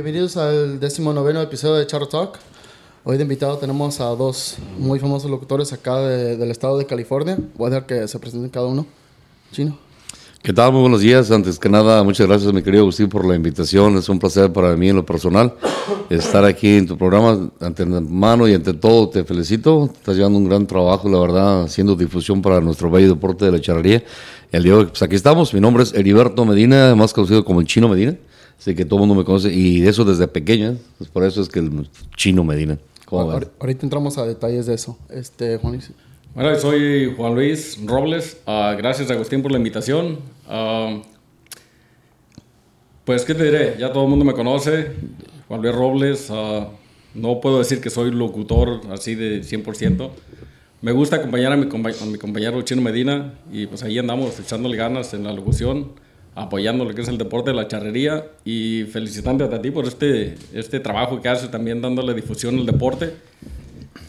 Bienvenidos 0.00 0.36
al 0.36 0.78
décimo 0.78 1.12
noveno 1.12 1.42
episodio 1.42 1.74
de 1.74 1.84
Charro 1.84 2.06
Talk. 2.06 2.38
Hoy 3.02 3.16
de 3.16 3.24
invitado 3.24 3.58
tenemos 3.58 4.00
a 4.00 4.04
dos 4.14 4.54
muy 4.78 5.00
famosos 5.00 5.28
locutores 5.28 5.72
acá 5.72 5.98
de- 5.98 6.36
del 6.36 6.52
estado 6.52 6.78
de 6.78 6.86
California. 6.86 7.36
Voy 7.56 7.66
a 7.66 7.70
dejar 7.70 7.86
que 7.86 8.06
se 8.06 8.16
presenten 8.20 8.48
cada 8.48 8.66
uno. 8.66 8.86
Chino. 9.50 9.76
¿Qué 10.40 10.52
tal? 10.52 10.70
Muy 10.70 10.82
buenos 10.82 11.00
días. 11.00 11.32
Antes 11.32 11.58
que 11.58 11.68
nada, 11.68 12.04
muchas 12.04 12.28
gracias, 12.28 12.52
mi 12.52 12.62
querido 12.62 12.84
Agustín, 12.84 13.08
por 13.08 13.26
la 13.26 13.34
invitación. 13.34 13.96
Es 13.98 14.08
un 14.08 14.20
placer 14.20 14.52
para 14.52 14.76
mí 14.76 14.88
en 14.88 14.94
lo 14.94 15.04
personal 15.04 15.54
estar 16.08 16.44
aquí 16.44 16.76
en 16.76 16.86
tu 16.86 16.96
programa. 16.96 17.50
Ante 17.58 17.84
mano 17.84 18.46
y 18.46 18.54
ante 18.54 18.74
todo, 18.74 19.08
te 19.08 19.24
felicito. 19.24 19.90
Estás 19.92 20.14
llevando 20.14 20.38
un 20.38 20.48
gran 20.48 20.64
trabajo, 20.64 21.08
la 21.08 21.18
verdad, 21.18 21.62
haciendo 21.64 21.96
difusión 21.96 22.40
para 22.40 22.60
nuestro 22.60 22.88
bello 22.88 23.08
deporte 23.08 23.46
de 23.46 23.50
la 23.50 23.60
charrería. 23.60 24.04
El 24.52 24.62
día 24.62 24.74
de 24.74 24.78
hoy, 24.78 24.86
pues 24.86 25.02
aquí 25.02 25.16
estamos. 25.16 25.52
Mi 25.52 25.60
nombre 25.60 25.82
es 25.82 25.92
Heriberto 25.92 26.44
Medina, 26.44 26.94
más 26.94 27.12
conocido 27.12 27.44
como 27.44 27.58
el 27.60 27.66
Chino 27.66 27.88
Medina. 27.88 28.14
Así 28.58 28.74
que 28.74 28.84
todo 28.84 28.96
el 28.96 29.06
mundo 29.06 29.14
me 29.14 29.24
conoce 29.24 29.52
y 29.52 29.80
de 29.80 29.88
eso 29.90 30.04
desde 30.04 30.26
pequeño. 30.28 30.72
¿eh? 30.72 30.76
Pues 30.98 31.08
por 31.10 31.24
eso 31.24 31.40
es 31.40 31.48
que 31.48 31.60
el 31.60 31.88
Chino 32.16 32.42
Medina. 32.44 32.78
¿Cómo 33.06 33.26
ves? 33.28 33.36
Ahor- 33.36 33.50
Ahorita 33.60 33.86
entramos 33.86 34.18
a 34.18 34.26
detalles 34.26 34.66
de 34.66 34.74
eso. 34.74 34.98
Este, 35.10 35.56
Juan 35.58 35.74
Luis. 35.74 35.90
Hola, 36.34 36.58
soy 36.58 37.14
Juan 37.16 37.34
Luis 37.34 37.78
Robles. 37.84 38.36
Ah, 38.46 38.74
gracias, 38.76 39.10
Agustín, 39.10 39.42
por 39.42 39.50
la 39.52 39.58
invitación. 39.58 40.18
Ah, 40.46 41.00
pues, 43.04 43.24
¿qué 43.24 43.34
te 43.34 43.44
diré? 43.44 43.76
Ya 43.78 43.92
todo 43.92 44.04
el 44.04 44.10
mundo 44.10 44.24
me 44.24 44.34
conoce. 44.34 44.92
Juan 45.48 45.62
Luis 45.62 45.74
Robles. 45.74 46.28
ah, 46.30 46.68
no 47.14 47.40
puedo 47.40 47.58
decir 47.58 47.80
que 47.80 47.90
soy 47.90 48.10
locutor 48.10 48.82
así 48.92 49.14
de 49.14 49.42
100%. 49.42 50.10
Me 50.82 50.92
gusta 50.92 51.16
acompañar 51.16 51.52
a 51.52 51.56
mi, 51.56 51.66
compa- 51.66 52.00
a 52.00 52.04
mi 52.06 52.18
compañero 52.18 52.60
Chino 52.62 52.82
Medina 52.82 53.34
y 53.50 53.66
pues 53.66 53.82
ahí 53.82 53.98
andamos 53.98 54.38
echándole 54.38 54.76
ganas 54.76 55.12
en 55.14 55.24
la 55.24 55.32
locución, 55.32 55.92
apoyando 56.38 56.84
lo 56.84 56.94
que 56.94 57.02
es 57.02 57.08
el 57.08 57.18
deporte 57.18 57.50
de 57.50 57.56
la 57.56 57.66
charrería 57.66 58.30
y 58.44 58.84
felicitándote 58.84 59.56
a 59.56 59.60
ti 59.60 59.72
por 59.72 59.86
este, 59.86 60.36
este 60.52 60.78
trabajo 60.78 61.20
que 61.20 61.28
haces 61.28 61.50
también 61.50 61.82
dándole 61.82 62.14
difusión 62.14 62.56
al 62.58 62.64
deporte 62.64 63.12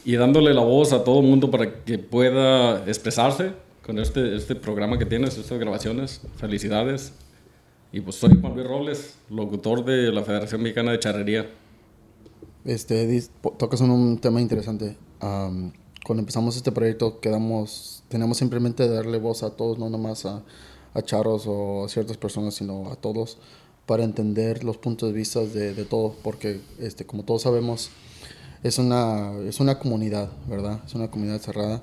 y 0.05 0.16
dándole 0.16 0.53
la 0.53 0.61
voz 0.61 0.94
a 0.94 1.03
todo 1.03 1.22
el 1.22 1.25
mundo 1.25 1.50
para 1.50 1.83
que 1.83 1.97
pueda 1.97 2.85
expresarse 2.85 3.53
con 3.83 3.97
este, 3.97 4.35
este 4.35 4.55
programa 4.55 5.00
que 5.00 5.05
tienes, 5.05 5.39
estas 5.39 5.57
grabaciones. 5.57 6.22
Felicidades. 6.38 7.13
Y 7.91 8.02
pues 8.02 8.17
soy 8.17 8.39
Juan 8.39 8.53
Luis 8.53 8.67
Robles, 8.67 9.17
locutor 9.31 9.83
de 9.83 10.11
la 10.11 10.22
Federación 10.22 10.61
Mexicana 10.61 10.91
de 10.91 11.00
Charrería. 11.00 11.50
Este, 12.63 13.23
tocas 13.57 13.81
un, 13.81 13.89
un 13.89 14.19
tema 14.19 14.39
interesante. 14.39 14.95
Am, 15.19 15.73
cuando 16.05 16.22
empezamos 16.22 16.55
este 16.55 16.72
proyecto, 16.72 17.19
quedamos, 17.19 18.03
teníamos 18.07 18.38
simplemente 18.38 18.88
darle 18.88 19.17
voz 19.17 19.41
a 19.41 19.50
todos, 19.55 19.80
no 19.80 19.89
nomás 19.89 20.27
a, 20.27 20.44
a 21.00 21.03
charros 21.03 21.45
o 21.47 21.86
a 21.86 21.89
ciertas 21.89 22.17
personas, 22.17 22.55
sino 22.55 22.92
a 22.92 22.95
todos, 22.95 23.38
para 23.86 24.03
entender 24.03 24.64
los 24.64 24.78
puntos 24.78 25.09
de 25.09 25.14
vista 25.14 25.39
de, 25.41 25.73
de 25.73 25.86
todos, 25.86 26.16
porque 26.23 26.61
este, 26.80 27.06
como 27.06 27.23
todos 27.23 27.41
sabemos, 27.41 27.89
es 28.64 28.78
una, 28.78 29.31
es 29.47 29.59
una 29.59 29.80
comunidad, 29.80 30.30
¿verdad? 30.47 30.81
Es 30.86 30.94
una 30.94 31.09
comunidad 31.09 31.39
cerrada. 31.39 31.81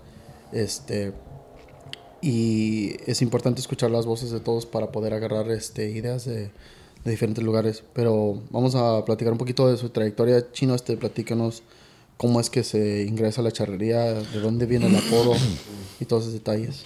Este, 0.53 1.13
y 2.21 2.97
es 3.07 3.23
importante 3.23 3.61
escuchar 3.61 3.91
las 3.91 4.07
voces 4.07 4.31
de 4.31 4.41
todos 4.41 4.67
para 4.67 4.93
poder 4.93 5.15
agarrar 5.15 5.51
este, 5.51 5.91
ideas 5.91 6.25
de, 6.25 6.51
diferentes 7.05 7.45
lugares. 7.45 7.85
Pero 7.93 8.43
vamos 8.51 8.75
a 8.75 9.05
platicar 9.05 9.33
un 9.33 9.39
poquito 9.39 9.69
de 9.71 9.77
su 9.77 9.91
trayectoria. 9.91 10.51
Chino, 10.53 10.75
este, 10.75 10.97
platícanos 10.97 11.63
cómo 12.17 12.41
es 12.41 12.51
que 12.51 12.65
se 12.65 13.05
ingresa 13.05 13.43
a 13.43 13.45
la 13.45 13.53
charrería, 13.53 14.15
de 14.15 14.41
dónde 14.41 14.67
viene 14.67 14.87
el 14.89 14.97
apodo 14.97 15.35
y 16.01 16.05
todos 16.05 16.25
esos 16.25 16.35
detalles. 16.35 16.85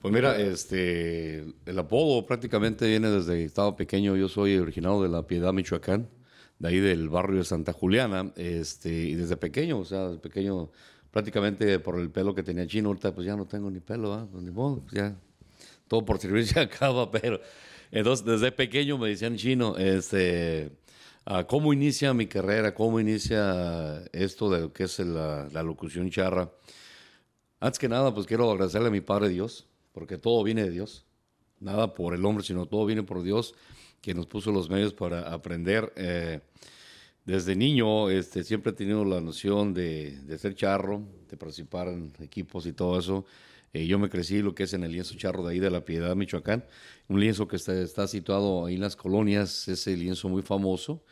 Pues 0.00 0.14
mira, 0.14 0.40
este, 0.40 1.44
el 1.66 1.78
apodo 1.78 2.24
prácticamente 2.24 2.86
viene 2.86 3.10
desde 3.10 3.34
que 3.34 3.44
estaba 3.44 3.76
pequeño. 3.76 4.16
Yo 4.16 4.30
soy 4.30 4.56
originario 4.56 5.02
de 5.02 5.10
La 5.10 5.26
Piedad, 5.26 5.52
Michoacán, 5.52 6.08
de 6.58 6.68
ahí 6.68 6.80
del 6.80 7.10
barrio 7.10 7.38
de 7.38 7.44
Santa 7.44 7.74
Juliana, 7.74 8.32
este, 8.36 8.90
y 8.90 9.14
desde 9.14 9.36
pequeño, 9.36 9.78
o 9.78 9.84
sea, 9.84 10.08
desde 10.08 10.20
pequeño, 10.20 10.70
prácticamente 11.10 11.78
por 11.80 12.00
el 12.00 12.10
pelo 12.10 12.34
que 12.34 12.42
tenía 12.42 12.66
chino, 12.66 12.88
ahorita 12.88 13.14
pues 13.14 13.26
ya 13.26 13.36
no 13.36 13.46
tengo 13.46 13.70
ni 13.70 13.80
pelo, 13.80 14.14
¿ah? 14.14 14.26
Pues 14.30 14.42
ni 14.42 14.50
modo, 14.50 14.80
pues 14.80 14.94
ya 14.94 15.16
todo 15.86 16.02
por 16.02 16.18
servir 16.18 16.46
se 16.46 16.60
acaba, 16.60 17.10
pero 17.10 17.38
entonces 17.90 18.24
desde 18.24 18.52
pequeño 18.52 18.96
me 18.96 19.10
decían 19.10 19.36
chino, 19.36 19.76
este, 19.76 20.72
ah, 21.26 21.44
¿cómo 21.46 21.74
inicia 21.74 22.14
mi 22.14 22.26
carrera? 22.26 22.74
¿Cómo 22.74 23.00
inicia 23.00 24.02
esto 24.12 24.48
de 24.48 24.60
lo 24.60 24.72
que 24.72 24.84
es 24.84 24.98
la, 25.00 25.46
la 25.52 25.62
locución 25.62 26.10
charra? 26.10 26.50
Antes 27.58 27.78
que 27.78 27.88
nada, 27.90 28.14
pues 28.14 28.26
quiero 28.26 28.50
agradecerle 28.50 28.88
a 28.88 28.90
mi 28.90 29.02
Padre 29.02 29.28
Dios, 29.28 29.66
porque 29.92 30.18
todo 30.18 30.42
viene 30.42 30.64
de 30.64 30.70
Dios. 30.70 31.06
Nada 31.58 31.94
por 31.94 32.14
el 32.14 32.24
hombre, 32.24 32.44
sino 32.44 32.66
todo 32.66 32.86
viene 32.86 33.02
por 33.02 33.22
Dios, 33.22 33.54
que 34.00 34.14
nos 34.14 34.26
puso 34.26 34.50
los 34.50 34.70
medios 34.70 34.94
para 34.94 35.32
aprender. 35.32 35.92
Eh, 35.96 36.40
desde 37.24 37.54
niño 37.54 38.08
este, 38.08 38.44
siempre 38.44 38.72
he 38.72 38.74
tenido 38.74 39.04
la 39.04 39.20
noción 39.20 39.74
de, 39.74 40.18
de 40.22 40.38
ser 40.38 40.54
charro, 40.54 41.02
de 41.28 41.36
participar 41.36 41.88
en 41.88 42.12
equipos 42.20 42.66
y 42.66 42.72
todo 42.72 42.98
eso. 42.98 43.26
Eh, 43.72 43.86
yo 43.86 43.98
me 43.98 44.08
crecí 44.08 44.40
lo 44.40 44.54
que 44.54 44.64
es 44.64 44.72
en 44.72 44.82
el 44.84 44.92
lienzo 44.92 45.14
charro 45.16 45.44
de 45.44 45.52
ahí 45.52 45.60
de 45.60 45.70
la 45.70 45.84
Piedad, 45.84 46.16
Michoacán. 46.16 46.64
Un 47.08 47.20
lienzo 47.20 47.46
que 47.46 47.56
está, 47.56 47.78
está 47.80 48.08
situado 48.08 48.66
ahí 48.66 48.74
en 48.76 48.80
las 48.80 48.96
colonias, 48.96 49.68
ese 49.68 49.96
lienzo 49.96 50.28
muy 50.28 50.42
famoso 50.42 51.04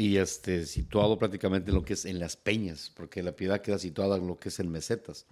y 0.00 0.16
este, 0.16 0.64
situado 0.64 1.18
prácticamente 1.18 1.70
en 1.70 1.74
lo 1.74 1.82
que 1.82 1.92
es 1.92 2.06
en 2.06 2.18
las 2.18 2.34
peñas, 2.34 2.90
porque 2.96 3.22
la 3.22 3.32
piedad 3.32 3.60
queda 3.60 3.78
situada 3.78 4.16
en 4.16 4.26
lo 4.26 4.38
que 4.38 4.48
es 4.48 4.58
en 4.58 4.70
mesetas. 4.70 5.26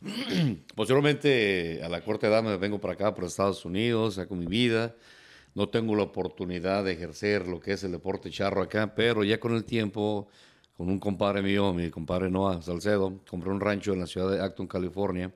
Posteriormente, 0.74 1.80
a 1.84 1.88
la 1.88 2.00
corta 2.02 2.26
edad, 2.26 2.42
me 2.42 2.56
vengo 2.56 2.80
para 2.80 2.94
acá, 2.94 3.14
para 3.14 3.28
Estados 3.28 3.64
Unidos, 3.64 4.16
saco 4.16 4.34
mi 4.34 4.46
vida. 4.46 4.96
No 5.54 5.68
tengo 5.68 5.94
la 5.94 6.02
oportunidad 6.02 6.82
de 6.82 6.92
ejercer 6.92 7.46
lo 7.46 7.60
que 7.60 7.74
es 7.74 7.84
el 7.84 7.92
deporte 7.92 8.30
charro 8.30 8.62
acá, 8.62 8.96
pero 8.96 9.22
ya 9.22 9.38
con 9.38 9.54
el 9.54 9.64
tiempo, 9.64 10.26
con 10.76 10.88
un 10.88 10.98
compadre 10.98 11.40
mío, 11.40 11.72
mi 11.72 11.88
compadre 11.90 12.30
Noah 12.30 12.62
Salcedo, 12.62 13.20
compré 13.30 13.50
un 13.50 13.60
rancho 13.60 13.92
en 13.92 14.00
la 14.00 14.08
ciudad 14.08 14.28
de 14.28 14.42
Acton, 14.42 14.66
California, 14.66 15.32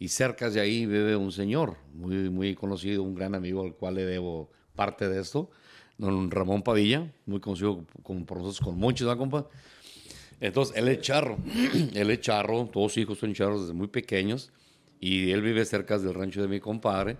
y 0.00 0.08
cerca 0.08 0.50
de 0.50 0.60
ahí 0.60 0.86
vive 0.86 1.14
un 1.14 1.30
señor 1.30 1.76
muy, 1.94 2.30
muy 2.30 2.56
conocido, 2.56 3.04
un 3.04 3.14
gran 3.14 3.36
amigo 3.36 3.62
al 3.62 3.74
cual 3.76 3.94
le 3.94 4.04
debo 4.04 4.50
parte 4.74 5.08
de 5.08 5.20
esto, 5.20 5.50
don 5.98 6.30
Ramón 6.30 6.62
Padilla, 6.62 7.12
muy 7.26 7.40
conocido 7.40 7.84
como 8.02 8.24
por 8.24 8.38
nosotros 8.38 8.60
con 8.60 8.78
muchos, 8.78 9.06
¿verdad, 9.06 9.18
compa? 9.18 9.48
Entonces, 10.40 10.76
él 10.76 10.88
es 10.88 11.00
charro, 11.00 11.36
él 11.94 12.10
es 12.10 12.20
charro, 12.20 12.66
todos 12.72 12.92
sus 12.92 13.02
hijos 13.02 13.18
son 13.18 13.34
charros 13.34 13.62
desde 13.62 13.74
muy 13.74 13.88
pequeños, 13.88 14.52
y 15.00 15.30
él 15.30 15.42
vive 15.42 15.64
cerca 15.64 15.98
del 15.98 16.14
rancho 16.14 16.40
de 16.40 16.48
mi 16.48 16.60
compadre, 16.60 17.16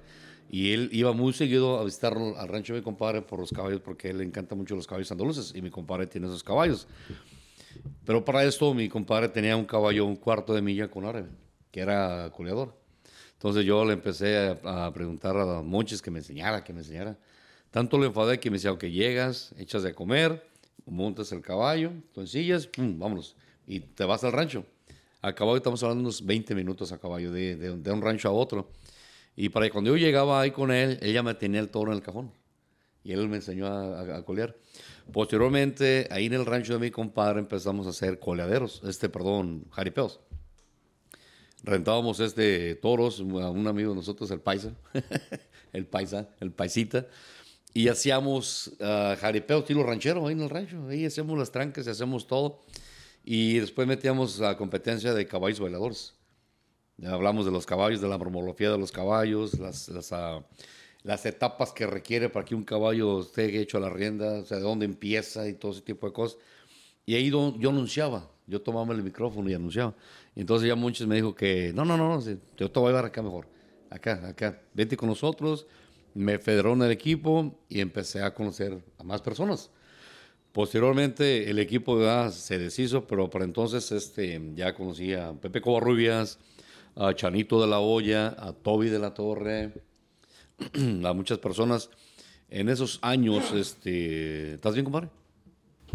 y 0.50 0.72
él 0.72 0.88
iba 0.92 1.12
muy 1.12 1.32
seguido 1.32 1.78
a 1.78 1.84
visitar 1.84 2.16
al 2.16 2.48
rancho 2.48 2.72
de 2.72 2.80
mi 2.80 2.84
compadre 2.84 3.22
por 3.22 3.40
los 3.40 3.50
caballos, 3.50 3.80
porque 3.80 4.10
él 4.10 4.18
le 4.18 4.24
encantan 4.24 4.56
mucho 4.56 4.76
los 4.76 4.86
caballos 4.86 5.10
andaluces, 5.10 5.52
y 5.54 5.60
mi 5.60 5.70
compadre 5.70 6.06
tiene 6.06 6.28
esos 6.28 6.44
caballos. 6.44 6.86
Pero 8.04 8.24
para 8.24 8.44
esto, 8.44 8.72
mi 8.72 8.88
compadre 8.88 9.28
tenía 9.28 9.56
un 9.56 9.64
caballo, 9.64 10.06
un 10.06 10.16
cuarto 10.16 10.54
de 10.54 10.62
milla 10.62 10.88
con 10.88 11.04
árabe, 11.04 11.28
que 11.70 11.80
era 11.80 12.30
coleador. 12.34 12.74
Entonces 13.34 13.64
yo 13.64 13.84
le 13.84 13.92
empecé 13.92 14.58
a, 14.64 14.90
preguntar 14.92 15.36
a 15.36 15.62
Monches 15.62 16.02
que 16.02 16.10
me 16.10 16.18
enseñara, 16.18 16.64
que 16.64 16.72
me 16.72 16.80
enseñara. 16.80 17.16
Tanto 17.70 17.98
le 17.98 18.06
enfadé 18.06 18.40
que 18.40 18.50
me 18.50 18.56
decía, 18.56 18.72
ok, 18.72 18.84
llegas, 18.84 19.54
echas 19.58 19.82
de 19.82 19.94
comer, 19.94 20.46
montas 20.86 21.32
el 21.32 21.42
caballo, 21.42 21.92
tú 22.14 22.20
ensillas, 22.22 22.68
vámonos, 22.76 23.36
y 23.66 23.80
te 23.80 24.04
vas 24.04 24.24
al 24.24 24.32
rancho. 24.32 24.64
A 25.20 25.34
caballo 25.34 25.56
estamos 25.58 25.82
hablando 25.82 26.02
unos 26.02 26.24
20 26.24 26.54
minutos 26.54 26.92
a 26.92 26.98
caballo, 26.98 27.30
de, 27.32 27.56
de- 27.56 27.76
de 27.76 27.92
un 27.92 28.00
rancho 28.02 28.28
a 28.28 28.32
otro. 28.32 28.70
Y 29.36 29.50
para 29.50 29.68
cuando 29.70 29.90
yo 29.90 29.96
llegaba 29.96 30.40
ahí 30.40 30.50
con 30.50 30.70
él, 30.72 30.98
ella 31.02 31.22
me 31.22 31.34
tenía 31.34 31.60
el 31.60 31.68
toro 31.68 31.90
en 31.92 31.98
el 31.98 32.02
cajón. 32.02 32.32
Y 33.04 33.12
él 33.12 33.28
me 33.28 33.36
enseñó 33.36 33.66
a, 33.66 34.00
a- 34.00 34.16
a 34.18 34.22
colear. 34.24 34.56
Posteriormente, 35.12 36.06
ahí 36.10 36.26
en 36.26 36.34
el 36.34 36.46
rancho 36.46 36.72
de 36.74 36.78
mi 36.78 36.90
compadre 36.90 37.40
empezamos 37.40 37.86
a 37.86 37.90
hacer 37.90 38.18
coleaderos, 38.18 38.80
este, 38.84 39.08
perdón, 39.08 39.64
jaripeos. 39.70 40.20
Rentábamos 41.64 42.20
este 42.20 42.76
toros 42.76 43.20
a 43.20 43.50
un 43.50 43.66
amigo 43.66 43.90
de 43.90 43.96
nosotros, 43.96 44.30
el 44.30 44.40
paisa, 44.40 44.72
el 45.72 45.86
paisa, 45.86 46.28
el 46.40 46.52
paisita, 46.52 47.06
y 47.74 47.88
hacíamos 47.88 48.72
ah, 48.80 49.16
jaripeos 49.20 49.62
estilo 49.62 49.82
ranchero 49.82 50.26
ahí 50.26 50.32
en 50.32 50.40
el 50.42 50.50
rancho. 50.50 50.88
Ahí 50.88 51.04
hacíamos 51.04 51.38
las 51.38 51.50
trancas 51.50 51.86
y 51.86 51.90
hacemos 51.90 52.26
todo. 52.26 52.64
Y 53.24 53.58
después 53.58 53.86
metíamos 53.86 54.38
la 54.38 54.56
competencia 54.56 55.12
de 55.12 55.26
caballos 55.26 55.60
bailadores. 55.60 56.14
Ya 56.96 57.12
hablamos 57.12 57.44
de 57.44 57.52
los 57.52 57.66
caballos, 57.66 58.00
de 58.00 58.08
la 58.08 58.18
morfología 58.18 58.70
de 58.70 58.78
los 58.78 58.90
caballos, 58.90 59.58
las, 59.58 59.88
las, 59.88 60.12
ah, 60.12 60.42
las 61.02 61.26
etapas 61.26 61.72
que 61.72 61.86
requiere 61.86 62.28
para 62.28 62.44
que 62.44 62.54
un 62.54 62.64
caballo 62.64 63.20
esté 63.20 63.60
hecho 63.60 63.78
a 63.78 63.80
la 63.80 63.90
rienda, 63.90 64.40
o 64.40 64.44
sea, 64.44 64.56
de 64.56 64.64
dónde 64.64 64.84
empieza 64.84 65.46
y 65.48 65.54
todo 65.54 65.72
ese 65.72 65.82
tipo 65.82 66.06
de 66.06 66.12
cosas. 66.12 66.38
Y 67.06 67.14
ahí 67.14 67.30
yo 67.30 67.70
anunciaba, 67.70 68.28
yo 68.46 68.60
tomaba 68.60 68.92
el 68.94 69.02
micrófono 69.02 69.48
y 69.48 69.54
anunciaba. 69.54 69.94
Y 70.34 70.40
entonces 70.40 70.68
ya 70.68 70.74
muchos 70.74 71.06
me 71.06 71.14
dijo 71.14 71.34
que, 71.34 71.72
no, 71.74 71.84
no, 71.84 71.96
no, 71.96 72.20
yo 72.56 72.70
te 72.70 72.80
voy 72.80 72.88
a 72.88 72.90
llevar 72.90 73.04
acá 73.06 73.22
mejor, 73.22 73.46
acá, 73.90 74.28
acá, 74.28 74.60
vete 74.74 74.96
con 74.96 75.08
nosotros. 75.08 75.66
Me 76.18 76.40
federó 76.40 76.72
en 76.72 76.82
el 76.82 76.90
equipo 76.90 77.60
y 77.68 77.80
empecé 77.80 78.22
a 78.22 78.34
conocer 78.34 78.76
a 78.98 79.04
más 79.04 79.22
personas. 79.22 79.70
Posteriormente 80.50 81.48
el 81.48 81.60
equipo 81.60 82.00
ya 82.02 82.32
se 82.32 82.58
deshizo, 82.58 83.06
pero 83.06 83.30
para 83.30 83.44
entonces 83.44 83.92
este, 83.92 84.40
ya 84.56 84.74
conocí 84.74 85.14
a 85.14 85.32
Pepe 85.34 85.60
Covarrubias, 85.60 86.40
a 86.96 87.14
Chanito 87.14 87.60
de 87.60 87.68
la 87.68 87.78
Olla, 87.78 88.34
a 88.36 88.52
Toby 88.52 88.88
de 88.88 88.98
la 88.98 89.14
Torre, 89.14 89.72
a 91.04 91.12
muchas 91.12 91.38
personas. 91.38 91.88
en 92.50 92.68
esos 92.68 92.98
años, 93.02 93.52
este, 93.52 94.54
¿estás 94.54 94.74
bien, 94.74 94.86
compadre? 94.86 95.10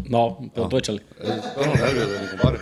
No, 0.08 0.38
pero 0.54 0.68
tú 0.68 0.78
échale. 0.78 1.02
Eh, 1.20 1.26
de 1.26 2.20
mi 2.22 2.28
compadre. 2.28 2.60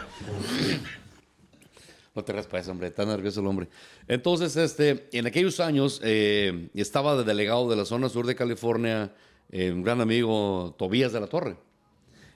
No 2.14 2.22
te 2.24 2.32
raspas, 2.32 2.68
hombre, 2.68 2.88
está 2.88 3.06
nervioso 3.06 3.40
el 3.40 3.46
hombre. 3.46 3.68
Entonces, 4.06 4.56
este, 4.56 5.08
en 5.12 5.26
aquellos 5.26 5.60
años 5.60 6.00
eh, 6.04 6.68
estaba 6.74 7.16
de 7.16 7.24
delegado 7.24 7.70
de 7.70 7.76
la 7.76 7.86
zona 7.86 8.08
sur 8.10 8.26
de 8.26 8.34
California 8.34 9.14
eh, 9.50 9.70
un 9.70 9.82
gran 9.82 10.00
amigo 10.00 10.74
Tobías 10.78 11.12
de 11.12 11.20
la 11.20 11.26
Torre. 11.26 11.56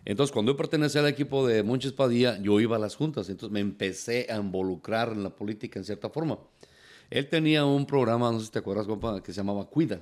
Entonces, 0.05 0.33
cuando 0.33 0.53
yo 0.53 0.57
pertenecía 0.57 1.01
al 1.01 1.09
equipo 1.09 1.47
de 1.47 1.63
Monches 1.63 1.93
Padilla, 1.93 2.39
yo 2.41 2.61
iba 2.61 2.77
a 2.77 2.79
las 2.79 2.95
juntas. 2.95 3.29
Entonces, 3.29 3.53
me 3.53 3.61
empecé 3.61 4.27
a 4.31 4.37
involucrar 4.37 5.13
en 5.13 5.23
la 5.23 5.31
política 5.31 5.79
en 5.79 5.85
cierta 5.85 6.11
forma. 6.11 6.39
Él 7.11 7.29
tenía 7.29 7.65
un 7.65 7.87
programa, 7.87 8.31
no 8.31 8.39
sé 8.39 8.47
si 8.47 8.53
te 8.53 8.59
acuerdas, 8.59 8.87
compa, 8.87 9.23
que 9.23 9.33
se 9.33 9.39
llamaba 9.39 9.65
Cuida. 9.65 10.01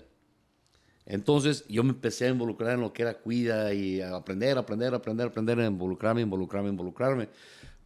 Entonces, 1.07 1.65
yo 1.69 1.85
me 1.85 1.91
empecé 1.91 2.27
a 2.27 2.31
involucrar 2.31 2.75
en 2.75 2.81
lo 2.81 2.93
que 2.93 3.03
era 3.03 3.15
Cuida 3.15 3.73
y 3.73 4.01
a 4.01 4.17
aprender, 4.17 4.59
aprender, 4.59 4.95
aprender, 4.95 5.27
aprender, 5.29 5.61
a 5.61 5.67
involucrarme, 5.67 6.21
involucrarme, 6.23 6.69
involucrarme. 6.71 7.29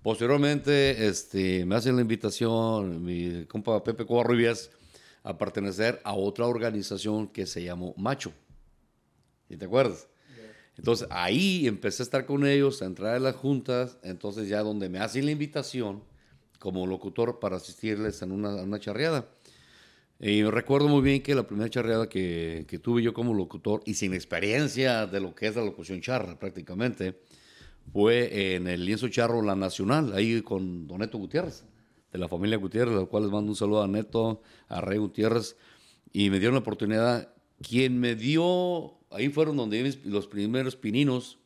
Posteriormente, 0.03 1.09
este, 1.09 1.65
me 1.67 1.75
hacen 1.75 1.97
la 1.97 2.03
invitación, 2.03 3.03
mi 3.05 3.45
compa 3.47 3.83
Pepe 3.83 4.07
Covarrubias, 4.07 4.71
a 5.25 5.37
pertenecer 5.37 6.01
a 6.05 6.15
otra 6.15 6.47
organización 6.47 7.29
que 7.29 7.47
se 7.47 7.63
llamó 7.63 7.95
Macho. 7.97 8.33
¿Y 9.49 9.57
te 9.57 9.65
acuerdas? 9.65 10.09
Entonces 10.77 11.09
ahí 11.11 11.67
empecé 11.67 12.03
a 12.03 12.05
estar 12.05 12.25
con 12.25 12.47
ellos, 12.47 12.83
a 12.83 12.87
entrar 12.87 13.17
en 13.17 13.25
las 13.25 13.35
juntas, 13.35 13.99
entonces 14.05 14.49
ya 14.49 14.63
donde 14.63 14.89
me 14.89 15.01
hacen 15.01 15.27
la 15.27 15.33
invitación 15.33 16.05
como 16.61 16.87
locutor 16.87 17.41
para 17.41 17.57
asistirles 17.57 18.23
en 18.23 18.31
una, 18.31 18.55
una 18.55 18.79
charreada. 18.79 19.29
Y 20.21 20.45
recuerdo 20.45 20.89
muy 20.89 21.03
bien 21.03 21.23
que 21.23 21.35
la 21.35 21.47
primera 21.47 21.69
charreada 21.69 22.09
que, 22.09 22.65
que, 22.69 22.79
tuve 22.79 23.03
yo 23.03 23.13
como 23.13 23.35
locutor 23.35 23.83
y 23.87 23.95
sin 23.95 24.15
experiencia 24.15 25.07
de 25.07 25.21
lo 25.21 25.35
que 25.35 25.49
es 25.49 25.57
la 25.57 25.65
locución 25.65 26.01
charra 26.01 26.39
prácticamente, 26.39 27.21
fue 27.93 28.55
en 28.55 28.67
el 28.67 28.85
lienzo 28.85 29.09
charro 29.09 29.43
La 29.43 29.55
Nacional, 29.55 30.13
ahí 30.15 30.43
con 30.43 30.87
Don 30.87 30.99
Neto 30.99 31.19
Gutiérrez, 31.19 31.65
de 32.13 32.19
la 32.19 32.29
familia 32.29 32.59
Gutiérrez, 32.59 32.97
al 32.97 33.09
cual 33.09 33.25
les 33.25 33.33
mando 33.33 33.51
un 33.51 33.57
saludo 33.57 33.83
a 33.83 33.89
Neto, 33.89 34.43
a 34.69 34.81
Rey 34.81 34.99
Gutiérrez, 34.99 35.57
y 36.13 36.31
me 36.31 36.39
dieron 36.39 36.55
la 36.55 36.61
oportunidad. 36.61 37.33
Quien 37.61 37.99
me 37.99 38.15
dio 38.15 38.99
ahí 39.11 39.29
fueron 39.29 39.57
donde 39.57 39.99
los 40.05 40.27
primeros 40.27 40.77
pininos 40.77 41.39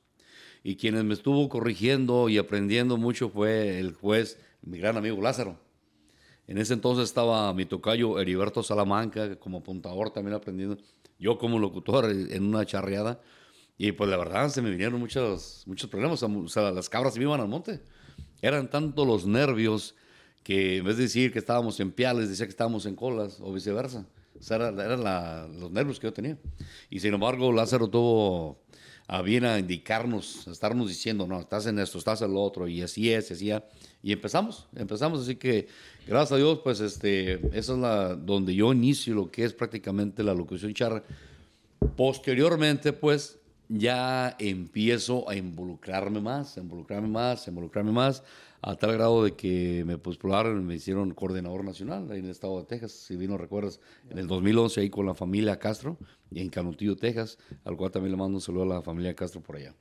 y 0.62 0.76
quienes 0.76 1.04
me 1.04 1.14
estuvo 1.14 1.48
corrigiendo 1.48 2.28
y 2.28 2.38
aprendiendo 2.38 2.96
mucho 2.96 3.28
fue 3.28 3.78
el 3.78 3.94
juez, 3.94 4.38
mi 4.62 4.78
gran 4.78 4.96
amigo 4.96 5.20
Lázaro. 5.20 5.58
En 6.46 6.58
ese 6.58 6.74
entonces 6.74 7.04
estaba 7.04 7.52
mi 7.54 7.66
tocayo 7.66 8.18
Heriberto 8.18 8.62
Salamanca 8.62 9.36
como 9.36 9.58
apuntador 9.58 10.10
también 10.10 10.34
aprendiendo, 10.34 10.78
yo 11.18 11.38
como 11.38 11.58
locutor 11.58 12.10
en 12.10 12.42
una 12.44 12.66
charreada. 12.66 13.20
Y 13.78 13.92
pues 13.92 14.08
la 14.10 14.16
verdad 14.16 14.48
se 14.48 14.62
me 14.62 14.70
vinieron 14.70 14.98
muchos, 15.00 15.64
muchos 15.66 15.88
problemas, 15.90 16.22
o 16.22 16.48
sea, 16.48 16.70
las 16.70 16.88
cabras 16.88 17.14
se 17.14 17.20
me 17.20 17.24
iban 17.24 17.40
al 17.40 17.48
monte. 17.48 17.80
Eran 18.40 18.68
tanto 18.70 19.04
los 19.04 19.26
nervios 19.26 19.94
que 20.42 20.78
en 20.78 20.84
vez 20.84 20.96
de 20.96 21.04
decir 21.04 21.32
que 21.32 21.38
estábamos 21.38 21.78
en 21.80 21.92
piales, 21.92 22.28
decía 22.28 22.46
que 22.46 22.50
estábamos 22.50 22.86
en 22.86 22.96
colas 22.96 23.38
o 23.40 23.52
viceversa. 23.52 24.06
O 24.38 24.42
sea, 24.42 24.56
eran 24.56 25.60
los 25.60 25.70
nervios 25.70 26.00
que 26.00 26.08
yo 26.08 26.12
tenía. 26.12 26.36
Y 26.90 27.00
sin 27.00 27.14
embargo, 27.14 27.52
Lázaro 27.52 27.88
tuvo 27.88 28.60
a 29.06 29.22
bien 29.22 29.44
a 29.44 29.58
indicarnos, 29.58 30.48
a 30.48 30.52
estarnos 30.52 30.88
diciendo, 30.88 31.26
no, 31.26 31.38
estás 31.40 31.66
en 31.66 31.78
esto, 31.78 31.98
estás 31.98 32.22
en 32.22 32.32
lo 32.32 32.40
otro, 32.40 32.66
y 32.66 32.82
así 32.82 33.12
es, 33.12 33.30
y 33.30 33.34
así 33.34 33.46
ya. 33.46 33.64
Y 34.02 34.12
empezamos, 34.12 34.66
empezamos. 34.74 35.22
Así 35.22 35.36
que, 35.36 35.68
gracias 36.06 36.32
a 36.32 36.36
Dios, 36.36 36.60
pues, 36.64 36.80
este, 36.80 37.34
esa 37.56 37.74
es 37.74 37.78
la, 37.78 38.14
donde 38.14 38.54
yo 38.54 38.72
inicio 38.72 39.14
lo 39.14 39.30
que 39.30 39.44
es 39.44 39.52
prácticamente 39.52 40.22
la 40.22 40.34
locución 40.34 40.74
charra. 40.74 41.04
Posteriormente, 41.96 42.92
pues, 42.92 43.38
ya 43.72 44.36
empiezo 44.38 45.28
a 45.28 45.36
involucrarme 45.36 46.20
más, 46.20 46.56
a 46.56 46.60
involucrarme 46.60 47.08
más, 47.08 47.46
a 47.46 47.50
involucrarme 47.50 47.92
más 47.92 48.22
a 48.62 48.76
tal 48.76 48.92
grado 48.92 49.24
de 49.24 49.32
que 49.32 49.82
me 49.84 49.98
postularon, 49.98 50.64
me 50.64 50.76
hicieron 50.76 51.12
coordinador 51.14 51.64
nacional 51.64 52.08
ahí 52.10 52.20
en 52.20 52.26
el 52.26 52.30
estado 52.30 52.60
de 52.60 52.66
Texas, 52.66 52.92
si 52.92 53.16
bien 53.16 53.32
no 53.32 53.36
recuerdas, 53.36 53.80
en 54.08 54.18
el 54.18 54.28
2011 54.28 54.80
ahí 54.80 54.90
con 54.90 55.04
la 55.04 55.14
familia 55.14 55.58
Castro, 55.58 55.98
en 56.30 56.48
Canutillo, 56.48 56.96
Texas, 56.96 57.38
al 57.64 57.76
cual 57.76 57.90
también 57.90 58.12
le 58.12 58.18
mando 58.18 58.36
un 58.36 58.40
saludo 58.40 58.62
a 58.62 58.66
la 58.66 58.82
familia 58.82 59.14
Castro 59.14 59.40
por 59.40 59.56
allá. 59.56 59.74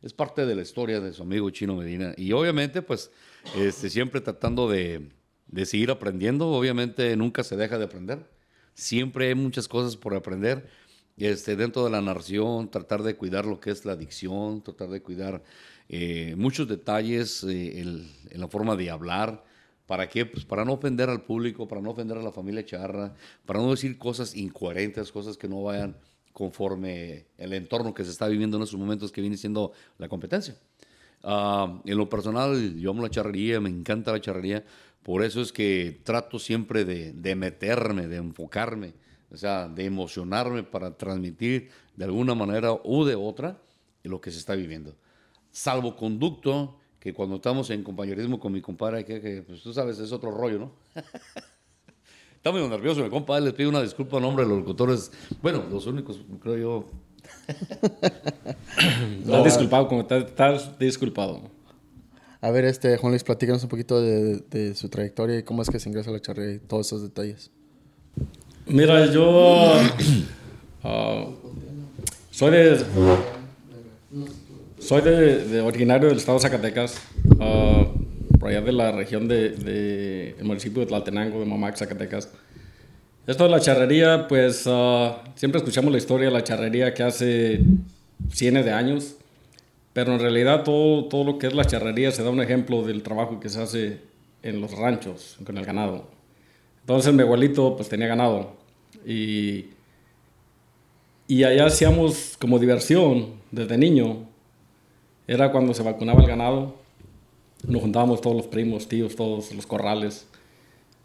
Es 0.00 0.12
parte 0.12 0.46
de 0.46 0.54
la 0.54 0.62
historia 0.62 1.00
de 1.00 1.12
su 1.12 1.22
amigo 1.22 1.50
Chino 1.50 1.74
Medina. 1.74 2.14
Y 2.16 2.30
obviamente, 2.32 2.82
pues, 2.82 3.10
este, 3.56 3.90
siempre 3.90 4.20
tratando 4.20 4.68
de, 4.68 5.08
de 5.48 5.66
seguir 5.66 5.90
aprendiendo, 5.90 6.48
obviamente 6.50 7.16
nunca 7.16 7.42
se 7.42 7.56
deja 7.56 7.78
de 7.78 7.84
aprender. 7.84 8.30
Siempre 8.74 9.28
hay 9.28 9.34
muchas 9.34 9.66
cosas 9.66 9.96
por 9.96 10.14
aprender. 10.14 10.68
Este, 11.16 11.54
dentro 11.54 11.84
de 11.84 11.90
la 11.90 12.00
narración, 12.00 12.70
tratar 12.70 13.02
de 13.02 13.14
cuidar 13.16 13.46
lo 13.46 13.60
que 13.60 13.70
es 13.70 13.84
la 13.84 13.92
adicción, 13.92 14.62
tratar 14.62 14.88
de 14.88 15.00
cuidar 15.00 15.42
eh, 15.88 16.34
muchos 16.36 16.66
detalles 16.66 17.44
eh, 17.44 17.80
en, 17.80 18.40
la 18.40 18.48
forma 18.48 18.74
de 18.74 18.90
hablar. 18.90 19.44
¿Para 19.86 20.08
qué? 20.08 20.26
Pues 20.26 20.44
para 20.44 20.64
no 20.64 20.72
ofender 20.72 21.08
al 21.10 21.22
público, 21.22 21.68
para 21.68 21.80
no 21.80 21.90
ofender 21.90 22.16
a 22.16 22.22
la 22.22 22.32
familia 22.32 22.64
Charra, 22.64 23.14
para 23.46 23.60
no 23.60 23.70
decir 23.70 23.96
cosas 23.98 24.34
incoherentes, 24.34 25.12
cosas 25.12 25.36
que 25.36 25.46
no 25.46 25.62
vayan 25.62 25.96
conforme 26.32 27.26
el 27.38 27.52
entorno 27.52 27.94
que 27.94 28.04
se 28.04 28.10
está 28.10 28.26
viviendo 28.26 28.56
en 28.56 28.64
esos 28.64 28.78
momentos 28.78 29.12
que 29.12 29.20
viene 29.20 29.36
siendo 29.36 29.72
la 29.98 30.08
competencia. 30.08 30.56
Ah, 31.22 31.80
en 31.84 31.96
lo 31.96 32.08
personal, 32.08 32.76
yo 32.76 32.90
amo 32.90 33.02
la 33.02 33.10
charrería, 33.10 33.60
me 33.60 33.68
encanta 33.68 34.10
la 34.10 34.20
charrería, 34.20 34.64
por 35.02 35.22
eso 35.22 35.40
es 35.42 35.52
que 35.52 36.00
trato 36.02 36.38
siempre 36.38 36.84
de, 36.84 37.12
de 37.12 37.34
meterme, 37.36 38.08
de 38.08 38.16
enfocarme, 38.16 38.94
o 39.34 39.38
sea, 39.38 39.68
de 39.68 39.84
emocionarme 39.84 40.62
para 40.62 40.96
transmitir 40.96 41.70
de 41.96 42.04
alguna 42.04 42.34
manera 42.34 42.72
u 42.84 43.04
de 43.04 43.14
otra 43.14 43.58
lo 44.02 44.20
que 44.20 44.30
se 44.30 44.38
está 44.38 44.54
viviendo 44.54 44.94
salvoconducto, 45.54 46.76
que 46.98 47.14
cuando 47.14 47.36
estamos 47.36 47.70
en 47.70 47.84
compañerismo 47.84 48.40
con 48.40 48.52
mi 48.52 48.60
compadre, 48.60 49.04
que, 49.04 49.44
pues 49.46 49.62
tú 49.62 49.72
sabes, 49.72 49.98
es 50.00 50.10
otro 50.10 50.32
rollo, 50.32 50.58
¿no? 50.58 50.72
Está 52.34 52.52
muy 52.52 52.60
nervioso 52.68 53.02
mi 53.02 53.08
compadre, 53.08 53.46
les 53.46 53.54
pido 53.54 53.70
una 53.70 53.80
disculpa 53.80 54.18
en 54.18 54.24
nombre 54.24 54.44
de 54.44 54.50
los 54.50 54.58
locutores, 54.58 55.10
bueno, 55.40 55.64
los 55.70 55.86
únicos, 55.86 56.20
creo 56.42 56.58
yo. 56.58 56.84
estás 59.24 59.44
disculpado, 59.44 59.88
como 59.88 60.02
estás, 60.02 60.78
disculpado. 60.78 61.40
A 62.42 62.50
ver, 62.50 62.66
este, 62.66 62.98
Juan 62.98 63.12
Luis, 63.12 63.24
platícanos 63.24 63.62
un 63.62 63.70
poquito 63.70 63.98
de, 63.98 64.74
su 64.74 64.90
trayectoria 64.90 65.38
y 65.38 65.42
cómo 65.42 65.62
es 65.62 65.70
que 65.70 65.78
se 65.78 65.88
ingresa 65.88 66.10
a 66.10 66.12
la 66.12 66.20
charrería 66.20 66.56
y 66.56 66.58
todos 66.58 66.86
esos 66.86 67.02
detalles. 67.02 67.50
Mira, 68.66 69.04
yo 69.12 69.74
uh, 70.84 71.34
soy 72.30 72.50
de 72.50 72.78
soy 74.78 75.02
de, 75.02 75.60
originario 75.60 76.08
del 76.08 76.16
estado 76.16 76.38
de 76.38 76.42
Zacatecas, 76.42 76.98
uh, 77.38 78.38
por 78.38 78.48
allá 78.48 78.62
de 78.62 78.72
la 78.72 78.92
región 78.92 79.28
del 79.28 79.62
de, 79.62 80.36
municipio 80.42 80.80
de 80.80 80.86
Tlaltenango, 80.86 81.40
de 81.40 81.46
Mamac, 81.46 81.76
Zacatecas. 81.76 82.30
Esto 83.26 83.44
de 83.44 83.50
la 83.50 83.60
charrería, 83.60 84.26
pues 84.28 84.66
uh, 84.66 85.12
siempre 85.34 85.58
escuchamos 85.58 85.92
la 85.92 85.98
historia 85.98 86.28
de 86.28 86.32
la 86.32 86.42
charrería 86.42 86.94
que 86.94 87.02
hace 87.02 87.60
cientos 88.30 88.64
de 88.64 88.72
años, 88.72 89.16
pero 89.92 90.14
en 90.14 90.20
realidad 90.20 90.64
todo, 90.64 91.04
todo 91.04 91.24
lo 91.24 91.38
que 91.38 91.48
es 91.48 91.54
la 91.54 91.66
charrería 91.66 92.12
se 92.12 92.22
da 92.22 92.30
un 92.30 92.40
ejemplo 92.40 92.82
del 92.82 93.02
trabajo 93.02 93.40
que 93.40 93.50
se 93.50 93.60
hace 93.60 94.00
en 94.42 94.62
los 94.62 94.72
ranchos, 94.72 95.36
con 95.44 95.58
el 95.58 95.66
ganado. 95.66 96.13
Entonces 96.84 97.14
mi 97.14 97.22
abuelito 97.22 97.76
pues 97.76 97.88
tenía 97.88 98.06
ganado 98.06 98.52
y, 99.06 99.70
y 101.26 101.44
allá 101.44 101.64
hacíamos 101.64 102.36
como 102.38 102.58
diversión 102.58 103.28
desde 103.50 103.78
niño 103.78 104.26
era 105.26 105.50
cuando 105.50 105.72
se 105.72 105.82
vacunaba 105.82 106.20
el 106.20 106.26
ganado. 106.26 106.74
Nos 107.66 107.80
juntábamos 107.80 108.20
todos 108.20 108.36
los 108.36 108.46
primos, 108.46 108.86
tíos, 108.86 109.16
todos 109.16 109.50
los 109.54 109.66
corrales. 109.66 110.26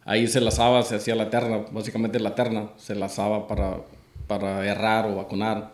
Ahí 0.04 0.28
se 0.28 0.42
lazaba, 0.42 0.84
se 0.84 0.96
hacía 0.96 1.16
la 1.16 1.30
terna, 1.30 1.66
básicamente 1.72 2.20
la 2.20 2.36
terna, 2.36 2.72
se 2.76 2.96
lazaba 2.96 3.48
para, 3.48 3.78
para 4.28 4.70
errar 4.70 5.06
o 5.06 5.16
vacunar. 5.16 5.72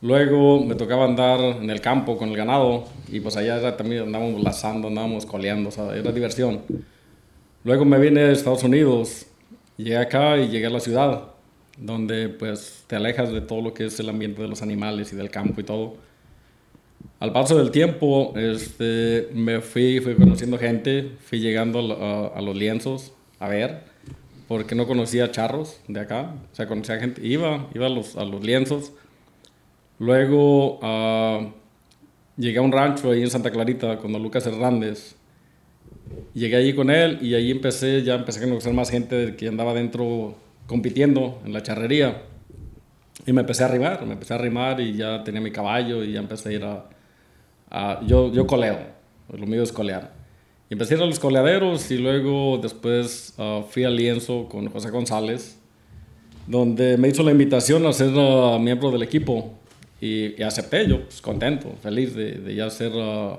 Luego 0.00 0.64
me 0.64 0.74
tocaba 0.74 1.04
andar 1.04 1.38
en 1.38 1.70
el 1.70 1.80
campo 1.80 2.16
con 2.16 2.30
el 2.30 2.36
ganado 2.36 2.86
y 3.06 3.20
pues 3.20 3.36
allá 3.36 3.76
también 3.76 4.02
andábamos 4.02 4.42
lazando, 4.42 4.88
andábamos 4.88 5.26
coleando, 5.26 5.68
o 5.68 5.72
sea, 5.72 5.94
era 5.94 6.10
diversión. 6.10 6.62
Luego 7.64 7.84
me 7.84 7.98
vine 7.98 8.20
a 8.20 8.32
Estados 8.32 8.64
Unidos, 8.64 9.26
llegué 9.76 9.96
acá 9.96 10.36
y 10.36 10.48
llegué 10.48 10.66
a 10.66 10.70
la 10.70 10.80
ciudad, 10.80 11.28
donde 11.78 12.28
pues 12.28 12.84
te 12.86 12.96
alejas 12.96 13.32
de 13.32 13.40
todo 13.40 13.60
lo 13.60 13.74
que 13.74 13.86
es 13.86 13.98
el 14.00 14.08
ambiente 14.08 14.42
de 14.42 14.48
los 14.48 14.62
animales 14.62 15.12
y 15.12 15.16
del 15.16 15.30
campo 15.30 15.60
y 15.60 15.64
todo 15.64 15.94
al 17.22 17.32
paso 17.32 17.56
del 17.56 17.70
tiempo, 17.70 18.32
este, 18.36 19.28
me 19.32 19.60
fui, 19.60 20.00
fui 20.00 20.16
conociendo 20.16 20.58
gente, 20.58 21.12
fui 21.24 21.38
llegando 21.38 21.78
a, 22.34 22.40
los 22.40 22.56
lienzos 22.56 23.12
a 23.38 23.48
ver, 23.48 23.84
porque 24.48 24.74
no 24.74 24.88
conocía 24.88 25.30
charros 25.30 25.80
de 25.86 26.00
acá, 26.00 26.34
o 26.52 26.54
sea, 26.54 26.66
conocía 26.66 26.98
gente, 26.98 27.24
iba, 27.24 27.68
iba 27.74 27.86
a 27.86 27.88
los, 27.88 28.44
lienzos. 28.44 28.92
Luego 30.00 30.80
uh, 30.80 31.52
llegué 32.36 32.58
a 32.58 32.62
un 32.62 32.72
rancho 32.72 33.12
ahí 33.12 33.22
en 33.22 33.30
Santa 33.30 33.52
Clarita 33.52 33.98
con 33.98 34.12
don 34.12 34.20
Lucas 34.20 34.44
Hernández. 34.46 35.14
Llegué 36.34 36.56
allí 36.56 36.74
con 36.74 36.90
él 36.90 37.18
y 37.22 37.34
ahí 37.34 37.50
empecé, 37.50 38.02
ya 38.02 38.14
empecé 38.14 38.40
a 38.40 38.48
conocer 38.48 38.72
más 38.72 38.90
gente 38.90 39.36
que 39.36 39.48
andaba 39.48 39.74
dentro 39.74 40.34
compitiendo 40.66 41.40
en 41.44 41.52
la 41.52 41.62
charrería. 41.62 42.22
Y 43.26 43.32
me 43.32 43.42
empecé 43.42 43.62
a 43.62 43.66
arrimar, 43.66 44.04
me 44.06 44.14
empecé 44.14 44.32
a 44.32 44.36
arrimar 44.36 44.80
y 44.80 44.96
ya 44.96 45.22
tenía 45.24 45.40
mi 45.40 45.50
caballo 45.50 46.02
y 46.02 46.12
ya 46.12 46.20
empecé 46.20 46.48
a 46.48 46.52
ir 46.52 46.64
a... 46.64 46.84
a- 47.70 48.00
yo, 48.06 48.32
yo 48.32 48.46
coleo, 48.46 48.78
lo 49.32 49.46
mío 49.46 49.62
es 49.62 49.72
colear. 49.72 50.12
Y 50.70 50.74
empecé 50.74 50.94
a 50.94 50.96
ir 50.98 51.02
a 51.02 51.06
los 51.06 51.20
coleaderos 51.20 51.90
y 51.90 51.98
luego 51.98 52.58
después 52.58 53.34
ah, 53.38 53.62
fui 53.68 53.84
al 53.84 53.94
lienzo 53.94 54.48
con 54.48 54.68
José 54.70 54.90
González, 54.90 55.58
donde 56.46 56.96
me 56.96 57.08
hizo 57.08 57.22
la 57.22 57.30
invitación 57.30 57.86
a 57.86 57.92
ser 57.92 58.12
ah, 58.16 58.58
miembro 58.60 58.90
del 58.90 59.02
equipo. 59.02 59.52
Y, 60.00 60.40
y 60.40 60.42
acepté 60.42 60.88
yo, 60.88 61.02
pues, 61.04 61.20
contento, 61.20 61.72
feliz 61.80 62.14
de, 62.14 62.32
de 62.32 62.54
ya 62.54 62.68
ser 62.70 62.90
ah, 62.96 63.38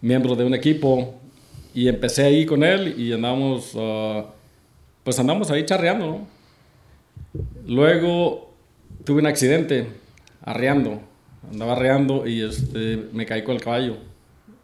miembro 0.00 0.34
de 0.34 0.44
un 0.44 0.54
equipo. 0.54 1.14
Y 1.74 1.88
empecé 1.88 2.24
ahí 2.24 2.46
con 2.46 2.64
él 2.64 2.94
y 2.98 3.12
andamos, 3.12 3.72
ah, 3.76 4.26
pues 5.04 5.18
andamos 5.18 5.50
ahí 5.50 5.64
charreando, 5.64 6.06
¿no? 6.06 6.26
Luego 7.66 8.50
tuve 9.04 9.20
un 9.20 9.26
accidente, 9.26 9.86
arreando. 10.42 11.00
Andaba 11.50 11.72
arreando 11.72 12.26
y 12.26 12.42
este, 12.42 13.08
me 13.12 13.26
caí 13.26 13.42
con 13.42 13.54
el 13.56 13.60
caballo. 13.62 13.96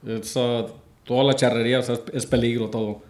Es, 0.06 0.36
ah, 0.36 0.66
toda 1.04 1.24
la 1.24 1.34
charrería, 1.34 1.78
o 1.80 1.82
sea, 1.82 1.94
es, 1.96 2.02
es 2.12 2.26
peligro 2.26 2.70
todo. 2.70 3.02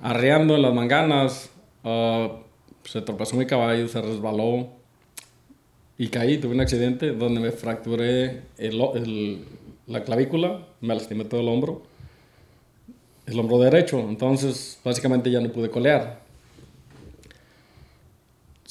Arreando 0.00 0.56
en 0.56 0.62
las 0.62 0.74
manganas, 0.74 1.50
ah, 1.84 2.38
se 2.84 3.00
tropezó 3.02 3.36
mi 3.36 3.46
caballo, 3.46 3.86
se 3.88 4.00
resbaló 4.02 4.68
y 5.98 6.08
caí. 6.08 6.38
Tuve 6.38 6.54
un 6.54 6.60
accidente 6.60 7.12
donde 7.12 7.40
me 7.40 7.52
fracturé 7.52 8.42
el, 8.58 8.80
el- 8.94 9.44
la 9.86 10.04
clavícula, 10.04 10.66
me 10.80 10.94
lastimé 10.94 11.24
todo 11.24 11.40
el 11.40 11.48
hombro, 11.48 11.82
el 13.26 13.38
hombro 13.38 13.58
derecho. 13.58 14.00
Entonces, 14.00 14.78
básicamente 14.84 15.30
ya 15.30 15.40
no 15.40 15.50
pude 15.50 15.70
colear 15.70 16.22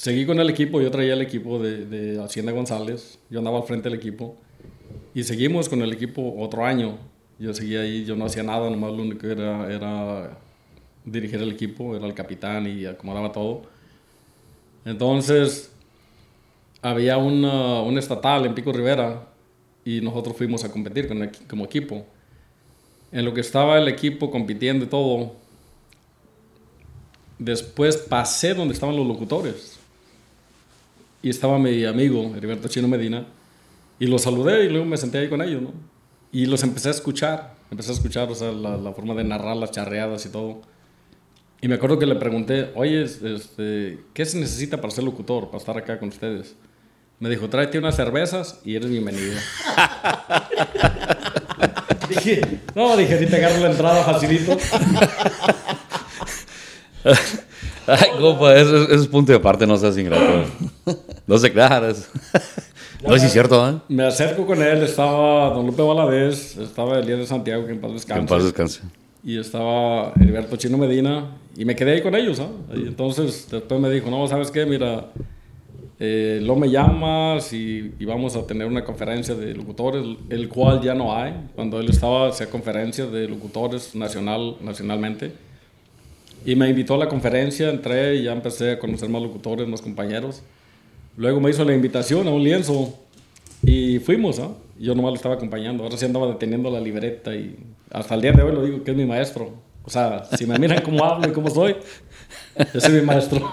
seguí 0.02 0.26
con 0.26 0.40
el 0.40 0.50
equipo, 0.50 0.82
yo 0.82 0.90
traía 0.90 1.14
el 1.14 1.22
equipo 1.22 1.60
de, 1.60 2.20
Hacienda 2.24 2.52
González, 2.52 3.20
yo 3.30 3.38
andaba 3.38 3.60
al 3.60 3.66
frente 3.66 3.88
del 3.88 4.00
equipo 4.00 4.36
y 5.14 5.24
seguimos 5.24 5.70
con 5.70 5.80
el 5.84 5.94
equipo 5.94 6.38
otro 6.40 6.66
año. 6.66 6.98
Yo 7.38 7.54
seguía 7.54 7.82
ahí, 7.82 8.04
yo 8.04 8.16
no 8.16 8.26
hacía 8.26 8.42
nada, 8.42 8.68
nomás 8.72 8.94
lo 8.94 9.04
único 9.04 9.20
que 9.20 9.32
era, 9.32 9.72
era 9.72 10.38
dirigir 11.06 11.40
el 11.40 11.52
equipo, 11.52 11.96
era 11.96 12.08
el 12.08 12.16
capitán 12.16 12.66
y 12.66 12.86
acomodaba 12.88 13.32
todo. 13.32 13.62
Entonces, 14.86 15.72
había 16.82 17.18
una- 17.18 17.82
un 17.84 18.00
estatal 18.00 18.46
en 18.48 18.56
Pico 18.56 18.74
Rivera 18.74 19.28
y 19.86 20.02
nosotros 20.02 20.36
fuimos 20.36 20.64
a 20.64 20.72
competir 20.72 21.08
con 21.08 21.22
el 21.22 21.30
como 21.48 21.66
equipo. 21.66 22.08
En 23.12 23.26
lo 23.26 23.34
que 23.34 23.42
estaba 23.42 23.78
el 23.78 23.88
equipo 23.88 24.32
compitiendo 24.32 24.86
y 24.86 24.88
todo, 24.88 25.36
después 27.40 27.98
pasé 27.98 28.54
donde 28.54 28.74
estaban 28.74 28.96
los 28.96 29.06
locutores 29.06 29.80
y 31.22 31.30
estaba 31.30 31.60
mi 31.60 31.84
amigo 31.86 32.34
Heriberto 32.36 32.68
Chino 32.68 32.88
Medina 32.88 33.26
y 34.00 34.08
los 34.08 34.22
saludé 34.22 34.66
y 34.66 34.70
luego 34.70 34.86
me 34.86 34.98
senté 34.98 35.20
ahí 35.20 35.30
con 35.30 35.42
ellos, 35.42 35.62
¿no? 35.62 35.74
Y 36.32 36.46
los 36.46 36.64
empecé 36.64 36.88
a 36.88 36.92
escuchar, 36.92 37.56
empecé 37.70 37.92
a 37.92 37.94
escuchar, 37.94 38.32
o 38.32 38.36
sea, 38.36 38.52
la, 38.52 38.78
la 38.78 38.94
forma 38.94 39.14
de 39.14 39.24
narrar 39.24 39.58
las 39.58 39.72
charreadas 39.72 40.26
y 40.26 40.30
todo. 40.30 40.62
Y 41.62 41.68
me 41.68 41.76
acuerdo 41.76 42.00
que 42.00 42.08
le 42.08 42.16
pregunté, 42.16 42.72
oye, 42.74 43.04
este, 43.04 44.00
¿qué 44.14 44.26
se 44.26 44.40
necesita 44.40 44.78
para 44.78 44.90
ser 44.90 45.04
locutor, 45.04 45.48
para 45.48 45.58
estar 45.58 45.78
acá 45.78 46.00
con 46.00 46.10
ustedes? 46.10 46.56
Me 47.20 47.30
dijo, 47.30 47.50
tráete 47.50 47.78
unas 47.78 47.96
cervezas 47.96 48.60
y 48.66 48.76
eres 48.76 48.90
bienvenido. 48.90 49.36
dije, 52.12 52.42
no, 52.76 52.96
dije, 52.98 53.18
si 53.20 53.26
te 53.26 53.36
agarro 53.38 53.60
la 53.60 53.72
entrada 53.72 54.04
facilito. 54.04 54.58
Ay, 57.88 58.10
compa, 58.20 58.56
eso, 58.56 58.84
eso 58.84 58.94
es 59.02 59.08
punto 59.08 59.32
de 59.32 59.38
aparte, 59.40 59.66
no 59.66 59.76
seas 59.78 59.98
ingrato. 59.98 60.46
No 61.28 61.38
se 61.38 61.52
claras. 61.52 62.10
No, 63.06 63.16
es 63.16 63.32
cierto, 63.32 63.68
¿eh? 63.68 63.74
Me 63.90 64.06
acerco 64.06 64.46
con 64.46 64.62
él, 64.62 64.84
estaba 64.84 65.50
Don 65.50 65.66
Lupe 65.66 65.82
Valadez, 65.82 66.58
estaba 66.58 67.00
Elías 67.00 67.18
de 67.20 67.26
Santiago, 67.26 67.66
que 67.66 67.72
en 67.72 67.82
paz 67.82 67.90
Que 67.90 67.96
descanse. 67.96 68.20
en 68.22 68.28
paz 68.28 68.44
descanse. 68.44 68.82
y 69.24 69.40
estaba 69.40 70.14
Heriberto 70.22 70.56
Chino 70.58 70.78
Medina 70.78 71.32
y 71.58 71.66
me 71.66 71.76
quedé 71.76 71.94
ahí 71.94 72.02
con 72.04 72.14
ellos. 72.16 72.40
Y 72.76 72.82
entonces 72.88 73.48
después 73.50 73.82
me 73.82 73.90
dijo, 73.90 74.12
no, 74.12 74.28
¿sabes 74.28 74.52
qué? 74.52 74.66
Mira, 74.68 75.08
eh, 76.04 76.40
lo 76.42 76.56
me 76.56 76.68
llamas 76.68 77.54
y, 77.54 77.94
y 78.00 78.06
vamos 78.06 78.36
a 78.36 78.48
tener 78.48 78.66
una 78.66 78.84
conferencia 78.84 79.36
de 79.36 79.54
locutores, 79.54 80.04
el 80.32 80.50
cual 80.50 80.82
ya 80.82 80.96
no 80.96 81.16
hay. 81.16 81.32
Cuando 81.54 81.80
él 81.80 81.92
estaba, 81.92 82.30
hacía 82.30 82.50
conferencias 82.50 83.12
de 83.12 83.28
locutores 83.28 83.94
nacional, 83.94 84.56
nacionalmente. 84.62 85.32
Y 86.44 86.56
me 86.56 86.68
invitó 86.68 86.96
a 86.96 86.98
la 86.98 87.08
conferencia, 87.08 87.70
entré 87.70 88.16
y 88.16 88.24
ya 88.24 88.32
empecé 88.32 88.72
a 88.72 88.80
conocer 88.80 89.10
más 89.10 89.22
locutores, 89.22 89.68
más 89.68 89.80
compañeros. 89.80 90.42
Luego 91.18 91.40
me 91.40 91.52
hizo 91.52 91.64
la 91.64 91.76
invitación 91.76 92.28
a 92.28 92.32
un 92.32 92.44
lienzo 92.44 92.98
y 93.62 94.00
fuimos, 94.00 94.40
¿ah? 94.40 94.56
Yo 94.80 94.96
nomás 94.96 95.12
lo 95.12 95.18
estaba 95.18 95.36
acompañando. 95.36 95.84
Ahora 95.84 95.98
sí 95.98 96.06
andaba 96.06 96.26
deteniendo 96.26 96.72
la 96.72 96.80
libreta 96.80 97.36
y 97.36 97.58
hasta 97.92 98.16
el 98.16 98.22
día 98.22 98.32
de 98.32 98.42
hoy 98.42 98.54
lo 98.54 98.66
digo 98.66 98.84
que 98.84 98.90
es 98.90 98.98
mi 98.98 99.06
maestro. 99.06 99.52
O 99.84 99.90
sea, 99.90 100.24
si 100.38 100.46
me 100.46 100.58
miran 100.60 100.82
cómo 100.84 101.04
hablo 101.04 101.28
y 101.28 101.32
cómo 101.32 101.50
soy, 101.50 101.76
yo 102.74 102.80
soy 102.80 102.94
mi 102.94 103.02
maestro. 103.02 103.52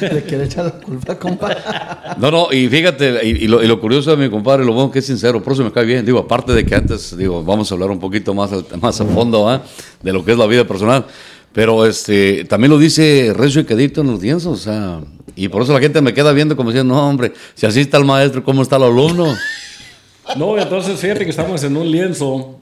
Le 0.00 0.22
quiere 0.22 0.44
echar 0.44 0.64
la 0.64 0.70
culpa, 0.72 1.18
compa. 1.18 2.16
No, 2.18 2.30
no, 2.30 2.52
y 2.52 2.68
fíjate, 2.68 3.26
y, 3.26 3.44
y 3.44 3.48
lo, 3.48 3.62
y 3.62 3.66
lo 3.66 3.80
curioso 3.80 4.10
de 4.10 4.16
mi 4.16 4.30
compadre, 4.30 4.64
lo 4.64 4.72
bueno 4.72 4.90
que 4.90 5.00
es 5.00 5.06
sincero, 5.06 5.42
por 5.42 5.52
eso 5.52 5.64
me 5.64 5.72
cae 5.72 5.84
bien. 5.84 6.06
Digo, 6.06 6.18
aparte 6.18 6.52
de 6.52 6.64
que 6.64 6.74
antes, 6.74 7.16
digo, 7.16 7.42
vamos 7.42 7.70
a 7.70 7.74
hablar 7.74 7.90
un 7.90 7.98
poquito 7.98 8.32
más, 8.34 8.50
más 8.80 9.00
a 9.00 9.04
fondo 9.04 9.48
¿ah? 9.48 9.62
de 10.02 10.12
lo 10.12 10.24
que 10.24 10.32
es 10.32 10.38
la 10.38 10.46
vida 10.46 10.64
personal. 10.66 11.04
Pero 11.52 11.86
este, 11.86 12.44
también 12.44 12.70
lo 12.70 12.78
dice 12.78 13.32
recio 13.34 13.62
y 13.62 13.64
quedito 13.64 14.02
en 14.02 14.08
los 14.08 14.22
lienzos, 14.22 14.60
o 14.60 14.62
sea, 14.62 15.00
y 15.34 15.48
por 15.48 15.62
eso 15.62 15.72
la 15.72 15.80
gente 15.80 16.00
me 16.00 16.14
queda 16.14 16.32
viendo 16.32 16.56
como 16.56 16.70
diciendo, 16.70 16.94
no, 16.94 17.08
hombre, 17.08 17.32
si 17.54 17.66
así 17.66 17.80
está 17.80 17.98
el 17.98 18.04
maestro, 18.04 18.44
¿cómo 18.44 18.62
está 18.62 18.76
el 18.76 18.84
alumno? 18.84 19.34
No, 20.36 20.58
entonces 20.58 21.00
fíjate 21.00 21.24
que 21.24 21.30
estamos 21.30 21.62
en 21.64 21.76
un 21.76 21.90
lienzo 21.90 22.60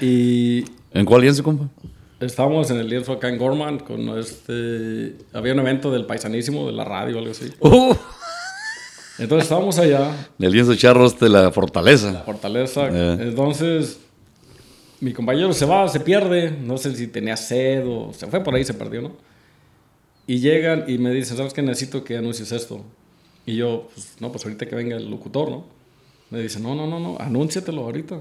y 0.00 0.64
¿En 0.96 1.04
cuál 1.04 1.20
lienzo, 1.20 1.42
compa? 1.42 1.68
estamos 2.20 2.70
en 2.70 2.78
el 2.78 2.88
lienzo 2.88 3.12
acá 3.12 3.28
en 3.28 3.36
Gorman 3.36 3.78
con 3.80 4.18
este... 4.18 5.16
Había 5.34 5.52
un 5.52 5.60
evento 5.60 5.90
del 5.90 6.06
paisanísimo, 6.06 6.66
de 6.66 6.72
la 6.72 6.84
radio 6.84 7.18
algo 7.18 7.30
así. 7.32 7.52
Uh, 7.60 7.94
Entonces 9.18 9.44
estábamos 9.44 9.78
allá 9.78 10.10
el 10.38 10.50
lienzo 10.50 10.74
charros 10.74 11.18
de 11.20 11.28
la 11.28 11.50
fortaleza. 11.50 12.22
Fortaleza. 12.24 12.88
Eh. 12.88 13.18
Entonces, 13.20 14.00
mi 15.00 15.12
compañero 15.12 15.52
se 15.52 15.66
va, 15.66 15.86
se 15.88 16.00
pierde. 16.00 16.50
No 16.50 16.78
sé 16.78 16.96
si 16.96 17.06
tenía 17.08 17.36
sed 17.36 17.86
o 17.86 18.14
se 18.14 18.26
fue 18.26 18.42
por 18.42 18.54
ahí, 18.54 18.64
se 18.64 18.72
perdió, 18.72 19.02
¿no? 19.02 19.12
Y 20.26 20.38
llegan 20.38 20.84
y 20.88 20.96
me 20.96 21.10
dicen, 21.10 21.36
¿sabes 21.36 21.52
qué? 21.52 21.60
Necesito 21.60 22.02
que 22.02 22.16
anuncies 22.16 22.50
esto. 22.52 22.82
Y 23.44 23.56
yo, 23.56 23.88
pues, 23.94 24.16
no, 24.20 24.32
pues 24.32 24.44
ahorita 24.44 24.64
que 24.64 24.74
venga 24.74 24.96
el 24.96 25.10
locutor, 25.10 25.50
¿no? 25.50 25.64
Me 26.30 26.40
dice, 26.40 26.58
no, 26.58 26.74
no, 26.74 26.86
no, 26.86 26.98
no, 26.98 27.18
anúnciatelo 27.20 27.82
ahorita. 27.82 28.20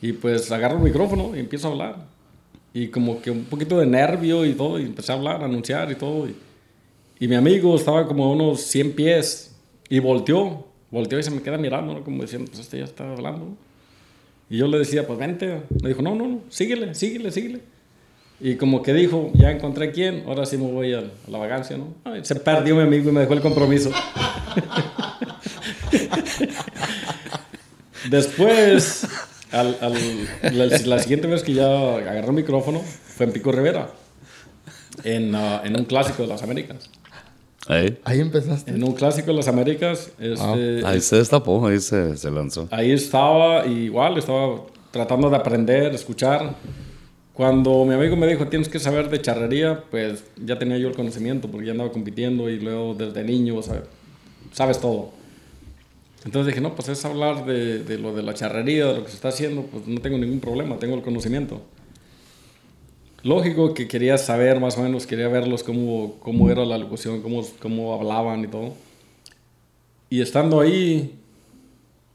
Y 0.00 0.12
pues 0.12 0.50
agarro 0.52 0.76
el 0.76 0.82
micrófono 0.84 1.36
y 1.36 1.40
empiezo 1.40 1.68
a 1.68 1.70
hablar. 1.72 1.96
Y 2.72 2.88
como 2.88 3.20
que 3.20 3.30
un 3.30 3.44
poquito 3.44 3.78
de 3.78 3.86
nervio 3.86 4.44
y 4.44 4.52
todo, 4.54 4.78
y 4.78 4.84
empecé 4.84 5.12
a 5.12 5.16
hablar, 5.16 5.42
a 5.42 5.46
anunciar 5.46 5.90
y 5.90 5.94
todo. 5.94 6.28
Y, 6.28 6.36
mi 7.26 7.34
amigo 7.34 7.74
estaba 7.74 8.06
como 8.06 8.24
a 8.26 8.30
unos 8.30 8.60
100 8.60 8.92
pies 8.92 9.56
y 9.88 9.98
volteó, 9.98 10.66
volteó 10.90 11.18
y 11.18 11.22
se 11.24 11.32
me 11.32 11.42
queda 11.42 11.58
mirando, 11.58 11.94
¿no? 11.94 12.04
como 12.04 12.22
diciendo, 12.22 12.48
pues 12.48 12.60
este 12.60 12.78
ya 12.78 12.84
está 12.84 13.10
hablando. 13.10 13.56
Y 14.50 14.58
yo 14.58 14.68
le 14.68 14.78
decía, 14.78 15.06
pues 15.06 15.18
vente. 15.18 15.62
Me 15.82 15.88
dijo, 15.90 16.00
no, 16.00 16.14
no, 16.14 16.26
no, 16.28 16.40
síguele, 16.48 16.94
síguele, 16.94 17.32
síguele. 17.32 17.60
Y 18.40 18.54
como 18.54 18.82
que 18.82 18.94
dijo, 18.94 19.32
ya 19.34 19.50
encontré 19.50 19.90
quién, 19.90 20.22
ahora 20.26 20.46
sí 20.46 20.56
me 20.56 20.70
voy 20.70 20.94
a, 20.94 21.02
la 21.26 21.38
vagancia, 21.38 21.76
¿no? 21.76 21.92
Se 22.22 22.36
perdió 22.36 22.76
mi 22.76 22.82
amigo 22.82 23.10
y 23.10 23.12
me 23.12 23.22
dejó 23.22 23.34
el 23.34 23.40
compromiso. 23.40 23.90
Después, 28.08 29.08
al- 29.52 29.76
al- 29.80 30.58
la, 30.58 30.66
la 30.66 30.98
siguiente 30.98 31.26
vez 31.26 31.42
que 31.42 31.54
ya 31.54 31.96
agarré 31.96 32.26
el 32.26 32.32
micrófono 32.32 32.80
fue 32.80 33.26
en 33.26 33.32
Pico 33.32 33.52
Rivera, 33.52 33.90
en, 35.04 35.34
ah, 35.34 35.62
en 35.64 35.76
un 35.76 35.84
clásico 35.84 36.22
de 36.22 36.28
las 36.28 36.42
Américas. 36.42 36.90
Ahí, 37.66 37.98
Ahí 38.04 38.20
empezaste. 38.20 38.70
En 38.70 38.82
un 38.82 38.92
clásico 38.94 39.26
de 39.28 39.34
las 39.34 39.48
Américas, 39.48 40.10
este, 40.18 40.82
ahí 40.86 41.00
se 41.00 41.16
destapó, 41.16 41.66
ahí 41.66 41.78
se, 41.80 42.16
se 42.16 42.30
lanzó. 42.30 42.66
ahí 42.70 42.92
estaba, 42.92 43.66
y 43.66 43.84
igual 43.84 44.16
estaba 44.16 44.62
tratando 44.90 45.28
de 45.28 45.36
aprender, 45.36 45.94
escuchar. 45.94 46.54
Cuando 47.34 47.84
mi 47.84 47.94
amigo 47.94 48.16
me 48.16 48.26
dijo, 48.26 48.48
tienes 48.48 48.68
que 48.68 48.80
saber 48.80 49.10
de 49.10 49.20
charrería, 49.22 49.84
pues 49.90 50.24
ya 50.44 50.58
tenía 50.58 50.76
yo 50.78 50.88
el 50.88 50.96
conocimiento, 50.96 51.48
porque 51.48 51.66
ya 51.66 51.72
andaba 51.72 51.92
compitiendo 51.92 52.48
y 52.50 52.58
luego 52.58 52.94
desde 52.94 53.22
niño, 53.22 53.56
o 53.56 53.62
sea, 53.62 53.82
sabes 54.52 54.80
todo. 54.80 55.10
Entonces 56.28 56.48
dije, 56.48 56.60
no, 56.60 56.74
pues 56.74 56.90
es 56.90 57.02
hablar 57.06 57.46
de, 57.46 57.82
de 57.82 57.96
lo 57.96 58.14
de 58.14 58.22
la 58.22 58.34
charrería, 58.34 58.84
de 58.84 58.96
lo 58.98 59.02
que 59.02 59.08
se 59.08 59.14
está 59.14 59.28
haciendo, 59.28 59.62
pues 59.62 59.86
no 59.86 59.98
tengo 60.02 60.18
ningún 60.18 60.40
problema, 60.40 60.76
tengo 60.76 60.94
el 60.94 61.00
conocimiento. 61.00 61.62
Lógico 63.22 63.72
que 63.72 63.88
quería 63.88 64.18
saber 64.18 64.60
más 64.60 64.76
o 64.76 64.82
menos, 64.82 65.06
quería 65.06 65.28
verlos 65.28 65.62
cómo, 65.62 66.16
cómo 66.20 66.50
era 66.50 66.66
la 66.66 66.76
locución, 66.76 67.22
cómo, 67.22 67.42
cómo 67.62 67.94
hablaban 67.94 68.44
y 68.44 68.46
todo. 68.46 68.74
Y 70.10 70.20
estando 70.20 70.60
ahí, 70.60 71.18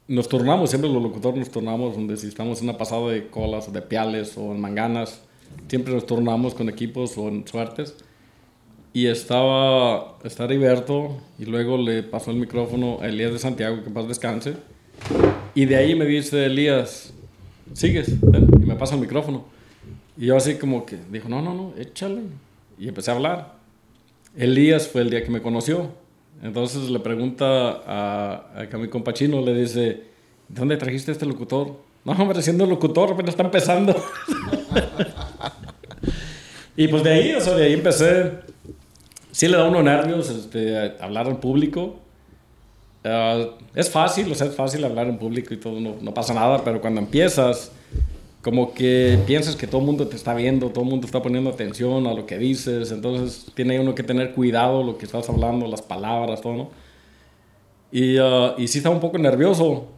nos 0.06 0.28
turnamos, 0.28 0.70
siempre 0.70 0.88
los 0.88 1.02
locutores 1.02 1.40
nos 1.40 1.50
turnamos, 1.50 1.96
donde 1.96 2.16
si 2.16 2.28
estamos 2.28 2.60
en 2.60 2.68
una 2.68 2.78
pasada 2.78 3.08
de 3.08 3.26
colas 3.26 3.66
o 3.66 3.72
de 3.72 3.82
piales 3.82 4.38
o 4.38 4.52
en 4.52 4.60
manganas, 4.60 5.22
siempre 5.66 5.92
nos 5.92 6.06
turnamos 6.06 6.54
con 6.54 6.68
equipos 6.68 7.18
o 7.18 7.26
en 7.26 7.44
suertes. 7.48 7.96
Y 8.94 9.08
estaba, 9.08 10.18
está 10.22 10.44
Heriberto 10.44 11.18
y 11.36 11.46
luego 11.46 11.76
le 11.76 12.04
pasó 12.04 12.30
el 12.30 12.36
micrófono 12.36 13.00
a 13.02 13.08
Elías 13.08 13.32
de 13.32 13.40
Santiago, 13.40 13.82
que 13.82 13.90
paz 13.90 14.06
descanse. 14.06 14.54
Y 15.52 15.64
de 15.64 15.74
ahí 15.74 15.96
me 15.96 16.04
dice 16.04 16.46
Elías, 16.46 17.12
sigues, 17.72 18.08
y 18.08 18.64
me 18.64 18.76
pasa 18.76 18.94
el 18.94 19.00
micrófono. 19.00 19.46
Y 20.16 20.26
yo 20.26 20.36
así 20.36 20.54
como 20.54 20.86
que 20.86 20.96
dijo, 21.10 21.28
no, 21.28 21.42
no, 21.42 21.54
no, 21.54 21.74
échale. 21.76 22.22
Y 22.78 22.86
empecé 22.86 23.10
a 23.10 23.14
hablar. 23.14 23.54
Elías 24.36 24.86
fue 24.86 25.02
el 25.02 25.10
día 25.10 25.24
que 25.24 25.30
me 25.30 25.42
conoció. 25.42 25.88
Entonces 26.40 26.88
le 26.88 27.00
pregunta 27.00 27.82
a, 27.84 28.62
a, 28.72 28.78
mi 28.78 28.86
compa 28.86 29.12
chino, 29.12 29.40
le 29.40 29.54
dice, 29.54 29.80
¿de 29.80 30.04
dónde 30.48 30.76
trajiste 30.76 31.10
este 31.10 31.26
locutor? 31.26 31.80
No, 32.04 32.12
hombre, 32.12 32.40
siendo 32.42 32.64
locutor, 32.64 33.14
apenas 33.14 33.30
está 33.30 33.42
empezando. 33.42 33.96
y 36.76 36.86
pues 36.86 37.02
de 37.02 37.10
ahí, 37.10 37.32
o 37.32 37.40
sea, 37.40 37.56
de 37.56 37.64
ahí 37.64 37.72
empecé. 37.72 38.43
Sí 39.34 39.48
le 39.48 39.56
da 39.56 39.64
uno 39.64 39.82
nervios 39.82 40.30
este, 40.30 40.94
hablar 41.00 41.26
en 41.26 41.38
público. 41.38 41.96
Ah, 43.02 43.46
es 43.74 43.90
fácil, 43.90 44.30
o 44.30 44.34
sea, 44.36 44.46
es 44.46 44.54
fácil 44.54 44.84
hablar 44.84 45.08
en 45.08 45.18
público 45.18 45.52
y 45.52 45.56
todo, 45.56 45.80
no, 45.80 46.14
pasa 46.14 46.32
nada, 46.34 46.62
pero 46.62 46.80
cuando 46.80 47.00
empiezas 47.00 47.72
como 48.42 48.72
que 48.72 49.18
piensas 49.26 49.56
que 49.56 49.66
todo 49.66 49.80
el 49.80 49.86
mundo 49.88 50.06
te 50.06 50.14
está 50.14 50.34
viendo, 50.34 50.68
todo 50.68 50.84
el 50.84 50.90
mundo 50.90 51.04
está 51.04 51.20
poniendo 51.20 51.50
atención 51.50 52.06
a 52.06 52.14
lo 52.14 52.26
que 52.26 52.38
dices, 52.38 52.92
entonces 52.92 53.50
tiene 53.54 53.80
uno 53.80 53.96
que 53.96 54.04
tener 54.04 54.34
cuidado 54.34 54.84
lo 54.84 54.98
que 54.98 55.04
estás 55.04 55.28
hablando, 55.28 55.66
las 55.66 55.82
palabras, 55.82 56.40
todo, 56.40 56.54
¿no? 56.54 56.70
Y, 57.90 58.20
uh, 58.20 58.54
y 58.56 58.68
sí 58.68 58.78
estaba 58.78 58.94
un 58.94 59.00
poco 59.00 59.18
nervioso. 59.18 59.88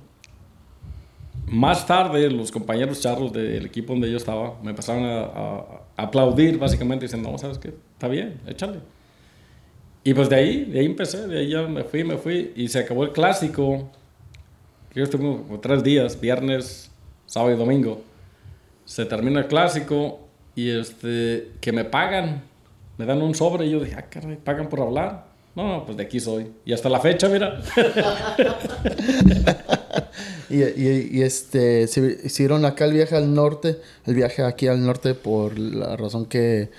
Más 1.47 1.87
tarde, 1.87 2.31
los 2.31 2.51
compañeros 2.51 3.01
charros 3.03 3.35
del 3.35 3.67
equipo 3.67 3.93
donde 3.93 4.11
yo 4.11 4.17
estaba 4.17 4.55
me 4.63 4.71
empezaron 4.71 5.05
a, 5.05 5.63
aplaudir, 5.99 6.59
básicamente, 6.59 7.05
diciendo, 7.05 7.31
no, 7.31 7.37
¿sabes 7.37 7.59
qué? 7.59 7.75
Está 7.93 8.09
bien, 8.09 8.41
échale. 8.47 8.96
Y 10.07 10.15
pues 10.15 10.29
de 10.29 10.37
ahí, 10.37 10.65
de 10.65 10.79
ahí 10.79 10.87
empecé, 10.87 11.27
de 11.27 11.41
ahí 11.41 11.51
ya 11.51 11.63
me 11.63 11.83
fui, 11.83 12.05
me 12.05 12.17
fui, 12.17 12.53
y 12.55 12.69
se 12.69 12.79
acabó 12.79 13.05
el 13.05 13.11
clásico. 13.11 13.91
Yo 14.95 15.03
estuve 15.03 15.23
como 15.23 15.61
tres 15.61 15.83
días, 15.83 16.21
viernes, 16.21 16.91
sábado 17.27 17.53
y 17.53 17.59
domingo 17.59 18.03
se 18.87 19.05
termina 19.05 19.41
el 19.41 19.49
clásico 19.49 20.21
y 20.55 20.71
este, 20.71 21.51
que 21.61 21.73
me 21.73 21.85
pagan, 21.85 22.43
me 22.97 23.05
dan 23.05 23.21
un 23.21 23.35
sobre 23.35 23.67
y 23.67 23.73
yo 23.73 23.81
dije, 23.81 23.97
ah, 23.99 24.07
caray, 24.09 24.37
pagan 24.37 24.69
por 24.69 24.81
hablar. 24.81 25.27
No, 25.55 25.85
pues 25.85 25.97
de 25.97 26.05
aquí 26.05 26.21
soy. 26.21 26.53
Y 26.65 26.73
hasta 26.73 26.89
la 26.89 27.01
fecha, 27.01 27.29
mira. 27.29 27.61
y, 30.51 30.63
y, 30.63 31.23
este, 31.23 31.89
se 31.89 32.21
hicieron 32.25 32.65
acá 32.65 32.85
el 32.85 32.93
viaje 32.93 33.17
al 33.17 33.35
norte, 33.35 33.79
el 34.05 34.15
viaje 34.15 34.43
aquí 34.43 34.69
al 34.69 34.85
norte 34.85 35.15
por 35.15 35.59
la 35.59 35.97
razón 35.97 36.27
que 36.27 36.71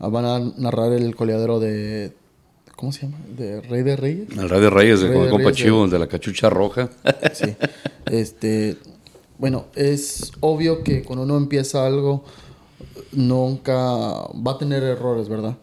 van 0.00 0.24
a 0.24 0.40
narrar 0.58 0.92
el 0.92 1.14
coleadero 1.14 1.60
de, 1.60 2.12
¿cómo 2.84 2.92
se 2.92 3.06
llama? 3.06 3.16
De 3.34 3.62
Rey 3.62 3.82
de 3.82 3.96
Reyes. 3.96 4.28
El 4.36 4.46
Rey 4.46 4.60
de 4.60 4.68
Reyes, 4.68 5.00
de, 5.00 5.08
de 5.08 5.30
compa 5.30 5.52
Chivo, 5.52 5.88
de 5.88 5.98
la 5.98 6.06
cachucha 6.06 6.50
roja. 6.50 6.90
sí. 7.32 7.56
Este, 8.04 8.76
bueno, 9.38 9.64
es 9.74 10.32
obvio 10.40 10.84
que 10.84 11.02
cuando 11.02 11.24
uno 11.24 11.38
empieza 11.38 11.86
algo, 11.86 12.24
nunca 13.12 13.74
va 13.74 14.52
a 14.52 14.58
tener 14.58 14.82
errores, 14.82 15.30
¿verdad? 15.30 15.56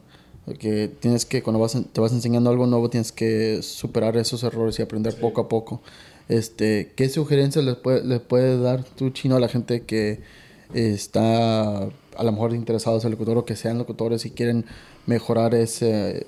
Que 0.57 0.87
tienes 0.87 1.25
que, 1.25 1.43
cuando 1.43 1.59
vas, 1.59 1.77
te 1.93 2.01
vas 2.01 2.11
enseñando 2.11 2.49
algo 2.49 2.65
nuevo, 2.65 2.89
tienes 2.89 3.11
que 3.11 3.61
superar 3.61 4.17
esos 4.17 4.41
errores 4.41 4.79
y 4.79 4.81
aprender 4.81 5.13
poco 5.13 5.41
a 5.41 5.47
poco. 5.47 5.83
Este, 6.27 6.91
¿Qué 6.95 7.07
sugerencias 7.07 7.63
le 7.63 7.75
puede, 7.75 8.19
puedes 8.19 8.59
dar 8.59 8.83
tú, 8.83 9.11
Chino, 9.11 9.35
a 9.35 9.39
la 9.39 9.47
gente 9.47 9.83
que 9.83 10.21
está 10.73 11.83
a 11.83 12.23
lo 12.23 12.31
mejor 12.31 12.55
interesados 12.55 13.03
en 13.03 13.09
el 13.09 13.11
locutor 13.11 13.37
o 13.37 13.45
que 13.45 13.55
sean 13.55 13.77
locutores 13.77 14.25
y 14.25 14.31
quieren 14.31 14.65
mejorar 15.05 15.53
ese 15.53 16.25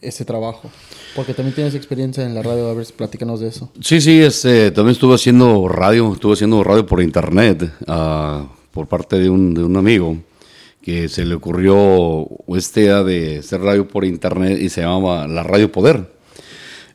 ese 0.00 0.24
trabajo? 0.24 0.70
Porque 1.14 1.34
también 1.34 1.54
tienes 1.54 1.74
experiencia 1.74 2.24
en 2.24 2.34
la 2.34 2.42
radio, 2.42 2.68
a 2.68 2.74
ver, 2.74 2.86
platícanos 2.96 3.40
de 3.40 3.48
eso. 3.48 3.70
Sí, 3.80 4.00
sí, 4.00 4.20
este, 4.20 4.70
también 4.70 4.92
estuve 4.92 5.14
haciendo 5.14 5.68
radio, 5.68 6.12
estuve 6.12 6.34
haciendo 6.34 6.62
radio 6.62 6.86
por 6.86 7.02
internet, 7.02 7.72
uh, 7.86 8.46
por 8.70 8.86
parte 8.86 9.18
de 9.18 9.28
un, 9.28 9.54
de 9.54 9.64
un, 9.64 9.76
amigo, 9.76 10.16
que 10.82 11.08
se 11.08 11.24
le 11.24 11.34
ocurrió 11.34 12.28
esta 12.56 12.80
idea 12.80 13.02
de 13.02 13.38
hacer 13.38 13.60
radio 13.60 13.86
por 13.88 14.04
internet 14.04 14.58
y 14.60 14.68
se 14.68 14.82
llamaba 14.82 15.26
La 15.26 15.42
Radio 15.42 15.70
Poder. 15.72 16.18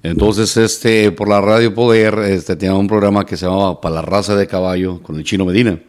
Entonces, 0.03 0.57
este, 0.57 1.11
por 1.11 1.29
la 1.29 1.39
Radio 1.39 1.73
Poder, 1.73 2.19
este, 2.19 2.55
tenía 2.55 2.75
un 2.75 2.87
programa 2.87 3.25
que 3.25 3.37
se 3.37 3.45
llamaba 3.45 3.79
Para 3.79 3.95
la 3.95 4.01
raza 4.01 4.35
de 4.35 4.47
caballo 4.47 5.01
con 5.01 5.15
el 5.15 5.23
chino 5.23 5.45
Medina. 5.45 5.79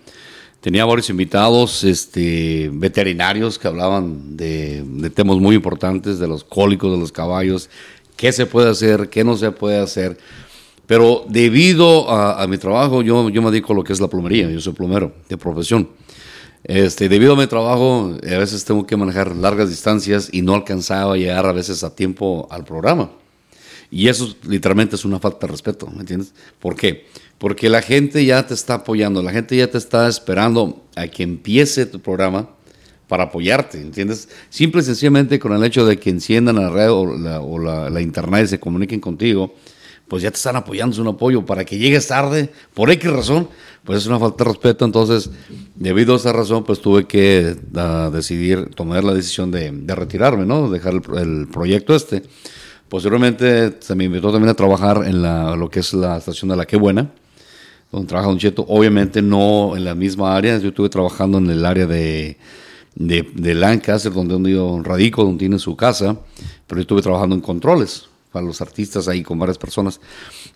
Tenía 0.64 0.87
varios 0.87 1.11
invitados 1.11 1.85
este, 1.85 2.70
veterinarios 2.72 3.59
que 3.59 3.68
hablaban 3.68 4.35
de, 4.35 5.12
temas 5.14 5.37
muy 5.37 5.57
importantes, 5.57 6.18
de 6.18 6.27
los 6.27 6.42
cólicos 6.42 6.90
de 6.90 6.96
los 6.96 7.12
caballos, 7.12 7.68
qué 8.16 8.33
se 8.33 8.46
puede 8.46 8.70
hacer, 8.70 9.11
qué 9.11 9.24
no 9.24 9.37
se 9.37 9.50
puede 9.50 9.79
hacer. 9.79 10.16
Pero 10.87 11.27
debido 11.29 12.11
a, 12.11 12.46
mi 12.46 12.57
trabajo, 12.57 13.03
yo, 13.03 13.29
yo 13.29 13.42
me 13.42 13.50
dedico 13.50 13.74
a 13.74 13.77
lo 13.77 13.85
que 13.85 13.92
es 13.92 14.00
la 14.00 14.09
plomería, 14.09 14.48
yo 14.48 14.59
soy 14.59 14.72
plomero 14.72 15.12
de 15.29 15.37
profesión. 15.37 15.87
Este, 16.62 17.11
debido 17.11 17.35
a 17.35 17.37
mi 17.37 17.46
trabajo, 17.46 18.16
a 18.22 18.38
veces 18.38 18.64
tengo 18.64 18.87
que 18.87 18.96
manejar 18.96 19.37
largas 19.37 19.68
distancias 19.68 20.31
y 20.33 20.40
no 20.40 20.55
alcanzaba 20.55 21.12
a 21.12 21.16
llegar 21.18 21.44
a 21.44 21.53
veces 21.53 21.85
a 21.85 21.94
tiempo 21.94 22.48
al 22.50 22.64
programa. 22.64 23.11
Y 23.90 24.09
eso 24.09 24.35
literalmente 24.48 24.96
es 24.96 25.05
una 25.05 25.20
falta 25.20 25.46
de 25.46 25.53
respeto, 25.53 25.87
¿me 25.88 26.00
entiendes? 26.00 26.33
¿Por 26.59 26.74
qué? 26.74 27.05
Porque 27.05 27.23
la 27.68 27.83
gente 27.83 28.24
ya 28.24 28.46
te 28.46 28.54
está 28.54 28.74
apoyando, 28.74 29.22
la 29.22 29.30
gente 29.30 29.54
ya 29.54 29.70
te 29.70 29.76
está 29.76 30.09
esperando 30.09 30.83
a 30.96 31.07
que 31.09 31.22
empiece 31.22 31.85
tu 31.85 32.00
programa 32.00 32.48
para 33.07 33.24
apoyarte, 33.24 33.80
¿entiendes? 33.80 34.30
Simple 34.48 34.80
y 34.80 34.85
sencillamente 34.85 35.38
con 35.38 35.52
el 35.52 35.62
hecho 35.62 35.85
de 35.85 35.98
que 35.98 36.09
enciendan 36.09 36.57
la 36.57 36.70
red 36.70 36.90
o 36.90 37.59
la, 37.59 38.00
internet 38.00 38.44
y 38.44 38.48
se 38.48 38.61
comuniquen 38.61 38.98
contigo, 38.98 39.54
pues 40.09 40.22
ya 40.22 40.30
te 40.30 40.37
están 40.37 40.57
apoyando, 40.57 40.94
es 40.94 40.98
un 40.98 41.09
apoyo. 41.09 41.44
Para 41.44 41.64
que 41.64 41.76
llegues 41.76 42.09
tarde, 42.09 42.50
por 42.72 42.90
X 42.90 43.11
razón, 43.11 43.48
pues 43.85 43.98
es 43.98 44.07
una 44.07 44.18
falta 44.18 44.44
de 44.44 44.50
respeto. 44.50 44.85
Entonces, 44.87 45.30
debido 45.74 46.14
a 46.14 46.16
esa 46.16 46.33
razón, 46.33 46.64
pues 46.64 46.80
tuve 46.80 47.07
que 47.07 47.57
ah, 47.76 48.11
decidir, 48.12 48.70
tomar 48.74 49.04
la 49.04 49.12
decisión 49.12 49.50
de, 49.50 49.70
retirarme, 49.94 50.46
¿no? 50.46 50.70
Dejar 50.70 50.94
el, 50.94 51.18
el 51.18 51.48
proyecto 51.48 51.94
este. 51.94 52.22
Posteriormente 52.88 53.76
se 53.80 53.94
me 53.94 54.04
invitó 54.04 54.33
también 54.33 54.50
a 54.50 54.54
trabajar 54.54 55.02
en 55.07 55.20
la, 55.20 55.57
lo 55.57 55.68
que 55.68 55.80
es 55.80 55.92
la 55.92 56.16
estación 56.16 56.48
de 56.50 56.57
La 56.57 56.66
Qué 56.66 56.76
Buena 56.76 57.11
donde 57.90 58.09
trabaja 58.09 58.29
Don 58.29 58.38
Cheto. 58.38 58.64
Obviamente 58.68 59.23
no 59.23 59.77
en 59.77 59.85
la 59.85 59.94
misma 59.94 60.37
área, 60.37 60.59
yo 60.59 60.68
estuve 60.68 60.88
trabajando 60.88 61.38
en 61.38 61.51
el 61.51 61.64
área 61.64 61.87
de, 61.87 62.37
de, 62.97 63.55
Lancaster, 63.55 64.12
donde 64.12 64.53
yo 64.53 64.81
radico, 64.83 65.25
donde 65.25 65.38
tiene 65.38 65.59
su 65.59 65.77
casa, 65.77 66.16
pero 66.66 66.79
yo 66.79 66.83
estuve 66.83 67.03
trabajando 67.03 67.35
en 67.35 67.40
controles 67.40 68.07
para 68.33 68.44
los 68.44 68.61
artistas 68.61 69.07
ahí 69.07 69.23
con 69.23 69.38
varias 69.38 69.59
personas. 69.59 70.01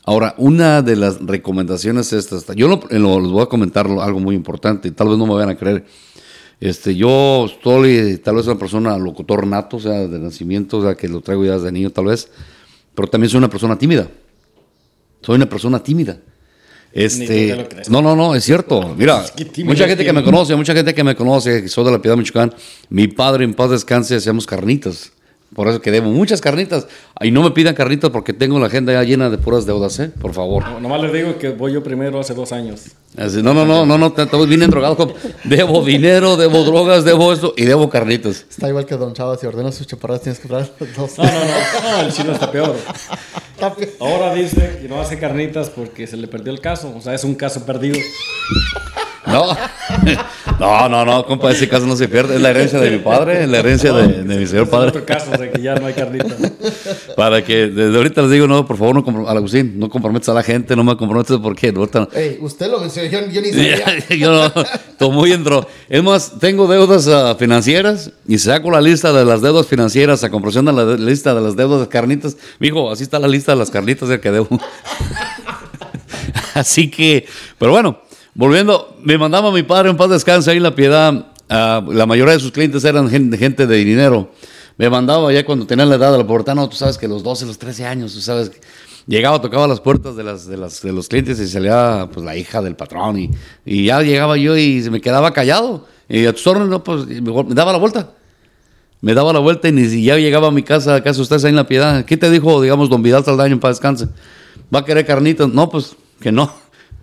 Ahora, 0.04 0.34
una 0.38 0.82
de 0.82 0.96
las 0.96 1.24
recomendaciones 1.24 2.12
es 2.12 2.32
esta. 2.32 2.54
Yo 2.54 2.68
les 2.90 3.00
voy 3.00 3.42
a 3.42 3.46
comentar 3.46 3.86
algo 3.86 4.18
muy 4.18 4.34
importante, 4.34 4.90
tal 4.90 5.08
vez 5.08 5.18
no 5.18 5.26
me 5.26 5.34
vayan 5.34 5.50
a 5.50 5.56
creer. 5.56 5.86
Este, 6.60 6.96
yo 6.96 7.46
estoy 7.46 8.18
tal 8.18 8.34
vez 8.34 8.46
una 8.46 8.58
persona 8.58 8.98
locutor 8.98 9.46
nato, 9.46 9.76
o 9.76 9.80
sea, 9.80 10.08
de 10.08 10.18
nacimiento, 10.18 10.78
o 10.78 10.82
sea, 10.82 10.96
que 10.96 11.08
lo 11.08 11.20
traigo 11.20 11.44
ya 11.44 11.54
desde 11.54 11.70
niño 11.70 11.90
tal 11.90 12.06
vez, 12.06 12.30
pero 12.94 13.06
también 13.08 13.30
soy 13.30 13.38
una 13.38 13.50
persona 13.50 13.78
tímida. 13.78 14.08
Soy 15.22 15.36
una 15.36 15.48
persona 15.48 15.82
tímida. 15.82 16.18
Este, 16.92 17.68
no, 17.90 18.00
no, 18.00 18.16
no, 18.16 18.34
es 18.34 18.44
cierto. 18.44 18.94
Mira, 18.96 19.24
mucha 19.64 19.86
gente 19.86 20.04
que 20.04 20.12
me 20.12 20.24
conoce, 20.24 20.56
mucha 20.56 20.74
gente 20.74 20.94
que 20.94 21.04
me 21.04 21.14
conoce, 21.14 21.68
soy 21.68 21.84
de 21.84 21.92
la 21.92 22.02
Piedad 22.02 22.16
Michoacán. 22.16 22.54
Mi 22.88 23.08
padre 23.08 23.44
en 23.44 23.54
paz 23.54 23.70
descanse, 23.70 24.16
hacíamos 24.16 24.46
carnitas. 24.46 25.12
Por 25.54 25.66
eso 25.68 25.80
que 25.80 25.90
debo 25.90 26.10
muchas 26.10 26.40
carnitas. 26.40 26.86
Y 27.20 27.30
no 27.30 27.42
me 27.42 27.50
pidan 27.52 27.74
carnitas 27.74 28.10
porque 28.10 28.32
tengo 28.32 28.58
la 28.58 28.66
agenda 28.66 28.92
ya 28.92 29.02
llena 29.02 29.30
de 29.30 29.38
puras 29.38 29.64
deudas, 29.64 29.98
¿eh? 29.98 30.10
Por 30.20 30.34
favor. 30.34 30.62
No, 30.64 30.78
nomás 30.80 31.00
les 31.02 31.12
digo 31.12 31.38
que 31.38 31.50
voy 31.50 31.72
yo 31.72 31.82
primero 31.82 32.20
hace 32.20 32.34
dos 32.34 32.52
años. 32.52 32.82
no, 33.16 33.54
no, 33.54 33.64
no, 33.64 33.86
no, 33.86 33.98
no, 33.98 34.12
todos 34.12 34.46
vienen 34.46 34.70
drogados. 34.70 35.08
Debo 35.44 35.82
dinero, 35.82 36.36
debo 36.36 36.64
drogas, 36.64 37.04
debo 37.04 37.32
esto 37.32 37.54
y 37.56 37.64
debo 37.64 37.88
carnitas. 37.88 38.44
Está 38.48 38.68
igual 38.68 38.84
que 38.84 38.96
Don 38.96 39.14
Chava, 39.14 39.36
si 39.38 39.46
ordenas 39.46 39.74
sus 39.74 39.86
chaparras 39.86 40.20
tienes 40.20 40.38
que 40.38 40.48
comprar 40.48 40.70
dos. 40.96 41.18
No, 41.18 41.24
no, 41.24 41.30
no, 41.32 41.92
no, 41.92 42.00
el 42.02 42.12
chino 42.12 42.32
está 42.32 42.52
peor. 42.52 42.76
Ahora 44.00 44.34
dice 44.34 44.78
que 44.80 44.88
no 44.88 45.00
hace 45.00 45.18
carnitas 45.18 45.70
porque 45.70 46.06
se 46.06 46.16
le 46.16 46.28
perdió 46.28 46.52
el 46.52 46.60
caso. 46.60 46.94
O 46.96 47.00
sea, 47.00 47.14
es 47.14 47.24
un 47.24 47.34
caso 47.34 47.64
perdido. 47.64 47.98
No, 49.28 49.56
no, 50.58 50.88
no, 50.88 51.04
no, 51.04 51.26
compa, 51.26 51.50
ese 51.50 51.68
caso 51.68 51.86
no 51.86 51.96
se 51.96 52.08
pierde. 52.08 52.36
Es 52.36 52.40
la 52.40 52.50
herencia 52.50 52.80
de 52.80 52.90
mi 52.90 52.98
padre, 52.98 53.44
es 53.44 53.48
la 53.48 53.58
herencia 53.58 53.92
de, 53.92 54.24
mi 54.24 54.46
señor 54.46 54.68
padre. 54.68 54.88
Otro 54.88 55.04
caso 55.04 55.30
de 55.32 55.50
que 55.50 55.62
ya 55.62 55.74
no 55.74 55.86
hay 55.86 55.92
carnita. 55.92 56.34
Para 57.14 57.44
que 57.44 57.66
desde 57.68 57.96
ahorita 57.96 58.22
les 58.22 58.30
digo, 58.30 58.46
no, 58.46 58.66
por 58.66 58.78
favor, 58.78 58.94
no 58.94 59.28
Agustín, 59.28 59.78
no 59.78 59.90
comprometas 59.90 60.30
a 60.30 60.34
la 60.34 60.42
gente, 60.42 60.74
no 60.74 60.82
me 60.82 60.96
comprometes 60.96 61.36
porque 61.38 61.72
ahorita 61.74 62.08
Ey, 62.14 62.38
usted 62.40 62.70
lo 62.70 62.80
mencionó, 62.80 63.08
yo, 63.08 63.26
yo 63.30 63.40
ni 63.42 63.50
sabía. 63.50 63.98
yo 64.16 64.32
no, 64.32 64.62
estoy 64.90 65.10
muy 65.10 65.32
entro. 65.32 65.66
Es 65.88 66.02
más, 66.02 66.38
tengo 66.38 66.66
deudas 66.66 67.06
uh, 67.06 67.36
financieras 67.38 68.10
y 68.26 68.38
saco 68.38 68.70
la 68.70 68.80
lista 68.80 69.12
de 69.12 69.24
las 69.24 69.42
deudas 69.42 69.66
financieras 69.66 70.24
a 70.24 70.30
comparación 70.30 70.64
de 70.64 70.72
la 70.72 70.84
lista 70.96 71.34
de 71.34 71.40
las 71.40 71.56
deudas 71.56 71.80
de 71.80 71.88
carnitas. 71.88 72.36
Mijo, 72.58 72.90
así 72.90 73.02
está 73.02 73.18
la 73.18 73.28
lista 73.28 73.52
de 73.52 73.58
las 73.58 73.70
carnitas 73.70 74.08
de 74.08 74.20
que 74.20 74.30
debo. 74.30 74.48
así 76.54 76.90
que, 76.90 77.26
pero 77.58 77.72
bueno. 77.72 78.07
Volviendo, 78.38 78.96
me 79.02 79.18
mandaba 79.18 79.50
mi 79.50 79.64
padre 79.64 79.90
en 79.90 79.96
paz 79.96 80.10
descanse 80.10 80.48
ahí 80.52 80.58
en 80.58 80.62
la 80.62 80.72
piedad. 80.72 81.26
la 81.48 82.06
mayoría 82.06 82.34
de 82.34 82.38
sus 82.38 82.52
clientes 82.52 82.84
eran 82.84 83.10
gente, 83.10 83.66
de 83.66 83.76
dinero. 83.78 84.30
Me 84.76 84.88
mandaba 84.88 85.32
ya 85.32 85.44
cuando 85.44 85.66
tenía 85.66 85.84
la 85.84 85.96
edad 85.96 86.12
de 86.12 86.18
la 86.18 86.24
pubertad, 86.24 86.54
no, 86.54 86.68
tú 86.68 86.76
sabes 86.76 86.96
que 86.98 87.08
los 87.08 87.24
12, 87.24 87.46
los 87.46 87.58
13 87.58 87.86
años, 87.86 88.14
tú 88.14 88.20
sabes, 88.20 88.52
llegaba, 89.08 89.40
tocaba 89.40 89.66
las 89.66 89.80
puertas 89.80 90.14
de, 90.14 90.22
las, 90.22 90.46
de, 90.46 90.56
las, 90.56 90.82
de 90.82 90.92
los 90.92 91.08
clientes 91.08 91.40
y 91.40 91.48
salía 91.48 92.08
pues 92.14 92.24
la 92.24 92.36
hija 92.36 92.62
del 92.62 92.76
patrón 92.76 93.18
y, 93.18 93.30
y 93.64 93.86
ya 93.86 94.02
llegaba 94.02 94.36
yo 94.36 94.56
y 94.56 94.82
se 94.82 94.90
me 94.92 95.00
quedaba 95.00 95.32
callado. 95.32 95.88
Y 96.08 96.24
a 96.24 96.32
tus 96.32 96.46
órdenes, 96.46 96.68
no, 96.68 96.84
pues 96.84 97.06
me, 97.06 97.20
me 97.20 97.54
daba 97.54 97.72
la 97.72 97.78
vuelta. 97.78 98.12
Me 99.00 99.14
daba 99.14 99.32
la 99.32 99.40
vuelta 99.40 99.66
y 99.66 99.72
ni 99.72 100.04
ya 100.04 100.16
llegaba 100.16 100.46
a 100.46 100.52
mi 100.52 100.62
casa, 100.62 100.94
¿acaso 100.94 101.22
ustedes 101.22 101.44
ahí 101.44 101.50
en 101.50 101.56
la 101.56 101.66
piedad? 101.66 102.04
¿Qué 102.04 102.16
te 102.16 102.30
dijo, 102.30 102.62
digamos, 102.62 102.88
don 102.88 103.02
Vidal 103.02 103.24
Saldaño 103.24 103.58
para 103.58 103.72
descanse? 103.72 104.06
¿Va 104.72 104.78
a 104.78 104.84
querer 104.84 105.04
carnitas? 105.04 105.48
No, 105.48 105.68
pues 105.68 105.96
que 106.20 106.30
no. 106.30 106.52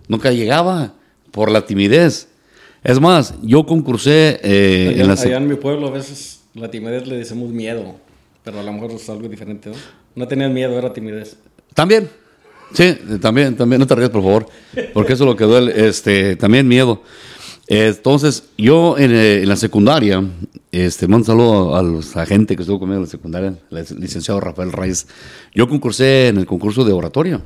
Nunca 0.08 0.30
llegaba 0.30 0.94
por 1.36 1.50
la 1.50 1.66
timidez. 1.66 2.28
Es 2.82 2.98
más, 2.98 3.34
yo 3.42 3.66
concursé 3.66 4.40
eh, 4.42 4.88
allá, 4.88 5.02
en 5.02 5.06
la... 5.06 5.12
allá 5.12 5.36
en 5.36 5.48
mi 5.48 5.56
pueblo 5.56 5.88
a 5.88 5.90
veces 5.90 6.40
la 6.54 6.70
timidez 6.70 7.06
le 7.06 7.18
decimos 7.18 7.50
miedo, 7.50 7.96
pero 8.42 8.58
a 8.58 8.62
lo 8.62 8.72
mejor 8.72 8.92
es 8.92 9.06
algo 9.10 9.28
diferente, 9.28 9.68
¿no? 9.68 9.76
No 10.14 10.26
tenías 10.26 10.50
miedo, 10.50 10.78
era 10.78 10.94
timidez. 10.94 11.36
También, 11.74 12.08
sí, 12.72 12.96
también, 13.20 13.54
también, 13.54 13.80
no 13.80 13.86
te 13.86 13.94
rías, 13.94 14.08
por 14.08 14.22
favor, 14.22 14.46
porque 14.94 15.12
eso 15.12 15.24
es 15.24 15.28
lo 15.28 15.36
que 15.36 15.44
duele, 15.44 15.88
este, 15.88 16.36
también 16.36 16.66
miedo. 16.66 17.02
Entonces, 17.66 18.44
yo 18.56 18.96
en, 18.96 19.12
eh, 19.12 19.42
en 19.42 19.48
la 19.50 19.56
secundaria, 19.56 20.24
este, 20.72 21.06
mando 21.06 21.18
un 21.18 21.24
saludo 21.26 21.76
a, 21.76 21.82
los, 21.82 22.16
a 22.16 22.20
la 22.20 22.26
gente 22.26 22.56
que 22.56 22.62
estuvo 22.62 22.78
conmigo 22.78 22.96
en 22.96 23.04
la 23.04 23.10
secundaria, 23.10 23.54
el 23.70 24.00
licenciado 24.00 24.40
Rafael 24.40 24.72
Reyes. 24.72 25.06
Yo 25.54 25.68
concursé 25.68 26.28
en 26.28 26.38
el 26.38 26.46
concurso 26.46 26.82
de 26.82 26.94
oratoria 26.94 27.42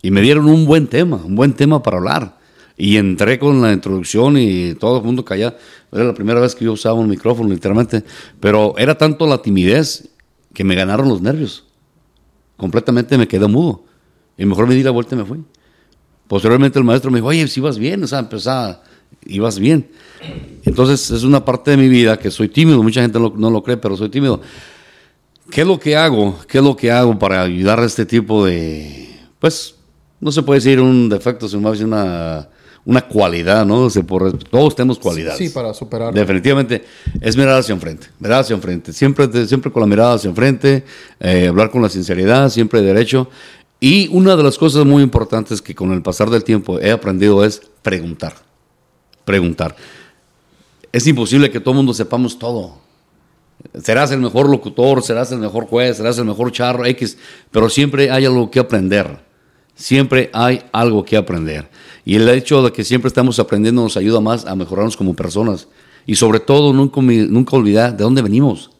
y 0.00 0.10
me 0.10 0.22
dieron 0.22 0.46
un 0.46 0.64
buen 0.64 0.86
tema, 0.86 1.16
un 1.16 1.36
buen 1.36 1.52
tema 1.52 1.82
para 1.82 1.98
hablar. 1.98 2.41
Y 2.76 2.96
entré 2.96 3.38
con 3.38 3.60
la 3.60 3.72
introducción 3.72 4.36
y 4.36 4.74
todo 4.74 4.98
el 4.98 5.04
mundo 5.04 5.24
callado. 5.24 5.56
Era 5.92 6.04
la 6.04 6.14
primera 6.14 6.40
vez 6.40 6.54
que 6.54 6.64
yo 6.64 6.72
usaba 6.72 6.94
un 6.94 7.08
micrófono, 7.08 7.50
literalmente. 7.50 8.02
Pero 8.40 8.74
era 8.78 8.96
tanto 8.96 9.26
la 9.26 9.42
timidez 9.42 10.08
que 10.52 10.64
me 10.64 10.74
ganaron 10.74 11.08
los 11.08 11.20
nervios. 11.20 11.64
Completamente 12.56 13.18
me 13.18 13.28
quedé 13.28 13.46
mudo. 13.46 13.84
Y 14.36 14.46
mejor 14.46 14.66
me 14.66 14.74
di 14.74 14.82
la 14.82 14.90
vuelta 14.90 15.14
y 15.14 15.18
me 15.18 15.24
fui. 15.24 15.44
Posteriormente 16.32 16.78
el 16.78 16.84
maestro 16.84 17.10
me 17.10 17.18
dijo, 17.18 17.28
oye, 17.28 17.46
si 17.46 17.60
ibas 17.60 17.78
bien, 17.78 18.02
o 18.02 18.06
sea, 18.06 18.20
empezaba, 18.20 18.82
ibas 19.26 19.58
bien. 19.58 19.90
Entonces 20.64 21.10
es 21.10 21.24
una 21.24 21.44
parte 21.44 21.72
de 21.72 21.76
mi 21.76 21.88
vida 21.88 22.18
que 22.18 22.30
soy 22.30 22.48
tímido, 22.48 22.82
mucha 22.82 23.02
gente 23.02 23.18
no, 23.18 23.50
lo 23.50 23.62
cree, 23.62 23.76
pero 23.76 23.96
soy 23.96 24.08
tímido. 24.08 24.40
¿Qué 25.50 25.60
es 25.60 25.66
lo 25.66 25.78
que 25.78 25.96
hago? 25.96 26.38
¿Qué 26.48 26.58
es 26.58 26.64
lo 26.64 26.74
que 26.74 26.90
hago 26.90 27.18
para 27.18 27.42
ayudar 27.42 27.80
a 27.80 27.84
este 27.84 28.06
tipo 28.06 28.46
de, 28.46 29.08
pues, 29.38 29.74
no 30.20 30.32
se 30.32 30.42
puede 30.42 30.60
decir 30.60 30.80
un 30.80 31.08
defecto, 31.08 31.48
sino 31.48 31.60
más 31.60 31.80
una, 31.80 32.48
una 32.84 33.02
cualidad, 33.02 33.64
¿no? 33.64 33.88
Se 33.90 34.02
por, 34.02 34.38
todos 34.38 34.74
tenemos 34.74 34.98
cualidades. 34.98 35.38
Sí, 35.38 35.50
para 35.50 35.72
superar. 35.72 36.12
Definitivamente 36.12 36.84
es 37.20 37.36
mirar 37.36 37.60
hacia 37.60 37.72
enfrente, 37.72 38.08
mirar 38.18 38.40
hacia 38.40 38.54
enfrente, 38.54 38.92
siempre, 38.92 39.46
siempre 39.46 39.70
con 39.70 39.80
la 39.80 39.86
mirada 39.86 40.14
hacia 40.14 40.28
enfrente, 40.28 40.84
eh, 41.20 41.48
hablar 41.48 41.70
con 41.70 41.82
la 41.82 41.88
sinceridad, 41.88 42.48
siempre 42.48 42.82
derecho. 42.82 43.28
Y 43.78 44.08
una 44.08 44.36
de 44.36 44.42
las 44.42 44.58
cosas 44.58 44.84
muy 44.84 45.02
importantes 45.02 45.60
que 45.60 45.74
con 45.74 45.92
el 45.92 46.02
pasar 46.02 46.30
del 46.30 46.44
tiempo 46.44 46.78
he 46.80 46.90
aprendido 46.90 47.44
es 47.44 47.62
preguntar. 47.82 48.34
Preguntar. 49.24 49.76
Es 50.92 51.06
imposible 51.06 51.50
que 51.50 51.60
todo 51.60 51.70
el 51.70 51.76
mundo 51.76 51.94
sepamos 51.94 52.38
todo. 52.38 52.80
Serás 53.80 54.10
el 54.10 54.20
mejor 54.20 54.48
locutor, 54.48 55.02
serás 55.02 55.32
el 55.32 55.38
mejor 55.38 55.66
juez, 55.66 55.96
serás 55.96 56.18
el 56.18 56.24
mejor 56.24 56.52
charro, 56.52 56.84
X, 56.84 57.16
pero 57.50 57.70
siempre 57.70 58.10
hay 58.10 58.24
algo 58.24 58.50
que 58.50 58.58
aprender. 58.58 59.20
Siempre 59.74 60.30
hay 60.32 60.62
algo 60.72 61.04
que 61.04 61.16
aprender. 61.16 61.68
Y 62.04 62.16
el 62.16 62.28
hecho 62.28 62.62
de 62.62 62.72
que 62.72 62.84
siempre 62.84 63.08
estamos 63.08 63.38
aprendiendo 63.38 63.82
nos 63.82 63.96
ayuda 63.96 64.20
más 64.20 64.44
a 64.46 64.56
mejorarnos 64.56 64.96
como 64.96 65.14
personas. 65.14 65.68
Y 66.06 66.16
sobre 66.16 66.40
todo, 66.40 66.72
nunca, 66.72 67.00
nunca 67.00 67.56
olvidar 67.56 67.96
de 67.96 68.02
dónde 68.02 68.22
venimos. 68.22 68.70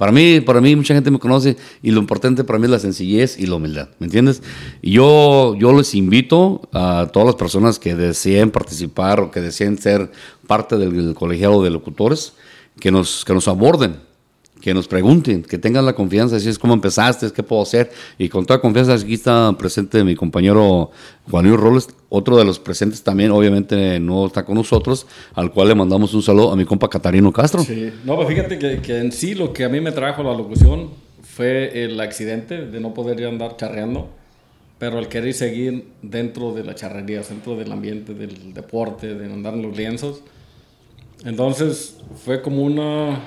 Para 0.00 0.12
mí, 0.12 0.40
para 0.40 0.62
mí, 0.62 0.74
mucha 0.74 0.94
gente 0.94 1.10
me 1.10 1.18
conoce 1.18 1.58
y 1.82 1.90
lo 1.90 2.00
importante 2.00 2.42
para 2.42 2.58
mí 2.58 2.64
es 2.64 2.70
la 2.70 2.78
sencillez 2.78 3.38
y 3.38 3.44
la 3.44 3.56
humildad, 3.56 3.90
¿me 3.98 4.06
entiendes? 4.06 4.42
Y 4.80 4.92
yo, 4.92 5.54
yo 5.56 5.76
les 5.76 5.94
invito 5.94 6.62
a 6.72 7.10
todas 7.12 7.26
las 7.26 7.34
personas 7.34 7.78
que 7.78 7.94
deseen 7.94 8.50
participar 8.50 9.20
o 9.20 9.30
que 9.30 9.42
deseen 9.42 9.76
ser 9.76 10.10
parte 10.46 10.78
del 10.78 11.12
colegiado 11.12 11.62
de 11.62 11.68
locutores, 11.68 12.32
que 12.80 12.90
nos, 12.90 13.26
que 13.26 13.34
nos 13.34 13.46
aborden, 13.46 13.96
que 14.60 14.74
nos 14.74 14.86
pregunten, 14.86 15.42
que 15.42 15.58
tengan 15.58 15.86
la 15.86 15.94
confianza, 15.94 16.38
si 16.38 16.48
es 16.48 16.58
cómo 16.58 16.74
empezaste, 16.74 17.32
qué 17.32 17.42
puedo 17.42 17.62
hacer. 17.62 17.90
Y 18.18 18.28
con 18.28 18.44
toda 18.44 18.60
confianza, 18.60 18.94
aquí 18.94 19.14
está 19.14 19.52
presente 19.58 20.04
mi 20.04 20.14
compañero 20.14 20.90
Juan 21.30 21.46
Luis 21.46 21.58
Robles, 21.58 21.88
otro 22.08 22.36
de 22.36 22.44
los 22.44 22.58
presentes 22.58 23.02
también, 23.02 23.30
obviamente 23.30 23.98
no 24.00 24.26
está 24.26 24.44
con 24.44 24.56
nosotros, 24.56 25.06
al 25.34 25.52
cual 25.52 25.68
le 25.68 25.74
mandamos 25.74 26.12
un 26.14 26.22
saludo 26.22 26.52
a 26.52 26.56
mi 26.56 26.64
compa 26.64 26.88
Catarino 26.88 27.32
Castro. 27.32 27.62
Sí, 27.62 27.90
no, 28.04 28.16
pues 28.16 28.28
fíjate 28.28 28.58
que, 28.58 28.80
que 28.80 28.98
en 28.98 29.12
sí 29.12 29.34
lo 29.34 29.52
que 29.52 29.64
a 29.64 29.68
mí 29.68 29.80
me 29.80 29.92
trajo 29.92 30.22
la 30.22 30.34
locución 30.34 30.90
fue 31.22 31.84
el 31.84 31.98
accidente 32.00 32.66
de 32.66 32.80
no 32.80 32.92
poder 32.92 33.24
andar 33.26 33.56
charreando, 33.56 34.10
pero 34.78 34.98
el 34.98 35.08
querer 35.08 35.32
seguir 35.34 35.88
dentro 36.02 36.52
de 36.52 36.64
la 36.64 36.74
charrería, 36.74 37.22
dentro 37.22 37.56
del 37.56 37.70
ambiente 37.70 38.14
del 38.14 38.52
deporte, 38.52 39.14
de 39.14 39.32
andar 39.32 39.54
en 39.54 39.62
los 39.62 39.76
lienzos. 39.76 40.22
Entonces 41.24 41.98
fue 42.24 42.42
como 42.42 42.62
una 42.62 43.20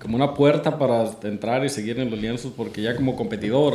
como 0.00 0.16
una 0.16 0.34
puerta 0.34 0.78
para 0.78 1.10
entrar 1.22 1.64
y 1.64 1.68
seguir 1.68 1.98
en 1.98 2.10
los 2.10 2.20
lienzos, 2.20 2.52
porque 2.56 2.82
ya 2.82 2.96
como 2.96 3.16
competidor 3.16 3.74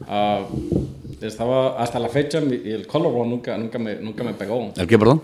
uh, 0.00 1.24
estaba 1.24 1.80
hasta 1.82 1.98
la 1.98 2.08
fecha 2.08 2.40
y 2.40 2.70
el 2.70 2.86
collarbone 2.86 3.30
nunca, 3.30 3.56
nunca, 3.58 3.78
me, 3.78 3.96
nunca 3.96 4.24
me 4.24 4.34
pegó. 4.34 4.72
¿El 4.76 4.86
qué, 4.86 4.98
perdón? 4.98 5.22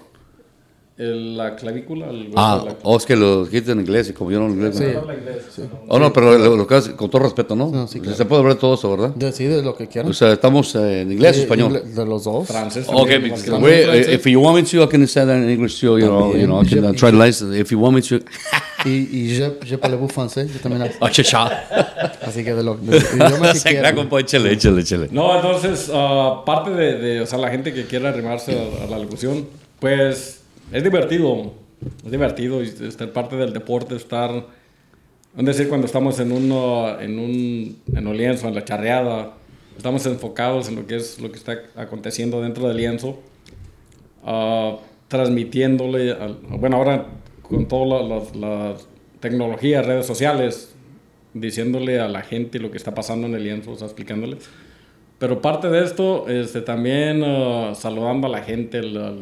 El, 0.98 1.36
la 1.36 1.54
clavícula. 1.54 2.10
El 2.10 2.32
ah, 2.34 2.60
la, 2.66 2.76
oh, 2.82 2.96
es 2.96 3.06
que 3.06 3.14
lo 3.14 3.44
dijiste 3.44 3.70
en 3.70 3.78
inglés 3.78 4.10
y 4.10 4.12
como 4.12 4.32
yo 4.32 4.40
no 4.40 4.48
lo 4.48 4.54
inglés. 4.54 4.74
Sí. 4.76 4.84
No. 4.92 5.02
Sí. 5.54 5.62
Oh, 5.86 5.96
no, 6.00 6.12
pero 6.12 6.36
lo, 6.36 6.56
lo 6.56 6.66
que 6.66 6.74
hace, 6.74 6.96
con 6.96 7.08
todo 7.08 7.22
respeto, 7.22 7.54
¿no? 7.54 7.70
no 7.70 7.86
sí, 7.86 8.00
claro. 8.00 8.16
Se 8.16 8.24
puede 8.24 8.42
hablar 8.42 8.56
todo 8.56 8.74
eso, 8.74 8.90
¿verdad? 8.90 9.10
De, 9.14 9.30
sí, 9.30 9.44
de 9.44 9.62
lo 9.62 9.76
que 9.76 9.86
quieran. 9.86 10.10
O 10.10 10.14
sea, 10.14 10.32
estamos 10.32 10.74
eh, 10.74 11.02
en 11.02 11.12
inglés 11.12 11.38
o 11.38 11.40
español. 11.42 11.80
De 11.94 12.04
los 12.04 12.24
dos. 12.24 12.48
Francés. 12.48 12.86
Okay, 12.88 13.18
because 13.18 13.48
we, 13.48 14.12
if 14.12 14.26
you 14.26 14.40
want 14.40 14.56
me 14.56 14.68
to, 14.68 14.82
I 14.82 14.88
can 14.88 15.06
say 15.06 15.24
that 15.24 15.36
in 15.36 15.48
English 15.48 15.78
too. 15.80 15.98
You 15.98 16.06
know, 16.06 16.34
you 16.34 16.46
know, 16.46 16.60
I 16.60 16.68
can 16.68 16.84
uh, 16.84 16.92
try 16.92 17.12
to 17.12 17.16
listen. 17.16 17.54
If 17.54 17.70
you 17.70 17.78
want 17.78 17.94
me 17.94 18.02
to. 18.02 18.18
y 18.84 19.08
y 19.12 19.36
je, 19.36 19.56
je 19.66 19.78
parle 19.78 19.98
francés, 20.08 20.52
yo 20.52 20.58
también. 20.58 20.90
Ah. 21.00 21.50
Así 22.26 22.42
que 22.42 22.54
de 22.54 22.62
lo 22.64 22.76
de, 22.76 22.96
échale, 24.20 24.52
échale, 24.52 24.80
échale. 24.80 25.08
No, 25.12 25.36
entonces, 25.36 25.88
uh, 25.90 26.44
parte 26.44 26.70
de, 26.70 26.98
de, 26.98 27.20
o 27.20 27.26
sea, 27.26 27.38
la 27.38 27.50
gente 27.50 27.72
que 27.72 27.86
quiera 27.86 28.08
arrimarse 28.08 28.52
a, 28.52 28.84
a 28.84 28.86
la 28.90 28.98
locución, 28.98 29.46
pues 29.80 30.37
es 30.72 30.82
divertido 30.82 31.52
es 32.04 32.10
divertido 32.10 32.60
estar 32.60 33.12
parte 33.12 33.36
del 33.36 33.52
deporte, 33.52 33.94
estar, 33.94 34.46
es 35.36 35.44
decir, 35.44 35.68
cuando 35.68 35.86
estamos 35.86 36.18
en, 36.20 36.32
uno, 36.32 36.98
en 37.00 37.18
un, 37.18 37.78
en 37.94 38.06
un 38.06 38.16
lienzo, 38.16 38.48
en 38.48 38.54
la 38.54 38.64
charreada, 38.64 39.34
estamos 39.76 40.04
enfocados 40.06 40.68
en 40.68 40.76
lo 40.76 40.86
que 40.86 40.96
es 40.96 41.20
lo 41.20 41.30
que 41.30 41.38
está 41.38 41.58
aconteciendo 41.76 42.40
dentro 42.42 42.66
del 42.66 42.76
lienzo, 42.76 43.20
uh, 44.24 44.76
transmitiéndole, 45.06 46.16
bueno, 46.50 46.76
ahora 46.76 47.06
con 47.42 47.68
toda 47.68 48.02
la, 48.02 48.16
la, 48.16 48.24
la, 48.34 48.76
tecnología, 49.20 49.82
redes 49.82 50.06
sociales, 50.06 50.74
diciéndole 51.34 51.98
a 51.98 52.08
la 52.08 52.22
gente 52.22 52.60
lo 52.60 52.70
que 52.70 52.76
está 52.76 52.94
pasando 52.94 53.26
en 53.26 53.34
el 53.34 53.42
lienzo, 53.44 53.72
o 53.72 53.76
sea. 53.76 53.88
Pero 55.18 55.42
parte 55.42 55.68
de 55.68 55.84
esto, 55.84 56.28
este, 56.28 56.60
también 56.60 57.22
uh, 57.22 57.74
saludando 57.74 58.28
a 58.28 58.30
la 58.30 58.42
gente, 58.42 58.82
la, 58.82 59.12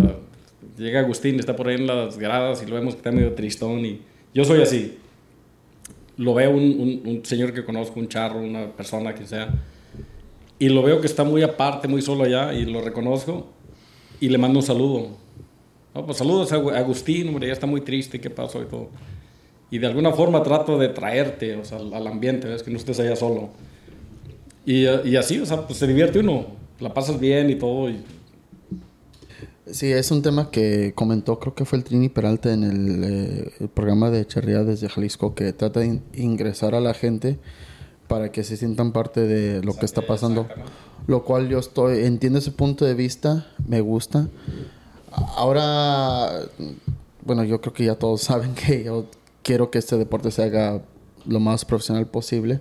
llega 0.77 1.01
Agustín, 1.01 1.39
está 1.39 1.57
por 1.57 1.69
ahí 1.69 1.77
en 1.77 1.87
las 1.87 2.19
gradas 2.19 2.63
y 2.63 2.67
lo 2.67 2.75
vemos 2.75 2.95
que 2.95 2.99
está 2.99 3.13
medio 3.13 3.33
tristón 3.35 3.85
y 3.85 4.01
yo 4.35 4.45
soy 4.45 4.63
así. 4.63 4.99
Lo 6.17 6.35
veo 6.35 6.51
un, 6.51 7.03
un, 7.05 7.25
señor 7.25 7.53
que 7.53 7.65
conozco, 7.65 8.01
un 8.01 8.09
charro, 8.09 8.41
una 8.41 8.73
persona 8.73 9.15
que 9.15 9.27
sea, 9.27 9.51
y 10.59 10.69
lo 10.69 10.83
veo 10.83 11.01
que 11.01 11.07
está 11.07 11.25
muy 11.25 11.43
aparte, 11.43 11.89
muy 11.89 12.01
solo 12.01 12.25
allá 12.25 12.55
y 12.55 12.65
lo 12.65 12.81
reconozco 12.81 13.49
y 14.21 14.29
le 14.29 14.39
mando 14.39 14.59
un 14.59 14.65
saludo. 14.65 15.09
No, 15.95 16.07
pues 16.07 16.19
saludos 16.19 16.53
a 16.53 16.57
Agustín, 16.57 17.29
hombre, 17.29 17.47
ya 17.47 17.53
está 17.53 17.67
muy 17.67 17.83
triste, 17.83 18.21
¿qué 18.21 18.31
pasó 18.31 18.63
y 18.63 18.67
todo? 18.67 18.89
Y 19.71 19.79
de 19.79 19.87
alguna 19.87 20.13
forma 20.13 20.43
trato 20.43 20.79
de 20.79 20.89
traerte 20.89 21.57
o 21.57 21.65
sea, 21.65 21.79
al 21.79 22.07
ambiente, 22.07 22.49
¿ves? 22.49 22.63
que 22.63 22.71
no 22.71 22.77
estés 22.77 22.99
allá 23.01 23.17
solo. 23.17 23.51
Y, 24.65 24.85
y 24.85 25.17
así, 25.17 25.39
o 25.39 25.47
sea, 25.47 25.67
pues 25.67 25.79
se 25.79 25.87
divierte 25.87 26.19
uno, 26.19 26.47
la 26.81 26.93
pasas 26.93 27.21
bien 27.21 27.51
y 27.51 27.57
todo. 27.57 27.91
Y, 27.91 28.01
Sí, 29.69 29.91
es 29.91 30.13
un 30.13 30.23
tema 30.23 30.53
que 30.53 30.93
comentó, 30.95 31.41
creo 31.41 31.57
que 31.57 31.65
fue 31.65 31.79
el 31.79 31.83
Trini 31.83 32.09
Peralta 32.09 32.53
en 32.53 32.63
el, 32.63 33.03
eh, 33.03 33.53
el 33.59 33.69
programa 33.69 34.11
de 34.11 34.25
Charría 34.25 34.63
desde 34.63 34.89
Jalisco, 34.89 35.35
que 35.35 35.53
trata 35.53 35.81
de 35.81 35.87
in 35.87 36.03
ingresar 36.15 36.77
a 36.77 36.81
la 36.81 36.95
gente 36.95 37.41
para 38.07 38.31
que 38.31 38.45
se 38.45 38.57
sientan 38.57 38.93
parte 38.93 39.23
de 39.23 39.65
lo 39.65 39.75
que 39.75 39.85
está 39.85 40.03
pasando. 40.03 40.47
Lo 41.09 41.25
cual 41.25 41.49
yo 41.49 41.59
estoy, 41.59 42.05
entiendo 42.05 42.39
ese 42.39 42.53
punto 42.53 42.85
de 42.85 42.95
vista, 42.95 43.49
me 43.67 43.81
gusta. 43.81 44.29
Ahora, 45.35 46.31
bueno, 47.25 47.43
yo 47.43 47.61
creo 47.61 47.73
que 47.73 47.87
ya 47.87 47.97
todos 47.97 48.21
saben 48.23 48.55
que 48.55 48.85
yo 48.85 49.07
quiero 49.43 49.73
que 49.73 49.79
este 49.79 49.97
deporte 49.97 50.31
se 50.31 50.45
haga 50.45 50.81
lo 51.25 51.41
más 51.41 51.65
profesional 51.65 52.07
posible. 52.07 52.61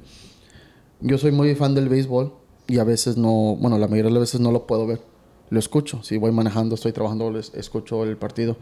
Yo 1.01 1.19
soy 1.19 1.31
muy 1.31 1.53
fan 1.53 1.75
del 1.75 1.87
béisbol 1.87 2.33
y 2.67 2.79
a 2.79 2.83
veces 2.83 3.15
no, 3.15 3.55
bueno, 3.57 3.77
la 3.77 3.87
mayoría 3.87 4.09
de 4.09 4.15
las 4.15 4.21
veces 4.21 4.41
no 4.41 4.51
lo 4.51 4.65
puedo 4.65 4.87
ver 4.87 5.14
lo 5.49 5.59
escucho. 5.59 6.01
Si 6.03 6.17
voy 6.17 6.31
manejando, 6.31 6.75
estoy 6.75 6.91
trabajando, 6.91 7.31
les 7.31 7.53
escucho 7.53 8.03
el 8.03 8.17
partido. 8.17 8.57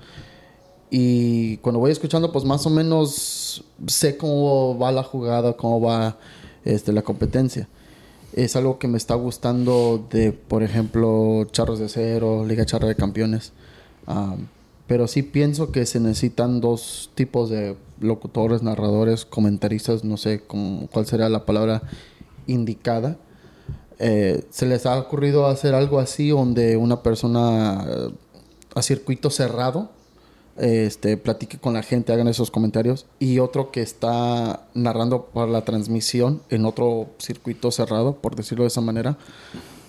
y 0.90 1.58
cuando 1.58 1.80
voy 1.80 1.92
escuchando, 1.92 2.32
pues 2.32 2.46
más 2.46 2.66
o 2.68 2.70
menos 2.70 3.64
sé 3.88 4.16
cómo 4.16 4.78
va 4.78 4.92
la 4.92 5.04
jugada, 5.04 5.54
cómo 5.54 5.82
va 5.82 6.18
este, 6.66 6.94
la 6.94 7.02
competencia. 7.02 7.68
Es 8.34 8.56
algo 8.56 8.80
que 8.80 8.88
me 8.88 8.98
está 8.98 9.16
gustando 9.16 10.08
de, 10.10 10.32
por 10.32 10.64
ejemplo, 10.64 11.46
Charros 11.52 11.80
de 11.80 11.90
Cero, 11.90 12.46
Liga 12.46 12.66
Charra 12.66 12.88
de 12.88 12.96
Campeones. 12.96 13.54
pero 14.88 15.08
sí 15.08 15.24
pienso 15.24 15.72
que 15.72 15.86
se 15.86 16.00
necesitan 16.00 16.62
dos 16.62 17.12
tipos 17.16 17.50
de 17.50 17.76
locutores, 18.00 18.64
narradores, 18.64 19.26
comentaristas, 19.26 20.04
no 20.04 20.18
sé 20.18 20.42
cómo, 20.46 20.88
cuál 20.92 21.06
sería 21.06 21.30
la 21.30 21.46
palabra 21.46 21.84
indicada. 22.48 23.18
Eh, 24.00 24.44
¿Se 24.50 24.66
les 24.66 24.86
ha 24.86 24.98
ocurrido 25.00 25.48
hacer 25.48 25.76
algo 25.76 26.00
así 26.00 26.30
donde 26.30 26.78
una 26.78 27.02
persona 27.04 27.86
eh, 27.88 28.10
a 28.76 28.82
circuito 28.82 29.30
cerrado 29.30 29.90
este, 30.58 31.18
platique 31.18 31.58
con 31.58 31.74
la 31.74 31.84
gente, 31.84 32.14
hagan 32.14 32.28
esos 32.28 32.52
comentarios. 32.52 33.06
Y 33.20 33.40
otro 33.40 33.72
que 33.72 33.82
está 33.82 34.68
narrando 34.74 35.26
para 35.26 35.48
la 35.48 35.66
transmisión 35.66 36.42
en 36.50 36.66
otro 36.66 37.08
circuito 37.18 37.72
cerrado, 37.72 38.18
por 38.18 38.36
decirlo 38.36 38.64
de 38.64 38.68
esa 38.68 38.82
manera. 38.82 39.18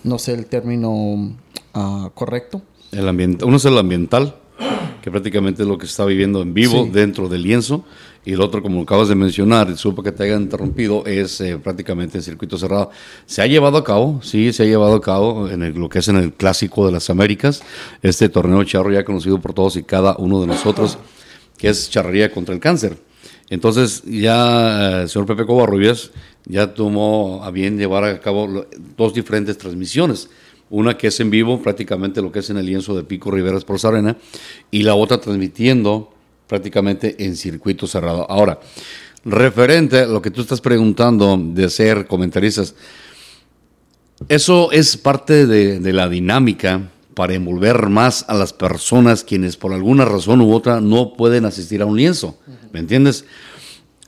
No 0.03 0.19
sé 0.19 0.33
el 0.33 0.45
término 0.45 1.35
ah, 1.73 2.09
correcto. 2.13 2.61
El 2.91 3.07
uno 3.43 3.57
es 3.57 3.65
el 3.65 3.77
ambiental, 3.77 4.35
que 5.01 5.11
prácticamente 5.11 5.63
es 5.63 5.67
lo 5.67 5.77
que 5.77 5.85
está 5.85 6.05
viviendo 6.05 6.41
en 6.41 6.53
vivo 6.53 6.87
dentro 6.91 7.27
del 7.27 7.43
lienzo. 7.43 7.83
Y 8.25 8.33
el 8.33 8.41
otro, 8.41 8.63
como 8.63 8.81
acabas 8.81 9.07
de 9.07 9.13
mencionar, 9.13 9.71
disculpa 9.71 10.01
que 10.01 10.11
te 10.11 10.23
haya 10.23 10.35
interrumpido, 10.35 11.05
es 11.05 11.39
eh, 11.41 11.59
prácticamente 11.59 12.17
en 12.17 12.23
circuito 12.23 12.57
cerrado. 12.57 12.89
Se 13.27 13.43
ha 13.43 13.45
llevado 13.45 13.77
a 13.77 13.83
cabo, 13.83 14.19
sí, 14.23 14.51
se 14.51 14.63
ha 14.63 14.65
llevado 14.65 14.95
a 14.95 15.01
cabo 15.01 15.47
en 15.47 15.79
lo 15.79 15.87
que 15.89 15.99
es 15.99 16.07
en 16.07 16.15
el 16.15 16.33
Clásico 16.33 16.87
de 16.87 16.91
las 16.91 17.07
Américas, 17.11 17.61
este 18.01 18.27
torneo 18.27 18.63
charro 18.63 18.91
ya 18.91 19.05
conocido 19.05 19.39
por 19.39 19.53
todos 19.53 19.75
y 19.75 19.83
cada 19.83 20.15
uno 20.17 20.41
de 20.41 20.47
nosotros, 20.47 20.97
que 21.55 21.69
es 21.69 21.87
charrería 21.91 22.31
contra 22.31 22.55
el 22.55 22.59
cáncer. 22.59 22.97
Entonces 23.51 24.01
ya 24.05 25.03
el 25.03 25.09
señor 25.09 25.27
Pepe 25.27 25.45
Covarrubias 25.45 26.09
ya 26.45 26.73
tomó 26.73 27.43
a 27.43 27.51
bien 27.51 27.77
llevar 27.77 28.05
a 28.05 28.19
cabo 28.19 28.65
dos 28.97 29.13
diferentes 29.13 29.55
transmisiones. 29.57 30.29
Una 30.71 30.97
que 30.97 31.07
es 31.07 31.19
en 31.19 31.29
vivo, 31.29 31.61
prácticamente 31.61 32.23
lo 32.23 32.31
que 32.31 32.39
es 32.39 32.49
en 32.49 32.57
el 32.57 32.65
lienzo 32.65 32.95
de 32.95 33.03
Pico 33.03 33.29
Riveras 33.29 33.63
por 33.63 33.79
Sarena, 33.79 34.17
y 34.71 34.81
la 34.81 34.95
otra 34.95 35.19
transmitiendo 35.19 36.14
prácticamente 36.47 37.15
en 37.25 37.35
circuito 37.35 37.87
cerrado. 37.87 38.29
Ahora, 38.29 38.59
referente 39.23 39.99
a 39.99 40.05
lo 40.05 40.21
que 40.21 40.31
tú 40.31 40.41
estás 40.41 40.61
preguntando 40.61 41.37
de 41.37 41.69
ser 41.69 42.07
comentaristas, 42.07 42.75
eso 44.29 44.71
es 44.71 44.97
parte 44.97 45.45
de, 45.45 45.93
la 45.93 46.07
dinámica 46.07 46.89
para 47.13 47.33
envolver 47.33 47.89
más 47.89 48.25
a 48.27 48.33
las 48.33 48.53
personas 48.53 49.23
quienes 49.23 49.57
por 49.57 49.73
alguna 49.73 50.05
razón 50.05 50.41
u 50.41 50.53
otra 50.53 50.81
no 50.81 51.13
pueden 51.13 51.45
asistir 51.45 51.81
a 51.81 51.85
un 51.85 51.97
lienzo. 51.97 52.37
¿Me 52.71 52.79
entiendes? 52.79 53.25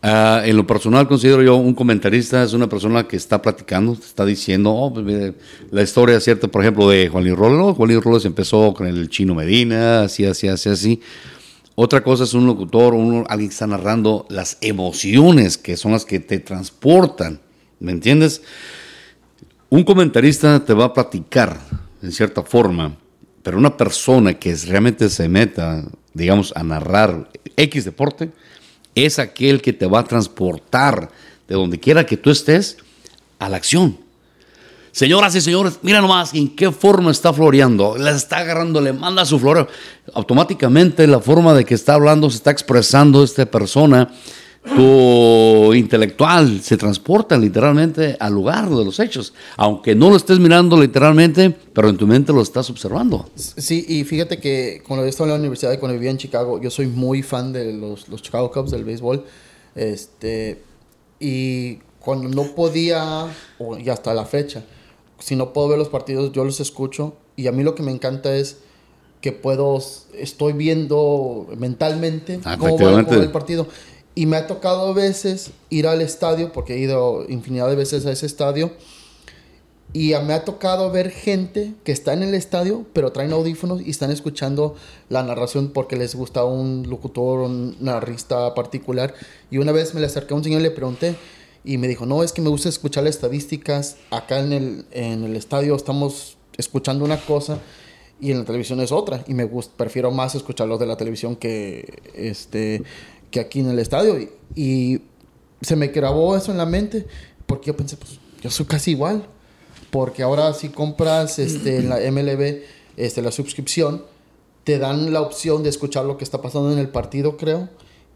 Ah, 0.01 0.43
en 0.45 0.55
lo 0.55 0.67
personal 0.67 1.07
considero 1.07 1.41
yo 1.41 1.55
un 1.55 1.73
comentarista 1.73 2.43
es 2.43 2.53
una 2.53 2.69
persona 2.69 3.07
que 3.07 3.17
está 3.17 3.41
platicando, 3.41 3.93
está 3.93 4.25
diciendo 4.25 4.71
oh, 4.71 4.93
pues, 4.93 5.33
la 5.71 5.81
historia 5.81 6.19
cierta, 6.19 6.47
por 6.47 6.61
ejemplo, 6.61 6.87
de 6.89 7.09
Juan 7.09 7.23
Luis 7.23 7.35
Robles. 7.35 7.75
Juan 7.75 7.89
Luis 7.89 8.03
Robles 8.03 8.25
empezó 8.25 8.73
con 8.73 8.87
el 8.87 9.09
chino 9.09 9.33
Medina, 9.33 10.03
así, 10.03 10.25
así, 10.25 10.47
así, 10.47 10.69
así. 10.69 11.01
Otra 11.79 12.03
cosa 12.03 12.23
es 12.23 12.33
un 12.33 12.47
locutor, 12.47 12.95
alguien 13.29 13.49
que 13.49 13.53
está 13.53 13.67
narrando 13.67 14.25
las 14.29 14.57
emociones 14.61 15.59
que 15.59 15.77
son 15.77 15.91
las 15.91 16.05
que 16.05 16.19
te 16.19 16.39
transportan, 16.39 17.39
¿me 17.79 17.91
entiendes? 17.91 18.41
Un 19.69 19.83
comentarista 19.83 20.65
te 20.65 20.73
va 20.73 20.85
a 20.85 20.93
platicar 20.93 21.59
en 22.01 22.11
cierta 22.11 22.41
forma, 22.41 22.97
pero 23.43 23.59
una 23.59 23.77
persona 23.77 24.33
que 24.39 24.55
realmente 24.55 25.07
se 25.07 25.29
meta, 25.29 25.83
digamos, 26.15 26.51
a 26.55 26.63
narrar 26.63 27.29
X 27.55 27.85
deporte, 27.85 28.31
es 28.95 29.19
aquel 29.19 29.61
que 29.61 29.71
te 29.71 29.85
va 29.85 29.99
a 29.99 30.03
transportar 30.03 31.11
de 31.47 31.53
donde 31.53 31.79
quiera 31.79 32.07
que 32.07 32.17
tú 32.17 32.31
estés 32.31 32.77
a 33.37 33.49
la 33.49 33.57
acción. 33.57 33.99
Señoras 34.97 35.35
y 35.35 35.41
señores, 35.41 35.77
mira 35.83 36.01
nomás 36.01 36.33
en 36.33 36.55
qué 36.55 36.71
forma 36.71 37.11
está 37.11 37.31
floreando. 37.31 37.99
La 37.99 38.15
está 38.15 38.37
agarrando, 38.37 38.81
le 38.81 38.93
manda 38.93 39.25
su 39.25 39.37
floreo. 39.37 39.67
Automáticamente 40.15 41.05
la 41.05 41.19
forma 41.19 41.53
de 41.53 41.65
que 41.65 41.75
está 41.75 41.93
hablando, 41.93 42.31
se 42.31 42.37
está 42.37 42.49
expresando 42.49 43.23
esta 43.23 43.45
persona, 43.45 44.11
tu 44.75 45.71
intelectual 45.75 46.61
se 46.63 46.77
transporta 46.77 47.37
literalmente 47.37 48.17
al 48.19 48.33
lugar 48.33 48.71
de 48.71 48.83
los 48.83 48.99
hechos. 48.99 49.35
Aunque 49.55 49.93
no 49.93 50.09
lo 50.09 50.15
estés 50.15 50.39
mirando 50.39 50.81
literalmente, 50.81 51.51
pero 51.51 51.89
en 51.89 51.97
tu 51.97 52.07
mente 52.07 52.33
lo 52.33 52.41
estás 52.41 52.67
observando. 52.71 53.29
Sí, 53.35 53.85
y 53.87 54.03
fíjate 54.03 54.39
que 54.39 54.81
cuando 54.87 55.05
yo 55.05 55.09
estaba 55.09 55.27
en 55.27 55.33
la 55.33 55.39
universidad 55.39 55.73
y 55.73 55.77
cuando 55.77 55.93
vivía 55.93 56.09
en 56.09 56.17
Chicago, 56.17 56.59
yo 56.59 56.71
soy 56.71 56.87
muy 56.87 57.21
fan 57.21 57.53
de 57.53 57.71
los, 57.71 58.07
Chicago 58.23 58.51
Cubs 58.51 58.71
del 58.71 58.83
béisbol. 58.83 59.23
Este, 59.75 60.59
y 61.19 61.75
cuando 61.99 62.29
no 62.29 62.55
podía, 62.55 63.27
y 63.79 63.89
hasta 63.89 64.15
la 64.15 64.25
fecha, 64.25 64.63
si 65.19 65.35
no 65.35 65.53
puedo 65.53 65.67
ver 65.67 65.77
los 65.77 65.89
partidos, 65.89 66.31
yo 66.31 66.43
los 66.43 66.59
escucho. 66.59 67.13
Y 67.35 67.47
a 67.47 67.51
mí 67.51 67.63
lo 67.63 67.75
que 67.75 67.83
me 67.83 67.91
encanta 67.91 68.35
es 68.35 68.57
que 69.21 69.31
puedo, 69.31 69.81
estoy 70.13 70.53
viendo 70.53 71.47
mentalmente 71.57 72.39
ah, 72.43 72.57
cómo 72.57 72.77
va 72.79 72.99
el 72.99 73.31
partido. 73.31 73.67
Y 74.15 74.25
me 74.25 74.37
ha 74.37 74.47
tocado 74.47 74.87
a 74.87 74.93
veces 74.93 75.51
ir 75.69 75.87
al 75.87 76.01
estadio, 76.01 76.51
porque 76.51 76.75
he 76.75 76.79
ido 76.79 77.25
infinidad 77.29 77.69
de 77.69 77.75
veces 77.75 78.05
a 78.05 78.11
ese 78.11 78.25
estadio. 78.25 78.71
Y 79.93 80.13
me 80.25 80.33
ha 80.33 80.43
tocado 80.43 80.91
ver 80.91 81.11
gente 81.11 81.73
que 81.83 81.91
está 81.91 82.13
en 82.13 82.21
el 82.21 82.33
estadio, 82.33 82.85
pero 82.93 83.11
traen 83.11 83.31
audífonos 83.31 83.81
y 83.81 83.89
están 83.89 84.11
escuchando 84.11 84.75
la 85.09 85.23
narración 85.23 85.69
porque 85.69 85.95
les 85.95 86.13
gusta 86.13 86.43
un 86.43 86.87
locutor, 86.89 87.39
un 87.39 87.77
narrista 87.79 88.53
particular. 88.53 89.13
Y 89.49 89.59
una 89.59 89.71
vez 89.71 89.93
me 89.93 90.01
le 90.01 90.07
acerqué 90.07 90.33
a 90.33 90.37
un 90.37 90.43
señor 90.43 90.59
y 90.59 90.63
le 90.63 90.71
pregunté, 90.71 91.15
y 91.63 91.77
me 91.77 91.87
dijo, 91.87 92.05
no, 92.05 92.23
es 92.23 92.31
que 92.31 92.41
me 92.41 92.49
gusta 92.49 92.69
escuchar 92.69 93.03
las 93.03 93.15
estadísticas. 93.15 93.97
Acá 94.11 94.39
en 94.39 94.53
el, 94.53 94.85
en 94.91 95.23
el 95.23 95.35
estadio 95.35 95.75
estamos 95.75 96.37
escuchando 96.57 97.05
una 97.05 97.17
cosa 97.17 97.59
y 98.19 98.31
en 98.31 98.39
la 98.39 98.45
televisión 98.45 98.79
es 98.79 98.91
otra. 98.91 99.23
Y 99.27 99.33
me 99.33 99.43
gusta, 99.43 99.73
prefiero 99.75 100.11
más 100.11 100.35
escucharlos 100.35 100.79
de 100.79 100.85
la 100.85 100.97
televisión 100.97 101.35
que, 101.35 102.01
este, 102.15 102.83
que 103.31 103.39
aquí 103.39 103.59
en 103.59 103.69
el 103.69 103.79
estadio. 103.79 104.19
Y, 104.19 104.29
y, 104.55 105.01
se 105.59 105.75
me 105.75 105.87
grabó 105.87 106.37
eso 106.37 106.51
en 106.51 106.57
la 106.59 106.67
mente 106.67 107.07
porque 107.47 107.67
yo 107.67 107.75
pensé, 107.75 107.97
pues 107.97 108.19
yo 108.41 108.51
soy 108.51 108.65
casi 108.65 108.91
igual. 108.91 109.25
Porque 109.89 110.21
ahora 110.21 110.53
si 110.53 110.69
compras 110.69 111.39
este, 111.39 111.77
en 111.77 111.89
la 111.89 111.97
MLB 112.11 112.61
este, 112.97 113.21
la 113.21 113.31
suscripción, 113.31 114.03
te 114.63 114.77
dan 114.77 115.11
la 115.13 115.21
opción 115.21 115.63
de 115.63 115.69
escuchar 115.69 116.05
lo 116.05 116.17
que 116.17 116.23
está 116.23 116.41
pasando 116.41 116.71
en 116.71 116.77
el 116.77 116.89
partido, 116.89 117.37
creo 117.37 117.69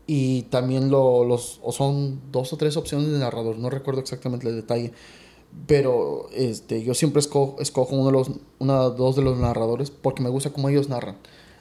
y 0.08 0.44
también 0.44 0.90
lo, 0.90 1.24
los, 1.24 1.60
o 1.64 1.72
son 1.72 2.22
dos 2.32 2.54
o 2.54 2.58
tres 2.58 2.78
opciones 2.78 3.10
de 3.10 3.20
narrador, 3.20 3.58
no 3.58 3.70
recuerdo 3.70 4.02
exactamente 4.02 4.48
el 4.48 4.56
detalle, 4.56 4.92
pero 5.68 6.30
este, 6.34 6.84
yo 6.84 6.94
siempre 6.94 7.20
escojo, 7.20 7.58
escojo 7.60 7.96
uno 7.96 8.06
de 8.08 8.12
los, 8.12 8.32
una, 8.60 8.76
dos 8.90 9.16
de 9.16 9.22
los 9.22 9.38
narradores 9.38 9.92
porque 9.92 10.24
me 10.24 10.30
gusta 10.30 10.52
cómo 10.52 10.70
ellos 10.70 10.90
narran. 10.90 11.18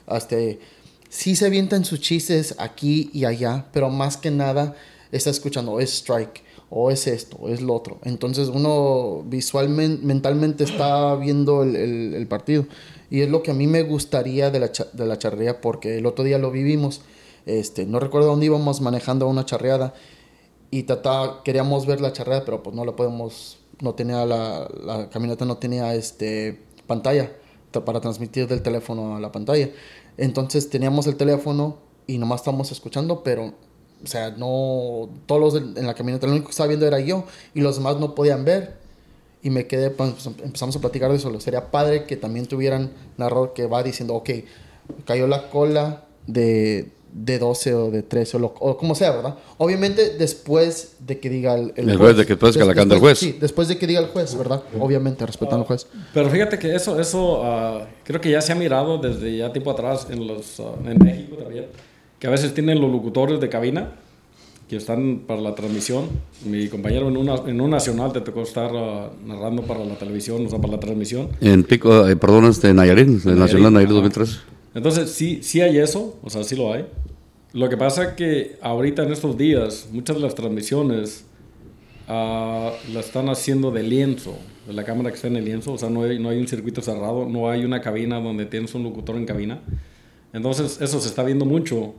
Este, 0.08 0.60
sí 1.08 1.36
se 1.36 1.46
avientan 1.46 1.84
sus 1.84 2.00
chistes 2.00 2.54
aquí 2.58 3.10
y 3.12 3.24
allá, 3.24 3.66
pero 3.72 3.90
más 3.90 4.16
que 4.16 4.30
nada 4.30 4.74
está 5.12 5.30
escuchando, 5.30 5.80
es 5.80 5.92
strike, 5.92 6.42
o 6.70 6.90
es 6.90 7.06
esto, 7.08 7.36
o 7.40 7.48
es 7.48 7.60
lo 7.60 7.74
otro. 7.74 7.98
Entonces 8.04 8.48
uno 8.48 9.24
visualmente, 9.26 10.04
mentalmente 10.06 10.64
está 10.64 11.14
viendo 11.16 11.62
el, 11.64 11.76
el, 11.76 12.26
partido. 12.28 12.66
Y 13.10 13.22
es 13.22 13.28
lo 13.28 13.42
que 13.42 13.50
a 13.50 13.54
mí 13.54 13.66
me 13.66 13.82
gustaría 13.82 14.50
de 14.50 14.60
la, 14.60 14.70
de 14.92 15.06
la 15.06 15.18
charrería 15.18 15.60
porque 15.60 15.98
el 15.98 16.06
otro 16.06 16.24
día 16.24 16.38
lo 16.38 16.52
vivimos 16.52 17.02
este, 17.46 17.86
no 17.86 18.00
recuerdo 18.00 18.28
dónde 18.28 18.46
íbamos 18.46 18.80
manejando 18.80 19.26
una 19.28 19.44
charreada 19.44 19.94
y 20.70 20.84
tata, 20.84 21.40
queríamos 21.44 21.86
ver 21.86 22.00
la 22.00 22.12
charreada, 22.12 22.44
pero 22.44 22.62
pues 22.62 22.74
no 22.76 22.84
la 22.84 22.94
podemos, 22.96 23.58
no 23.80 23.94
tenía 23.94 24.24
la, 24.24 24.68
la 24.84 25.10
camioneta 25.10 25.44
no 25.44 25.56
tenía 25.56 25.94
este 25.94 26.62
pantalla 26.86 27.32
para 27.72 28.00
transmitir 28.00 28.48
del 28.48 28.62
teléfono 28.62 29.16
a 29.16 29.20
la 29.20 29.32
pantalla. 29.32 29.70
Entonces 30.16 30.68
teníamos 30.70 31.06
el 31.06 31.16
teléfono 31.16 31.78
y 32.06 32.18
nomás 32.18 32.40
estábamos 32.40 32.72
escuchando, 32.72 33.22
pero 33.22 33.54
o 34.02 34.06
sea, 34.06 34.30
no 34.30 35.08
todos 35.26 35.54
los 35.54 35.76
en 35.76 35.86
la 35.86 35.94
camioneta, 35.94 36.26
lo 36.26 36.32
único 36.32 36.46
que 36.46 36.52
estaba 36.52 36.68
viendo 36.68 36.86
era 36.86 37.00
yo 37.00 37.24
y 37.54 37.60
los 37.60 37.76
demás 37.76 37.98
no 37.98 38.14
podían 38.14 38.44
ver. 38.44 38.78
Y 39.42 39.48
me 39.48 39.66
quedé, 39.66 39.90
pues, 39.90 40.26
empezamos 40.42 40.76
a 40.76 40.80
platicar 40.80 41.10
de 41.10 41.16
eso. 41.16 41.40
Sería 41.40 41.70
padre 41.70 42.04
que 42.04 42.16
también 42.16 42.44
tuvieran 42.46 42.92
narrador 43.16 43.54
que 43.54 43.66
va 43.66 43.82
diciendo, 43.82 44.14
ok, 44.14 44.30
cayó 45.06 45.26
la 45.26 45.48
cola 45.48 46.04
de, 46.26 46.90
de 47.12 47.38
12 47.38 47.74
o 47.74 47.90
de 47.90 48.02
13 48.02 48.36
o, 48.36 48.54
o, 48.58 48.76
como 48.76 48.94
sea, 48.94 49.10
¿verdad? 49.10 49.36
Obviamente 49.58 50.16
después 50.18 50.96
de 51.00 51.18
que 51.18 51.28
diga 51.28 51.54
el, 51.54 51.72
el, 51.76 51.96
juez. 51.96 52.16
de 52.16 52.24
que 52.24 52.34
después 52.34 52.56
que 52.56 52.64
la 52.64 52.74
canta 52.74 52.94
el 52.94 53.00
juez. 53.00 53.18
Sí, 53.18 53.36
después 53.40 53.68
de 53.68 53.78
que 53.78 53.86
diga 53.86 54.00
el 54.00 54.06
juez, 54.06 54.36
¿verdad? 54.36 54.62
Obviamente, 54.78 55.26
respetando 55.26 55.62
al 55.62 55.66
juez. 55.66 55.86
Pero 56.14 56.30
fíjate 56.30 56.58
que 56.58 56.74
eso, 56.74 57.00
eso 57.00 57.42
uh, 57.42 57.84
creo 58.04 58.20
que 58.20 58.30
ya 58.30 58.40
se 58.40 58.52
ha 58.52 58.54
mirado 58.54 58.98
desde 58.98 59.36
ya 59.36 59.52
tiempo 59.52 59.70
atrás 59.70 60.06
en, 60.10 60.26
los, 60.26 60.58
uh, 60.58 60.74
en 60.86 60.98
México 60.98 61.36
también, 61.36 61.66
que 62.18 62.26
a 62.26 62.30
veces 62.30 62.54
tienen 62.54 62.80
los 62.80 62.90
locutores 62.90 63.40
de 63.40 63.48
cabina 63.48 63.92
que 64.68 64.76
están 64.76 65.22
para 65.26 65.40
la 65.40 65.52
transmisión. 65.56 66.08
Mi 66.44 66.68
compañero 66.68 67.08
en, 67.08 67.16
una, 67.16 67.34
en 67.44 67.60
un 67.60 67.70
nacional 67.70 68.12
te 68.12 68.20
tocó 68.20 68.42
estar 68.42 68.72
uh, 68.72 69.10
narrando 69.26 69.62
para 69.62 69.84
la 69.84 69.96
televisión, 69.96 70.46
o 70.46 70.48
sea, 70.48 70.60
para 70.60 70.74
la 70.74 70.80
transmisión. 70.80 71.30
En 71.40 71.64
Pico, 71.64 72.08
eh, 72.08 72.14
perdón, 72.14 72.44
este, 72.44 72.72
Nayarit, 72.72 73.26
el 73.26 73.36
Nacional 73.36 73.72
Nayarit 73.72 73.94
2003. 73.94 74.40
Entonces, 74.74 75.10
sí, 75.10 75.40
sí 75.42 75.60
hay 75.60 75.78
eso, 75.78 76.18
o 76.22 76.30
sea, 76.30 76.44
sí 76.44 76.56
lo 76.56 76.72
hay. 76.72 76.86
Lo 77.52 77.68
que 77.68 77.76
pasa 77.76 78.14
que 78.14 78.56
ahorita 78.62 79.02
en 79.02 79.12
estos 79.12 79.36
días, 79.36 79.88
muchas 79.92 80.16
de 80.16 80.22
las 80.22 80.34
transmisiones 80.36 81.24
uh, 82.06 82.70
la 82.92 83.00
están 83.00 83.28
haciendo 83.28 83.72
de 83.72 83.82
lienzo, 83.82 84.36
de 84.68 84.72
la 84.72 84.84
cámara 84.84 85.10
que 85.10 85.16
está 85.16 85.26
en 85.26 85.36
el 85.36 85.44
lienzo, 85.44 85.72
o 85.72 85.78
sea, 85.78 85.90
no 85.90 86.04
hay, 86.04 86.20
no 86.20 86.28
hay 86.28 86.38
un 86.38 86.46
circuito 86.46 86.80
cerrado, 86.80 87.28
no 87.28 87.50
hay 87.50 87.64
una 87.64 87.80
cabina 87.80 88.20
donde 88.20 88.46
tienes 88.46 88.72
un 88.74 88.84
locutor 88.84 89.16
en 89.16 89.26
cabina. 89.26 89.60
Entonces, 90.32 90.80
eso 90.80 91.00
se 91.00 91.08
está 91.08 91.24
viendo 91.24 91.44
mucho. 91.44 91.94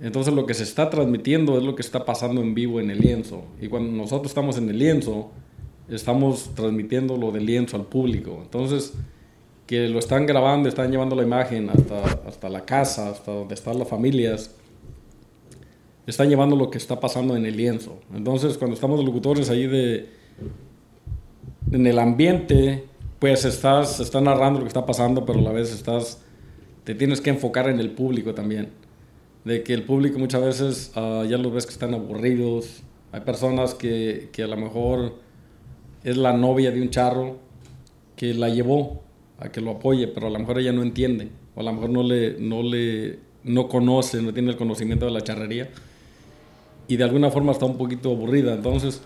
Entonces, 0.00 0.32
lo 0.32 0.46
que 0.46 0.54
se 0.54 0.62
está 0.62 0.90
transmitiendo 0.90 1.58
es 1.58 1.64
lo 1.64 1.74
que 1.74 1.82
está 1.82 2.04
pasando 2.04 2.40
en 2.40 2.54
vivo 2.54 2.80
en 2.80 2.90
el 2.90 3.00
lienzo. 3.00 3.44
Y 3.60 3.66
cuando 3.66 3.90
nosotros 3.90 4.30
estamos 4.30 4.58
en 4.58 4.68
el 4.68 4.78
lienzo, 4.78 5.32
estamos 5.88 6.50
transmitiendo 6.54 7.16
lo 7.16 7.32
del 7.32 7.46
lienzo 7.46 7.76
al 7.76 7.86
público. 7.86 8.38
Entonces, 8.42 8.94
que 9.72 9.88
lo 9.88 10.00
están 10.00 10.26
grabando, 10.26 10.68
están 10.68 10.90
llevando 10.90 11.16
la 11.16 11.22
imagen 11.22 11.70
hasta, 11.70 12.02
hasta 12.28 12.50
la 12.50 12.62
casa, 12.66 13.08
hasta 13.08 13.32
donde 13.32 13.54
están 13.54 13.78
las 13.78 13.88
familias 13.88 14.54
están 16.06 16.28
llevando 16.28 16.56
lo 16.56 16.70
que 16.70 16.76
está 16.76 17.00
pasando 17.00 17.34
en 17.36 17.46
el 17.46 17.56
lienzo. 17.56 17.98
Entonces, 18.14 18.58
cuando 18.58 18.74
estamos 18.74 19.02
locutores 19.02 19.48
ahí 19.48 19.66
de, 19.66 20.10
en 21.70 21.86
el 21.86 21.98
ambiente, 21.98 22.84
pues 23.18 23.46
estás, 23.46 23.98
estás 23.98 24.20
narrando 24.20 24.58
lo 24.58 24.66
que 24.66 24.68
está 24.68 24.84
pasando, 24.84 25.24
pero 25.24 25.38
a 25.38 25.42
la 25.42 25.52
vez 25.52 25.72
estás, 25.72 26.20
te 26.84 26.94
tienes 26.94 27.22
que 27.22 27.30
enfocar 27.30 27.70
en 27.70 27.80
el 27.80 27.92
público 27.92 28.34
también. 28.34 28.68
De 29.46 29.62
que 29.62 29.72
el 29.72 29.84
público 29.84 30.18
muchas 30.18 30.42
veces 30.42 30.92
uh, 30.96 31.24
ya 31.24 31.38
los 31.38 31.50
ves 31.50 31.64
que 31.64 31.72
están 31.72 31.94
aburridos. 31.94 32.82
Hay 33.10 33.22
personas 33.22 33.72
que, 33.72 34.28
que 34.32 34.42
a 34.42 34.48
lo 34.48 34.58
mejor 34.58 35.14
es 36.04 36.18
la 36.18 36.34
novia 36.34 36.72
de 36.72 36.82
un 36.82 36.90
charro 36.90 37.38
que 38.16 38.34
la 38.34 38.50
llevó 38.50 39.02
a 39.42 39.50
que 39.50 39.60
lo 39.60 39.72
apoye, 39.72 40.08
pero 40.08 40.28
a 40.28 40.30
lo 40.30 40.38
mejor 40.38 40.58
ella 40.58 40.72
no 40.72 40.82
entiende, 40.82 41.28
o 41.54 41.60
a 41.60 41.62
lo 41.64 41.72
mejor 41.72 41.90
no 41.90 42.02
le, 42.02 42.38
no 42.38 42.62
le, 42.62 43.18
no 43.44 43.68
conoce, 43.68 44.22
no 44.22 44.32
tiene 44.32 44.50
el 44.50 44.56
conocimiento 44.56 45.04
de 45.04 45.10
la 45.10 45.20
charrería 45.20 45.68
y 46.88 46.96
de 46.96 47.04
alguna 47.04 47.30
forma 47.30 47.52
está 47.52 47.64
un 47.64 47.76
poquito 47.76 48.10
aburrida. 48.10 48.54
Entonces, 48.54 49.00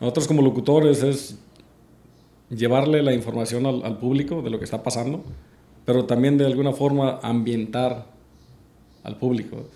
nosotros 0.00 0.26
como 0.28 0.42
locutores 0.42 1.02
es 1.02 1.38
llevarle 2.50 3.02
la 3.02 3.12
información 3.12 3.66
al, 3.66 3.98
público 3.98 4.42
de 4.42 4.50
lo 4.50 4.58
que 4.58 4.64
está 4.64 4.82
pasando, 4.82 5.24
pero 5.84 6.04
también 6.04 6.36
de 6.38 6.46
alguna 6.46 6.72
forma 6.72 7.18
ambientar 7.22 8.06
al 9.02 9.16
público. 9.16 9.66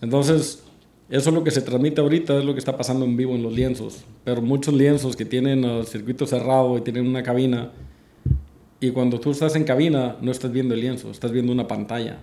Entonces, 0.00 0.62
eso 1.10 1.30
es 1.30 1.34
lo 1.34 1.44
que 1.44 1.50
se 1.50 1.60
transmite 1.62 2.00
ahorita, 2.00 2.38
es 2.38 2.44
lo 2.44 2.52
que 2.52 2.58
está 2.58 2.76
pasando 2.76 3.04
en 3.04 3.16
vivo 3.16 3.34
en 3.34 3.42
los 3.42 3.52
lienzos. 3.52 4.04
Pero 4.24 4.40
muchos 4.40 4.74
lienzos 4.74 5.16
que 5.16 5.24
tienen 5.24 5.64
el 5.64 5.86
circuito 5.86 6.26
cerrado 6.26 6.78
y 6.78 6.82
tienen 6.82 7.06
una 7.06 7.22
cabina, 7.22 7.72
y 8.84 8.90
cuando 8.90 9.18
tú 9.18 9.30
estás 9.30 9.56
en 9.56 9.64
cabina 9.64 10.18
no 10.20 10.30
estás 10.30 10.52
viendo 10.52 10.74
el 10.74 10.80
lienzo, 10.80 11.10
estás 11.10 11.32
viendo 11.32 11.50
una 11.50 11.66
pantalla 11.66 12.18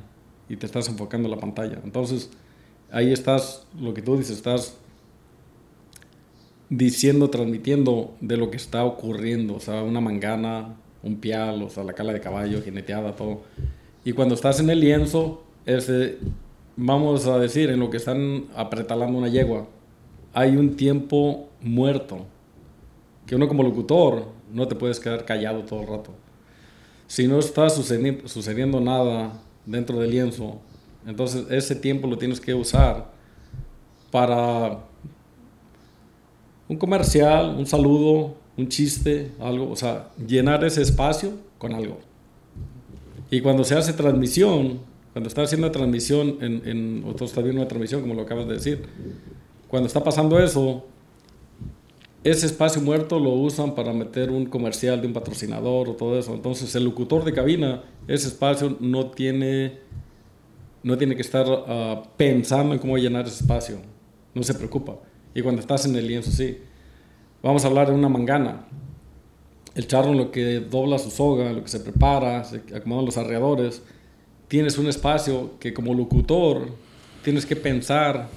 y 0.47 0.57
te 0.57 0.67
estás 0.67 0.87
enfocando 0.89 1.27
en 1.27 1.31
la 1.31 1.39
pantalla. 1.39 1.79
Entonces, 1.83 2.29
ahí 2.91 3.11
estás, 3.11 3.65
lo 3.79 3.95
que 3.95 4.03
tú 4.03 4.15
dices, 4.15 4.37
estás 4.37 4.77
diciendo, 6.69 7.31
transmitiendo 7.31 8.13
de 8.21 8.37
lo 8.37 8.51
que 8.51 8.57
está 8.57 8.85
ocurriendo, 8.85 9.55
o 9.55 9.59
sea, 9.59 9.81
una 9.81 10.01
mangana, 10.01 10.75
un 11.01 11.15
pial, 11.15 11.63
o 11.63 11.69
sea, 11.71 11.83
la 11.83 11.93
cala 11.93 12.13
de 12.13 12.21
caballo, 12.21 12.61
jineteada, 12.61 13.15
todo. 13.15 13.41
Y 14.05 14.11
cuando 14.11 14.35
estás 14.35 14.59
en 14.59 14.69
el 14.69 14.81
lienzo, 14.81 15.43
vamos 16.75 17.25
a 17.25 17.39
decir, 17.39 17.71
en 17.71 17.79
lo 17.79 17.89
que 17.89 17.97
están 17.97 18.45
apretalando 18.55 19.17
una 19.17 19.29
yegua, 19.29 19.67
hay 20.31 20.55
un 20.57 20.75
tiempo 20.75 21.49
muerto, 21.59 22.27
que 23.25 23.35
uno 23.35 23.47
como 23.47 23.63
locutor 23.63 24.27
no 24.53 24.67
te 24.67 24.75
puedes 24.75 24.99
quedar 24.99 25.25
callado 25.25 25.63
todo 25.63 25.81
el 25.81 25.87
rato. 25.87 26.20
Si 27.11 27.27
no 27.27 27.39
está 27.39 27.69
sucediendo, 27.69 28.79
nada 28.79 29.33
dentro 29.65 29.99
del 29.99 30.11
lienzo, 30.11 30.61
entonces 31.05 31.43
ese 31.49 31.75
tiempo 31.75 32.07
lo 32.07 32.17
tienes 32.17 32.39
que 32.39 32.53
usar 32.53 33.11
para 34.09 34.79
un 36.69 36.77
comercial, 36.77 37.53
un 37.59 37.67
saludo, 37.67 38.37
un 38.55 38.69
chiste, 38.69 39.29
algo, 39.41 39.69
o 39.69 39.75
sea, 39.75 40.09
llenar 40.25 40.63
ese 40.63 40.83
espacio 40.83 41.33
con 41.57 41.73
algo. 41.73 41.99
Y 43.29 43.41
cuando 43.41 43.65
se 43.65 43.75
hace 43.75 43.91
transmisión, 43.91 44.79
cuando 45.11 45.27
está 45.27 45.41
haciendo 45.41 45.69
transmisión, 45.69 46.37
en, 46.39 46.61
en, 46.65 47.03
o 47.05 47.13
tú 47.13 47.25
estás 47.25 47.43
viendo 47.43 47.61
una 47.61 47.67
transmisión, 47.67 47.99
como 47.99 48.13
lo 48.13 48.21
acabas 48.21 48.47
de 48.47 48.53
decir, 48.53 48.85
cuando 49.67 49.87
está 49.87 50.01
pasando 50.01 50.39
eso, 50.39 50.85
ese 52.23 52.45
espacio 52.45 52.81
muerto 52.81 53.19
lo 53.19 53.31
usan 53.31 53.73
para 53.73 53.93
meter 53.93 54.29
un 54.29 54.45
comercial 54.45 55.01
de 55.01 55.07
un 55.07 55.13
patrocinador 55.13 55.89
o 55.89 55.95
todo 55.95 56.19
eso. 56.19 56.33
Entonces 56.33 56.73
el 56.75 56.83
locutor 56.83 57.23
de 57.23 57.33
cabina, 57.33 57.83
ese 58.07 58.27
espacio 58.27 58.77
no 58.79 59.07
tiene 59.07 59.79
no 60.83 60.97
tiene 60.97 61.15
que 61.15 61.21
estar 61.21 61.45
ah, 61.47 62.03
pensando 62.17 62.73
en 62.73 62.79
cómo 62.79 62.97
llenar 62.97 63.25
ese 63.25 63.43
espacio. 63.43 63.77
No 64.33 64.43
se 64.43 64.53
preocupa. 64.53 64.97
Y 65.33 65.41
cuando 65.41 65.61
estás 65.61 65.85
en 65.85 65.95
el 65.95 66.07
lienzo, 66.07 66.31
sí. 66.31 66.57
Vamos 67.43 67.63
a 67.63 67.67
hablar 67.67 67.89
de 67.89 67.95
una 67.95 68.09
mangana. 68.09 68.65
El 69.75 69.87
charro 69.87 70.11
en 70.11 70.17
lo 70.17 70.31
que 70.31 70.59
dobla 70.59 70.99
su 70.99 71.09
soga, 71.09 71.49
en 71.49 71.57
lo 71.57 71.63
que 71.63 71.69
se 71.69 71.79
prepara, 71.79 72.43
se 72.43 72.61
acomodan 72.75 73.05
los 73.05 73.17
arreadores. 73.17 73.81
Tienes 74.47 74.77
un 74.77 74.87
espacio 74.87 75.59
que 75.59 75.73
como 75.73 75.93
locutor 75.93 76.69
tienes 77.23 77.45
que 77.45 77.55
pensar 77.55 78.29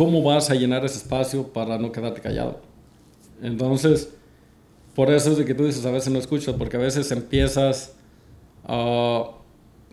cómo 0.00 0.22
vas 0.22 0.48
a 0.48 0.54
llenar 0.54 0.82
ese 0.86 0.96
espacio 0.96 1.48
para 1.52 1.76
no 1.76 1.92
quedarte 1.92 2.22
callado. 2.22 2.58
Entonces, 3.42 4.14
por 4.94 5.10
eso 5.10 5.32
es 5.32 5.36
de 5.36 5.44
que 5.44 5.52
tú 5.52 5.66
dices, 5.66 5.84
a 5.84 5.90
veces 5.90 6.10
no 6.10 6.18
escuchas, 6.18 6.54
porque 6.54 6.78
a 6.78 6.80
veces 6.80 7.12
empiezas 7.12 7.94
a 8.64 9.32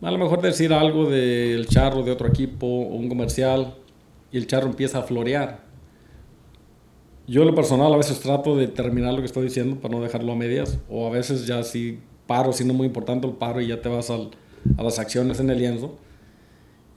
a 0.02 0.12
lo 0.12 0.17
mejor 0.17 0.41
decir 0.41 0.72
algo 0.72 1.10
del 1.10 1.67
charro 1.67 2.04
de 2.04 2.12
otro 2.12 2.30
equipo 2.30 2.65
o 2.65 2.96
un 2.96 3.10
comercial 3.10 3.76
y 4.32 4.38
el 4.38 4.48
charro 4.48 4.67
empieza 4.67 5.00
a 5.00 5.04
florear. 5.04 5.60
Yo 7.28 7.43
lo 7.43 7.54
personal 7.54 7.93
a 7.93 7.98
veces 7.98 8.22
trato 8.22 8.56
de 8.56 8.70
terminar 8.70 9.13
lo 9.13 9.20
que 9.20 9.26
estoy 9.26 9.43
diciendo 9.43 9.76
para 9.82 9.93
no 9.93 10.02
dejarlo 10.02 10.32
a 10.32 10.36
medias 10.38 10.80
o 10.89 11.06
a 11.06 11.10
veces 11.10 11.46
ya 11.46 11.63
si 11.63 12.00
paro, 12.28 12.54
siendo 12.54 12.74
muy 12.74 12.88
importante 12.88 13.28
el 13.28 13.34
paro 13.34 13.60
y 13.60 13.67
ya 13.67 13.82
te 13.82 13.89
vas 13.89 14.10
al, 14.10 14.30
a 14.78 14.84
las 14.84 15.00
acciones 15.00 15.41
en 15.41 15.50
el 15.50 15.58
lienzo, 15.58 15.98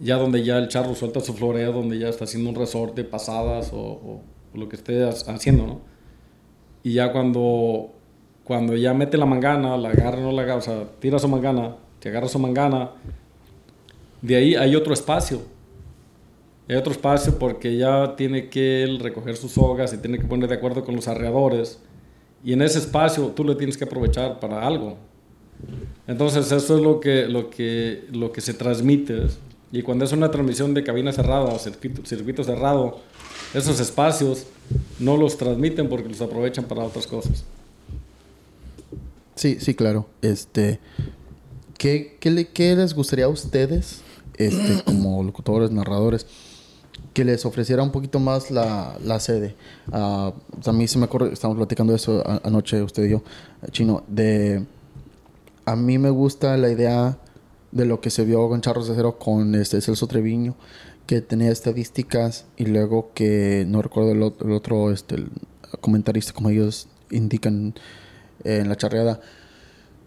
ya 0.01 0.17
donde 0.17 0.43
ya 0.43 0.59
el 0.59 0.69
charro 0.69 0.95
suelta 0.95 1.21
su 1.21 1.35
floreo, 1.35 1.73
donde 1.73 1.99
ya 1.99 2.09
está 2.09 2.25
haciendo 2.25 2.51
un 2.51 2.57
resorte, 2.57 3.05
pasadas 3.05 3.71
o, 3.73 4.23
lo 4.55 4.69
que 4.69 4.77
esté 4.77 5.05
haciendo, 5.05 5.67
¿no? 5.67 5.81
Y 6.83 6.95
ya 6.95 7.13
cuando, 7.13 7.93
cuando 8.43 8.75
ya 8.75 8.95
mete 8.95 9.17
la 9.17 9.27
mangana, 9.27 9.77
la 9.77 9.91
agarra, 9.91 10.21
no 10.21 10.33
la 10.33 10.43
agarra, 10.43 10.59
o 10.59 10.63
sea, 10.63 10.85
tira 10.99 11.19
su 11.19 11.29
mangana, 11.29 11.77
que 12.01 12.09
agarra 12.09 12.27
su 12.27 12.39
mangana, 12.39 12.91
de 14.23 14.37
ahí 14.37 14.55
hay 14.55 14.75
otro 14.75 14.93
espacio. 14.93 15.43
Hay 16.69 16.77
otro 16.77 16.93
espacio 16.93 17.39
porque 17.39 17.77
ya 17.77 18.15
tiene 18.17 18.49
que 18.49 18.83
él 18.83 19.01
recoger 19.01 19.37
sus 19.37 19.53
sogas 19.53 19.93
y 19.93 19.99
tiene 19.99 20.19
que 20.19 20.25
poner 20.25 20.49
de 20.49 20.55
acuerdo 20.55 20.85
con 20.85 20.95
los 20.95 21.09
arreadores. 21.09 21.81
Y 22.45 22.53
en 22.53 22.63
ese 22.63 22.79
espacio 22.79 23.29
tú 23.29 23.45
le 23.45 23.55
tienes 23.55 23.77
que 23.77 23.85
aprovechar 23.85 24.41
para 24.41 24.67
algo. 24.67 24.97
Entonces 26.07 26.51
eso 26.53 26.77
es 26.77 26.83
lo 26.83 27.01
que, 27.01 27.27
lo 27.27 27.51
que, 27.51 28.05
lo 28.13 28.33
que 28.33 28.41
se 28.41 28.55
transmite. 28.55 29.27
Y 29.73 29.83
cuando 29.83 30.05
es 30.05 30.13
una 30.13 30.31
transmisión 30.31 30.75
de 30.75 30.83
cabina 30.83 31.13
cerrada 31.13 31.45
o 31.45 31.59
circuito, 31.59 32.05
circuito 32.05 32.43
cerrado, 32.43 32.99
esos 33.55 33.79
espacios 33.79 34.47
no 34.99 35.17
los 35.17 35.37
transmiten 35.37 35.89
porque 35.89 36.09
los 36.09 36.21
aprovechan 36.21 36.65
para 36.65 36.83
otras 36.83 37.07
cosas. 37.07 37.45
Sí, 39.37 39.59
sí, 39.61 39.75
claro. 39.75 40.07
Este, 40.23 40.81
¿Qué, 41.79 42.19
qué, 42.21 42.77
les 42.77 42.95
gustaría 42.95 43.25
a 43.25 43.29
ustedes, 43.29 44.03
este, 44.37 44.83
como 44.85 45.23
locutores, 45.23 45.71
narradores, 45.71 46.27
que 47.15 47.25
les 47.25 47.47
ofreciera 47.47 47.83
un 47.83 47.91
poquito 47.91 48.21
más 48.21 48.51
la, 48.51 48.99
la 49.03 49.19
sede? 49.19 49.55
Uh, 49.91 50.33
a 50.67 50.73
mí 50.75 50.87
se 50.87 50.99
me 50.99 51.07
ocurre, 51.07 51.33
estamos 51.33 51.57
platicando 51.57 51.95
eso 51.95 52.23
anoche, 52.45 52.83
usted 52.83 53.05
y 53.05 53.11
yo, 53.13 53.23
Chino, 53.71 54.03
de... 54.09 54.67
A 55.65 55.75
mí 55.75 55.97
me 55.99 56.11
gusta 56.11 56.57
la 56.57 56.69
idea 56.69 57.17
de 57.73 57.85
lo 57.85 58.01
que 58.01 58.11
se 58.11 58.25
vio 58.25 58.49
con 58.49 58.61
Charros 58.61 58.89
de 58.89 58.95
Cero 58.95 59.19
con 59.19 59.55
este 59.55 59.81
Celso 59.81 60.07
Treviño, 60.07 60.57
que 61.07 61.21
tenía 61.21 61.51
estadísticas 61.51 62.47
y 62.57 62.67
luego 62.67 63.13
que, 63.15 63.65
no 63.67 63.83
recuerdo 63.83 64.13
el, 64.13 64.23
otro 64.23 64.91
este, 64.93 65.17
comentarista, 65.81 66.33
como 66.33 66.51
ellos 66.51 66.89
indican 67.11 67.75
en 68.45 68.69
la 68.69 68.77
charreada, 68.77 69.21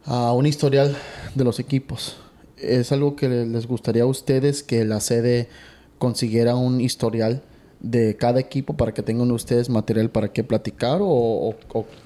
a 0.05 0.33
un 0.33 0.45
historial 0.45 0.95
de 1.35 1.43
los 1.43 1.59
equipos. 1.59 2.17
¿Es 2.57 2.91
algo 2.91 3.15
que 3.15 3.27
les 3.27 3.67
gustaría 3.67 4.03
a 4.03 4.07
ustedes 4.07 4.63
que 4.63 4.85
la 4.85 4.99
sede 4.99 5.49
consiguiera 5.97 6.55
un 6.55 6.81
historial 6.81 7.43
de 7.79 8.15
cada 8.15 8.39
equipo 8.39 8.75
para 8.75 8.93
que 8.93 9.03
tengan 9.03 9.29
ustedes 9.31 9.69
material 9.69 10.09
para 10.09 10.31
qué 10.31 10.43
platicar 10.43 10.99
o, 11.01 11.55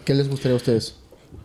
qué 0.06 0.14
les 0.14 0.28
gustaría 0.28 0.54
a 0.54 0.58
ustedes? 0.58 0.96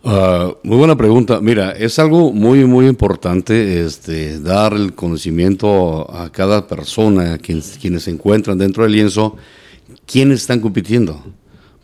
Ah, 0.05 0.53
muy 0.65 0.77
buena 0.79 0.97
pregunta. 0.97 1.41
Mira, 1.41 1.71
es 1.73 1.99
algo 2.01 2.33
muy, 2.33 2.65
muy 2.65 2.87
importante 2.89 3.85
este, 3.85 4.41
dar 4.41 4.73
el 4.73 4.95
conocimiento 4.95 6.13
a 6.13 6.31
cada 6.33 6.67
persona, 6.67 7.39
quienes, 7.39 7.79
quienes 7.81 8.03
se 8.05 8.11
encuentran 8.11 8.59
dentro 8.59 8.83
del 8.83 8.93
lienzo, 8.93 9.37
quiénes 10.05 10.41
están 10.41 10.61
compitiendo. 10.61 11.23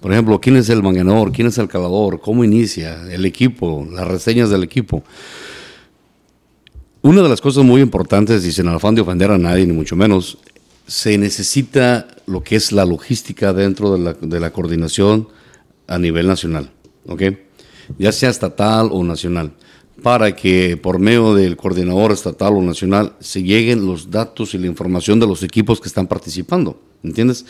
Por 0.00 0.12
ejemplo, 0.12 0.40
quién 0.40 0.56
es 0.56 0.68
el 0.68 0.82
manganador, 0.82 1.30
quién 1.30 1.46
es 1.46 1.58
el 1.58 1.68
calador, 1.68 2.20
cómo 2.20 2.42
inicia 2.42 3.08
el 3.12 3.24
equipo, 3.24 3.86
las 3.90 4.06
reseñas 4.06 4.50
del 4.50 4.64
equipo. 4.64 5.04
Una 7.02 7.22
de 7.22 7.28
las 7.28 7.40
cosas 7.40 7.64
muy 7.64 7.80
importantes, 7.80 8.44
y 8.44 8.50
sin 8.50 8.66
afán 8.66 8.96
de 8.96 9.02
ofender 9.02 9.30
a 9.30 9.38
nadie, 9.38 9.64
ni 9.64 9.72
mucho 9.72 9.94
menos, 9.94 10.38
se 10.88 11.18
necesita 11.18 12.08
lo 12.26 12.42
que 12.42 12.56
es 12.56 12.72
la 12.72 12.84
logística 12.84 13.52
dentro 13.52 13.92
de 13.92 13.98
la, 14.00 14.12
de 14.14 14.40
la 14.40 14.50
coordinación 14.50 15.28
a 15.86 15.98
nivel 15.98 16.26
nacional, 16.26 16.70
¿ok? 17.06 17.22
Ya 17.98 18.12
sea 18.12 18.30
estatal 18.30 18.88
o 18.92 19.02
nacional, 19.04 19.52
para 20.02 20.34
que 20.34 20.76
por 20.76 20.98
medio 20.98 21.34
del 21.34 21.56
coordinador 21.56 22.12
estatal 22.12 22.54
o 22.54 22.62
nacional 22.62 23.14
se 23.20 23.42
lleguen 23.42 23.86
los 23.86 24.10
datos 24.10 24.54
y 24.54 24.58
la 24.58 24.66
información 24.66 25.18
de 25.20 25.26
los 25.26 25.42
equipos 25.42 25.80
que 25.80 25.88
están 25.88 26.06
participando, 26.06 26.80
¿entiendes? 27.02 27.46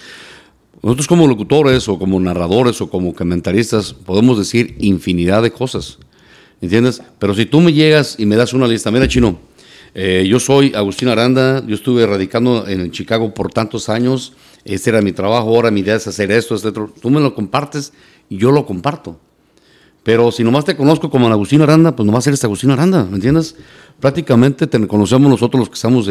Nosotros 0.82 1.08
como 1.08 1.26
locutores 1.26 1.88
o 1.88 1.98
como 1.98 2.20
narradores 2.20 2.80
o 2.80 2.88
como 2.88 3.12
comentaristas 3.12 3.92
podemos 3.92 4.38
decir 4.38 4.76
infinidad 4.78 5.42
de 5.42 5.50
cosas, 5.50 5.98
¿entiendes? 6.60 7.02
Pero 7.18 7.34
si 7.34 7.46
tú 7.46 7.60
me 7.60 7.72
llegas 7.72 8.14
y 8.18 8.26
me 8.26 8.36
das 8.36 8.52
una 8.52 8.68
lista, 8.68 8.90
mira 8.90 9.08
chino, 9.08 9.40
eh, 9.94 10.26
yo 10.28 10.38
soy 10.38 10.72
Agustín 10.74 11.08
Aranda, 11.08 11.64
yo 11.66 11.74
estuve 11.74 12.06
radicando 12.06 12.66
en 12.68 12.90
Chicago 12.92 13.34
por 13.34 13.50
tantos 13.52 13.88
años, 13.88 14.34
este 14.64 14.90
era 14.90 15.02
mi 15.02 15.12
trabajo, 15.12 15.48
ahora 15.48 15.70
mi 15.70 15.80
idea 15.80 15.96
es 15.96 16.06
hacer 16.06 16.30
esto, 16.30 16.54
este 16.54 16.68
otro. 16.68 16.92
Tú 17.00 17.10
me 17.10 17.20
lo 17.20 17.34
compartes 17.34 17.92
y 18.28 18.36
yo 18.36 18.52
lo 18.52 18.66
comparto. 18.66 19.18
Pero 20.08 20.32
si 20.32 20.42
nomás 20.42 20.64
te 20.64 20.74
conozco 20.74 21.10
como 21.10 21.28
Agustín 21.28 21.60
Aranda, 21.60 21.94
pues 21.94 22.06
nomás 22.06 22.26
eres 22.26 22.42
Agustín 22.42 22.70
Aranda, 22.70 23.04
¿me 23.04 23.16
entiendes? 23.16 23.56
Prácticamente 24.00 24.66
te 24.66 24.88
conocemos 24.88 25.30
nosotros 25.30 25.60
los 25.60 25.68
que 25.68 25.74
estamos, 25.74 26.10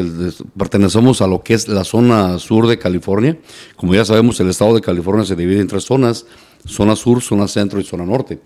pertenecemos 0.55 1.19
a 1.23 1.25
lo 1.25 1.41
que 1.41 1.55
es 1.55 1.67
la 1.67 1.83
zona 1.83 2.37
sur 2.37 2.67
de 2.67 2.77
California. 2.77 3.39
Como 3.75 3.95
ya 3.95 4.05
sabemos, 4.05 4.39
el 4.39 4.49
estado 4.49 4.75
de 4.75 4.81
California 4.81 5.25
se 5.25 5.35
divide 5.35 5.61
en 5.61 5.67
tres 5.67 5.85
zonas, 5.85 6.27
zona 6.67 6.95
sur, 6.95 7.23
zona 7.23 7.47
centro 7.47 7.79
y 7.79 7.83
zona 7.83 8.05
norte. 8.05 8.39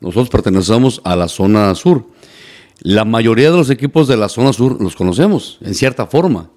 Nosotros 0.00 0.30
pertenecemos 0.30 1.00
a 1.04 1.14
la 1.14 1.28
zona 1.28 1.72
sur. 1.76 2.04
La 2.80 3.04
mayoría 3.04 3.52
de 3.52 3.56
los 3.56 3.70
equipos 3.70 4.08
de 4.08 4.16
la 4.16 4.28
zona 4.28 4.52
sur 4.52 4.82
los 4.82 4.96
conocemos, 4.96 5.58
en 5.60 5.76
cierta 5.76 6.08
forma, 6.08 6.50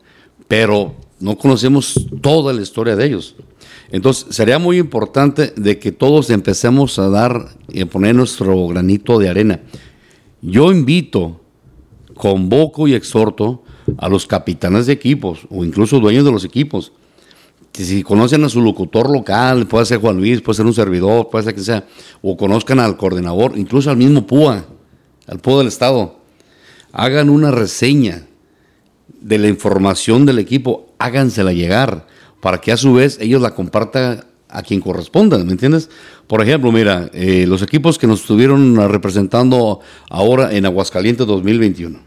pero 0.48 0.96
no 1.20 1.38
conocemos 1.38 2.08
toda 2.24 2.54
la 2.54 2.62
historia 2.64 2.96
de 2.96 3.06
ellos. 3.06 3.36
Entonces, 3.92 4.34
sería 4.34 4.58
muy 4.58 4.78
importante 4.78 5.54
de 5.56 5.78
que 5.78 5.92
todos 5.92 6.30
empecemos 6.30 6.98
a 6.98 7.10
dar 7.10 7.50
y 7.68 7.82
a 7.82 7.86
poner 7.86 8.16
nuestro 8.16 8.68
granito 8.68 9.20
de 9.20 9.30
arena. 9.30 9.60
Yo 10.42 10.72
invito, 10.72 11.42
convoco 12.16 12.88
y 12.88 12.94
exhorto 12.94 13.64
a 13.98 14.08
los 14.08 14.26
capitanes 14.26 14.86
de 14.86 14.94
equipos 14.94 15.42
o 15.50 15.66
incluso 15.66 16.00
dueños 16.00 16.24
de 16.24 16.32
los 16.32 16.46
equipos, 16.46 16.94
que 17.74 17.84
si 17.84 18.02
conocen 18.04 18.44
a 18.44 18.50
su 18.50 18.62
locutor 18.62 19.10
local, 19.10 19.68
puede 19.68 19.86
ser 19.86 20.00
Juan 20.00 20.18
Luis, 20.18 20.42
puede 20.42 20.58
ser 20.58 20.66
un 20.66 20.74
servidor, 20.74 21.30
puede 21.30 21.46
ser 21.46 21.54
quien 21.54 21.66
sea, 21.66 21.86
o 22.22 22.38
conozcan 22.38 22.80
al 22.80 22.98
coordinador, 22.98 23.58
incluso 23.58 23.90
al 23.90 23.98
mismo 23.98 24.26
PUA, 24.26 24.66
al 25.28 25.40
PUA 25.40 25.58
del 25.60 25.68
Estado, 25.68 26.20
hagan 26.94 27.30
una 27.30 27.52
reseña 27.52 28.28
de 29.22 29.38
la 29.38 29.48
información 29.48 30.26
del 30.26 30.40
equipo, 30.40 30.94
hágansela 30.98 31.54
llegar 31.54 32.08
para 32.42 32.60
que 32.60 32.72
a 32.72 32.78
su 32.78 32.94
vez 32.94 33.18
ellos 33.22 33.42
la 33.42 33.52
compartan 33.52 34.26
a 34.50 34.64
quien 34.64 34.82
corresponda, 34.82 35.38
¿me 35.44 35.54
entiendes? 35.54 35.90
Por 36.28 36.42
ejemplo, 36.42 36.72
mira, 36.72 37.10
eh, 37.14 37.46
los 37.48 37.62
equipos 37.62 37.98
que 37.98 38.08
nos 38.08 38.22
estuvieron 38.22 38.76
representando 38.90 39.80
ahora 40.10 40.54
en 40.54 40.66
Aguascalientes 40.66 41.26
2021. 41.26 42.00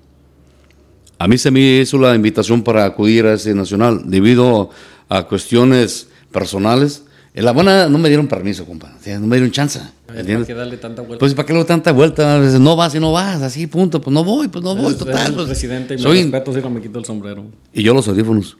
A 1.18 1.28
mí 1.28 1.38
se 1.38 1.50
me 1.50 1.80
hizo 1.80 1.96
la 1.98 2.14
invitación 2.14 2.62
para 2.62 2.84
acudir 2.84 3.24
a 3.26 3.34
ese 3.34 3.54
nacional 3.54 4.02
debido 4.04 4.70
a 5.08 5.22
cuestiones 5.22 6.08
personales. 6.32 7.04
En 7.34 7.44
La 7.44 7.50
Habana 7.50 7.88
no 7.88 7.98
me 7.98 8.08
dieron 8.08 8.28
permiso, 8.28 8.66
compadre, 8.66 9.18
no 9.18 9.26
me 9.26 9.36
dieron 9.36 9.50
chance. 9.50 9.80
¿Para 10.06 10.22
qué 10.22 10.54
darle 10.54 10.76
tanta 10.76 11.02
vuelta? 11.02 11.18
Pues 11.18 11.34
para 11.34 11.46
qué 11.46 11.54
le 11.54 11.64
tanta 11.64 11.92
vuelta, 11.92 12.38
no 12.38 12.76
vas 12.76 12.94
y 12.94 13.00
no 13.00 13.12
vas, 13.12 13.42
así 13.42 13.66
punto, 13.66 14.00
pues 14.00 14.12
no 14.12 14.22
voy, 14.22 14.48
pues 14.48 14.62
no 14.62 14.76
voy, 14.76 14.94
total. 14.94 15.32
Pues, 15.34 15.46
presidente 15.46 15.94
y 15.94 15.98
soy... 15.98 16.18
me 16.18 16.22
respeto 16.24 16.52
si 16.52 16.60
no 16.60 16.70
me 16.70 16.80
quito 16.80 16.98
el 16.98 17.04
sombrero. 17.04 17.44
Y 17.72 17.82
yo 17.82 17.94
los 17.94 18.06
audífonos. 18.06 18.56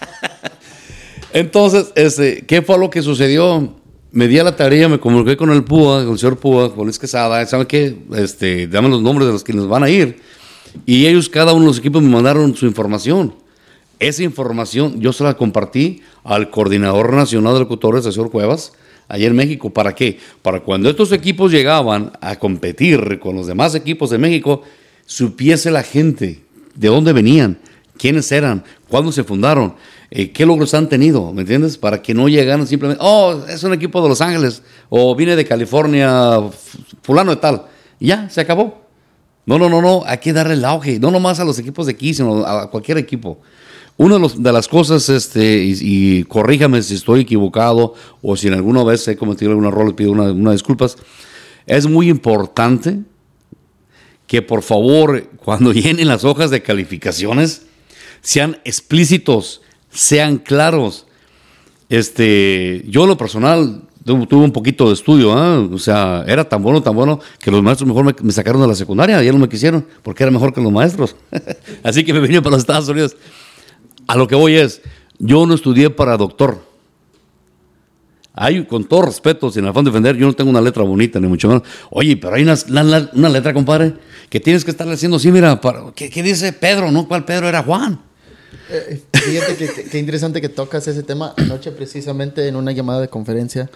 Entonces, 1.34 1.92
este, 1.96 2.46
¿qué 2.46 2.62
fue 2.62 2.78
lo 2.78 2.92
que 2.92 3.02
sucedió? 3.02 3.76
Me 4.12 4.28
di 4.28 4.38
a 4.38 4.44
la 4.44 4.56
tarea, 4.56 4.88
me 4.88 5.00
comuniqué 5.00 5.36
con 5.36 5.50
el 5.50 5.64
PUA, 5.64 6.04
con 6.04 6.14
el 6.14 6.20
señor 6.20 6.38
PUA, 6.38 6.76
con 6.76 6.86
Luis 6.86 7.00
Quesada, 7.00 7.44
¿saben 7.48 7.66
qué? 7.66 7.98
Este, 8.16 8.68
dame 8.68 8.88
los 8.88 9.02
nombres 9.02 9.26
de 9.26 9.34
los 9.34 9.44
que 9.44 9.52
nos 9.52 9.68
van 9.68 9.82
a 9.82 9.90
ir. 9.90 10.22
Y 10.86 11.08
ellos, 11.08 11.30
cada 11.30 11.54
uno 11.54 11.62
de 11.62 11.68
los 11.68 11.80
equipos, 11.80 12.04
me 12.04 12.10
mandaron 12.10 12.56
su 12.56 12.68
información. 12.68 13.34
Esa 14.00 14.22
información 14.22 15.02
yo 15.02 15.12
se 15.12 15.24
la 15.24 15.34
compartí 15.34 16.02
al 16.24 16.52
coordinador 16.52 17.14
nacional 17.14 17.54
de 17.54 17.62
locutores, 17.62 18.06
el 18.06 18.14
señor 18.14 18.30
Cuevas, 18.30 18.74
allá 19.08 19.26
en 19.26 19.36
México. 19.36 19.72
¿Para 19.72 19.96
qué? 19.96 20.20
Para 20.44 20.60
cuando 20.60 20.88
estos 20.88 21.12
equipos 21.12 21.52
llegaban 21.52 22.12
a 22.22 22.36
competir 22.38 23.20
con 23.20 23.36
los 23.36 23.48
demás 23.48 23.74
equipos 23.74 24.12
de 24.12 24.20
México, 24.20 24.62
supiese 25.08 25.72
la 25.72 25.82
gente 25.82 26.44
de 26.76 26.88
dónde 26.88 27.12
venían, 27.12 27.58
quiénes 27.98 28.32
eran, 28.32 28.64
cuándo 28.88 29.12
se 29.12 29.24
fundaron. 29.24 29.74
Eh, 30.16 30.32
qué 30.32 30.46
logros 30.46 30.76
han 30.76 30.90
tenido, 30.90 31.34
¿me 31.34 31.42
entiendes? 31.42 31.80
Para 31.80 32.04
que 32.04 32.14
no 32.14 32.30
llegaran 32.30 32.68
simplemente, 32.68 33.04
oh, 33.04 33.36
es 33.50 33.64
un 33.64 33.74
equipo 33.74 34.00
de 34.00 34.10
Los 34.10 34.22
Ángeles, 34.22 34.62
o 34.90 35.16
viene 35.16 35.36
de 35.36 35.44
California, 35.44 36.40
fulano 37.02 37.32
de 37.32 37.38
tal. 37.38 37.64
Y 38.00 38.10
ya, 38.10 38.30
se 38.30 38.40
acabó. 38.40 38.84
No, 39.48 39.58
no, 39.58 39.70
no, 39.70 39.82
no, 39.82 40.04
hay 40.06 40.20
que 40.20 40.32
darle 40.32 40.54
el 40.54 40.66
auge, 40.66 41.00
no 41.00 41.10
nomás 41.10 41.40
a 41.40 41.44
los 41.44 41.58
equipos 41.58 41.88
de 41.88 41.94
aquí, 41.94 42.14
sino 42.14 42.46
a 42.46 42.70
cualquier 42.70 43.00
equipo. 43.00 43.40
Una 43.98 44.20
de, 44.20 44.52
las 44.52 44.68
cosas, 44.68 45.10
este, 45.10 45.64
y, 45.66 46.24
corríjame 46.26 46.84
si 46.84 46.94
estoy 46.94 47.22
equivocado 47.22 47.96
o 48.22 48.38
si 48.38 48.50
en 48.50 48.54
alguna 48.54 48.84
vez 48.84 49.08
he 49.08 49.18
cometido 49.18 49.50
algún 49.50 49.66
error, 49.66 49.88
le 49.88 49.94
pido 49.96 50.12
unas 50.12 50.32
una 50.32 50.52
disculpas, 50.52 50.96
es 51.66 51.88
muy 51.88 52.08
importante 52.10 53.00
que 54.28 54.44
por 54.44 54.62
favor, 54.62 55.28
cuando 55.44 55.74
llenen 55.74 56.08
las 56.08 56.24
hojas 56.24 56.52
de 56.52 56.62
calificaciones, 56.62 57.64
sean 58.22 58.60
explícitos 58.64 59.63
sean 59.94 60.38
claros. 60.38 61.06
Este, 61.90 62.84
yo 62.88 63.06
lo 63.06 63.18
personal 63.18 63.84
tuve 64.04 64.44
un 64.44 64.52
poquito 64.52 64.88
de 64.88 64.94
estudio, 64.94 65.34
¿ah? 65.34 65.60
o 65.60 65.78
sea, 65.78 66.26
era 66.28 66.48
tan 66.48 66.62
bueno, 66.62 66.82
tan 66.82 66.94
bueno 66.94 67.20
que 67.40 67.52
los 67.52 67.64
maestros 67.64 67.88
mejor 67.88 68.22
me, 68.22 68.32
sacaron 68.34 68.62
de 68.62 68.68
la 68.68 68.76
secundaria, 68.76 69.22
ya 69.24 69.32
no 69.32 69.40
me 69.40 69.48
quisieron, 69.48 69.86
porque 70.02 70.24
era 70.24 70.32
mejor 70.32 70.54
que 70.54 70.62
los 70.62 70.72
maestros. 70.72 71.16
Así 71.84 72.04
que 72.04 72.14
me 72.14 72.20
vine 72.20 72.42
para 72.42 72.52
los 72.52 72.62
Estados 72.62 72.90
Unidos. 72.90 73.16
A 74.08 74.18
lo 74.18 74.28
que 74.28 74.36
voy 74.36 74.56
es, 74.56 74.82
yo 75.20 75.46
no 75.46 75.54
estudié 75.54 75.90
para 75.90 76.18
doctor. 76.18 76.74
Hay, 78.36 78.66
con 78.66 78.84
todo 78.84 79.04
respeto, 79.04 79.52
sin 79.52 79.66
afán 79.66 79.86
de 79.86 79.92
defender, 79.92 80.18
yo 80.18 80.26
no 80.26 80.34
tengo 80.34 80.50
una 80.50 80.60
letra 80.60 80.84
bonita, 80.84 81.20
ni 81.20 81.28
mucho 81.28 81.48
menos. 81.48 81.64
Oye, 81.92 82.18
pero 82.18 82.36
hay 82.36 82.44
una, 82.44 83.30
letra, 83.30 83.54
compadre, 83.54 83.94
que 84.30 84.40
tienes 84.40 84.66
que 84.66 84.72
estarle 84.72 84.94
haciendo 84.94 85.18
así, 85.18 85.32
mira, 85.32 85.62
para, 85.62 85.92
¿qué, 85.96 86.10
¿qué, 86.10 86.24
dice 86.24 86.52
Pedro? 86.52 86.92
¿No? 86.92 87.08
¿Cuál 87.08 87.26
Pedro 87.26 87.48
era 87.48 87.62
Juan? 87.62 88.02
Eh, 88.70 89.02
fíjate 89.14 89.56
que, 89.90 89.98
interesante 89.98 90.42
que 90.42 90.50
tocas 90.50 90.88
ese 90.88 91.04
tema. 91.04 91.34
Anoche, 91.38 91.72
precisamente, 91.72 92.48
en 92.48 92.56
una 92.56 92.72
llamada 92.72 93.02
de 93.02 93.10
conferencia, 93.10 93.70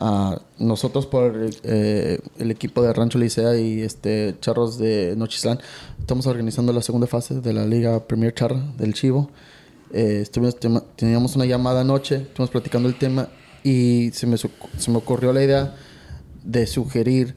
uh, 0.00 0.36
nosotros 0.58 1.06
por 1.06 1.50
eh, 1.62 2.18
el 2.38 2.50
equipo 2.50 2.82
de 2.82 2.92
Rancho 2.92 3.18
Licea 3.18 3.56
y 3.56 3.82
este 3.82 4.36
Charros 4.40 4.78
de 4.78 5.14
Nochislan 5.16 5.58
estamos 5.98 6.26
organizando 6.26 6.72
la 6.72 6.82
segunda 6.82 7.06
fase 7.06 7.40
de 7.40 7.52
la 7.52 7.66
Liga 7.66 8.06
Premier 8.06 8.34
Charra 8.34 8.62
del 8.78 8.94
Chivo. 8.94 9.30
Eh, 9.92 10.26
teníamos 10.96 11.36
una 11.36 11.46
llamada 11.46 11.80
anoche, 11.80 12.16
estuvimos 12.16 12.50
platicando 12.50 12.88
el 12.88 12.98
tema 12.98 13.28
y 13.64 14.10
se 14.12 14.26
me, 14.26 14.36
se 14.36 14.90
me 14.90 14.98
ocurrió 14.98 15.32
la 15.32 15.42
idea 15.42 15.74
de 16.44 16.66
sugerir 16.66 17.36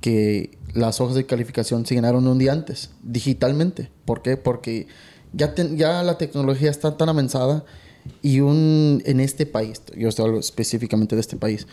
que 0.00 0.58
las 0.74 1.00
hojas 1.00 1.14
de 1.14 1.26
calificación 1.26 1.86
se 1.86 1.94
llenaron 1.94 2.26
un 2.26 2.38
día 2.38 2.52
antes, 2.52 2.90
digitalmente. 3.02 3.90
¿Por 4.04 4.22
qué? 4.22 4.36
Porque 4.36 4.86
ya, 5.32 5.54
ya 5.54 6.02
la 6.02 6.18
tecnología 6.18 6.70
está 6.70 6.96
tan 6.96 7.08
avanzada 7.08 7.64
y 8.20 8.40
un, 8.40 9.02
en 9.06 9.20
este 9.20 9.46
país, 9.46 9.82
yo 9.96 10.08
estoy 10.08 10.24
hablando 10.24 10.40
específicamente 10.40 11.14
de 11.14 11.20
este 11.20 11.36
país, 11.36 11.66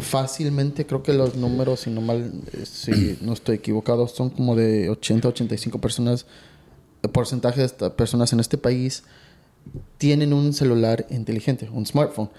fácilmente 0.00 0.86
creo 0.86 1.02
que 1.02 1.12
los 1.12 1.36
números, 1.36 1.80
si 1.80 1.90
no 1.90 2.00
mal, 2.00 2.32
eh, 2.52 2.64
si 2.64 3.18
no 3.22 3.32
estoy 3.32 3.56
equivocado, 3.56 4.06
son 4.08 4.30
como 4.30 4.54
de 4.54 4.88
80, 4.90 5.28
85 5.28 5.80
personas, 5.80 6.26
porcentaje 7.12 7.66
de 7.66 7.90
personas 7.90 8.32
en 8.32 8.40
este 8.40 8.58
país 8.58 9.04
tienen 9.98 10.32
un 10.32 10.52
celular 10.52 11.06
inteligente, 11.10 11.68
un 11.72 11.86
smartphone. 11.86 12.30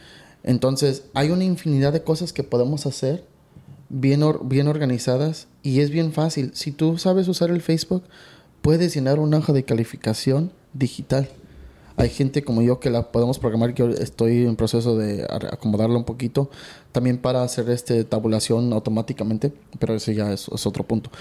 Entonces, 0.43 1.03
hay 1.13 1.29
una 1.29 1.43
infinidad 1.43 1.93
de 1.93 2.03
cosas 2.03 2.33
que 2.33 2.43
podemos 2.43 2.85
hacer 2.85 3.23
bien, 3.89 4.23
bien 4.43 4.67
organizadas 4.67 5.47
y 5.61 5.81
es 5.81 5.89
bien 5.89 6.13
fácil. 6.13 6.51
Si 6.55 6.71
tú 6.71 6.97
sabes 6.97 7.27
usar 7.27 7.49
el 7.51 7.61
Facebook, 7.61 8.03
puedes 8.61 8.93
llenar 8.93 9.19
una 9.19 9.37
hoja 9.37 9.53
de 9.53 9.63
calificación 9.63 10.51
digital. 10.73 11.29
Hay 11.97 12.09
gente 12.09 12.43
como 12.43 12.61
yo 12.61 12.79
que 12.79 12.89
la 12.89 13.11
podemos 13.11 13.37
programar, 13.37 13.73
que 13.73 13.83
estoy 13.99 14.45
en 14.45 14.55
proceso 14.55 14.97
de 14.97 15.27
acomodarla 15.29 15.97
un 15.97 16.05
poquito, 16.05 16.49
también 16.91 17.17
para 17.17 17.43
hacer 17.43 17.69
este 17.69 18.03
tabulación 18.05 18.71
automáticamente, 18.73 19.53
pero 19.77 19.95
ese 19.95 20.15
ya 20.15 20.31
es, 20.31 20.47
otro 20.49 20.83
punto. 20.83 21.11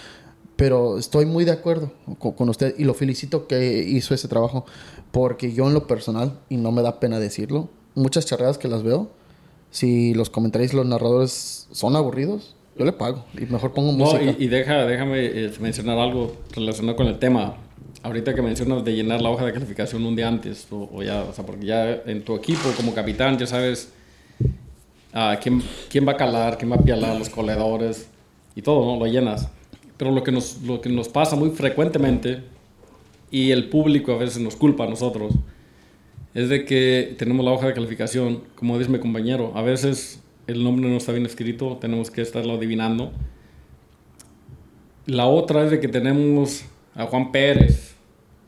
Pero 0.57 0.99
estoy 0.99 1.27
muy 1.27 1.45
de 1.45 1.53
acuerdo 1.53 1.93
con, 2.19 2.49
usted 2.49 2.75
y 2.79 2.85
lo 2.85 2.95
felicito 2.95 3.47
que 3.47 3.79
hizo 3.79 4.15
ese 4.15 4.29
trabajo, 4.29 4.65
porque 5.11 5.53
yo 5.53 5.67
en 5.67 5.75
lo 5.75 5.87
personal, 5.87 6.39
y 6.49 6.57
no 6.57 6.71
me 6.71 6.83
da 6.83 7.01
pena 7.01 7.19
decirlo, 7.19 7.69
muchas 7.95 8.27
charreadas 8.27 8.59
que 8.59 8.69
las 8.69 8.83
veo, 8.83 9.09
si 9.71 10.15
los 10.15 10.31
comentarios 10.31 10.75
los 10.75 10.87
narradores 10.87 11.67
son 11.73 11.97
aburridos, 11.97 12.55
Yo 12.79 12.85
le 12.85 12.93
pago 12.93 13.25
y 13.37 13.45
mejor 13.47 13.73
pongo 13.73 13.93
No, 13.93 13.99
música. 14.05 14.25
y, 14.39 14.45
y 14.45 14.49
deja, 14.49 14.87
déjame 14.87 15.27
eh, 15.27 15.51
mencionar 15.61 15.99
algo 15.99 16.37
relacionado 16.55 16.97
con 16.97 17.07
el 17.07 17.19
tema. 17.19 17.57
Ahorita 18.03 18.35
que 18.35 18.41
mencionas 18.41 18.85
de 18.85 18.95
llenar 18.95 19.21
la 19.21 19.29
hoja 19.31 19.45
de 19.45 19.53
calificación 19.53 20.07
un 20.07 20.17
día 20.17 20.29
antes, 20.29 20.67
o, 20.71 20.89
o 20.93 21.03
ya, 21.03 21.23
o 21.23 21.33
sea, 21.35 21.45
porque 21.45 21.67
ya 21.67 22.03
en 22.07 22.23
tu 22.25 22.35
equipo 22.35 22.71
como 22.77 22.95
capitán 22.95 23.37
ya 23.37 23.47
sabes 23.47 23.93
ah, 25.13 25.39
quién, 25.43 25.63
quién 25.91 26.07
va 26.09 26.13
a 26.13 26.17
calar, 26.17 26.57
quién 26.57 26.71
va 26.71 26.77
a 26.77 26.81
pialar, 26.83 27.19
los 27.19 27.29
coledores 27.29 28.09
y 28.57 28.63
todo, 28.63 28.87
¿no? 28.87 28.99
Lo 28.99 29.11
llenas. 29.11 29.49
Pero 29.99 30.13
lo 30.13 30.23
que, 30.23 30.33
nos, 30.33 30.63
lo 30.63 30.81
que 30.81 30.89
nos 30.89 31.09
pasa 31.11 31.37
muy 31.37 31.51
frecuentemente, 31.51 32.41
y 33.31 33.51
el 33.51 33.69
público 33.69 34.13
a 34.13 34.17
veces 34.17 34.41
nos 34.43 34.57
culpa 34.57 34.85
a 34.85 34.89
nosotros, 34.89 35.35
es 36.33 36.49
de 36.49 36.65
que 36.65 37.15
tenemos 37.19 37.45
la 37.45 37.53
hoja 37.53 37.67
de 37.67 37.75
calificación, 37.75 38.43
como 38.55 38.79
dice 38.79 38.91
mi 38.91 38.99
compañero, 38.99 39.53
a 39.55 39.63
veces 39.63 40.21
el 40.51 40.65
nombre 40.65 40.89
no 40.89 40.97
está 40.97 41.13
bien 41.13 41.27
escrito, 41.27 41.79
tenemos 41.81 42.11
que 42.11 42.23
estarlo 42.23 42.55
adivinando. 42.55 43.13
La 45.07 45.27
otra 45.27 45.65
es 45.65 45.71
de 45.71 45.81
que 45.81 45.89
tenemos 45.89 46.65
a 46.95 47.07
Juan 47.07 47.31
Pérez 47.33 47.95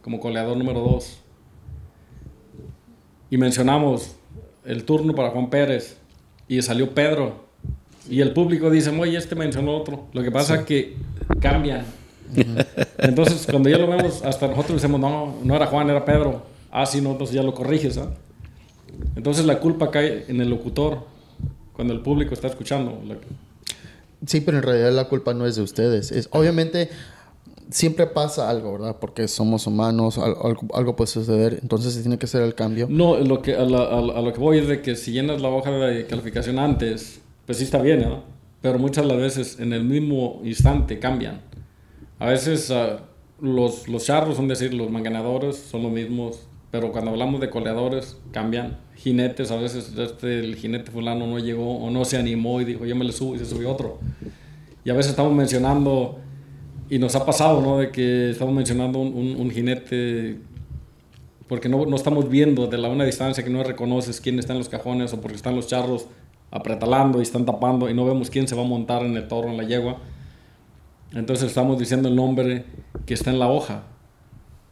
como 0.03 0.19
coleador 0.19 0.57
número 0.57 0.81
2. 0.81 1.21
Y 3.31 3.39
mencionamos 3.39 4.17
el 4.65 4.85
turno 4.85 5.15
para 5.15 5.31
Juan 5.31 5.49
Pérez 5.49 5.97
y 6.49 6.61
salió 6.63 6.93
Pedro. 6.93 7.47
Y 8.09 8.21
el 8.21 8.33
público 8.33 8.69
dice, 8.69 8.91
oye, 8.91 9.17
este 9.17 9.35
mencionó 9.35 9.77
otro. 9.77 10.09
Lo 10.13 10.23
que 10.23 10.31
pasa 10.31 10.57
es 10.57 10.65
que 10.65 10.97
cambian. 11.41 11.85
Entonces, 12.99 13.47
cuando 13.49 13.69
ya 13.69 13.79
lo 13.79 13.87
vemos, 13.87 14.23
hasta 14.25 14.49
nosotros 14.49 14.83
decimos, 14.83 15.01
no, 15.01 15.37
no 15.43 15.55
era 15.55 15.67
Juan, 15.67 15.89
era 15.89 16.05
Pedro. 16.05 16.43
Ah, 16.71 16.85
sí, 16.85 17.01
no, 17.01 17.13
entonces 17.13 17.35
ya 17.35 17.43
lo 17.43 17.55
corriges. 17.55 17.97
¿ah? 17.99 18.13
Entonces 19.15 19.45
la 19.45 19.61
culpa 19.61 19.91
cae 19.91 20.25
en 20.29 20.41
el 20.41 20.51
locutor 20.51 21.12
cuando 21.73 21.95
el 21.95 22.01
público 22.01 22.35
está 22.35 22.49
escuchando. 22.49 23.01
La- 23.07 23.17
Sí, 24.27 24.41
pero 24.41 24.59
en 24.59 24.63
realidad 24.63 24.93
la 24.93 25.09
culpa 25.09 25.35
no 25.35 25.47
es 25.47 25.57
de 25.57 25.63
ustedes. 25.63 26.13
Es, 26.13 26.29
obviamente, 26.31 26.89
siempre 27.71 28.07
pasa 28.07 28.49
algo, 28.51 28.73
¿verdad? 28.73 28.97
Porque 29.01 29.27
somos 29.27 29.67
humanos, 29.67 30.17
al- 30.19 30.37
algo, 30.45 30.63
algo 30.75 30.95
puede 30.97 31.09
suceder. 31.09 31.59
Entonces 31.61 31.95
se 31.95 32.03
tiene 32.03 32.19
que 32.19 32.27
hacer 32.27 32.43
el 32.43 32.55
cambio. 32.55 32.87
No, 32.89 33.17
lo 33.19 33.43
que, 33.43 33.55
a, 33.57 33.65
la- 33.65 33.83
a 33.85 33.99
a 33.99 34.23
lo 34.23 34.33
que 34.33 34.39
voy 34.39 34.59
es 34.59 34.69
de 34.69 34.81
que 34.81 34.95
si 34.95 35.13
llenas 35.13 35.41
la 35.41 35.49
hoja 35.49 35.71
de 35.73 36.07
calificación 36.07 36.59
antes, 36.61 37.21
pues 37.47 37.59
sí 37.59 37.65
está 37.65 37.83
bien, 37.83 38.03
¿no? 38.03 38.23
Pero 38.61 38.79
muchas 38.79 39.05
de 39.05 39.09
las 39.13 39.19
veces 39.21 39.59
en 39.59 39.73
el 39.73 39.83
mismo 39.85 40.41
instante 40.45 41.01
cambian. 41.01 41.41
A 42.21 42.27
veces 42.27 42.71
ah, 42.71 43.01
los, 43.41 43.89
los 43.89 44.05
charros, 44.05 44.37
son 44.37 44.47
decir, 44.47 44.73
los 44.73 44.89
manganadores 44.89 45.57
son 45.57 45.83
los 45.83 45.91
mismos, 45.91 46.47
pero 46.71 46.93
cuando 46.93 47.11
hablamos 47.11 47.41
de 47.41 47.51
coleadores 47.51 48.17
cambian. 48.31 48.79
Jinetes, 48.97 49.51
a 49.51 49.57
veces 49.57 49.93
este, 49.97 50.39
el 50.41 50.57
jinete 50.57 50.91
fulano 50.91 51.27
no 51.27 51.39
llegó 51.39 51.79
o 51.79 51.91
no 51.91 52.05
se 52.05 52.17
animó 52.17 52.61
y 52.61 52.65
dijo, 52.65 52.85
yo 52.87 52.95
me 52.95 53.05
le 53.05 53.13
subo 53.13 53.35
y 53.35 53.39
se 53.39 53.47
subió 53.47 53.71
otro. 53.71 53.99
Y 54.85 54.91
a 54.91 54.95
veces 54.95 55.11
estamos 55.11 55.33
mencionando, 55.33 56.19
y 56.91 56.99
nos 56.99 57.15
ha 57.17 57.25
pasado, 57.25 57.61
¿no? 57.63 57.79
De 57.79 57.91
que 57.91 58.31
estamos 58.31 58.55
mencionando 58.55 58.99
un, 58.99 59.09
un- 59.15 59.37
un 59.41 59.51
jinete 59.51 60.39
porque 61.49 61.69
no, 61.69 61.85
no 61.87 61.97
estamos 61.97 62.29
viendo 62.31 62.67
de 62.67 62.79
la 62.79 62.89
una 62.89 63.05
distancia 63.05 63.45
que 63.45 63.51
no 63.51 63.63
reconoces 63.63 64.21
quién 64.21 64.39
está 64.39 64.53
en 64.53 64.59
los 64.61 64.69
cajones 64.69 65.13
o 65.13 65.21
porque 65.21 65.37
están 65.37 65.55
los 65.55 65.67
charros 65.67 66.07
apretalando 66.51 67.19
y 67.19 67.23
están 67.23 67.45
tapando 67.45 67.91
y 67.91 67.95
no 67.95 68.05
vemos 68.07 68.31
quién 68.31 68.49
se 68.49 68.55
va 68.55 68.63
a 68.63 68.67
montar 68.67 69.03
en 69.03 69.17
el 69.17 69.29
toro 69.29 69.49
en 69.49 69.57
la 69.59 69.65
yegua. 69.65 69.99
Entonces 71.13 71.49
estamos 71.49 71.79
diciendo 71.79 72.09
el 72.09 72.17
nombre 72.17 72.65
que 73.05 73.15
está 73.15 73.31
en 73.31 73.39
la 73.39 73.49
hoja. 73.49 73.83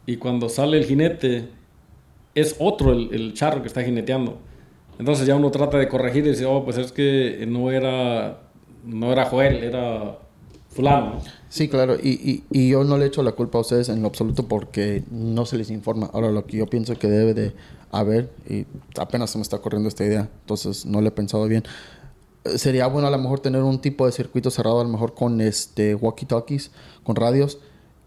Y 0.07 0.17
cuando 0.17 0.49
sale 0.49 0.77
el 0.79 0.85
jinete, 0.85 1.49
es 2.35 2.55
otro 2.59 2.93
el, 2.93 3.13
el 3.13 3.33
charro 3.33 3.61
que 3.61 3.67
está 3.67 3.83
jineteando. 3.83 4.37
Entonces 4.99 5.25
ya 5.25 5.35
uno 5.35 5.49
trata 5.51 5.77
de 5.77 5.87
corregir 5.87 6.25
y 6.27 6.29
dice, 6.29 6.45
oh, 6.45 6.63
pues 6.63 6.77
es 6.77 6.91
que 6.91 7.45
no 7.47 7.71
era, 7.71 8.41
no 8.85 9.11
era 9.11 9.25
Joel, 9.25 9.63
era 9.63 10.17
fulano. 10.69 11.19
Sí, 11.49 11.67
claro. 11.67 11.95
Y, 12.01 12.09
y, 12.09 12.43
y 12.51 12.69
yo 12.69 12.83
no 12.83 12.97
le 12.97 13.07
echo 13.07 13.23
la 13.23 13.31
culpa 13.31 13.57
a 13.57 13.61
ustedes 13.61 13.89
en 13.89 14.01
lo 14.01 14.07
absoluto 14.07 14.47
porque 14.47 15.03
no 15.09 15.45
se 15.45 15.57
les 15.57 15.71
informa. 15.71 16.09
Ahora, 16.13 16.31
lo 16.31 16.45
que 16.45 16.57
yo 16.57 16.67
pienso 16.67 16.97
que 16.97 17.07
debe 17.07 17.33
de 17.33 17.53
haber, 17.91 18.29
y 18.47 18.65
apenas 18.97 19.31
se 19.31 19.37
me 19.37 19.41
está 19.41 19.57
corriendo 19.57 19.89
esta 19.89 20.05
idea, 20.05 20.29
entonces 20.41 20.85
no 20.85 21.01
le 21.01 21.09
he 21.09 21.11
pensado 21.11 21.45
bien. 21.47 21.63
Eh, 22.45 22.57
Sería 22.57 22.87
bueno 22.87 23.07
a 23.07 23.11
lo 23.11 23.17
mejor 23.17 23.39
tener 23.39 23.63
un 23.63 23.79
tipo 23.79 24.05
de 24.05 24.11
circuito 24.11 24.49
cerrado, 24.49 24.79
a 24.81 24.83
lo 24.83 24.89
mejor 24.89 25.13
con 25.13 25.41
este 25.41 25.95
walkie-talkies, 25.95 26.69
con 27.03 27.15
radios, 27.15 27.57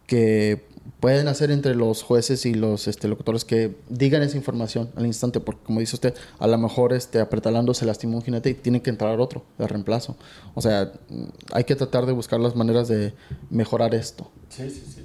que 0.06 0.64
pueden 1.00 1.28
hacer 1.28 1.50
entre 1.50 1.74
los 1.74 2.02
jueces 2.02 2.46
y 2.46 2.54
los 2.54 2.88
este, 2.88 3.08
locutores 3.08 3.44
que 3.44 3.76
digan 3.88 4.22
esa 4.22 4.36
información 4.36 4.90
al 4.96 5.06
instante, 5.06 5.40
porque 5.40 5.62
como 5.64 5.80
dice 5.80 5.96
usted, 5.96 6.14
a 6.38 6.46
lo 6.46 6.58
mejor 6.58 6.92
este, 6.92 7.20
apretalando 7.20 7.74
se 7.74 7.86
lastimó 7.86 8.16
un 8.16 8.22
jinete 8.22 8.50
y 8.50 8.54
tiene 8.54 8.82
que 8.82 8.90
entrar 8.90 9.18
otro 9.20 9.44
de 9.58 9.66
reemplazo. 9.66 10.16
O 10.54 10.60
sea, 10.60 10.92
mm, 11.08 11.24
hay 11.52 11.64
que 11.64 11.76
tratar 11.76 12.06
de 12.06 12.12
buscar 12.12 12.40
las 12.40 12.56
maneras 12.56 12.88
de 12.88 13.12
mejorar 13.50 13.94
esto. 13.94 14.30
Sí, 14.48 14.70
sí, 14.70 14.82
sí. 14.94 15.00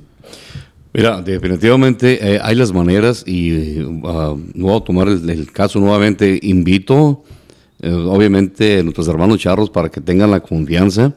Mira, 0.94 1.22
definitivamente 1.22 2.36
eh, 2.36 2.40
hay 2.42 2.56
las 2.56 2.74
maneras 2.74 3.24
y 3.28 3.78
no 3.80 4.66
voy 4.66 4.78
a 4.78 4.84
tomar 4.84 5.08
el, 5.08 5.30
el 5.30 5.52
caso 5.52 5.80
nuevamente. 5.80 6.40
Invito, 6.42 7.24
eh, 7.82 7.92
obviamente, 7.92 8.80
a 8.80 8.84
nuestros 8.84 9.08
hermanos 9.08 9.38
charros 9.40 9.70
para 9.70 9.90
que 9.90 10.02
tengan 10.02 10.32
la 10.32 10.40
confianza 10.40 11.14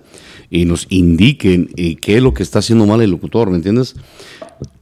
y 0.52 0.66
nos 0.66 0.86
indiquen 0.90 1.70
eh, 1.76 1.96
qué 1.96 2.16
es 2.18 2.22
lo 2.22 2.34
que 2.34 2.42
está 2.42 2.58
haciendo 2.58 2.84
mal 2.84 3.00
el 3.00 3.10
locutor, 3.10 3.48
¿me 3.48 3.56
entiendes? 3.56 3.96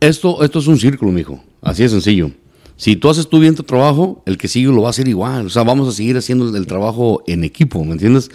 Esto, 0.01 0.43
esto 0.43 0.59
es 0.59 0.67
un 0.67 0.81
círculo, 0.81 1.13
mijo. 1.13 1.45
Así 1.63 1.85
de 1.85 1.89
sencillo. 1.89 2.33
Si 2.77 2.97
tú 2.97 3.09
haces 3.09 3.29
tú 3.29 3.39
bien 3.39 3.55
tu 3.55 3.63
trabajo, 3.63 4.21
el 4.27 4.37
que 4.37 4.49
sigue 4.49 4.67
lo 4.67 4.83
va 4.83 4.89
a 4.89 4.91
hacer 4.91 5.07
igual. 5.07 5.47
O 5.47 5.49
sea, 5.49 5.63
vamos 5.63 5.87
a 5.89 5.93
seguir 5.93 6.17
haciendo 6.17 6.57
el, 6.57 6.67
trabajo 6.67 7.23
en 7.29 7.45
equipo, 7.45 7.85
¿me 7.85 7.93
entiendes? 7.93 8.33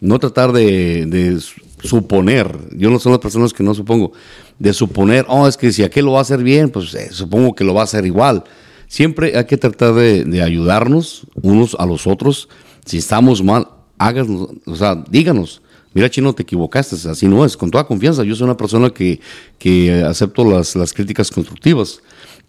No 0.00 0.20
tratar 0.20 0.52
de, 0.52 1.06
de 1.06 1.40
su- 1.40 1.60
suponer. 1.82 2.56
Yo 2.76 2.88
no 2.90 3.00
soy 3.00 3.10
las 3.10 3.20
personas 3.20 3.52
que 3.52 3.64
no 3.64 3.74
supongo. 3.74 4.12
De 4.60 4.72
suponer, 4.72 5.26
oh, 5.28 5.48
es 5.48 5.56
que 5.56 5.72
si 5.72 5.82
aquel 5.82 6.04
lo 6.04 6.12
va 6.12 6.18
a 6.20 6.22
hacer 6.22 6.44
bien, 6.44 6.70
pues 6.70 6.94
eh, 6.94 7.08
supongo 7.10 7.56
que 7.56 7.64
lo 7.64 7.74
va 7.74 7.80
a 7.80 7.84
hacer 7.84 8.06
igual. 8.06 8.44
Siempre 8.86 9.36
hay 9.36 9.46
que 9.46 9.56
tratar 9.56 9.94
de, 9.94 10.24
de 10.24 10.40
ayudarnos 10.40 11.26
unos 11.42 11.74
a 11.80 11.84
los 11.84 12.06
otros. 12.06 12.48
Si 12.84 12.98
estamos 12.98 13.42
mal, 13.42 13.66
háganos, 13.98 14.50
o 14.66 14.76
sea, 14.76 15.02
díganos. 15.10 15.62
Mira, 15.96 16.10
chino, 16.10 16.34
te 16.34 16.42
equivocaste, 16.42 16.94
así 17.08 17.26
no 17.26 17.42
es, 17.42 17.56
con 17.56 17.70
toda 17.70 17.86
confianza. 17.86 18.22
Yo 18.22 18.34
soy 18.34 18.44
una 18.44 18.58
persona 18.58 18.90
que, 18.90 19.18
que 19.58 20.02
acepto 20.02 20.44
las, 20.44 20.76
las 20.76 20.92
críticas 20.92 21.30
constructivas 21.30 22.02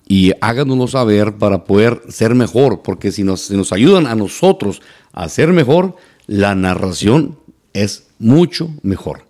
y 0.05 0.33
háganoslo 0.41 0.85
saber 0.89 1.37
para 1.37 1.63
poder 1.63 2.01
ser 2.09 2.35
mejor, 2.35 2.81
porque 2.81 3.09
si 3.09 3.23
nos, 3.23 3.39
si 3.39 3.55
nos 3.55 3.71
ayudan 3.71 4.05
a 4.05 4.15
nosotros 4.15 4.81
a 5.13 5.29
ser 5.29 5.53
mejor, 5.53 5.95
la 6.25 6.55
narración 6.55 7.39
es 7.71 8.07
mucho 8.19 8.69
mejor. 8.83 9.26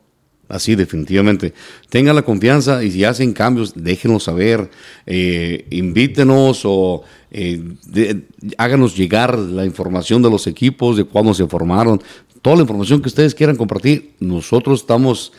Así, 0.50 0.76
definitivamente. 0.76 1.54
Tengan 1.89 2.16
la 2.16 2.22
confianza 2.22 2.84
y 2.84 2.91
si 2.91 3.04
hacen 3.04 3.34
cambios, 3.34 3.74
déjenos 3.76 4.24
saber, 4.24 4.70
eh, 5.06 5.66
invítenos 5.72 6.62
o 6.64 7.04
eh, 7.32 7.62
háganos 8.58 8.95
llegar 8.95 9.38
la 9.38 9.66
información 9.66 10.22
de 10.22 10.30
los 10.30 10.48
equipos, 10.48 10.95
de 10.95 11.04
cuándo 11.04 11.34
se 11.34 11.48
formaron, 11.48 12.02
toda 12.41 12.56
la 12.56 12.62
información 12.62 13.02
que 13.02 13.10
ustedes 13.10 13.36
quieran 13.36 13.58
compartir. 13.58 14.14
Nosotros 14.20 14.82
estamos 14.82 15.34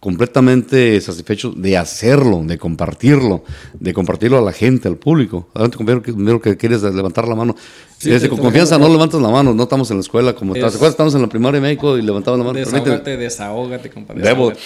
completamente 0.00 0.98
satisfechos 1.00 1.60
de 1.60 1.76
hacerlo, 1.76 2.42
de 2.44 2.56
compartirlo, 2.58 3.44
de 3.78 3.92
compartirlo 3.92 4.38
a 4.38 4.40
la 4.42 4.52
gente, 4.52 4.88
al 4.88 4.96
público. 4.96 5.48
Adelante, 5.54 5.76
compañero, 5.76 6.02
primero 6.02 6.40
que 6.40 6.56
quieres 6.56 6.82
levantar 6.82 7.28
la 7.28 7.34
mano. 7.34 7.54
Sí, 7.98 8.08
Desde 8.10 8.30
con 8.30 8.38
confianza 8.38 8.78
no 8.78 8.88
levantas 8.88 9.20
la 9.20 9.28
mano, 9.28 9.52
no 9.52 9.62
estamos 9.64 9.90
en 9.90 9.98
la 9.98 10.00
escuela 10.00 10.32
como 10.34 10.54
Es- 10.54 10.58
estás. 10.58 10.72
¿Te 10.72 10.76
acuerdas? 10.78 10.94
Estamos 10.94 11.14
en 11.14 11.20
la 11.22 11.28
primaria 11.28 11.58
en 11.58 11.62
México 11.64 11.98
y 11.98 12.02
levantamos 12.02 12.38
la 12.38 12.44
mano. 12.46 12.54
Permíteme. 12.54 12.80
Desahógate, 12.96 13.16
desahógate, 13.18 13.90
compadre. 13.90 14.22
Debo. 14.22 14.48
desahógate. 14.48 14.60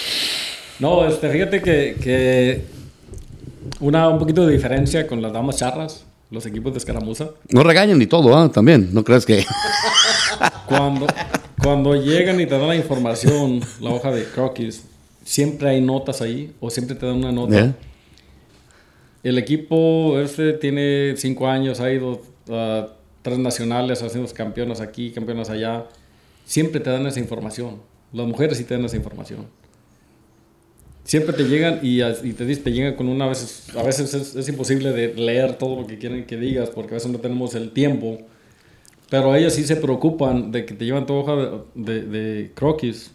No, 0.78 1.07
este, 1.07 1.28
fíjate 1.30 1.61
que, 1.62 1.97
que 2.01 2.64
una, 3.80 4.09
un 4.09 4.18
poquito 4.20 4.47
de 4.47 4.53
diferencia 4.53 5.07
con 5.07 5.20
las 5.20 5.32
damas 5.32 5.57
charras, 5.57 6.05
los 6.30 6.47
equipos 6.47 6.72
de 6.72 6.78
escaramuza. 6.78 7.30
No 7.51 7.62
regañan 7.64 7.99
ni 7.99 8.07
todo, 8.07 8.37
¿ah? 8.37 8.51
También, 8.53 8.91
no 8.93 9.03
creas 9.03 9.26
que... 9.26 9.45
Cuando, 10.66 11.07
cuando 11.62 11.95
llegan 11.95 12.41
y 12.41 12.47
te 12.47 12.59
dan 12.59 12.66
la 12.68 12.74
información, 12.76 13.61
la 13.80 13.91
hoja 13.91 14.11
de 14.11 14.24
croquis, 14.24 14.82
siempre 15.24 15.70
hay 15.70 15.80
notas 15.80 16.22
ahí 16.22 16.52
o 16.60 16.70
siempre 16.70 16.94
te 16.94 17.06
dan 17.06 17.16
una 17.16 17.32
nota. 17.32 17.74
El 19.22 19.38
equipo 19.38 20.20
este 20.20 20.52
tiene 20.52 21.14
cinco 21.16 21.48
años, 21.48 21.80
ha 21.80 21.90
ido 21.90 22.20
a 22.50 22.88
tres 23.22 23.38
nacionales, 23.38 24.02
ha 24.02 24.08
sido 24.10 24.26
campeonas 24.34 24.80
aquí, 24.80 25.10
campeonas 25.10 25.48
allá. 25.48 25.86
Siempre 26.44 26.78
te 26.80 26.90
dan 26.90 27.06
esa 27.06 27.20
información. 27.20 27.80
Las 28.12 28.26
mujeres 28.26 28.58
sí 28.58 28.64
te 28.64 28.74
dan 28.74 28.84
esa 28.84 28.96
información. 28.96 29.46
Siempre 31.04 31.34
te 31.34 31.44
llegan 31.44 31.80
y, 31.82 32.02
y 32.02 32.32
te, 32.34 32.46
dicen- 32.46 32.64
te 32.64 32.72
llegan 32.72 32.94
con 32.96 33.08
una... 33.08 33.24
A 33.24 33.28
veces, 33.28 33.74
a 33.76 33.82
veces 33.82 34.12
es, 34.14 34.36
es 34.36 34.48
imposible 34.48 34.92
de 34.92 35.14
leer 35.14 35.56
todo 35.56 35.80
lo 35.80 35.86
que 35.86 35.98
quieren 35.98 36.26
que 36.26 36.36
digas 36.36 36.68
porque 36.70 36.92
a 36.92 36.96
veces 36.96 37.10
no 37.10 37.18
tenemos 37.18 37.54
el 37.54 37.70
tiempo. 37.72 38.18
Pero 39.10 39.34
ellas 39.34 39.54
sí 39.54 39.64
se 39.64 39.76
preocupan 39.76 40.50
de 40.52 40.66
que 40.66 40.74
te 40.74 40.84
llevan 40.84 41.06
tu 41.06 41.14
hoja 41.14 41.34
de, 41.36 41.60
de, 41.74 42.02
de 42.02 42.52
croquis 42.54 43.10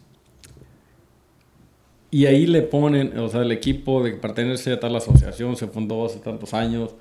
y 2.11 2.25
ahí 2.25 2.47
le 2.47 2.61
ponen, 2.63 3.17
o 3.19 3.29
sea, 3.29 3.41
el 3.41 3.51
equipo 3.51 4.03
de 4.03 4.13
pertenece 4.13 4.73
a 4.73 4.79
tal 4.79 4.95
asociación 4.95 5.55
se 5.55 5.67
fundó 5.67 6.05
hace 6.05 6.19
tantos 6.19 6.53
años. 6.53 6.95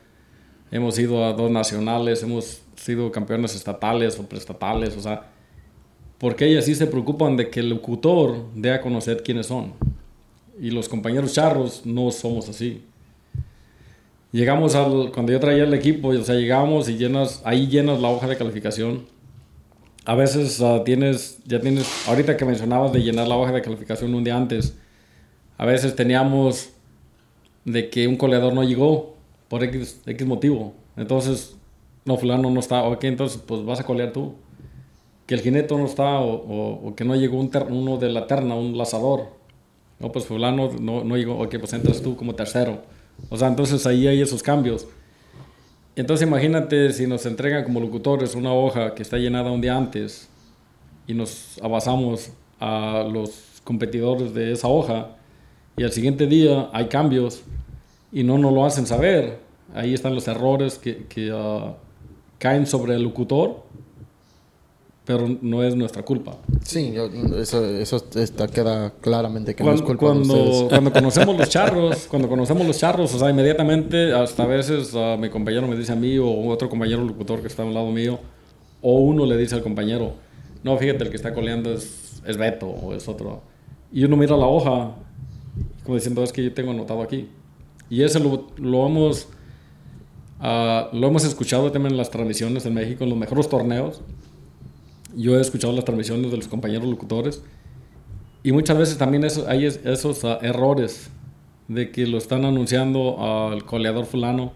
Hemos 0.70 0.98
ido 0.98 1.24
a 1.24 1.32
dos 1.32 1.50
nacionales, 1.50 2.22
hemos 2.22 2.61
sido 2.76 3.11
campeones 3.11 3.54
estatales 3.54 4.18
o 4.18 4.28
preestatales, 4.28 4.96
o 4.96 5.00
sea. 5.00 5.30
porque 6.18 6.46
ellas 6.46 6.66
sí 6.66 6.74
se 6.74 6.86
preocupan 6.86 7.36
de 7.36 7.48
que 7.48 7.61
el 7.61 7.70
locutor 7.70 8.46
dé 8.54 8.72
a 8.72 8.80
conocer 8.80 9.22
quiénes 9.22 9.46
son. 9.46 9.72
Y 10.61 10.70
los 10.70 10.88
compañeros 10.88 11.32
charros 11.32 11.86
no 11.86 12.11
somos 12.11 12.48
así. 12.48 12.82
Llegamos 14.30 14.74
al, 14.74 15.11
cuando 15.12 15.32
yo 15.32 15.40
traía 15.40 15.64
el 15.64 15.72
equipo, 15.72 16.09
o 16.09 16.24
sea, 16.24 16.34
llegamos 16.34 16.88
y 16.90 16.98
llenas, 16.98 17.40
ahí 17.44 17.66
llenas 17.66 18.00
la 18.00 18.09
hoja 18.09 18.26
de 18.26 18.36
calificación. 18.36 19.06
A 20.04 20.14
veces 20.14 20.61
ah, 20.61 20.82
tienes, 20.84 21.38
ya 21.46 21.61
tienes, 21.61 21.86
ahorita 22.09 22.36
que 22.36 22.44
mencionabas 22.44 22.92
de 22.92 23.00
llenar 23.00 23.26
la 23.26 23.36
hoja 23.36 23.52
de 23.52 23.62
calificación 23.62 24.14
un 24.14 24.24
día 24.24 24.36
antes, 24.36 24.76
a 25.59 25.66
veces 25.66 25.94
teníamos 25.94 26.70
de 27.64 27.90
que 27.90 28.09
un 28.09 28.16
coleador 28.16 28.54
no 28.54 28.62
llegó 28.62 29.16
por 29.48 29.62
X, 29.64 30.00
X 30.06 30.26
motivo. 30.26 30.72
Entonces, 30.96 31.56
no, 32.04 32.16
fulano 32.16 32.48
no 32.48 32.61
está, 32.61 32.84
ok, 32.84 33.04
entonces 33.04 33.42
pues 33.44 33.64
vas 33.64 33.80
a 33.80 33.84
colear 33.84 34.12
tú 34.12 34.34
que 35.26 35.34
el 35.34 35.42
jinete 35.42 35.76
no 35.76 35.84
está 35.84 36.20
o, 36.20 36.94
que 36.96 37.04
no 37.04 37.14
llegó 37.14 37.38
un 37.38 37.50
uno 37.68 37.98
de 37.98 38.09
la 38.09 38.26
terna, 38.26 38.54
un 38.54 38.78
lazador. 38.78 39.26
No, 39.98 40.11
pues 40.11 40.24
fulano 40.24 40.70
no, 40.80 41.04
no 41.04 41.16
llegó, 41.16 41.38
ok, 41.38 41.56
pues 41.59 41.72
entras 41.74 42.00
tú 42.00 42.16
como 42.16 42.34
tercero. 42.34 42.80
O 43.28 43.36
sea, 43.36 43.48
entonces 43.48 43.84
ahí 43.86 44.06
hay 44.06 44.22
esos 44.22 44.42
cambios. 44.42 44.86
Entonces 45.96 46.26
imagínate 46.26 46.92
si 46.92 47.06
nos 47.06 47.26
entregan 47.26 47.64
como 47.64 47.80
locutores 47.80 48.36
una 48.36 48.54
hoja 48.54 48.94
que 48.94 49.02
está 49.02 49.18
llenada 49.18 49.50
un 49.50 49.61
día 49.61 49.76
antes 49.76 50.28
y 51.06 51.14
nos 51.14 51.59
abasamos 51.61 52.30
a 52.61 53.06
los 53.12 53.61
competidores 53.64 54.32
de 54.32 54.52
esa 54.52 54.68
hoja 54.68 55.18
y 55.79 55.85
al 55.85 55.93
siguiente 55.93 56.26
día 56.26 56.68
hay 56.72 56.89
cambios 56.89 57.43
y 58.12 58.24
no 58.24 58.37
nos 58.37 58.53
lo 58.53 58.64
hacen 58.64 58.87
saber. 58.87 59.39
Ahí 59.74 59.95
están 59.95 60.14
los 60.14 60.26
errores 60.29 60.79
que, 60.79 61.07
que 61.07 61.31
ah, 61.33 61.74
caen 62.39 62.66
sobre 62.66 62.95
el 62.95 63.03
locutor 63.03 63.68
pero 65.09 65.26
no 65.41 65.62
es 65.62 65.74
nuestra 65.74 66.03
culpa. 66.03 66.37
Sí, 66.62 66.95
eso, 67.39 67.64
eso 67.64 68.05
está, 68.14 68.47
queda 68.47 68.93
claramente 69.01 69.55
que 69.55 69.64
cuando, 69.64 69.81
no 69.81 69.87
es 69.87 69.87
culpa 69.87 70.05
cuando, 70.05 70.35
de 70.35 70.41
ustedes. 70.43 70.68
Cuando 70.68 70.93
conocemos 70.93 71.39
los 71.39 71.49
charros, 71.49 72.07
cuando 72.11 72.29
conocemos 72.29 72.66
los 72.66 72.79
charros, 72.79 73.14
o 73.14 73.18
sea, 73.18 73.31
inmediatamente, 73.31 74.12
hasta 74.12 74.43
a 74.43 74.47
veces 74.47 74.93
mi 75.18 75.31
compañero 75.31 75.66
me 75.66 75.76
dice 75.76 75.93
a 75.93 75.97
mí 75.97 76.18
o 76.18 76.47
otro 76.49 76.68
compañero 76.68 77.03
locutor 77.05 77.41
que 77.41 77.47
está 77.47 77.62
a 77.62 77.64
un 77.64 77.72
lado 77.72 77.91
mío, 77.91 78.18
o 78.83 78.99
uno 78.99 79.24
le 79.24 79.39
dice 79.39 79.55
al 79.55 79.62
compañero, 79.62 80.12
no, 80.62 80.76
fíjate, 80.76 81.05
el 81.05 81.09
que 81.09 81.16
está 81.16 81.33
coleando 81.33 81.72
es, 81.72 82.20
es 82.26 82.37
Beto 82.37 82.66
o 82.66 82.93
es 82.93 83.09
otro. 83.09 83.41
Y 83.91 84.05
uno 84.05 84.14
mira 84.14 84.37
la 84.37 84.47
hoja, 84.47 84.95
como 85.89 85.97
diciendo, 85.97 86.22
es 86.22 86.32
que 86.32 86.45
yo 86.45 86.53
tengo 86.53 86.72
anotado 86.72 87.01
aquí. 87.01 87.30
Y 87.89 88.03
eso 88.03 88.18
lo, 88.18 88.49
lo 88.59 88.86
hemos... 88.86 89.28
Uh, 90.39 90.95
lo 90.95 91.09
hemos 91.09 91.24
escuchado 91.24 91.72
también 91.72 91.95
en 91.95 91.99
las 91.99 92.11
transmisiones 92.11 92.66
en 92.66 92.74
México, 92.74 93.03
en 93.03 93.11
los 93.11 93.18
mejores 93.18 93.49
torneos 93.49 94.03
yo 95.16 95.36
he 95.36 95.41
escuchado 95.41 95.72
las 95.72 95.84
transmisiones 95.84 96.30
de 96.30 96.36
los 96.36 96.49
compañeros 96.49 96.89
locutores 96.89 97.43
y 98.43 98.53
muchas 98.53 98.78
veces 98.78 98.99
también 98.99 99.26
hay 99.49 99.64
esos 99.64 100.24
ah, 100.24 100.39
errores 100.43 101.11
de 101.66 101.91
que 101.91 102.07
lo 102.07 102.18
están 102.18 102.45
anunciando 102.45 103.16
al 103.20 103.64
coleador 103.64 104.07
fulano 104.07 104.53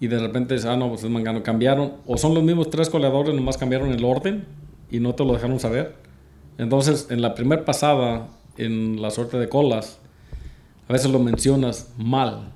y 0.00 0.08
de 0.08 0.18
repente 0.18 0.56
ah, 0.66 0.76
no, 0.76 0.88
pues 0.88 1.04
es 1.04 1.10
mangano, 1.10 1.42
cambiaron, 1.42 1.94
o 2.06 2.18
son 2.18 2.34
los 2.34 2.42
mismos 2.42 2.68
tres 2.68 2.90
coleadores, 2.90 3.34
nomás 3.34 3.56
cambiaron 3.56 3.92
el 3.92 4.04
orden 4.04 4.44
y 4.90 5.00
no 5.00 5.14
te 5.14 5.24
lo 5.24 5.32
dejaron 5.32 5.58
saber. 5.58 5.94
Entonces, 6.58 7.06
en 7.10 7.22
la 7.22 7.34
primera 7.34 7.64
pasada, 7.64 8.28
en 8.58 9.00
la 9.00 9.10
suerte 9.10 9.38
de 9.38 9.48
colas, 9.48 10.00
a 10.88 10.92
veces 10.92 11.10
lo 11.10 11.18
mencionas 11.18 11.92
mal, 11.96 12.52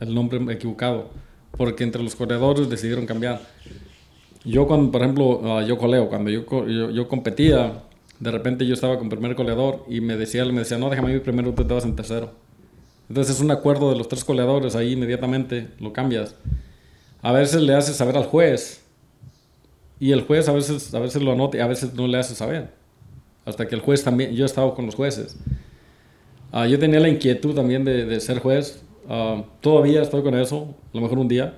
el 0.00 0.14
nombre 0.14 0.40
equivocado, 0.52 1.10
porque 1.56 1.84
entre 1.84 2.02
los 2.02 2.16
coleadores 2.16 2.70
decidieron 2.70 3.06
cambiar. 3.06 3.40
Yo 4.44 4.66
cuando, 4.66 4.90
por 4.90 5.02
ejemplo, 5.02 5.40
ah, 5.44 5.62
yo 5.62 5.76
coleo, 5.76 6.08
cuando 6.08 6.30
yo, 6.30 6.44
yo, 6.66 7.08
competía, 7.08 7.82
de 8.18 8.30
repente 8.30 8.66
yo 8.66 8.72
estaba 8.72 8.98
con 8.98 9.10
primer 9.10 9.34
coleador 9.34 9.84
y 9.88 10.00
me 10.00 10.16
decía, 10.16 10.44
me 10.46 10.60
decía, 10.60 10.78
no, 10.78 10.88
déjame 10.88 11.12
ir 11.12 11.22
primero, 11.22 11.52
tú 11.52 11.64
te 11.64 11.74
vas 11.74 11.84
en 11.84 11.94
tercero. 11.94 12.32
Entonces 13.10 13.36
es 13.36 13.42
un 13.42 13.50
acuerdo 13.50 13.90
de 13.90 13.98
los 13.98 14.08
tres 14.08 14.24
coleadores, 14.24 14.74
ahí 14.74 14.92
inmediatamente 14.92 15.68
lo 15.78 15.92
cambias. 15.92 16.34
A 17.20 17.32
veces 17.32 17.60
le 17.60 17.74
haces 17.74 17.96
saber 17.96 18.16
al 18.16 18.24
juez 18.24 18.82
y 19.98 20.12
el 20.12 20.22
juez 20.22 20.48
a 20.48 20.52
veces, 20.52 20.94
a 20.94 20.98
veces 21.00 21.20
lo 21.20 21.32
anota 21.32 21.58
y 21.58 21.60
a 21.60 21.66
veces 21.66 21.92
no 21.92 22.06
le 22.06 22.16
hace 22.16 22.34
saber. 22.34 22.72
Hasta 23.44 23.68
que 23.68 23.74
el 23.74 23.82
juez 23.82 24.02
también, 24.02 24.32
yo 24.32 24.44
he 24.44 24.46
estado 24.46 24.74
con 24.74 24.86
los 24.86 24.94
jueces. 24.94 25.36
Uh, 26.52 26.66
yo 26.66 26.78
tenía 26.78 27.00
la 27.00 27.08
inquietud 27.08 27.54
también 27.54 27.84
de, 27.84 28.04
de 28.06 28.20
ser 28.20 28.38
juez. 28.40 28.82
Uh, 29.08 29.42
todavía 29.60 30.02
estoy 30.02 30.22
con 30.22 30.34
eso, 30.34 30.74
a 30.92 30.96
lo 30.96 31.02
mejor 31.02 31.18
un 31.18 31.28
día. 31.28 31.54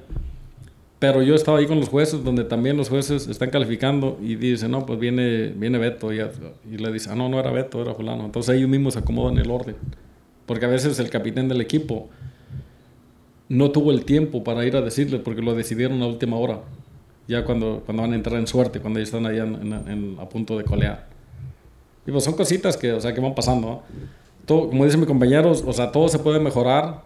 Pero 0.99 1.20
yo 1.20 1.34
estaba 1.34 1.59
ahí 1.59 1.66
con 1.66 1.80
los 1.80 1.88
jueces, 1.88 2.22
donde 2.22 2.45
también 2.45 2.76
los 2.76 2.88
jueces 2.88 3.26
están 3.26 3.51
calificando 3.51 4.18
y 4.22 4.36
dicen, 4.36 4.70
no, 4.70 4.86
pues 4.86 5.01
viene, 5.01 5.49
viene 5.49 5.76
Beto. 5.78 6.12
Y, 6.12 6.20
y 6.20 6.78
le 6.78 6.93
dice, 6.93 7.11
ah, 7.11 7.16
no, 7.16 7.28
no 7.28 7.40
era 7.40 7.51
Beto, 7.51 7.82
era 7.82 7.93
fulano. 7.93 8.24
Entonces 8.24 8.55
ellos 8.55 8.68
mismos 8.68 8.95
se 8.95 9.01
acomodan 9.01 9.36
el 9.38 9.51
orden. 9.51 9.74
Porque 10.47 10.64
a 10.64 10.68
veces 10.68 10.99
el 11.01 11.11
capitán 11.11 11.49
del 11.49 11.61
equipo 11.61 12.09
no 13.49 13.72
tuvo 13.72 13.90
el 13.90 14.05
tiempo 14.05 14.45
para 14.45 14.64
ir 14.64 14.76
a 14.76 14.80
decirle, 14.80 15.18
porque 15.18 15.43
lo 15.43 15.55
decidieron 15.57 16.01
a 16.03 16.07
última 16.07 16.36
hora. 16.36 16.61
Ya 17.26 17.45
cuando, 17.45 17.82
cuando 17.84 18.03
van 18.03 18.12
a 18.12 18.14
entrar 18.14 18.38
en 18.38 18.47
suerte, 18.47 18.78
cuando 18.78 19.01
ya 19.01 19.05
están 19.05 19.26
allá 19.26 19.45
a 20.20 20.28
punto 20.28 20.57
de 20.57 20.64
colear. 20.64 21.09
Y 22.07 22.12
pues 22.12 22.22
son 22.22 22.34
cositas 22.34 22.76
que, 22.76 22.93
o 22.93 23.01
sea, 23.01 23.12
que 23.12 23.20
van 23.20 23.34
pasando. 23.34 23.82
Todo, 24.45 24.68
como 24.68 24.84
dicen 24.84 25.01
mis 25.01 25.09
compañeros, 25.09 25.64
o 25.66 25.72
sea, 25.72 25.93
todo 25.93 26.09
se 26.09 26.18
puede 26.18 26.40
mejorar 26.40 27.03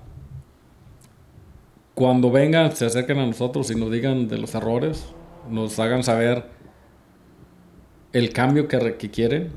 cuando 1.95 2.31
vengan, 2.31 2.75
se 2.77 2.87
acerquen 2.87 3.19
a 3.19 3.27
nosotros 3.27 3.71
y 3.71 3.75
nos 3.75 3.91
digan 3.91 4.29
de 4.29 4.39
los 4.39 4.55
errores, 4.55 5.07
nos 5.51 5.79
hagan 5.79 6.03
saber 6.03 6.45
el 8.13 8.33
cambio 8.33 8.69
que, 8.69 8.97
que 8.97 9.11
quieren 9.11 9.53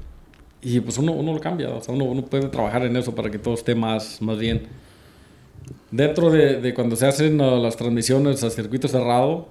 y 0.61 0.79
pues 0.81 0.97
uno, 0.97 1.13
uno 1.13 1.33
lo 1.33 1.39
cambia, 1.39 1.69
o 1.69 1.81
sea, 1.81 1.93
uno, 1.93 2.05
uno, 2.05 2.25
puede 2.25 2.47
trabajar 2.49 2.83
en 2.85 2.95
eso 2.97 3.15
para 3.15 3.29
que 3.29 3.39
todo 3.39 3.53
esté 3.53 3.75
más, 3.75 4.21
más 4.21 4.37
bien. 4.37 4.67
Dentro 5.91 6.29
de, 6.29 6.59
de 6.59 6.73
cuando 6.73 6.95
se 6.95 7.07
hacen 7.07 7.39
uh, 7.39 7.61
las 7.61 7.77
transmisiones 7.77 8.43
a 8.43 8.49
circuito 8.49 8.87
cerrado, 8.87 9.47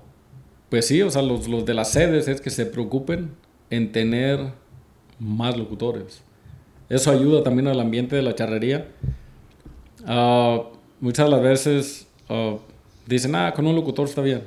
pues 0.69 0.87
sí, 0.87 1.01
o 1.01 1.11
sea, 1.11 1.23
los, 1.23 1.49
los, 1.49 1.65
de 1.65 1.75
las 1.75 1.93
sedes 1.93 2.29
es 2.29 2.41
que 2.41 2.51
se 2.51 2.67
preocupen 2.67 3.31
en 3.71 3.91
tener 3.91 4.53
más 5.19 5.57
locutores. 5.57 6.23
Eso 6.89 7.11
ayuda 7.11 7.43
también 7.43 7.69
al 7.69 7.81
ambiente 7.81 8.17
de 8.17 8.23
la 8.23 8.35
charrería. 8.35 8.89
Uh, 10.07 10.63
muchas 11.01 11.27
de 11.27 11.31
las 11.31 11.43
veces 11.43 12.07
uh, 12.31 12.59
Dicen, 13.09 13.35
ah, 13.35 13.55
con 13.57 13.67
un 13.67 13.75
locutor 13.75 14.07
está 14.07 14.21
bien. 14.21 14.43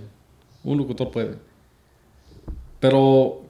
Un 0.64 0.78
locutor 0.78 1.10
puede. 1.10 1.34
Pero 2.80 3.42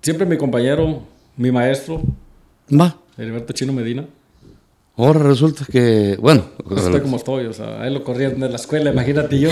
siempre 0.00 0.24
mi 0.24 0.36
compañero, 0.36 1.02
mi 1.36 1.50
maestro, 1.50 2.00
Va. 2.70 2.96
Heriberto 3.18 3.52
Chino 3.52 3.72
Medina. 3.72 4.06
Ahora 4.96 5.18
resulta 5.18 5.64
que, 5.64 6.16
bueno. 6.20 6.44
Pues 6.64 6.84
estoy 6.84 7.00
como 7.00 7.16
estoy, 7.16 7.46
o 7.46 7.52
sea, 7.52 7.82
ahí 7.82 7.92
lo 7.92 8.04
corrían 8.04 8.38
de 8.38 8.48
la 8.48 8.54
escuela, 8.54 8.92
imagínate 8.92 9.40
yo. 9.40 9.50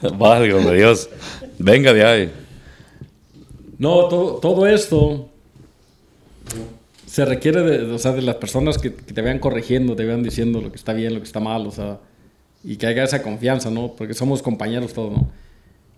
Válgame 0.16 0.74
Dios. 0.74 1.10
Venga 1.58 1.92
de 1.92 2.04
ahí. 2.04 2.32
No, 3.76 4.08
todo, 4.08 4.36
todo 4.36 4.66
esto 4.66 5.28
se 7.06 7.24
requiere 7.24 7.62
de, 7.62 7.92
o 7.92 7.98
sea, 7.98 8.12
de 8.12 8.22
las 8.22 8.36
personas 8.36 8.78
que, 8.78 8.90
te 8.90 9.22
vean 9.22 9.38
corrigiendo, 9.38 9.94
te 9.96 10.04
vean 10.04 10.22
diciendo 10.22 10.60
lo 10.60 10.70
que 10.70 10.76
está 10.76 10.92
bien, 10.92 11.14
lo 11.14 11.20
que 11.20 11.26
está 11.26 11.40
mal, 11.40 11.66
o 11.66 11.70
sea, 11.70 12.00
y 12.64 12.76
que 12.76 12.86
haya 12.86 13.04
esa 13.04 13.22
confianza, 13.22 13.70
¿no? 13.70 13.94
Porque 13.96 14.14
somos 14.14 14.42
compañeros 14.42 14.92
todos. 14.92 15.20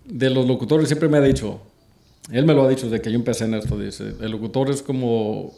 De 0.03 0.29
los 0.29 0.47
locutores 0.47 0.87
siempre 0.87 1.07
me 1.07 1.17
ha 1.17 1.21
dicho, 1.21 1.61
él 2.31 2.45
me 2.45 2.53
lo 2.53 2.63
ha 2.63 2.69
dicho 2.69 2.89
desde 2.89 3.01
que 3.01 3.11
yo 3.11 3.17
empecé 3.17 3.45
en 3.45 3.53
esto, 3.53 3.77
dice, 3.77 4.13
el 4.19 4.31
locutor 4.31 4.69
es 4.69 4.81
como 4.81 5.53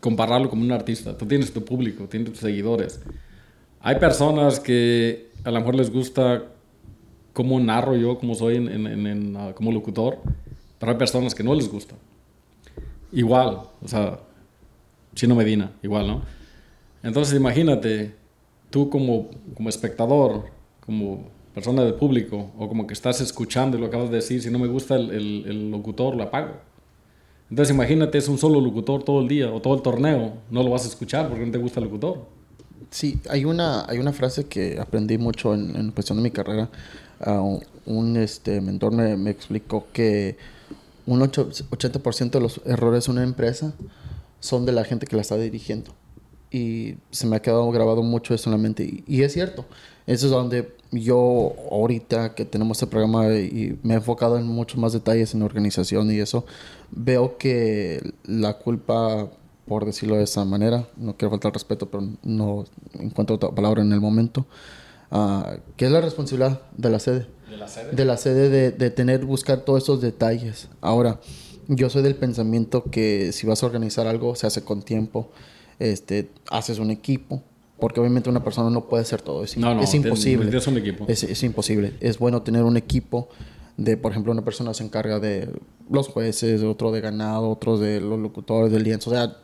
compararlo 0.00 0.48
como 0.48 0.62
un 0.62 0.72
artista, 0.72 1.16
tú 1.16 1.26
tienes 1.26 1.52
tu 1.52 1.64
público, 1.64 2.04
tienes 2.04 2.30
tus 2.30 2.40
seguidores. 2.40 3.00
Hay 3.80 3.96
personas 3.96 4.60
que 4.60 5.28
a 5.44 5.50
lo 5.50 5.58
mejor 5.60 5.74
les 5.74 5.90
gusta 5.90 6.44
cómo 7.32 7.60
narro 7.60 7.96
yo, 7.96 8.18
como 8.18 8.34
soy 8.34 8.56
en, 8.56 9.36
ah, 9.36 9.52
como 9.54 9.70
locutor, 9.70 10.18
pero 10.78 10.92
hay 10.92 10.98
personas 10.98 11.34
que 11.34 11.44
no 11.44 11.54
les 11.54 11.68
gusta. 11.68 11.94
Igual, 13.12 13.62
o 13.82 13.88
sea, 13.88 14.20
Chino 15.14 15.34
Medina, 15.34 15.72
igual, 15.82 16.06
¿no? 16.06 16.22
Entonces 17.02 17.36
imagínate, 17.36 18.14
tú 18.70 18.90
como, 18.90 19.28
como 19.54 19.68
espectador, 19.68 20.46
como 20.84 21.28
persona 21.54 21.82
del 21.82 21.94
público, 21.94 22.50
o 22.58 22.68
como 22.68 22.86
que 22.86 22.94
estás 22.94 23.20
escuchando 23.20 23.76
y 23.76 23.80
lo 23.80 23.86
acabas 23.86 24.10
de 24.10 24.16
decir, 24.16 24.42
si 24.42 24.50
no 24.50 24.58
me 24.58 24.68
gusta 24.68 24.96
el, 24.96 25.10
el, 25.10 25.70
locutor, 25.70 26.14
lo 26.14 26.24
apago. 26.24 26.52
Entonces 27.50 27.74
imagínate, 27.74 28.18
es 28.18 28.28
un 28.28 28.38
solo 28.38 28.60
locutor 28.60 29.02
todo 29.02 29.20
el 29.20 29.28
día 29.28 29.50
o 29.50 29.60
todo 29.60 29.74
el 29.74 29.82
torneo, 29.82 30.34
no 30.50 30.62
lo 30.62 30.70
vas 30.70 30.84
a 30.84 30.88
escuchar 30.88 31.28
porque 31.28 31.46
no 31.46 31.50
te 31.50 31.58
gusta 31.58 31.80
el 31.80 31.86
locutor. 31.86 32.26
Sí, 32.90 33.18
hay 33.28 33.44
una, 33.44 33.84
hay 33.88 33.98
una 33.98 34.12
frase 34.12 34.46
que 34.46 34.78
aprendí 34.78 35.18
mucho 35.18 35.54
en, 35.54 35.74
en 35.76 35.90
cuestión 35.90 36.18
de 36.18 36.22
mi 36.22 36.30
carrera. 36.30 36.68
Uh, 37.26 37.60
un 37.86 38.16
este, 38.16 38.60
mentor 38.60 38.92
me, 38.92 39.16
me 39.16 39.30
explicó 39.30 39.86
que 39.92 40.36
un 41.08 41.20
80% 41.20 42.30
de 42.30 42.40
los 42.40 42.60
errores 42.66 43.06
de 43.06 43.12
una 43.12 43.22
empresa 43.22 43.72
son 44.40 44.66
de 44.66 44.72
la 44.72 44.84
gente 44.84 45.06
que 45.06 45.16
la 45.16 45.22
está 45.22 45.36
dirigiendo. 45.36 45.92
y 46.50 46.96
se 47.10 47.26
me 47.26 47.36
ha 47.36 47.42
quedado 47.42 47.70
grabado 47.70 48.02
mucho 48.02 48.34
eso 48.34 48.48
en 48.48 48.52
la 48.52 48.58
mente. 48.58 48.82
Y, 48.82 49.04
y 49.06 49.22
es 49.22 49.34
cierto, 49.34 49.66
eso 50.06 50.26
es 50.26 50.32
donde 50.32 50.74
yo 50.90 51.54
ahorita 51.70 52.34
que 52.34 52.46
tenemos 52.46 52.78
este 52.78 52.86
programa 52.86 53.28
y 53.34 53.78
me 53.82 53.94
he 53.94 53.96
enfocado 53.98 54.38
en 54.38 54.46
muchos 54.46 54.78
más 54.78 54.92
detalles 54.94 55.34
en 55.34 55.42
organización 55.42 56.10
y 56.10 56.18
eso, 56.18 56.46
veo 56.90 57.36
que 57.36 58.14
la 58.24 58.54
culpa, 58.54 59.28
por 59.66 59.84
decirlo 59.84 60.16
de 60.16 60.24
esa 60.24 60.44
manera, 60.46 60.88
no 60.96 61.16
quiero 61.16 61.30
faltar 61.30 61.52
respeto, 61.52 61.90
pero 61.90 62.08
no 62.22 62.64
encuentro 62.94 63.36
otra 63.36 63.50
palabra 63.50 63.82
en 63.82 63.92
el 63.92 64.00
momento, 64.00 64.46
ah, 65.10 65.56
que 65.76 65.84
es 65.84 65.90
la 65.90 66.00
responsabilidad 66.00 66.62
de 66.76 66.90
la 66.90 66.98
sede. 66.98 67.37
¿De 67.50 67.56
la 67.56 67.68
sede? 67.68 67.92
De 67.92 68.04
la 68.04 68.16
sede 68.16 68.48
de, 68.48 68.70
de 68.72 68.90
tener, 68.90 69.24
buscar 69.24 69.60
todos 69.60 69.82
esos 69.82 70.00
detalles. 70.00 70.68
Ahora, 70.80 71.20
yo 71.68 71.90
soy 71.90 72.02
del 72.02 72.14
pensamiento 72.14 72.84
que 72.84 73.32
si 73.32 73.46
vas 73.46 73.62
a 73.62 73.66
organizar 73.66 74.06
algo, 74.06 74.34
se 74.34 74.46
hace 74.46 74.62
con 74.64 74.82
tiempo, 74.82 75.30
este, 75.78 76.30
haces 76.50 76.78
un 76.78 76.90
equipo, 76.90 77.42
porque 77.78 78.00
obviamente 78.00 78.28
una 78.30 78.42
persona 78.42 78.70
no 78.70 78.86
puede 78.88 79.02
hacer 79.02 79.22
todo. 79.22 79.44
Es, 79.44 79.56
No, 79.56 79.74
no, 79.74 79.82
es 79.82 79.90
te- 79.90 79.98
imposible. 79.98 80.46
necesitas 80.46 80.66
un 80.68 80.78
equipo. 80.78 81.04
Es, 81.08 81.22
es 81.24 81.42
imposible. 81.42 81.94
Es 82.00 82.18
bueno 82.18 82.42
tener 82.42 82.64
un 82.64 82.76
equipo 82.76 83.28
de, 83.76 83.96
por 83.96 84.10
ejemplo, 84.12 84.32
una 84.32 84.44
persona 84.44 84.74
se 84.74 84.82
encarga 84.82 85.20
de 85.20 85.48
los 85.90 86.08
jueces, 86.08 86.62
otro 86.62 86.90
de 86.90 87.00
ganado, 87.00 87.48
otro 87.48 87.78
de 87.78 88.00
los 88.00 88.18
locutores 88.18 88.72
del 88.72 88.82
lienzo. 88.82 89.10
O 89.10 89.12
sea, 89.12 89.36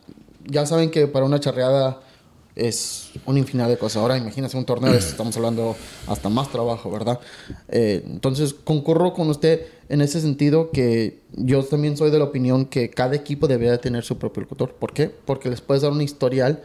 ya 0.45 0.65
saben 0.65 0.91
que 0.91 1.07
para 1.07 1.25
una 1.25 1.39
charreada 1.39 2.01
es 2.55 3.11
una 3.25 3.39
infinidad 3.39 3.67
de 3.67 3.77
cosas. 3.77 4.01
Ahora 4.01 4.17
imagínense 4.17 4.57
un 4.57 4.65
torneo, 4.65 4.93
estamos 4.93 5.35
hablando 5.35 5.75
hasta 6.07 6.29
más 6.29 6.49
trabajo, 6.49 6.89
¿verdad? 6.89 7.19
Eh, 7.67 8.03
entonces, 8.05 8.53
concurro 8.53 9.13
con 9.13 9.29
usted 9.29 9.67
en 9.89 10.01
ese 10.01 10.21
sentido 10.21 10.71
que 10.71 11.19
yo 11.33 11.63
también 11.63 11.97
soy 11.97 12.11
de 12.11 12.19
la 12.19 12.25
opinión 12.25 12.65
que 12.65 12.89
cada 12.89 13.15
equipo 13.15 13.47
debería 13.47 13.79
tener 13.79 14.03
su 14.03 14.17
propio 14.17 14.41
locutor. 14.41 14.73
¿Por 14.73 14.93
qué? 14.93 15.09
Porque 15.09 15.49
les 15.49 15.61
puedes 15.61 15.83
dar 15.83 15.91
un 15.91 16.01
historial 16.01 16.63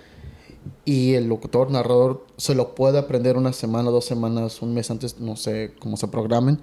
y 0.84 1.14
el 1.14 1.28
locutor, 1.28 1.70
narrador, 1.70 2.26
se 2.36 2.54
lo 2.54 2.74
puede 2.74 2.98
aprender 2.98 3.36
una 3.36 3.52
semana, 3.52 3.90
dos 3.90 4.04
semanas, 4.04 4.62
un 4.62 4.74
mes 4.74 4.90
antes, 4.90 5.18
no 5.18 5.36
sé 5.36 5.72
cómo 5.78 5.96
se 5.96 6.08
programen. 6.08 6.60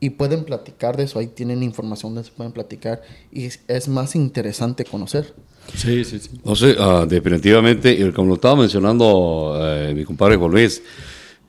Y 0.00 0.10
pueden 0.10 0.44
platicar 0.44 0.96
de 0.96 1.04
eso, 1.04 1.18
ahí 1.18 1.26
tienen 1.26 1.62
información 1.62 2.14
donde 2.14 2.28
se 2.28 2.34
pueden 2.34 2.52
platicar 2.52 3.02
y 3.32 3.46
es, 3.46 3.60
es 3.66 3.88
más 3.88 4.14
interesante 4.14 4.84
conocer. 4.84 5.34
Sí, 5.74 6.04
sí, 6.04 6.18
sí. 6.20 6.30
No 6.44 6.54
sé, 6.54 6.76
ah, 6.78 7.04
definitivamente, 7.08 7.92
y 7.92 8.10
como 8.12 8.28
lo 8.28 8.34
estaba 8.34 8.56
mencionando 8.56 9.58
eh, 9.60 9.92
mi 9.94 10.04
compadre 10.04 10.36
Juan 10.36 10.52
Luis, 10.52 10.82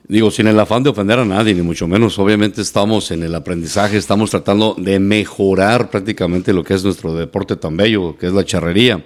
digo, 0.07 0.31
sin 0.31 0.47
el 0.47 0.59
afán 0.59 0.81
de 0.81 0.89
ofender 0.89 1.19
a 1.19 1.25
nadie, 1.25 1.53
ni 1.53 1.61
mucho 1.61 1.87
menos, 1.87 2.17
obviamente 2.17 2.61
estamos 2.61 3.11
en 3.11 3.23
el 3.23 3.35
aprendizaje, 3.35 3.97
estamos 3.97 4.31
tratando 4.31 4.75
de 4.77 4.99
mejorar 4.99 5.89
prácticamente 5.89 6.51
lo 6.51 6.63
que 6.63 6.73
es 6.73 6.83
nuestro 6.83 7.13
deporte 7.13 7.55
tan 7.55 7.77
bello, 7.77 8.17
que 8.17 8.27
es 8.27 8.33
la 8.33 8.43
charrería. 8.43 9.05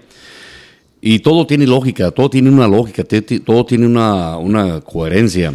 Y 1.02 1.20
todo 1.20 1.46
tiene 1.46 1.68
lógica, 1.68 2.12
todo 2.12 2.30
tiene 2.30 2.50
una 2.50 2.66
lógica, 2.66 3.04
todo 3.46 3.66
tiene 3.66 3.86
una, 3.86 4.38
una 4.38 4.80
coherencia. 4.80 5.54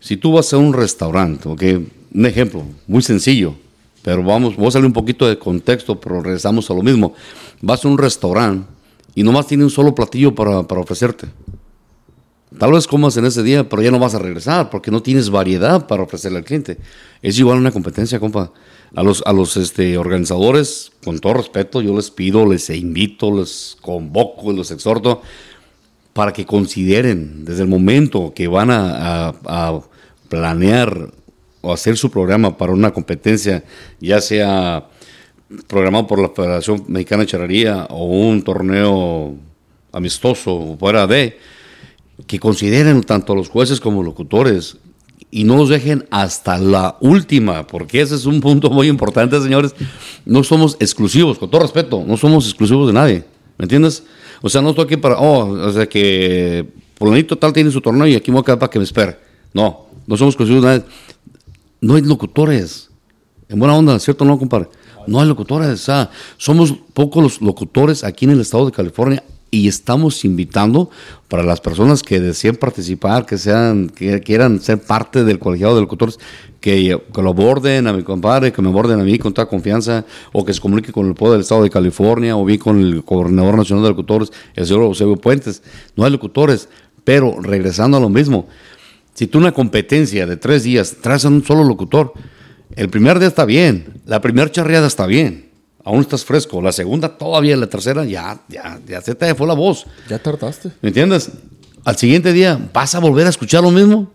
Si 0.00 0.16
tú 0.16 0.32
vas 0.32 0.52
a 0.52 0.58
un 0.58 0.72
restaurante, 0.72 1.48
¿ok? 1.48 1.62
Un 2.12 2.26
ejemplo 2.26 2.64
muy 2.86 3.02
sencillo, 3.02 3.54
pero 4.02 4.22
vamos, 4.22 4.56
voy 4.56 4.68
a 4.68 4.70
salir 4.70 4.86
un 4.86 4.92
poquito 4.92 5.26
de 5.26 5.38
contexto, 5.38 6.00
pero 6.00 6.22
regresamos 6.22 6.70
a 6.70 6.74
lo 6.74 6.82
mismo. 6.82 7.14
Vas 7.60 7.84
a 7.84 7.88
un 7.88 7.98
restaurante 7.98 8.66
y 9.14 9.22
nomás 9.22 9.46
tiene 9.46 9.64
un 9.64 9.70
solo 9.70 9.94
platillo 9.94 10.34
para, 10.34 10.62
para 10.62 10.80
ofrecerte. 10.80 11.28
Tal 12.58 12.72
vez 12.72 12.86
comas 12.86 13.16
en 13.16 13.24
ese 13.26 13.42
día, 13.42 13.68
pero 13.68 13.80
ya 13.80 13.90
no 13.90 13.98
vas 13.98 14.14
a 14.14 14.18
regresar 14.18 14.70
porque 14.70 14.90
no 14.90 15.02
tienes 15.02 15.30
variedad 15.30 15.86
para 15.86 16.02
ofrecerle 16.02 16.38
al 16.38 16.44
cliente. 16.44 16.78
Es 17.22 17.38
igual 17.38 17.58
una 17.58 17.70
competencia, 17.70 18.18
compa. 18.18 18.52
A 18.92 19.04
los, 19.04 19.22
a 19.24 19.32
los 19.32 19.56
este, 19.56 19.96
organizadores, 19.96 20.90
con 21.04 21.20
todo 21.20 21.34
respeto, 21.34 21.80
yo 21.80 21.94
les 21.94 22.10
pido, 22.10 22.44
les 22.44 22.70
invito, 22.70 23.30
les 23.30 23.76
convoco, 23.80 24.52
los 24.52 24.72
exhorto 24.72 25.22
para 26.12 26.32
que 26.32 26.44
consideren 26.44 27.44
desde 27.44 27.62
el 27.62 27.68
momento 27.68 28.32
que 28.34 28.48
van 28.48 28.70
a, 28.70 29.32
planear 30.28 31.10
o 31.60 31.72
hacer 31.72 31.96
su 31.96 32.10
programa 32.10 32.56
para 32.56 32.72
una 32.72 32.92
competencia, 32.92 33.64
ya 34.00 34.20
sea 34.20 34.88
programado 35.66 36.06
por 36.06 36.20
la 36.20 36.28
Federación 36.28 36.84
Mexicana 36.88 37.22
de 37.22 37.28
Charrería 37.28 37.86
o 37.90 38.04
un 38.04 38.42
torneo 38.42 39.34
amistoso 39.92 40.76
fuera 40.78 41.06
de, 41.06 41.38
que 42.26 42.38
consideren 42.38 43.02
tanto 43.02 43.34
los 43.34 43.48
jueces 43.48 43.80
como 43.80 44.02
locutores 44.02 44.76
y 45.30 45.44
no 45.44 45.56
los 45.56 45.68
dejen 45.68 46.06
hasta 46.10 46.58
la 46.58 46.96
última, 47.00 47.66
porque 47.66 48.00
ese 48.00 48.14
es 48.16 48.26
un 48.26 48.40
punto 48.40 48.70
muy 48.70 48.88
importante, 48.88 49.40
señores. 49.40 49.74
No 50.24 50.42
somos 50.42 50.76
exclusivos, 50.80 51.38
con 51.38 51.50
todo 51.50 51.62
respeto, 51.62 52.04
no 52.06 52.16
somos 52.16 52.46
exclusivos 52.46 52.88
de 52.88 52.92
nadie, 52.92 53.24
¿me 53.56 53.64
entiendes? 53.64 54.04
O 54.42 54.48
sea, 54.48 54.62
no 54.62 54.70
estoy 54.70 54.84
aquí 54.84 54.96
para, 54.96 55.18
oh, 55.18 55.48
o 55.50 55.72
sea, 55.72 55.88
que 55.88 56.66
Polanito 56.98 57.36
tal 57.36 57.52
tiene 57.52 57.70
su 57.70 57.80
torneo 57.80 58.06
y 58.06 58.14
aquí 58.14 58.30
me 58.30 58.36
voy 58.36 58.42
a 58.42 58.44
quedar 58.44 58.58
para 58.58 58.70
que 58.70 58.78
me 58.78 58.84
espere. 58.84 59.16
No, 59.52 59.86
no 60.06 60.16
somos 60.16 60.34
exclusivos 60.34 60.62
de 60.62 60.68
nadie. 60.68 60.84
No 61.80 61.94
hay 61.94 62.02
locutores. 62.02 62.90
En 63.48 63.58
buena 63.58 63.76
onda, 63.76 63.98
¿cierto 63.98 64.24
no, 64.24 64.38
compadre? 64.38 64.68
No 65.06 65.20
hay 65.20 65.26
locutores. 65.26 65.90
Somos 66.36 66.74
pocos 66.94 67.22
los 67.22 67.40
locutores 67.40 68.04
aquí 68.04 68.26
en 68.26 68.32
el 68.32 68.40
estado 68.40 68.66
de 68.66 68.72
California 68.72 69.24
y 69.50 69.66
estamos 69.66 70.24
invitando 70.24 70.90
para 71.28 71.42
las 71.42 71.60
personas 71.60 72.02
que 72.02 72.20
deseen 72.20 72.56
participar, 72.56 73.26
que 73.26 73.36
sean, 73.36 73.88
que 73.88 74.20
quieran 74.20 74.60
ser 74.60 74.80
parte 74.80 75.24
del 75.24 75.38
colegiado 75.38 75.74
de 75.74 75.80
locutores, 75.80 76.18
que, 76.60 77.00
que 77.12 77.22
lo 77.22 77.30
aborden 77.30 77.86
a 77.86 77.92
mi 77.92 78.02
compadre, 78.02 78.52
que 78.52 78.62
me 78.62 78.68
aborden 78.68 79.00
a 79.00 79.02
mí 79.02 79.18
con 79.18 79.32
toda 79.32 79.48
confianza, 79.48 80.04
o 80.32 80.44
que 80.44 80.54
se 80.54 80.60
comunique 80.60 80.92
con 80.92 81.08
el 81.08 81.14
poder 81.14 81.32
del 81.32 81.40
estado 81.40 81.62
de 81.62 81.70
California, 81.70 82.36
o 82.36 82.44
bien 82.44 82.60
con 82.60 82.80
el 82.80 83.00
gobernador 83.00 83.56
nacional 83.56 83.82
de 83.84 83.90
locutores, 83.90 84.30
el 84.54 84.66
señor 84.66 84.84
Eusebio 84.84 85.16
Puentes. 85.16 85.62
No 85.96 86.04
hay 86.04 86.12
locutores, 86.12 86.68
pero 87.02 87.40
regresando 87.40 87.96
a 87.96 88.00
lo 88.00 88.08
mismo, 88.08 88.46
si 89.20 89.26
tú 89.26 89.36
una 89.36 89.52
competencia 89.52 90.24
de 90.24 90.38
tres 90.38 90.62
días 90.62 90.96
traes 91.02 91.26
a 91.26 91.28
un 91.28 91.44
solo 91.44 91.62
locutor, 91.62 92.14
el 92.74 92.88
primer 92.88 93.18
día 93.18 93.28
está 93.28 93.44
bien, 93.44 94.00
la 94.06 94.22
primera 94.22 94.50
charreada 94.50 94.86
está 94.86 95.04
bien, 95.04 95.50
aún 95.84 96.00
estás 96.00 96.24
fresco, 96.24 96.62
la 96.62 96.72
segunda 96.72 97.18
todavía, 97.18 97.54
la 97.58 97.66
tercera 97.66 98.06
ya, 98.06 98.40
ya, 98.48 98.80
ya 98.88 99.02
se 99.02 99.14
te 99.14 99.34
fue 99.34 99.46
la 99.46 99.52
voz, 99.52 99.84
Ya 100.08 100.18
tardaste. 100.18 100.70
¿me 100.80 100.88
entiendes? 100.88 101.32
Al 101.84 101.96
siguiente 101.98 102.32
día, 102.32 102.58
¿vas 102.72 102.94
a 102.94 102.98
volver 102.98 103.26
a 103.26 103.28
escuchar 103.28 103.62
lo 103.62 103.70
mismo? 103.70 104.10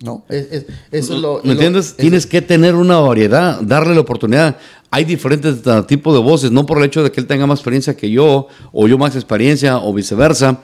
No, 0.00 0.24
es, 0.28 0.46
es- 0.52 0.66
eso 0.92 1.14
es 1.16 1.20
lo... 1.20 1.38
¿Me 1.42 1.46
lo- 1.46 1.52
entiendes? 1.54 1.86
es- 1.86 1.96
Tienes 1.96 2.24
que 2.28 2.40
tener 2.40 2.76
una 2.76 2.98
variedad, 3.00 3.60
darle 3.62 3.94
la 3.96 4.00
oportunidad. 4.02 4.58
Hay 4.92 5.04
diferentes 5.04 5.66
uh, 5.66 5.82
tipos 5.82 6.14
de 6.14 6.20
voces, 6.20 6.52
no 6.52 6.66
por 6.66 6.78
el 6.78 6.84
hecho 6.84 7.02
de 7.02 7.10
que 7.10 7.20
él 7.20 7.26
tenga 7.26 7.48
más 7.48 7.58
experiencia 7.58 7.96
que 7.96 8.08
yo, 8.12 8.46
o 8.70 8.86
yo 8.86 8.96
más 8.96 9.16
experiencia, 9.16 9.78
o 9.78 9.92
viceversa. 9.92 10.60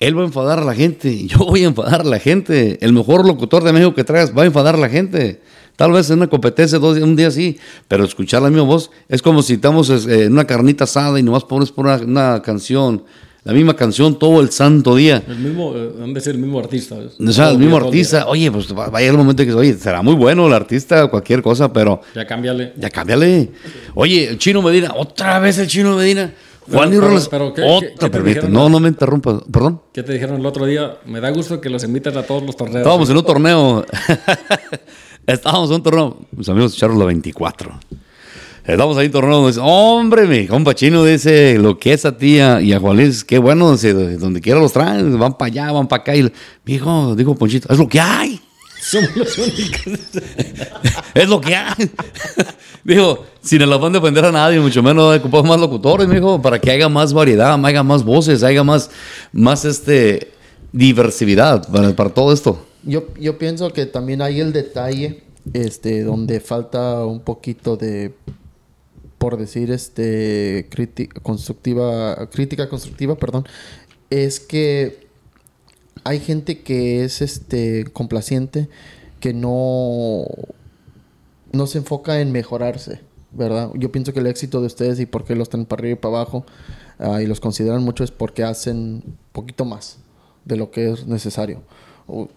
Él 0.00 0.16
va 0.18 0.22
a 0.22 0.26
enfadar 0.26 0.58
a 0.58 0.64
la 0.64 0.74
gente, 0.74 1.26
yo 1.26 1.38
voy 1.38 1.64
a 1.64 1.68
enfadar 1.68 2.00
a 2.02 2.04
la 2.04 2.18
gente. 2.18 2.78
El 2.80 2.92
mejor 2.92 3.26
locutor 3.26 3.62
de 3.64 3.72
México 3.72 3.94
que 3.94 4.04
traigas 4.04 4.36
va 4.36 4.42
a 4.42 4.46
enfadar 4.46 4.74
a 4.74 4.78
la 4.78 4.88
gente. 4.88 5.40
Tal 5.76 5.90
vez 5.90 6.08
en 6.10 6.18
una 6.18 6.28
competencia, 6.28 6.78
dos, 6.78 6.98
un 6.98 7.16
día 7.16 7.30
sí, 7.32 7.58
pero 7.88 8.04
escuchar 8.04 8.40
la 8.42 8.48
misma 8.48 8.62
voz 8.64 8.90
es 9.08 9.20
como 9.22 9.42
si 9.42 9.54
estamos 9.54 9.90
eh, 9.90 10.24
en 10.26 10.32
una 10.32 10.46
carnita 10.46 10.84
asada 10.84 11.18
y 11.18 11.22
nomás 11.24 11.42
pones 11.44 11.72
por 11.72 11.86
una, 11.86 11.96
una 11.96 12.42
canción, 12.42 13.02
la 13.42 13.52
misma 13.52 13.74
canción 13.74 14.16
todo 14.16 14.40
el 14.40 14.50
santo 14.50 14.94
día. 14.94 15.24
El 15.26 15.38
mismo, 15.38 15.72
eh, 15.74 15.90
han 16.00 16.14
de 16.14 16.20
ser 16.20 16.36
el 16.36 16.40
mismo 16.42 16.60
artista. 16.60 16.94
¿ves? 16.96 17.16
O 17.18 17.32
sea, 17.32 17.50
el 17.50 17.58
mismo 17.58 17.76
artista, 17.76 18.28
oye, 18.28 18.52
pues 18.52 18.72
va 18.72 18.88
va 18.88 18.98
a 18.98 19.00
llegar 19.00 19.14
el 19.14 19.18
momento 19.18 19.44
que, 19.44 19.52
oye, 19.52 19.74
será 19.74 20.00
muy 20.00 20.14
bueno 20.14 20.46
el 20.46 20.52
artista, 20.52 21.08
cualquier 21.08 21.42
cosa, 21.42 21.72
pero 21.72 22.00
Ya 22.14 22.24
cámbiale. 22.24 22.72
ya 22.76 22.88
cámbiale. 22.88 23.50
Oye, 23.96 24.28
el 24.28 24.38
chino 24.38 24.62
Medina, 24.62 24.92
otra 24.96 25.40
vez 25.40 25.58
el 25.58 25.66
chino 25.66 25.96
Medina. 25.96 26.32
Juan 26.72 26.92
y 26.92 26.98
Robles, 26.98 27.28
pero- 27.28 27.52
pero 27.52 27.54
¿qué- 27.54 27.62
otra, 27.62 27.88
qué- 27.88 27.94
qué 27.94 28.00
te 28.00 28.10
permite. 28.10 28.34
dijeron? 28.40 28.52
No, 28.52 28.68
no 28.68 28.80
me 28.80 28.88
interrumpas, 28.88 29.36
perdón. 29.50 29.80
¿Qué 29.92 30.02
te 30.02 30.12
dijeron 30.12 30.36
el 30.40 30.46
otro 30.46 30.64
día? 30.66 30.96
Me 31.06 31.20
da 31.20 31.30
gusto 31.30 31.60
que 31.60 31.68
los 31.68 31.84
invites 31.84 32.14
a 32.16 32.22
todos 32.22 32.42
los 32.42 32.56
torneos. 32.56 32.78
Estábamos 32.78 33.10
en 33.10 33.16
un 33.16 33.24
torneo. 33.24 33.84
Estábamos 35.26 35.70
en 35.70 35.76
un 35.76 35.82
torneo. 35.82 36.18
Mis 36.32 36.48
amigos 36.48 36.74
echaron 36.74 36.98
la 36.98 37.04
24. 37.06 37.78
Estamos 38.66 38.96
ahí 38.96 39.04
en 39.06 39.08
un 39.08 39.12
torneo. 39.12 39.34
donde 39.36 39.48
dice, 39.52 39.60
Hombre, 39.62 40.26
mi 40.26 40.46
compa 40.46 40.74
chino 40.74 41.04
dice 41.04 41.58
lo 41.58 41.78
que 41.78 41.92
es 41.92 42.04
a 42.06 42.16
ti 42.16 42.40
a- 42.40 42.60
y 42.62 42.72
a 42.72 42.80
Juan 42.80 42.96
Luis. 42.96 43.24
Qué 43.24 43.38
bueno, 43.38 43.72
dice, 43.72 43.92
donde 44.16 44.40
quiera 44.40 44.58
los 44.60 44.72
traen. 44.72 45.18
Van 45.18 45.36
para 45.36 45.46
allá, 45.50 45.72
van 45.72 45.86
para 45.88 46.02
acá. 46.02 46.16
Y 46.16 46.22
mi 46.64 46.74
hijo, 46.74 47.14
dijo 47.14 47.34
Ponchito, 47.34 47.70
es 47.72 47.78
lo 47.78 47.88
que 47.88 48.00
hay. 48.00 48.40
Somos 48.80 49.16
los 49.16 49.38
únicos. 49.38 49.82
es 51.14 51.28
lo 51.28 51.40
que 51.40 51.54
hay. 51.56 51.90
Dijo, 52.84 53.24
sin 53.40 53.62
el 53.62 53.72
afán 53.72 53.92
de 53.92 53.98
ofender 53.98 54.26
a 54.26 54.32
nadie, 54.32 54.60
mucho 54.60 54.82
menos 54.82 55.16
ocupamos 55.16 55.48
más 55.48 55.60
locutores, 55.60 56.06
mijo, 56.06 56.40
para 56.40 56.60
que 56.60 56.70
haya 56.70 56.88
más 56.88 57.14
variedad, 57.14 57.58
haya 57.64 57.82
más 57.82 58.04
voces, 58.04 58.42
haya 58.42 58.62
más, 58.62 58.90
más 59.32 59.64
este, 59.64 60.32
diversidad 60.70 61.66
para, 61.72 61.96
para 61.96 62.10
todo 62.10 62.32
esto. 62.32 62.58
Yo, 62.82 63.04
yo 63.18 63.38
pienso 63.38 63.72
que 63.72 63.86
también 63.86 64.20
hay 64.20 64.40
el 64.40 64.52
detalle 64.52 65.22
este, 65.54 66.02
donde 66.02 66.40
falta 66.40 67.04
un 67.06 67.20
poquito 67.20 67.76
de, 67.76 68.12
por 69.18 69.38
decir, 69.38 69.70
este, 69.70 70.66
crítica 70.70 71.20
constructiva, 71.20 72.28
crítica 72.30 72.68
constructiva, 72.68 73.14
perdón, 73.16 73.46
es 74.10 74.40
que 74.40 75.06
hay 76.04 76.20
gente 76.20 76.60
que 76.60 77.04
es 77.04 77.22
este, 77.22 77.84
complaciente, 77.92 78.68
que 79.20 79.32
no, 79.32 80.26
no 81.54 81.66
se 81.66 81.78
enfoca 81.78 82.20
en 82.20 82.32
mejorarse, 82.32 83.00
¿verdad? 83.32 83.70
Yo 83.74 83.90
pienso 83.92 84.12
que 84.12 84.20
el 84.20 84.26
éxito 84.26 84.60
de 84.60 84.66
ustedes 84.66 85.00
y 85.00 85.06
por 85.06 85.24
qué 85.24 85.34
los 85.34 85.46
están 85.46 85.66
para 85.66 85.80
arriba 85.80 85.92
y 85.92 86.00
para 86.00 86.16
abajo 86.16 86.44
ah, 86.98 87.22
y 87.22 87.26
los 87.26 87.40
consideran 87.40 87.82
mucho 87.82 88.04
es 88.04 88.10
porque 88.10 88.44
hacen 88.44 89.16
poquito 89.32 89.64
más 89.64 89.98
de 90.44 90.56
lo 90.56 90.70
que 90.70 90.92
es 90.92 91.06
necesario. 91.06 91.62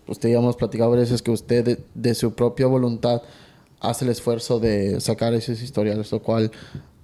usted 0.07 0.29
ya 0.29 0.37
hemos 0.37 0.55
platicado 0.55 0.95
que 1.23 1.31
usted 1.31 1.63
de, 1.63 1.83
de, 1.93 2.15
su 2.15 2.33
propia 2.33 2.67
voluntad 2.67 3.21
hace 3.79 4.05
el 4.05 4.11
esfuerzo 4.11 4.59
de 4.59 4.99
sacar 5.01 5.33
esos 5.33 5.61
historiales, 5.61 6.11
lo 6.11 6.21
cual 6.21 6.51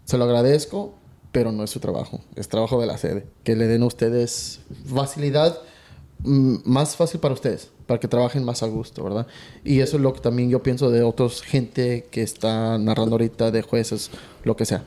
se 0.06 0.18
lo 0.18 0.24
agradezco, 0.24 0.94
pero 1.32 1.52
no 1.52 1.64
es 1.64 1.70
su 1.70 1.80
trabajo, 1.80 2.22
es 2.36 2.48
trabajo 2.48 2.80
de 2.80 2.88
la 2.88 2.98
sede. 2.98 3.28
Que 3.44 3.56
le 3.56 3.68
den 3.68 3.84
a 3.84 3.88
ustedes 3.88 4.60
facilidad 4.86 5.60
mm, 6.20 6.58
más 6.66 6.96
fácil 6.96 7.20
para 7.20 7.34
ustedes, 7.34 7.70
para 7.86 8.00
que 8.00 8.08
trabajen 8.08 8.44
más 8.44 8.64
a 8.64 8.68
gusto, 8.68 9.04
¿verdad? 9.04 9.28
Y 9.64 9.80
eso 9.80 9.98
es 9.98 10.04
lo 10.04 10.14
que 10.14 10.22
también 10.22 10.50
yo 10.50 10.64
pienso 10.64 10.90
de 10.90 11.04
otros 11.04 11.42
gente 11.42 12.08
que 12.12 12.22
está 12.22 12.78
narrando 12.78 13.16
ahorita, 13.16 13.52
de 13.52 13.62
jueces, 13.62 14.12
lo 14.44 14.56
que 14.56 14.66
sea, 14.66 14.84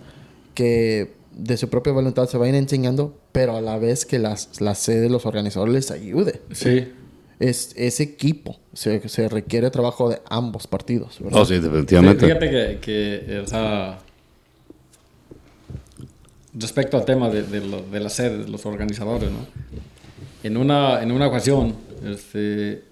que 0.55 1.13
de 1.37 1.57
su 1.57 1.69
propia 1.69 1.93
voluntad 1.93 2.29
se 2.29 2.39
vayan 2.39 2.55
enseñando, 2.55 3.15
pero 3.33 3.57
a 3.57 3.61
la 3.61 3.79
vez 3.79 4.07
que 4.07 4.19
las, 4.19 4.61
la 4.61 4.75
sede, 4.75 5.11
los 5.11 5.27
organizadores 5.27 5.75
les 5.75 5.91
ayude. 5.91 6.41
Sí. 6.53 6.93
Es, 7.39 7.75
ese 7.77 8.03
equipo, 8.03 8.59
se, 8.73 9.07
se 9.11 9.29
requiere 9.29 9.71
trabajo 9.71 10.09
de 10.09 10.23
ambos 10.31 10.67
partidos, 10.67 11.19
¿verdad? 11.21 11.43
Oh, 11.43 11.45
sí, 11.45 11.59
definitivamente. 11.59 12.25
Fíjate 12.25 12.51
que, 12.51 12.79
que 12.81 13.39
o 13.41 13.47
sea, 13.47 13.99
respecto 16.55 16.97
al 16.97 17.05
tema 17.05 17.29
de, 17.29 17.43
de, 17.43 18.01
la 18.01 18.09
sede, 18.09 18.45
de 18.45 18.49
los 18.49 18.65
organizadores, 18.65 19.31
¿no? 19.31 19.47
En 20.43 20.57
una, 20.57 21.03
en 21.03 21.13
una 21.13 21.27
ocasión, 21.27 21.75
este, 22.05 22.83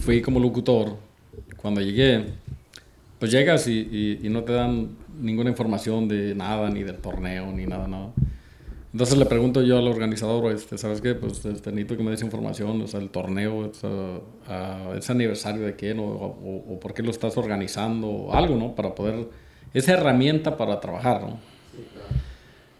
fui 0.00 0.22
como 0.22 0.40
locutor. 0.40 0.96
Cuando 1.56 1.80
llegué, 1.80 2.24
pues 3.18 3.30
llegas 3.30 3.68
y, 3.68 4.18
y, 4.20 4.28
no 4.28 4.42
te 4.42 4.52
dan 4.52 4.96
ninguna 5.20 5.50
información 5.50 6.08
de 6.08 6.34
nada, 6.34 6.68
ni 6.70 6.82
del 6.82 6.96
torneo, 6.96 7.52
ni 7.52 7.66
nada, 7.66 7.86
nada. 7.86 8.12
Entonces 8.92 9.16
le 9.16 9.24
pregunto 9.24 9.62
yo 9.62 9.78
al 9.78 9.88
organizador, 9.88 10.52
este, 10.52 10.76
¿sabes 10.76 11.00
qué? 11.00 11.14
Pues 11.14 11.44
este, 11.46 11.70
necesito 11.70 11.96
que 11.96 12.02
me 12.02 12.10
des 12.10 12.22
información, 12.22 12.82
o 12.82 12.86
sea, 12.86 13.00
el 13.00 13.08
torneo, 13.08 13.72
¿es 14.94 15.10
aniversario 15.10 15.62
de 15.62 15.76
quién? 15.76 15.98
O, 15.98 16.04
o, 16.04 16.78
por 16.78 16.92
qué 16.92 17.02
lo 17.02 17.10
estás 17.10 17.38
organizando? 17.38 18.30
Algo, 18.32 18.56
¿no? 18.56 18.74
Para 18.74 18.94
poder, 18.94 19.28
esa 19.72 19.92
herramienta 19.92 20.58
para 20.58 20.78
trabajar, 20.80 21.22
¿no? 21.22 21.38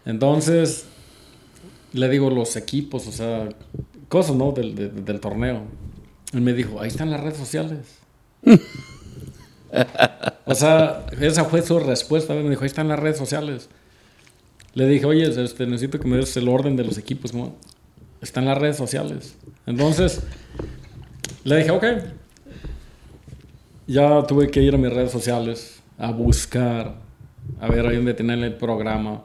Entonces, 0.05 0.85
le 1.93 2.09
digo 2.09 2.29
los 2.29 2.55
equipos, 2.57 3.07
o 3.07 3.11
sea, 3.11 3.49
cosas, 4.13 4.35
¿no? 4.35 4.51
Del, 4.51 5.03
del 5.03 5.19
torneo. 5.19 5.63
Él 6.33 6.41
me 6.41 6.53
dijo, 6.53 6.79
ahí 6.79 6.87
están 6.87 7.09
las 7.09 7.19
redes 7.19 7.35
sociales. 7.35 7.97
o 10.45 10.53
sea, 10.53 11.07
esa 11.19 11.45
fue 11.45 11.63
su 11.63 11.79
respuesta. 11.79 12.35
Me 12.35 12.47
dijo, 12.47 12.61
ahí 12.61 12.67
están 12.67 12.89
las 12.89 12.99
redes 12.99 13.17
sociales. 13.17 13.69
Le 14.75 14.85
dije, 14.85 15.07
oye, 15.07 15.27
este, 15.43 15.65
necesito 15.65 15.99
que 15.99 16.07
me 16.07 16.17
des 16.17 16.37
el 16.37 16.47
orden 16.47 16.75
de 16.75 16.83
los 16.83 16.99
equipos. 16.99 17.33
¿no? 17.33 17.55
Están 18.21 18.45
las 18.45 18.55
redes 18.55 18.77
sociales. 18.77 19.35
Entonces, 19.65 20.21
le 21.43 21.57
dije, 21.57 21.71
ok. 21.71 21.85
Ya 23.87 24.21
tuve 24.27 24.51
que 24.51 24.61
ir 24.61 24.75
a 24.75 24.77
mis 24.77 24.93
redes 24.93 25.11
sociales 25.11 25.81
a 25.97 26.11
buscar, 26.11 26.97
a 27.59 27.67
ver 27.67 27.87
ahí 27.87 27.95
donde 27.95 28.13
tener 28.13 28.37
el 28.43 28.57
programa. 28.57 29.23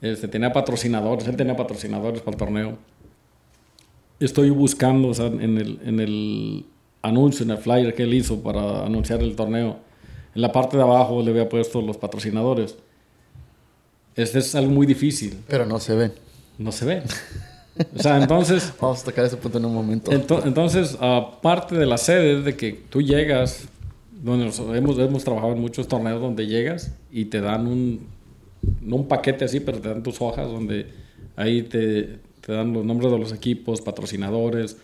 Este, 0.00 0.26
tenía 0.26 0.52
patrocinadores, 0.52 1.28
él 1.28 1.36
tenía 1.36 1.56
patrocinadores 1.56 2.22
para 2.22 2.34
el 2.34 2.38
torneo. 2.38 2.93
Estoy 4.20 4.50
buscando 4.50 5.12
en, 5.24 5.58
el, 5.58 5.78
en 5.84 6.00
el 6.00 6.66
anuncio, 7.02 7.44
en 7.44 7.50
el 7.50 7.58
flyer 7.58 7.94
que 7.94 8.04
él 8.04 8.14
hizo 8.14 8.40
para 8.40 8.86
anunciar 8.86 9.20
el 9.22 9.36
torneo. 9.36 9.78
En 10.34 10.42
la 10.42 10.52
parte 10.52 10.76
de 10.76 10.82
abajo 10.82 11.22
le 11.22 11.30
había 11.30 11.48
puesto 11.48 11.80
los 11.80 11.96
patrocinadores. 11.96 12.76
Este 14.16 14.38
es 14.38 14.54
algo 14.54 14.70
muy 14.70 14.86
difícil. 14.86 15.38
Pero 15.48 15.66
no 15.66 15.78
se 15.78 15.94
ven. 15.94 16.12
No 16.58 16.72
se 16.72 16.84
ven. 16.84 17.02
O 17.96 18.02
sea, 18.02 18.20
entonces... 18.20 18.72
Vamos 18.80 19.02
a 19.02 19.04
tocar 19.04 19.24
ese 19.24 19.36
punto 19.36 19.58
en 19.58 19.64
un 19.64 19.74
momento. 19.74 20.12
entonces, 20.12 20.96
aparte 21.00 21.76
de 21.76 21.86
la 21.86 21.98
sede, 21.98 22.42
de 22.42 22.56
que 22.56 22.72
tú 22.88 23.02
llegas, 23.02 23.68
donde 24.22 24.50
hemos, 24.76 24.98
hemos 24.98 25.24
trabajado 25.24 25.52
en 25.52 25.60
muchos 25.60 25.88
torneos 25.88 26.20
donde 26.20 26.46
llegas 26.46 26.92
y 27.10 27.26
te 27.26 27.40
dan 27.40 27.66
un, 27.66 28.06
no 28.80 28.96
un 28.96 29.08
paquete 29.08 29.44
así, 29.44 29.60
pero 29.60 29.80
te 29.80 29.88
dan 29.88 30.02
tus 30.02 30.20
hojas 30.20 30.46
donde 30.46 30.86
ahí 31.36 31.62
te, 31.62 32.20
te 32.44 32.52
dan 32.52 32.72
los 32.72 32.84
nombres 32.84 33.10
de 33.10 33.18
los 33.18 33.32
equipos, 33.32 33.80
patrocinadores, 33.80 34.76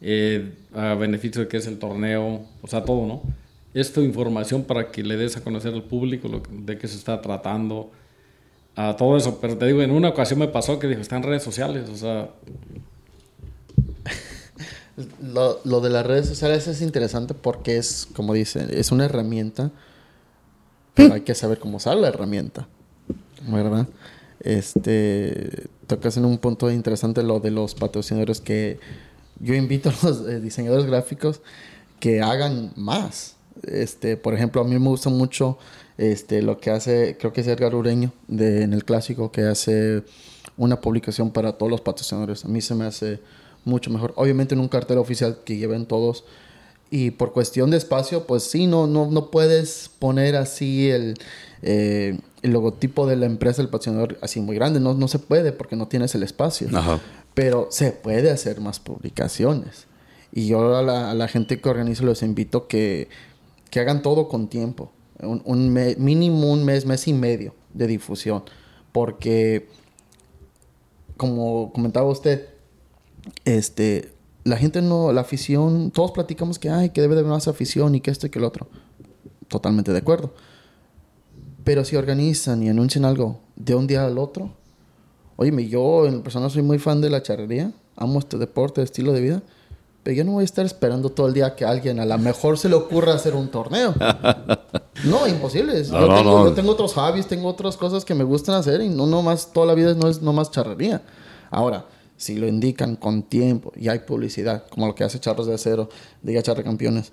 eh, 0.00 0.52
a 0.74 0.94
beneficio 0.94 1.42
de 1.42 1.48
qué 1.48 1.58
es 1.58 1.66
el 1.66 1.78
torneo, 1.78 2.44
o 2.62 2.66
sea, 2.66 2.84
todo, 2.84 3.06
¿no? 3.06 3.22
Es 3.74 3.92
tu 3.92 4.00
información 4.00 4.64
para 4.64 4.90
que 4.90 5.02
le 5.02 5.16
des 5.16 5.36
a 5.36 5.44
conocer 5.44 5.74
al 5.74 5.82
público 5.84 6.42
de 6.50 6.78
qué 6.78 6.88
se 6.88 6.96
está 6.96 7.20
tratando, 7.20 7.90
a 8.74 8.94
todo 8.96 9.16
eso. 9.16 9.38
Pero 9.40 9.56
te 9.56 9.66
digo, 9.66 9.82
en 9.82 9.90
una 9.90 10.08
ocasión 10.08 10.38
me 10.38 10.48
pasó 10.48 10.78
que 10.78 10.86
dijo, 10.86 11.00
está 11.00 11.16
en 11.16 11.22
redes 11.22 11.42
sociales, 11.42 11.88
o 11.88 11.96
sea... 11.96 12.30
Lo, 15.22 15.60
lo, 15.64 15.82
de 15.82 15.90
las 15.90 16.06
redes 16.06 16.26
sociales 16.26 16.66
es 16.68 16.80
interesante 16.80 17.34
porque 17.34 17.76
es, 17.76 18.08
como 18.14 18.32
dice, 18.32 18.66
es 18.80 18.92
una 18.92 19.04
herramienta, 19.04 19.70
pero 20.94 21.12
hay 21.12 21.20
que 21.20 21.34
saber 21.34 21.58
cómo 21.58 21.76
usar 21.76 21.98
la 21.98 22.08
herramienta. 22.08 22.66
¿verdad? 23.42 23.86
Este, 24.40 25.66
tocas 25.86 26.16
en 26.16 26.24
un 26.24 26.38
punto 26.38 26.70
interesante 26.70 27.22
lo 27.22 27.40
de 27.40 27.50
los 27.50 27.74
patrocinadores 27.74 28.40
que 28.40 28.78
yo 29.40 29.54
invito 29.54 29.90
a 29.90 29.94
los 30.02 30.28
eh, 30.28 30.40
diseñadores 30.40 30.86
gráficos 30.86 31.40
que 32.00 32.22
hagan 32.22 32.72
más. 32.76 33.36
Este, 33.62 34.16
por 34.16 34.34
ejemplo, 34.34 34.60
a 34.60 34.64
mí 34.64 34.78
me 34.78 34.88
gusta 34.88 35.08
mucho 35.08 35.58
este, 35.98 36.42
lo 36.42 36.58
que 36.58 36.70
hace, 36.70 37.16
creo 37.18 37.32
que 37.32 37.40
es 37.40 37.46
Edgar 37.46 37.74
Ureño 37.74 38.12
de, 38.28 38.62
en 38.62 38.72
el 38.72 38.84
clásico, 38.84 39.32
que 39.32 39.42
hace 39.42 40.02
una 40.56 40.80
publicación 40.80 41.30
para 41.30 41.52
todos 41.52 41.70
los 41.70 41.80
patrocinadores. 41.80 42.44
A 42.44 42.48
mí 42.48 42.60
se 42.60 42.74
me 42.74 42.84
hace 42.84 43.20
mucho 43.64 43.90
mejor. 43.90 44.12
Obviamente 44.16 44.54
en 44.54 44.60
un 44.60 44.68
cartel 44.68 44.98
oficial 44.98 45.38
que 45.44 45.56
lleven 45.56 45.86
todos. 45.86 46.24
Y 46.88 47.10
por 47.10 47.32
cuestión 47.32 47.70
de 47.70 47.78
espacio, 47.78 48.26
pues 48.26 48.44
sí, 48.44 48.66
no, 48.66 48.86
no, 48.86 49.10
no 49.10 49.30
puedes 49.30 49.90
poner 49.98 50.36
así 50.36 50.88
el, 50.88 51.16
eh, 51.62 52.18
el 52.46 52.52
logotipo 52.52 53.06
de 53.06 53.16
la 53.16 53.26
empresa 53.26 53.60
del 53.60 53.68
patrocinador 53.68 54.18
así 54.22 54.40
muy 54.40 54.54
grande. 54.54 54.80
No, 54.80 54.94
no 54.94 55.08
se 55.08 55.18
puede 55.18 55.52
porque 55.52 55.76
no 55.76 55.88
tienes 55.88 56.14
el 56.14 56.22
espacio. 56.22 56.68
Pero 57.34 57.68
se 57.70 57.90
puede 57.90 58.30
hacer 58.30 58.60
más 58.60 58.80
publicaciones. 58.80 59.86
Y 60.32 60.46
yo 60.46 60.76
a 60.76 60.82
la, 60.82 61.28
gente 61.28 61.60
que 61.60 61.68
organiza 61.68 62.04
los 62.04 62.22
invito 62.22 62.68
que, 62.68 63.08
que 63.70 63.80
hagan 63.80 64.02
todo 64.02 64.28
con 64.28 64.48
tiempo. 64.48 64.92
Un, 65.20 65.72
mínimo 65.98 66.52
un 66.52 66.64
mes, 66.64 66.86
mes 66.86 67.08
y 67.08 67.12
medio 67.12 67.54
de 67.74 67.86
difusión. 67.86 68.44
Porque, 68.92 69.68
como 71.16 71.72
comentaba 71.72 72.06
usted, 72.06 72.48
este, 73.44 74.12
la 74.44 74.56
gente 74.56 74.82
no, 74.82 75.12
la 75.12 75.22
afición, 75.22 75.90
todos 75.90 76.12
platicamos 76.12 76.58
que, 76.58 76.70
hay 76.70 76.90
que 76.90 77.00
debe 77.00 77.14
de 77.14 77.20
haber 77.20 77.32
más 77.32 77.48
afición 77.48 77.94
y 77.94 78.00
que 78.00 78.10
esto 78.10 78.26
y 78.28 78.30
que 78.30 78.38
el 78.38 78.44
otro. 78.44 78.68
Totalmente 79.48 79.92
de 79.92 79.98
acuerdo. 79.98 80.32
Pero 81.66 81.84
si 81.84 81.96
organizan 81.96 82.62
y 82.62 82.68
anuncian 82.68 83.04
algo 83.04 83.40
de 83.56 83.74
un 83.74 83.88
día 83.88 84.06
al 84.06 84.18
otro, 84.18 84.50
oye, 85.34 85.68
yo 85.68 86.06
en 86.06 86.22
persona 86.22 86.48
soy 86.48 86.62
muy 86.62 86.78
fan 86.78 87.00
de 87.00 87.10
la 87.10 87.24
charrería, 87.24 87.72
amo 87.96 88.20
este 88.20 88.38
deporte, 88.38 88.82
estilo 88.82 89.12
de 89.12 89.20
vida, 89.20 89.42
pero 90.04 90.16
yo 90.16 90.22
no 90.22 90.30
voy 90.30 90.42
a 90.42 90.44
estar 90.44 90.64
esperando 90.64 91.10
todo 91.10 91.26
el 91.26 91.34
día 91.34 91.56
que 91.56 91.64
alguien 91.64 91.98
a 91.98 92.04
lo 92.04 92.16
mejor 92.18 92.56
se 92.56 92.68
le 92.68 92.76
ocurra 92.76 93.14
hacer 93.14 93.34
un 93.34 93.48
torneo. 93.48 93.96
no, 95.06 95.26
imposible. 95.26 95.82
yo, 95.82 96.52
tengo, 96.54 96.70
otros 96.70 96.94
hobbies, 96.94 97.26
tengo 97.26 97.48
otras 97.48 97.76
cosas 97.76 98.04
que 98.04 98.14
me 98.14 98.22
gustan 98.22 98.54
hacer 98.54 98.80
y 98.80 98.88
no 98.88 99.08
nomás 99.08 99.52
toda 99.52 99.66
la 99.66 99.74
vida 99.74 99.92
no 99.94 100.08
es 100.08 100.22
nomás 100.22 100.52
charrería. 100.52 101.02
Ahora, 101.50 101.86
si 102.16 102.36
lo 102.36 102.46
indican 102.46 102.94
con 102.94 103.24
tiempo 103.24 103.72
y 103.74 103.88
hay 103.88 103.98
publicidad, 103.98 104.68
como 104.68 104.86
lo 104.86 104.94
que 104.94 105.02
hace 105.02 105.18
Charros 105.18 105.48
de 105.48 105.54
Acero, 105.54 105.88
diga 106.22 106.40
Charre 106.42 106.62
Campeones, 106.62 107.10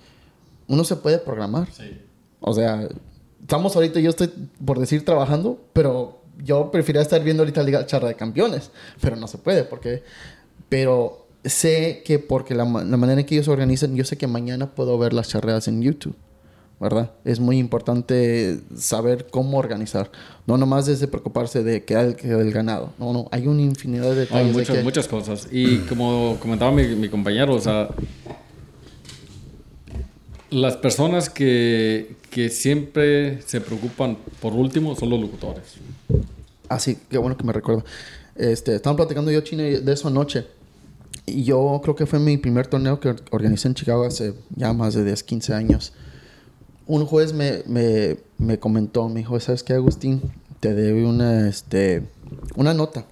uno 0.67 0.83
se 0.83 0.95
puede 0.95 1.17
programar. 1.17 1.67
Sí. 1.73 1.99
O 2.39 2.53
sea, 2.53 2.87
estamos 3.43 3.75
ahorita, 3.75 3.99
yo 3.99 4.09
estoy, 4.09 4.31
por 4.65 4.79
decir, 4.79 5.05
trabajando, 5.05 5.59
pero 5.73 6.21
yo 6.43 6.71
preferiría 6.71 7.01
estar 7.01 7.23
viendo 7.23 7.43
ahorita 7.43 7.61
la 7.61 7.65
Liga 7.65 7.85
Charra 7.85 8.07
de 8.07 8.15
Campeones, 8.15 8.71
pero 8.99 9.15
no 9.15 9.27
se 9.27 9.37
puede, 9.37 9.63
porque, 9.63 10.03
pero 10.69 11.27
sé 11.43 12.01
que 12.03 12.19
porque 12.19 12.55
la, 12.55 12.63
la 12.63 12.97
manera 12.97 13.19
en 13.19 13.25
que 13.27 13.35
ellos 13.35 13.47
organizan, 13.49 13.95
yo 13.95 14.05
sé 14.05 14.17
que 14.17 14.27
mañana 14.27 14.73
puedo 14.73 14.97
ver 14.97 15.13
las 15.13 15.29
charreas 15.29 15.67
en 15.67 15.81
YouTube. 15.81 16.15
¿verdad? 16.79 17.11
Es 17.23 17.39
muy 17.39 17.59
importante 17.59 18.59
saber 18.75 19.27
cómo 19.31 19.57
organizar. 19.57 20.11
No 20.45 20.57
nomás 20.57 20.85
desde 20.85 21.07
preocuparse 21.07 21.63
de 21.63 21.85
que 21.85 21.95
hay 21.95 22.13
el 22.23 22.51
ganado. 22.51 22.91
No, 22.99 23.13
no, 23.13 23.29
hay 23.31 23.47
una 23.47 23.61
infinidad 23.61 24.09
de 24.09 24.15
detalles. 24.15 24.47
Hay 24.47 24.51
muchas, 24.51 24.83
muchas 24.83 25.07
cosas. 25.07 25.47
Y 25.49 25.77
como 25.85 26.35
comentaba 26.41 26.73
mi, 26.73 26.87
mi 26.87 27.07
compañero, 27.07 27.55
o 27.55 27.59
sea, 27.61 27.87
las 30.53 30.77
personas 30.77 31.29
que, 31.29 32.15
que 32.29 32.49
siempre 32.49 33.41
se 33.41 33.59
preocupan 33.59 34.17
por 34.39 34.53
último 34.53 34.95
son 34.95 35.09
los 35.09 35.19
locutores. 35.19 35.63
Ah, 36.69 36.79
sí, 36.79 36.97
qué 37.09 37.17
bueno 37.17 37.35
que 37.35 37.43
me 37.43 37.53
recuerda. 37.53 37.83
Este, 38.35 38.75
estaban 38.75 38.95
platicando 38.95 39.31
yo, 39.31 39.41
China, 39.41 39.63
de 39.63 39.93
eso 39.93 40.07
anoche. 40.07 40.45
Y 41.25 41.43
yo 41.43 41.79
creo 41.83 41.95
que 41.95 42.05
fue 42.05 42.19
mi 42.19 42.37
primer 42.37 42.67
torneo 42.67 42.99
que 42.99 43.15
organicé 43.31 43.67
en 43.67 43.73
Chicago 43.73 44.03
hace 44.03 44.35
ya 44.55 44.73
más 44.73 44.93
de 44.93 45.03
10, 45.03 45.23
15 45.23 45.53
años. 45.53 45.93
Un 46.85 47.05
juez 47.05 47.33
me, 47.33 47.63
me, 47.65 48.17
me 48.37 48.59
comentó, 48.59 49.09
me 49.09 49.21
dijo, 49.21 49.39
¿sabes 49.39 49.63
qué, 49.63 49.73
Agustín? 49.73 50.21
Te 50.59 50.73
debe 50.75 51.05
una, 51.05 51.47
este, 51.47 52.03
una 52.55 52.73
nota 52.73 53.05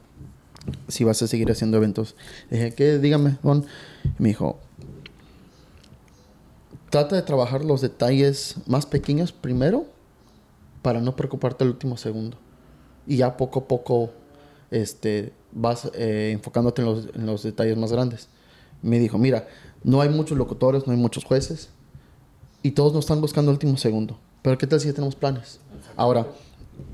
si 0.87 1.03
vas 1.03 1.21
a 1.21 1.27
seguir 1.27 1.49
haciendo 1.51 1.77
eventos. 1.77 2.15
Le 2.49 2.57
dije, 2.57 2.71
¿qué? 2.73 2.97
Dígame, 2.99 3.37
Don. 3.41 3.65
Y 4.19 4.23
me 4.23 4.29
dijo, 4.29 4.59
trata 6.91 7.15
de 7.15 7.21
trabajar 7.23 7.63
los 7.63 7.81
detalles 7.81 8.57
más 8.67 8.85
pequeños 8.85 9.31
primero 9.31 9.85
para 10.81 10.99
no 10.99 11.15
preocuparte 11.15 11.63
el 11.63 11.71
último 11.71 11.97
segundo. 11.97 12.37
Y 13.07 13.17
ya 13.17 13.37
poco 13.37 13.61
a 13.61 13.67
poco 13.67 14.11
este, 14.69 15.31
vas 15.53 15.89
eh, 15.95 16.31
enfocándote 16.33 16.81
en 16.81 17.25
los, 17.25 17.43
detalles 17.43 17.77
más 17.77 17.91
grandes. 17.91 18.27
Me 18.81 18.99
dijo, 18.99 19.17
mira, 19.17 19.47
no 19.83 20.01
hay 20.01 20.09
muchos 20.09 20.37
locutores, 20.37 20.85
no 20.85 20.91
hay 20.91 20.99
muchos 20.99 21.23
jueces 21.23 21.69
y 22.61 22.71
todos 22.71 22.93
nos 22.93 23.05
están 23.05 23.21
buscando 23.21 23.51
el 23.51 23.55
último 23.55 23.77
segundo. 23.77 24.19
Pero 24.41 24.57
¿qué 24.57 24.67
tal 24.67 24.81
si 24.81 24.87
ya 24.87 24.93
tenemos 24.93 25.15
planes? 25.15 25.59
Ahora, 25.95 26.27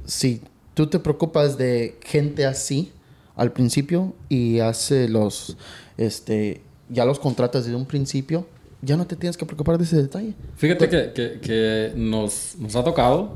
si 0.05 0.41
tú 0.75 0.87
te 0.87 0.99
preocupas 0.99 1.57
de 1.57 1.97
gente 2.03 2.45
así 2.45 2.91
al 3.35 3.51
principio 3.51 4.13
y 4.29 4.59
hace 4.59 5.09
los, 5.09 5.57
este, 5.97 6.61
ya 6.87 7.03
los 7.03 7.19
contratas 7.19 7.65
desde 7.65 7.75
un 7.75 7.85
principio, 7.85 8.45
ya 8.81 8.97
no 8.97 9.05
te 9.05 9.15
tienes 9.15 9.37
que 9.37 9.45
preocupar 9.45 9.77
de 9.77 9.83
ese 9.83 9.97
detalle. 9.97 10.33
Fíjate 10.57 10.89
que, 10.89 11.11
que, 11.13 11.39
que 11.39 11.93
nos, 11.95 12.55
nos, 12.59 12.75
ha 12.75 12.83
tocado 12.83 13.31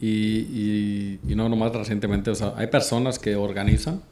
y, 0.00 0.08
y, 0.08 1.20
y, 1.26 1.34
no 1.34 1.48
nomás 1.48 1.72
recientemente, 1.72 2.30
o 2.30 2.34
sea, 2.34 2.54
hay 2.56 2.66
personas 2.68 3.18
que 3.18 3.36
organizan 3.36 4.02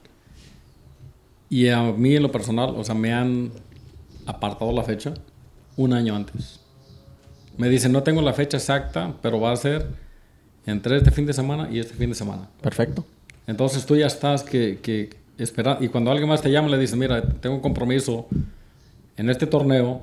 y 1.48 1.68
a 1.68 1.82
mí 1.82 2.16
en 2.16 2.22
lo 2.22 2.32
personal, 2.32 2.74
o 2.76 2.82
sea, 2.82 2.94
me 2.94 3.12
han 3.12 3.52
apartado 4.26 4.72
la 4.72 4.82
fecha 4.82 5.12
un 5.76 5.92
año 5.92 6.16
antes. 6.16 6.60
Me 7.58 7.68
dicen, 7.68 7.92
no 7.92 8.02
tengo 8.02 8.22
la 8.22 8.32
fecha 8.32 8.56
exacta, 8.56 9.14
pero 9.20 9.38
va 9.38 9.52
a 9.52 9.56
ser 9.56 9.86
entre 10.64 10.96
este 10.96 11.10
fin 11.10 11.26
de 11.26 11.32
semana 11.32 11.68
y 11.70 11.78
este 11.78 11.94
fin 11.94 12.08
de 12.08 12.14
semana. 12.14 12.48
Perfecto. 12.60 13.04
Entonces 13.46 13.84
tú 13.84 13.96
ya 13.96 14.06
estás 14.06 14.42
que, 14.42 14.78
que 14.82 15.10
esperando. 15.36 15.84
Y 15.84 15.88
cuando 15.88 16.10
alguien 16.10 16.28
más 16.28 16.40
te 16.40 16.50
llama, 16.50 16.68
le 16.68 16.78
dices, 16.78 16.96
mira, 16.96 17.22
tengo 17.22 17.56
un 17.56 17.60
compromiso 17.60 18.26
en 19.16 19.28
este 19.28 19.46
torneo, 19.46 20.00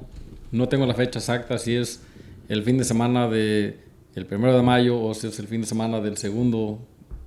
no 0.52 0.68
tengo 0.68 0.86
la 0.86 0.94
fecha 0.94 1.20
exacta, 1.20 1.58
si 1.58 1.76
es 1.76 2.02
el 2.48 2.64
fin 2.64 2.78
de 2.78 2.84
semana 2.84 3.28
de 3.28 3.80
el 4.16 4.26
primero 4.26 4.56
de 4.56 4.64
mayo 4.64 5.00
o 5.02 5.14
si 5.14 5.28
es 5.28 5.40
el 5.40 5.48
fin 5.48 5.62
de 5.62 5.68
semana 5.68 6.02
del 6.02 6.18
segundo 6.18 6.80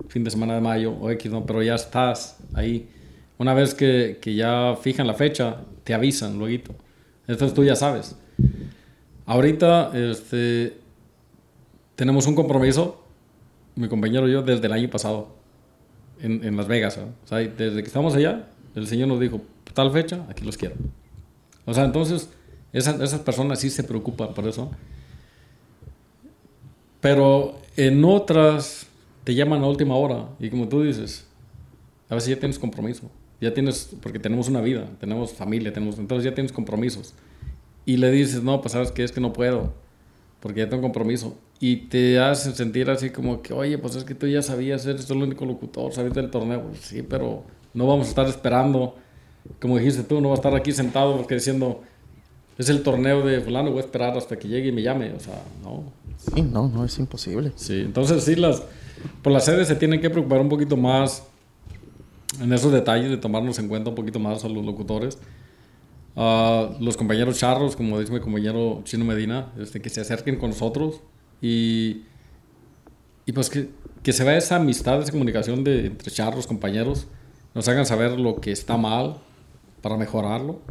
fin 0.09 0.23
de 0.23 0.31
semana 0.31 0.55
de 0.55 0.61
mayo 0.61 0.93
o 0.93 1.09
X, 1.11 1.31
no, 1.31 1.45
pero 1.45 1.63
ya 1.63 1.75
estás 1.75 2.37
ahí. 2.53 2.87
Una 3.37 3.53
vez 3.53 3.73
que, 3.73 4.19
que 4.21 4.35
ya 4.35 4.75
fijan 4.79 5.07
la 5.07 5.13
fecha, 5.13 5.57
te 5.83 5.93
avisan 5.93 6.37
luego. 6.37 6.75
Entonces 7.27 7.53
tú 7.53 7.63
ya 7.63 7.75
sabes. 7.75 8.15
Ahorita 9.25 9.91
este, 9.93 10.77
tenemos 11.95 12.27
un 12.27 12.35
compromiso, 12.35 13.03
mi 13.75 13.87
compañero 13.87 14.27
y 14.27 14.33
yo, 14.33 14.41
desde 14.41 14.67
el 14.67 14.73
año 14.73 14.89
pasado, 14.89 15.29
en, 16.21 16.43
en 16.43 16.57
Las 16.57 16.67
Vegas. 16.67 16.97
O 16.97 17.27
sea, 17.27 17.39
desde 17.39 17.81
que 17.81 17.87
estamos 17.87 18.13
allá, 18.15 18.47
el 18.75 18.87
Señor 18.87 19.07
nos 19.07 19.19
dijo, 19.19 19.41
tal 19.73 19.91
fecha, 19.91 20.25
aquí 20.29 20.45
los 20.45 20.57
quiero. 20.57 20.75
O 21.65 21.73
sea, 21.73 21.85
entonces, 21.85 22.29
esas, 22.73 22.99
esas 22.99 23.21
personas 23.21 23.59
sí 23.59 23.69
se 23.69 23.83
preocupan 23.83 24.33
por 24.33 24.47
eso. 24.47 24.71
Pero 26.99 27.59
en 27.77 28.03
otras 28.03 28.87
te 29.23 29.35
llaman 29.35 29.61
a 29.63 29.67
última 29.67 29.95
hora 29.95 30.29
y 30.39 30.49
como 30.49 30.67
tú 30.67 30.83
dices, 30.83 31.25
a 32.09 32.15
veces 32.15 32.31
ya 32.31 32.39
tienes 32.39 32.59
compromiso, 32.59 33.09
ya 33.39 33.53
tienes, 33.53 33.95
porque 34.01 34.19
tenemos 34.19 34.49
una 34.49 34.61
vida, 34.61 34.89
tenemos 34.99 35.33
familia, 35.33 35.71
tenemos, 35.71 35.97
entonces 35.97 36.25
ya 36.25 36.33
tienes 36.33 36.51
compromisos 36.51 37.13
y 37.85 37.97
le 37.97 38.11
dices, 38.11 38.43
no, 38.43 38.61
pues 38.61 38.71
sabes 38.71 38.91
que 38.91 39.03
es 39.03 39.11
que 39.11 39.21
no 39.21 39.33
puedo, 39.33 39.73
porque 40.39 40.61
ya 40.61 40.69
tengo 40.69 40.81
compromiso. 40.83 41.37
Y 41.59 41.77
te 41.87 42.19
hace 42.19 42.51
sentir 42.53 42.89
así 42.89 43.09
como 43.09 43.41
que, 43.41 43.53
oye, 43.53 43.77
pues 43.77 43.95
es 43.95 44.03
que 44.03 44.15
tú 44.15 44.27
ya 44.27 44.41
sabías, 44.41 44.85
eres 44.85 45.09
el 45.09 45.17
único 45.17 45.45
locutor, 45.45 45.93
sabes 45.93 46.13
del 46.13 46.29
torneo. 46.29 46.63
Pues 46.63 46.81
sí, 46.81 47.01
pero 47.01 47.43
no 47.73 47.87
vamos 47.87 48.07
a 48.07 48.09
estar 48.09 48.27
esperando, 48.27 48.95
como 49.61 49.77
dijiste 49.77 50.03
tú, 50.03 50.19
no 50.19 50.29
va 50.29 50.35
a 50.35 50.37
estar 50.37 50.53
aquí 50.55 50.73
sentado 50.73 51.15
porque 51.15 51.35
diciendo, 51.35 51.81
es 52.57 52.69
el 52.69 52.83
torneo 52.83 53.25
de 53.25 53.41
fulano, 53.41 53.71
voy 53.71 53.79
a 53.79 53.85
esperar 53.85 54.17
hasta 54.17 54.37
que 54.37 54.47
llegue 54.47 54.69
y 54.69 54.71
me 54.71 54.81
llame. 54.81 55.11
O 55.13 55.19
sea, 55.19 55.41
no. 55.63 55.83
Sí, 56.17 56.41
no, 56.41 56.67
no, 56.67 56.85
es 56.85 56.97
imposible. 56.99 57.51
Sí, 57.55 57.81
entonces 57.81 58.23
sí, 58.23 58.35
las, 58.35 58.63
por 59.21 59.33
las 59.33 59.45
sedes 59.45 59.67
se 59.67 59.75
tienen 59.75 59.99
que 59.99 60.09
preocupar 60.09 60.39
un 60.39 60.49
poquito 60.49 60.77
más 60.77 61.23
en 62.41 62.51
esos 62.53 62.71
detalles 62.71 63.09
de 63.09 63.17
tomarnos 63.17 63.59
en 63.59 63.67
cuenta 63.67 63.89
un 63.89 63.95
poquito 63.95 64.19
más 64.19 64.43
a 64.43 64.49
los 64.49 64.65
locutores. 64.65 65.17
Uh, 66.15 66.75
los 66.79 66.95
compañeros 66.95 67.39
charros, 67.39 67.75
como 67.75 67.99
dice 67.99 68.13
mi 68.13 68.19
compañero 68.19 68.81
Chino 68.83 69.03
Medina, 69.03 69.51
este, 69.59 69.81
que 69.81 69.89
se 69.89 70.01
acerquen 70.01 70.37
con 70.37 70.51
nosotros 70.51 71.01
y, 71.41 72.03
y 73.25 73.31
pues 73.33 73.49
que, 73.49 73.69
que 74.03 74.13
se 74.13 74.23
vea 74.23 74.37
esa 74.37 74.57
amistad, 74.57 75.01
esa 75.01 75.11
comunicación 75.11 75.63
de, 75.63 75.87
entre 75.87 76.11
charros, 76.11 76.45
compañeros, 76.45 77.07
nos 77.55 77.67
hagan 77.67 77.85
saber 77.85 78.19
lo 78.19 78.35
que 78.39 78.51
está 78.51 78.77
mal 78.77 79.17
para 79.81 79.97
mejorarlo. 79.97 80.61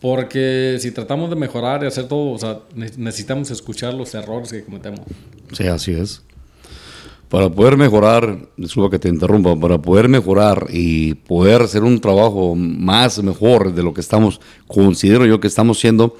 Porque 0.00 0.78
si 0.80 0.92
tratamos 0.92 1.28
de 1.30 1.36
mejorar 1.36 1.84
y 1.84 1.86
hacer 1.86 2.08
todo, 2.08 2.32
o 2.32 2.38
sea, 2.38 2.60
necesitamos 2.74 3.50
escuchar 3.50 3.92
los 3.94 4.14
errores 4.14 4.50
que 4.50 4.64
cometemos. 4.64 5.00
Sí, 5.52 5.66
así 5.66 5.92
es 5.92 6.22
para 7.30 7.48
poder 7.48 7.76
mejorar, 7.76 8.48
disculpa 8.56 8.90
que 8.90 8.98
te 8.98 9.08
interrumpa, 9.08 9.54
para 9.54 9.80
poder 9.80 10.08
mejorar 10.08 10.66
y 10.68 11.14
poder 11.14 11.62
hacer 11.62 11.84
un 11.84 12.00
trabajo 12.00 12.56
más 12.56 13.22
mejor 13.22 13.72
de 13.72 13.84
lo 13.84 13.94
que 13.94 14.00
estamos, 14.00 14.40
considero 14.66 15.24
yo 15.24 15.38
que 15.38 15.46
estamos 15.46 15.78
siendo, 15.78 16.16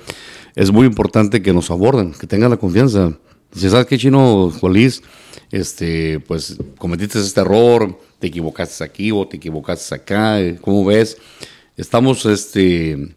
es 0.54 0.70
muy 0.70 0.86
importante 0.86 1.42
que 1.42 1.52
nos 1.52 1.68
aborden, 1.68 2.12
que 2.12 2.28
tengan 2.28 2.50
la 2.50 2.58
confianza. 2.58 3.12
Si 3.52 3.68
sabes 3.68 3.86
que 3.86 3.98
chino, 3.98 4.52
Juanis, 4.60 5.02
este, 5.50 6.20
pues 6.20 6.56
cometiste 6.78 7.18
este 7.18 7.40
error, 7.40 7.98
te 8.20 8.28
equivocaste 8.28 8.84
aquí 8.84 9.10
o 9.10 9.26
te 9.26 9.38
equivocaste 9.38 9.96
acá, 9.96 10.38
¿cómo 10.60 10.84
ves? 10.84 11.18
Estamos 11.76 12.24
este, 12.24 13.16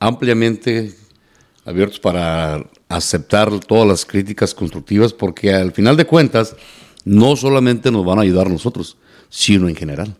ampliamente 0.00 0.94
abiertos 1.64 2.00
para 2.00 2.66
aceptar 2.88 3.60
todas 3.60 3.86
las 3.86 4.04
críticas 4.04 4.54
constructivas 4.54 5.12
porque 5.12 5.52
al 5.52 5.72
final 5.72 5.96
de 5.96 6.06
cuentas, 6.06 6.56
no 7.04 7.36
solamente 7.36 7.90
nos 7.90 8.04
van 8.04 8.18
a 8.18 8.22
ayudar 8.22 8.50
nosotros, 8.50 8.96
sino 9.28 9.68
en 9.68 9.76
general. 9.76 10.16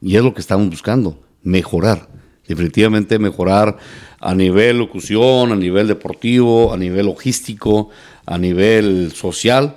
Y 0.00 0.16
es 0.16 0.22
lo 0.22 0.34
que 0.34 0.40
estamos 0.40 0.68
buscando, 0.68 1.20
mejorar. 1.42 2.08
Definitivamente 2.46 3.18
mejorar 3.18 3.78
a 4.20 4.34
nivel 4.34 4.78
locución, 4.78 5.52
a 5.52 5.56
nivel 5.56 5.86
deportivo, 5.86 6.72
a 6.72 6.76
nivel 6.76 7.06
logístico, 7.06 7.90
a 8.26 8.36
nivel 8.36 9.12
social, 9.12 9.76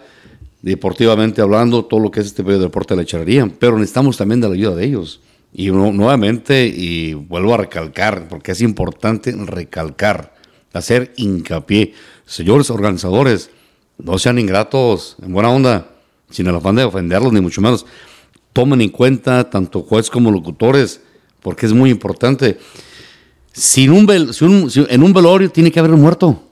deportivamente 0.62 1.42
hablando, 1.42 1.86
todo 1.86 2.00
lo 2.00 2.12
que 2.12 2.20
es 2.20 2.28
este 2.28 2.44
medio 2.44 2.58
de 2.58 2.66
deporte 2.66 2.94
de 2.94 3.02
la 3.02 3.06
charrería. 3.06 3.50
Pero 3.60 3.78
necesitamos 3.78 4.18
también 4.18 4.42
de 4.42 4.50
la 4.50 4.56
ayuda 4.56 4.76
de 4.76 4.86
ellos. 4.86 5.22
Y 5.54 5.72
nuevamente, 5.72 6.68
y 6.68 7.14
vuelvo 7.14 7.54
a 7.54 7.58
recalcar, 7.58 8.28
porque 8.28 8.52
es 8.52 8.62
importante 8.62 9.32
recalcar, 9.32 10.36
hacer 10.74 11.14
hincapié. 11.16 11.94
Señores 12.26 12.70
organizadores, 12.70 13.50
no 13.98 14.20
sean 14.20 14.38
ingratos, 14.38 15.16
en 15.22 15.34
buena 15.34 15.50
onda 15.50 15.90
sin 16.30 16.48
el 16.48 16.56
afán 16.56 16.76
de 16.76 16.84
ofenderlos, 16.84 17.34
ni 17.34 17.42
mucho 17.42 17.62
menos. 17.62 17.86
Tomen 18.54 18.82
en 18.82 18.90
cuenta 18.90 19.50
tanto 19.50 19.82
jueces 19.82 20.10
como 20.10 20.32
locutores, 20.32 21.02
porque 21.42 21.66
es 21.66 21.74
muy 21.74 21.90
importante. 21.90 22.58
Sin 23.54 23.92
un, 23.92 24.08
en 24.10 25.04
un 25.04 25.14
velorio 25.14 25.50
tiene 25.50 25.72
que 25.72 25.80
haber 25.80 25.94
un 25.94 26.02
muerto. 26.02 26.44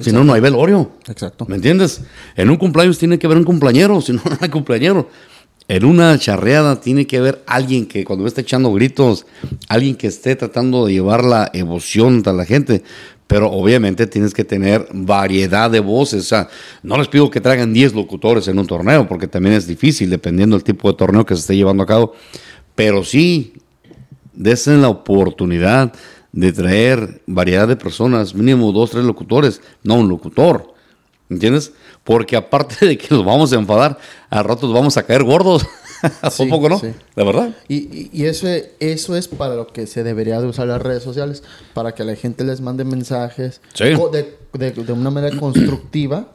Si 0.00 0.12
no, 0.12 0.24
no 0.24 0.32
hay 0.32 0.40
velorio. 0.40 0.92
Exacto. 1.06 1.44
¿Me 1.48 1.56
entiendes? 1.56 2.02
En 2.36 2.48
un 2.48 2.56
cumpleaños 2.56 2.98
tiene 2.98 3.18
que 3.18 3.26
haber 3.26 3.38
un 3.38 3.44
cumpleañero, 3.44 4.00
si 4.00 4.12
no, 4.12 4.22
no 4.24 4.38
hay 4.40 4.48
cumpleañero. 4.48 5.08
En 5.72 5.86
una 5.86 6.18
charreada 6.18 6.82
tiene 6.82 7.06
que 7.06 7.16
haber 7.16 7.42
alguien 7.46 7.86
que 7.86 8.04
cuando 8.04 8.26
esté 8.26 8.42
echando 8.42 8.74
gritos, 8.74 9.24
alguien 9.70 9.94
que 9.96 10.06
esté 10.06 10.36
tratando 10.36 10.84
de 10.84 10.92
llevar 10.92 11.24
la 11.24 11.50
emoción 11.54 12.22
a 12.26 12.32
la 12.34 12.44
gente 12.44 12.82
pero 13.26 13.50
obviamente 13.50 14.06
tienes 14.06 14.34
que 14.34 14.44
tener 14.44 14.86
variedad 14.92 15.70
de 15.70 15.80
voces. 15.80 16.20
O 16.20 16.28
sea, 16.28 16.50
no 16.82 16.98
les 16.98 17.08
pido 17.08 17.30
que 17.30 17.40
traigan 17.40 17.72
10 17.72 17.94
locutores 17.94 18.46
en 18.48 18.58
un 18.58 18.66
torneo, 18.66 19.08
porque 19.08 19.26
también 19.26 19.54
es 19.54 19.66
difícil, 19.66 20.10
dependiendo 20.10 20.54
del 20.54 20.62
tipo 20.62 20.90
de 20.90 20.98
torneo 20.98 21.24
que 21.24 21.34
se 21.34 21.40
esté 21.40 21.56
llevando 21.56 21.84
a 21.84 21.86
cabo. 21.86 22.12
Pero 22.74 23.02
sí, 23.02 23.54
desen 24.34 24.82
la 24.82 24.90
oportunidad 24.90 25.94
de 26.32 26.52
traer 26.52 27.22
variedad 27.26 27.66
de 27.66 27.76
personas, 27.76 28.34
mínimo 28.34 28.70
dos, 28.72 28.90
tres 28.90 29.04
locutores, 29.04 29.62
no 29.82 29.94
un 29.94 30.10
locutor. 30.10 30.74
¿Entiendes? 31.30 31.72
Porque 32.04 32.36
aparte 32.36 32.86
de 32.86 32.98
que 32.98 33.14
nos 33.14 33.24
vamos 33.24 33.52
a 33.52 33.56
enfadar, 33.56 33.98
a 34.28 34.42
ratos 34.42 34.72
vamos 34.72 34.96
a 34.96 35.02
caer 35.02 35.24
gordos. 35.24 35.66
Sí, 36.32 36.46
poco, 36.46 36.68
¿no? 36.68 36.82
La 37.14 37.22
verdad. 37.22 37.50
Y, 37.68 38.10
y, 38.12 38.26
eso, 38.26 38.48
eso 38.80 39.14
es 39.16 39.28
para 39.28 39.54
lo 39.54 39.68
que 39.68 39.86
se 39.86 40.02
debería 40.02 40.40
de 40.40 40.48
usar 40.48 40.66
las 40.66 40.82
redes 40.82 41.04
sociales, 41.04 41.44
para 41.74 41.94
que 41.94 42.02
la 42.02 42.16
gente 42.16 42.42
les 42.42 42.60
mande 42.60 42.82
mensajes 42.82 43.60
de, 43.78 44.36
de, 44.52 44.70
de, 44.72 44.92
una 44.92 45.10
manera 45.10 45.38
constructiva. 45.38 46.26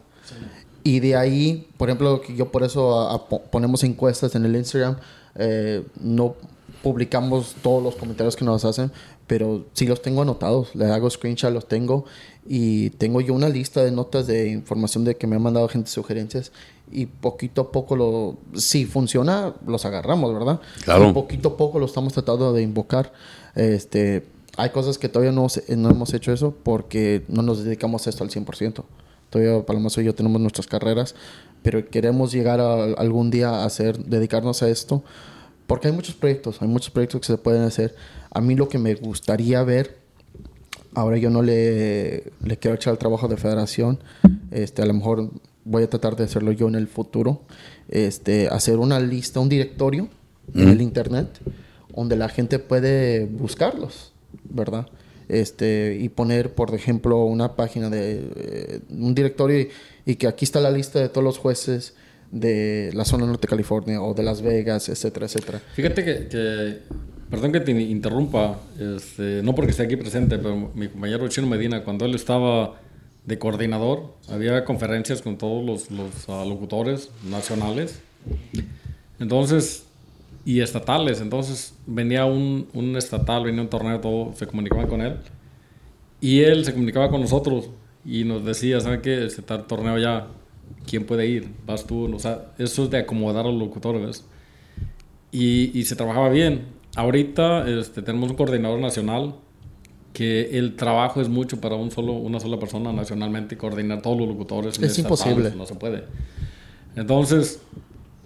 Y 0.86 1.02
de 1.02 1.18
ahí, 1.18 1.68
por 1.76 1.90
ejemplo, 1.90 2.22
yo 2.34 2.50
por 2.50 2.64
eso 2.64 3.28
ponemos 3.52 3.84
encuestas 3.84 4.36
en 4.36 4.46
el 4.46 4.56
Instagram. 4.56 4.96
Eh, 5.36 5.84
no 6.00 6.36
publicamos 6.82 7.56
todos 7.62 7.84
los 7.84 7.96
comentarios 7.96 8.38
que 8.38 8.46
nos 8.46 8.64
hacen, 8.64 8.92
pero 9.28 9.66
sí 9.74 9.86
los 9.86 10.02
tengo 10.02 10.22
anotados, 10.22 10.74
le 10.74 10.86
hago 10.86 11.10
screenshot, 11.10 11.54
los 11.54 11.68
tengo 11.68 12.06
y 12.48 12.92
tengo 12.92 13.20
yo 13.22 13.34
una 13.34 13.50
lista 13.50 13.84
de 13.84 13.92
notas 13.92 14.26
de 14.26 14.50
información 14.50 15.04
de 15.04 15.16
que 15.16 15.28
me 15.28 15.36
ha 15.36 15.40
mandado 15.40 15.68
gente 15.68 15.90
sugerencias 15.90 16.54
y 16.90 17.06
poquito 17.06 17.62
a 17.62 17.72
poco 17.72 17.98
lo 17.98 18.38
si 18.56 18.86
funciona 18.86 19.54
los 19.66 19.86
agarramos, 19.86 20.34
¿verdad? 20.34 20.62
Claro. 20.84 21.10
Y 21.10 21.14
poquito 21.14 21.50
a 21.50 21.58
poco 21.58 21.80
lo 21.80 21.86
estamos 21.86 22.14
tratando 22.14 22.54
de 22.54 22.62
invocar. 22.62 23.12
Este, 23.56 24.26
hay 24.56 24.70
cosas 24.70 24.98
que 24.98 25.10
todavía 25.10 25.34
no, 25.34 25.48
no 25.76 25.90
hemos 25.90 26.14
hecho 26.14 26.32
eso 26.32 26.56
porque 26.64 27.24
no 27.28 27.42
nos 27.42 27.64
dedicamos 27.64 28.08
a 28.08 28.10
esto 28.10 28.24
al 28.24 28.30
100%. 28.30 28.84
Todavía 29.30 29.66
Palomazo 29.66 30.00
y 30.00 30.06
yo 30.06 30.16
tenemos 30.16 30.40
nuestras 30.40 30.68
carreras, 30.68 31.14
pero 31.62 31.86
queremos 31.90 32.32
llegar 32.32 32.62
a, 32.62 32.86
algún 32.94 33.30
día 33.30 33.50
a 33.50 33.66
hacer 33.66 33.98
dedicarnos 34.06 34.64
a 34.64 34.70
esto 34.70 35.04
porque 35.68 35.90
hay 35.90 35.94
muchos 35.94 36.16
proyectos, 36.16 36.62
hay 36.62 36.70
muchos 36.70 36.92
proyectos 36.92 37.20
que 37.20 37.28
se 37.28 37.38
pueden 37.38 37.64
hacer. 37.64 37.94
A 38.32 38.42
mí 38.42 38.56
lo 38.56 38.68
que 38.68 38.78
me 38.78 38.96
gustaría 38.96 39.64
ver, 39.64 39.98
ahora 40.94 41.18
yo 41.18 41.30
no 41.30 41.42
le, 41.42 42.32
le 42.44 42.58
quiero 42.58 42.76
echar 42.76 42.94
el 42.94 43.00
trabajo 43.00 43.28
de 43.28 43.38
federación, 43.38 44.00
este, 44.52 44.82
a 44.82 44.86
lo 44.86 44.94
mejor 44.94 45.32
voy 45.66 45.84
a 45.84 45.90
tratar 45.90 46.16
de 46.16 46.24
hacerlo 46.24 46.52
yo 46.52 46.68
en 46.68 46.76
el 46.76 46.88
futuro, 46.88 47.42
este, 47.90 48.48
hacer 48.48 48.78
una 48.78 49.00
lista, 49.00 49.40
un 49.40 49.50
directorio 49.50 50.10
en 50.54 50.70
el 50.70 50.82
internet 50.82 51.28
donde 51.94 52.16
la 52.16 52.30
gente 52.30 52.60
puede 52.60 53.26
buscarlos, 53.26 54.14
¿verdad? 54.50 54.88
Este, 55.28 55.98
y 56.00 56.08
poner, 56.10 56.54
por 56.54 56.74
ejemplo, 56.74 57.26
una 57.26 57.56
página 57.56 57.90
de 57.90 58.32
eh, 58.36 58.80
un 58.90 59.14
directorio 59.14 59.60
y, 59.60 59.70
y, 60.06 60.16
que 60.16 60.28
aquí 60.28 60.46
está 60.46 60.62
la 60.62 60.72
lista 60.72 61.00
de 61.00 61.10
todos 61.10 61.24
los 61.24 61.38
jueces 61.38 61.96
de 62.32 62.92
la 62.94 63.04
zona 63.04 63.26
norte 63.26 63.42
de 63.42 63.50
California 63.50 64.02
o 64.02 64.14
de 64.14 64.24
Las 64.24 64.42
Vegas, 64.42 64.88
etcétera, 64.90 65.26
etcétera. 65.26 65.62
Fíjate 65.74 66.06
que, 66.06 66.28
que 66.28 66.78
perdón 67.30 67.52
que 67.52 67.60
te 67.60 67.72
interrumpa, 67.72 68.60
este, 68.80 69.42
no 69.44 69.54
porque 69.54 69.72
esté 69.72 69.84
aquí 69.84 69.96
presente, 69.96 70.38
pero 70.38 70.72
mi 70.74 70.88
compañero 70.88 71.28
Chino 71.28 71.48
Medina, 71.48 71.84
cuando 71.84 72.06
él 72.06 72.16
estaba 72.16 72.76
de 73.26 73.38
coordinador, 73.38 74.16
había 74.30 74.64
conferencias 74.64 75.22
con 75.22 75.38
todos 75.38 75.66
los, 75.66 75.92
los 75.92 76.28
uh, 76.30 76.48
locutores 76.48 77.10
nacionales, 77.30 78.02
entonces, 79.20 79.86
y 80.46 80.62
estatales, 80.62 81.20
entonces 81.20 81.74
venía 81.86 82.26
un, 82.26 82.68
un 82.74 82.96
estatal, 82.96 83.44
venía 83.44 83.62
un 83.62 83.70
torneo, 83.70 84.00
todo, 84.00 84.34
se 84.34 84.48
comunicaban 84.48 84.88
con 84.88 85.02
él, 85.02 85.18
y 86.22 86.42
él 86.42 86.64
se 86.64 86.74
comunicaba 86.74 87.10
con 87.10 87.22
nosotros 87.22 87.70
y 88.06 88.24
nos 88.24 88.46
decía, 88.46 88.80
¿saben 88.80 89.02
qué? 89.02 89.26
Este 89.26 89.42
torneo 89.42 89.98
ya 89.98 90.28
quién 90.88 91.06
puede 91.06 91.28
ir, 91.28 91.50
vas 91.66 91.86
tú, 91.86 92.16
o 92.16 92.20
sea, 92.20 92.54
eso 92.58 92.86
es 92.86 92.90
de 92.90 93.00
acomodar 93.00 93.46
a 93.46 93.50
los 93.50 93.60
locutores. 93.60 94.26
Y, 95.32 95.78
y 95.78 95.84
se 95.84 95.96
trabajaba 95.96 96.30
bien. 96.30 96.77
Ahorita 96.98 97.70
este, 97.70 98.02
tenemos 98.02 98.32
un 98.32 98.36
coordinador 98.36 98.80
nacional 98.80 99.36
que 100.14 100.58
el 100.58 100.76
trabajo 100.76 101.22
es 101.22 101.30
mucho 101.30 101.62
para 101.62 101.76
un 101.76 101.92
solo, 101.92 102.14
una 102.14 102.40
sola 102.40 102.58
persona 102.58 102.92
nacionalmente 102.92 103.56
coordinar 103.56 104.02
todos 104.02 104.18
los 104.18 104.28
locutores. 104.28 104.82
Es 104.82 104.98
imposible. 104.98 105.54
No 105.56 105.68
se 105.68 105.76
puede. 105.76 106.06
Entonces, 106.96 107.62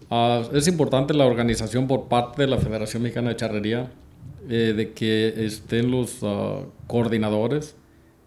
uh, 0.10 0.56
es 0.56 0.70
importante 0.70 1.14
la 1.14 1.26
organización 1.26 1.86
por 1.86 2.08
parte 2.08 2.44
de 2.44 2.48
la 2.48 2.60
Federación 2.60 3.04
Mexicana 3.04 3.32
de 3.32 3.36
Charrería, 3.36 3.92
eh, 4.50 4.74
de 4.74 4.94
que 4.94 5.46
estén 5.46 5.92
los 5.92 6.24
uh, 6.24 6.68
coordinadores, 6.88 7.76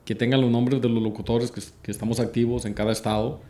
que 0.04 0.14
tengan 0.14 0.42
los 0.42 0.50
nombres 0.50 0.82
de 0.82 0.90
los 0.90 1.02
locutores 1.02 1.50
que, 1.50 1.62
que 1.80 1.90
estamos 1.90 2.20
activos 2.20 2.66
en 2.66 2.74
cada 2.74 2.92
estado 2.92 3.40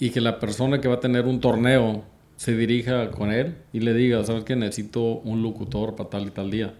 y 0.00 0.10
que 0.10 0.20
la 0.20 0.40
persona 0.40 0.80
que 0.80 0.88
va 0.88 0.96
a 0.96 1.00
tener 1.00 1.26
un 1.26 1.38
torneo 1.38 2.02
se 2.38 2.56
dirija 2.56 3.10
con 3.10 3.32
él 3.32 3.56
y 3.72 3.80
le 3.80 3.92
diga, 3.94 4.24
¿sabes 4.24 4.44
qué? 4.44 4.54
Necesito 4.54 5.02
un 5.02 5.42
locutor 5.42 5.96
para 5.96 6.08
tal 6.08 6.28
y 6.28 6.30
tal 6.30 6.52
día. 6.52 6.72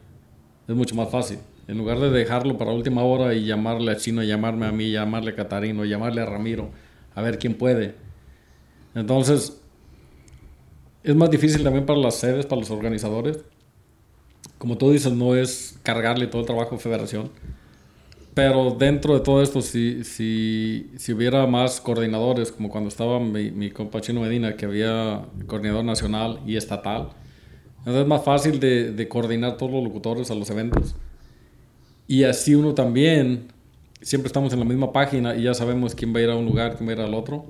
Es 0.68 0.76
mucho 0.76 0.94
más 0.94 1.10
fácil. 1.10 1.40
En 1.66 1.76
lugar 1.76 1.98
de 1.98 2.10
dejarlo 2.10 2.56
para 2.56 2.70
última 2.70 3.02
hora 3.02 3.34
y 3.34 3.44
llamarle 3.44 3.90
a 3.90 3.96
Chino, 3.96 4.22
llamarme 4.22 4.66
a 4.66 4.72
mí, 4.72 4.92
llamarle 4.92 5.32
a 5.32 5.34
Catarino, 5.34 5.84
llamarle 5.84 6.20
a 6.20 6.26
Ramiro, 6.26 6.70
a 7.12 7.22
ver 7.22 7.40
quién 7.40 7.54
puede. 7.54 7.96
Entonces, 8.94 9.60
es 11.02 11.16
más 11.16 11.28
difícil 11.28 11.64
también 11.64 11.86
para 11.86 11.98
las 11.98 12.14
sedes, 12.14 12.46
para 12.46 12.60
los 12.60 12.70
organizadores. 12.70 13.40
Como 14.58 14.78
tú 14.78 14.92
dices, 14.92 15.12
no 15.12 15.34
es 15.34 15.76
cargarle 15.82 16.28
todo 16.28 16.42
el 16.42 16.46
trabajo 16.46 16.76
a 16.76 16.78
Federación 16.78 17.32
pero 18.34 18.70
dentro 18.70 19.14
de 19.14 19.20
todo 19.20 19.42
esto, 19.42 19.60
si, 19.60 20.04
si, 20.04 20.90
si 20.96 21.12
hubiera 21.12 21.46
más 21.46 21.80
coordinadores, 21.80 22.52
como 22.52 22.68
cuando 22.68 22.88
estaba 22.88 23.18
mi, 23.18 23.50
mi 23.50 23.70
compa 23.70 24.00
Chino 24.00 24.20
Medina, 24.20 24.56
que 24.56 24.66
había 24.66 25.24
coordinador 25.46 25.84
nacional 25.84 26.40
y 26.46 26.56
estatal, 26.56 27.10
entonces 27.78 28.02
es 28.02 28.06
más 28.06 28.24
fácil 28.24 28.60
de, 28.60 28.92
de, 28.92 29.08
coordinar 29.08 29.56
todos 29.56 29.72
los 29.72 29.82
locutores 29.82 30.30
a 30.30 30.34
los 30.34 30.50
eventos. 30.50 30.94
Y 32.06 32.24
así 32.24 32.54
uno 32.54 32.74
también, 32.74 33.48
siempre 34.00 34.28
estamos 34.28 34.52
en 34.52 34.58
la 34.58 34.64
misma 34.64 34.92
página 34.92 35.34
y 35.34 35.42
ya 35.42 35.54
sabemos 35.54 35.94
quién 35.94 36.14
va 36.14 36.20
a 36.20 36.22
ir 36.22 36.30
a 36.30 36.36
un 36.36 36.44
lugar, 36.44 36.76
quién 36.76 36.88
va 36.88 36.92
a 36.92 36.96
ir 36.96 37.02
al 37.02 37.14
otro. 37.14 37.46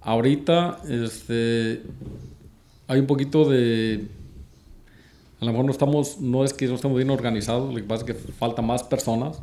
Ahorita 0.00 0.78
este, 0.88 1.82
hay 2.86 3.00
un 3.00 3.06
poquito 3.06 3.48
de... 3.48 4.06
A 5.40 5.44
lo 5.44 5.52
mejor 5.52 5.64
no, 5.64 5.72
estamos, 5.72 6.20
no 6.20 6.44
es 6.44 6.52
que 6.52 6.66
no 6.66 6.74
estemos 6.74 6.96
bien 6.96 7.10
organizados, 7.10 7.70
lo 7.70 7.76
que 7.76 7.82
pasa 7.82 8.04
es 8.04 8.14
que 8.14 8.32
falta 8.32 8.60
más 8.60 8.82
personas 8.82 9.40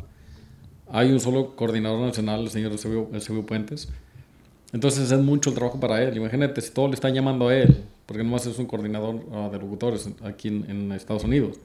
hay 0.91 1.11
un 1.11 1.19
solo 1.19 1.55
coordinador 1.55 1.99
nacional, 1.99 2.41
el 2.41 2.49
señor 2.49 2.71
Eusebio 2.71 3.45
Puentes. 3.45 3.89
Entonces 4.73 5.11
es 5.11 5.19
mucho 5.19 5.49
el 5.49 5.55
trabajo 5.55 5.79
para 5.79 6.01
él. 6.03 6.17
Imagínate 6.17 6.61
si 6.61 6.71
todo 6.71 6.87
le 6.87 6.95
están 6.95 7.13
llamando 7.13 7.47
a 7.47 7.55
él, 7.55 7.85
porque 8.05 8.23
nomás 8.23 8.45
es 8.45 8.59
un 8.59 8.65
coordinador 8.65 9.15
uh, 9.15 9.49
de 9.49 9.59
locutores 9.59 10.09
aquí 10.23 10.49
en, 10.49 10.69
en, 10.69 10.91
Estados 10.91 11.23
Unidos. 11.23 11.57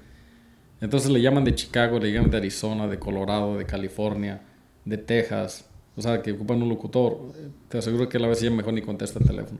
Entonces 0.81 1.11
le 1.11 1.21
llaman 1.21 1.45
de 1.45 1.55
Chicago, 1.55 1.99
le 1.99 2.13
llaman 2.13 2.31
de 2.31 2.37
Arizona, 2.37 2.87
de 2.87 2.99
Colorado, 2.99 3.59
de 3.59 3.65
California, 3.65 4.43
de 4.85 4.99
Texas. 4.99 5.67
O 5.97 6.03
sea, 6.03 6.23
que 6.23 6.33
ocupan 6.33 6.63
un 6.63 6.69
locutor. 6.69 7.19
Te 7.69 7.79
aseguro 7.79 8.09
que 8.09 8.19
él 8.19 8.25
a 8.25 8.29
veces 8.29 8.45
ya 8.45 8.51
mejor 8.51 8.73
ni 8.73 8.83
contesta 8.83 9.19
el 9.19 9.27
teléfono. 9.27 9.59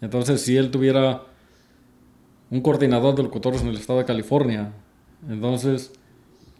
Entonces, 0.00 0.40
si 0.42 0.56
él 0.56 0.70
tuviera 0.70 1.22
un 2.50 2.60
coordinador 2.60 3.14
de 3.14 3.22
locutores 3.22 3.62
en 3.62 3.68
el 3.68 3.76
estado 3.76 3.98
de 3.98 4.04
California, 4.04 4.72
entonces 5.28 5.92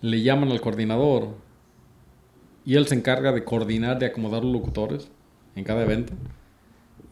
le 0.01 0.23
llaman 0.23 0.51
al 0.51 0.61
coordinador 0.61 1.44
y 2.65 2.77
él 2.77 2.87
se 2.87 2.95
encarga 2.95 3.33
de 3.33 3.45
coordinar, 3.45 3.99
de 3.99 4.07
acomodar 4.07 4.43
los 4.43 4.53
locutores 4.53 5.09
en 5.55 5.65
cada 5.65 5.83
evento. 5.83 6.13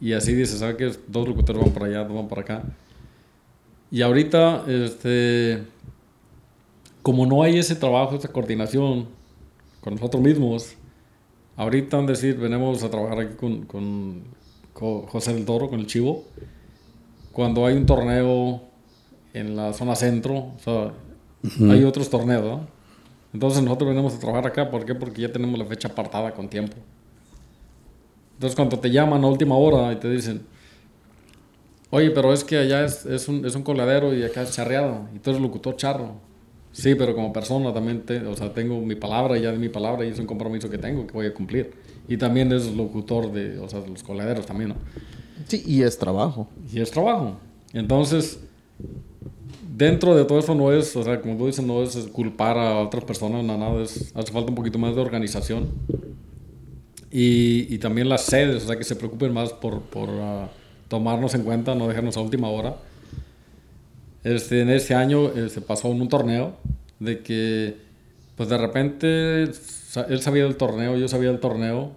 Y 0.01 0.13
así 0.13 0.33
dice, 0.33 0.57
¿sabes 0.57 0.75
qué? 0.75 0.91
Dos 1.07 1.27
locutores 1.27 1.61
van 1.61 1.71
para 1.71 1.85
allá, 1.85 2.03
dos 2.03 2.15
van 2.15 2.27
para 2.27 2.41
acá. 2.41 2.63
Y 3.91 4.01
ahorita, 4.01 4.65
este, 4.67 5.63
como 7.01 7.25
no 7.25 7.43
hay 7.43 7.57
ese 7.57 7.75
trabajo, 7.75 8.15
esa 8.15 8.27
coordinación 8.29 9.07
con 9.81 9.93
nosotros 9.93 10.21
mismos, 10.23 10.75
ahorita 11.55 11.99
han 11.99 12.07
decir, 12.07 12.37
venimos 12.37 12.83
a 12.83 12.89
trabajar 12.89 13.19
aquí 13.19 13.35
con, 13.35 13.65
con, 13.65 14.23
con, 14.73 15.03
José 15.03 15.33
del 15.33 15.45
Toro, 15.45 15.69
con 15.69 15.79
el 15.79 15.87
Chivo. 15.87 16.25
Cuando 17.31 17.65
hay 17.65 17.77
un 17.77 17.85
torneo 17.85 18.61
en 19.33 19.55
la 19.55 19.73
zona 19.73 19.95
centro, 19.95 20.35
o 20.35 20.59
sea, 20.59 20.73
uh 20.73 20.91
-huh. 21.43 21.71
hay 21.71 21.83
otros 21.83 22.09
torneos, 22.09 22.43
¿no? 22.43 22.72
Entonces 23.33 23.63
nosotros 23.63 23.89
venimos 23.89 24.13
a 24.13 24.19
trabajar 24.19 24.47
acá, 24.47 24.69
¿por 24.69 24.85
qué? 24.85 24.93
Porque 24.93 25.21
ya 25.21 25.31
tenemos 25.31 25.57
la 25.57 25.65
fecha 25.65 25.87
apartada 25.87 26.33
con 26.33 26.47
tiempo. 26.47 26.75
Entonces 28.35 28.55
cuando 28.55 28.77
te 28.79 28.91
llaman 28.91 29.23
a 29.23 29.27
última 29.27 29.55
hora 29.55 29.91
y 29.91 29.95
te 29.95 30.09
dicen, 30.09 30.45
oye, 31.89 32.11
pero 32.11 32.31
es 32.31 32.43
que 32.43 32.57
allá 32.57 32.85
es, 32.85 33.05
es, 33.05 33.27
un, 33.27 33.45
es 33.45 33.55
un 33.55 33.63
coladero 33.63 34.13
y 34.13 34.23
acá 34.23 34.43
es 34.43 34.51
charreado, 34.51 35.07
y 35.15 35.19
tú 35.19 35.31
eres 35.31 35.41
locutor 35.41 35.75
charro. 35.75 36.15
Sí, 36.71 36.95
pero 36.95 37.13
como 37.13 37.31
persona 37.31 37.71
también, 37.71 38.01
te, 38.01 38.25
o 38.25 38.35
sea, 38.35 38.51
tengo 38.51 38.81
mi 38.81 38.95
palabra, 38.95 39.37
ya 39.37 39.51
de 39.51 39.59
mi 39.59 39.69
palabra, 39.69 40.03
y 40.05 40.09
es 40.09 40.17
un 40.17 40.25
compromiso 40.25 40.71
que 40.71 40.79
tengo, 40.79 41.05
que 41.05 41.13
voy 41.13 41.27
a 41.27 41.33
cumplir. 41.33 41.71
Y 42.07 42.17
también 42.17 42.51
es 42.51 42.73
locutor 42.75 43.31
de, 43.31 43.59
o 43.59 43.69
sea, 43.69 43.79
de 43.81 43.89
los 43.89 44.01
coladeros 44.01 44.47
también, 44.47 44.69
¿no? 44.69 44.75
Sí, 45.47 45.61
y 45.67 45.83
es 45.83 45.99
trabajo. 45.99 46.47
Y 46.71 46.81
es 46.81 46.89
trabajo. 46.89 47.37
Entonces, 47.73 48.39
dentro 49.75 50.15
de 50.15 50.25
todo 50.25 50.39
eso 50.39 50.53
no 50.53 50.71
es, 50.71 50.95
o 50.95 51.03
sea, 51.03 51.19
como 51.19 51.35
tú 51.37 51.47
dices, 51.47 51.65
no 51.65 51.81
es 51.81 51.95
culpar 52.11 52.57
a 52.57 52.79
otras 52.79 53.03
personas, 53.03 53.43
nada, 53.43 53.57
nada, 53.57 53.81
es, 53.81 54.11
hace 54.15 54.31
falta 54.31 54.49
un 54.49 54.55
poquito 54.55 54.77
más 54.77 54.95
de 54.95 55.01
organización. 55.01 55.69
Y, 57.11 57.73
y 57.73 57.77
también 57.79 58.09
las 58.09 58.23
sedes, 58.23 58.63
o 58.63 58.67
sea, 58.67 58.77
que 58.77 58.83
se 58.83 58.95
preocupen 58.95 59.33
más 59.33 59.53
por, 59.53 59.81
por 59.81 60.09
uh, 60.09 60.47
tomarnos 60.87 61.33
en 61.35 61.43
cuenta, 61.43 61.75
no 61.75 61.87
dejarnos 61.87 62.17
a 62.17 62.21
última 62.21 62.49
hora. 62.49 62.75
Este, 64.23 64.61
en 64.61 64.69
este 64.69 64.95
año 64.95 65.27
eh, 65.35 65.49
se 65.49 65.61
pasó 65.61 65.91
en 65.91 66.01
un 66.01 66.07
torneo 66.07 66.55
de 66.99 67.21
que, 67.21 67.77
pues 68.35 68.49
de 68.49 68.57
repente, 68.57 69.43
él 69.43 70.21
sabía 70.21 70.43
del 70.43 70.55
torneo, 70.55 70.97
yo 70.97 71.07
sabía 71.07 71.29
del 71.29 71.39
torneo, 71.39 71.91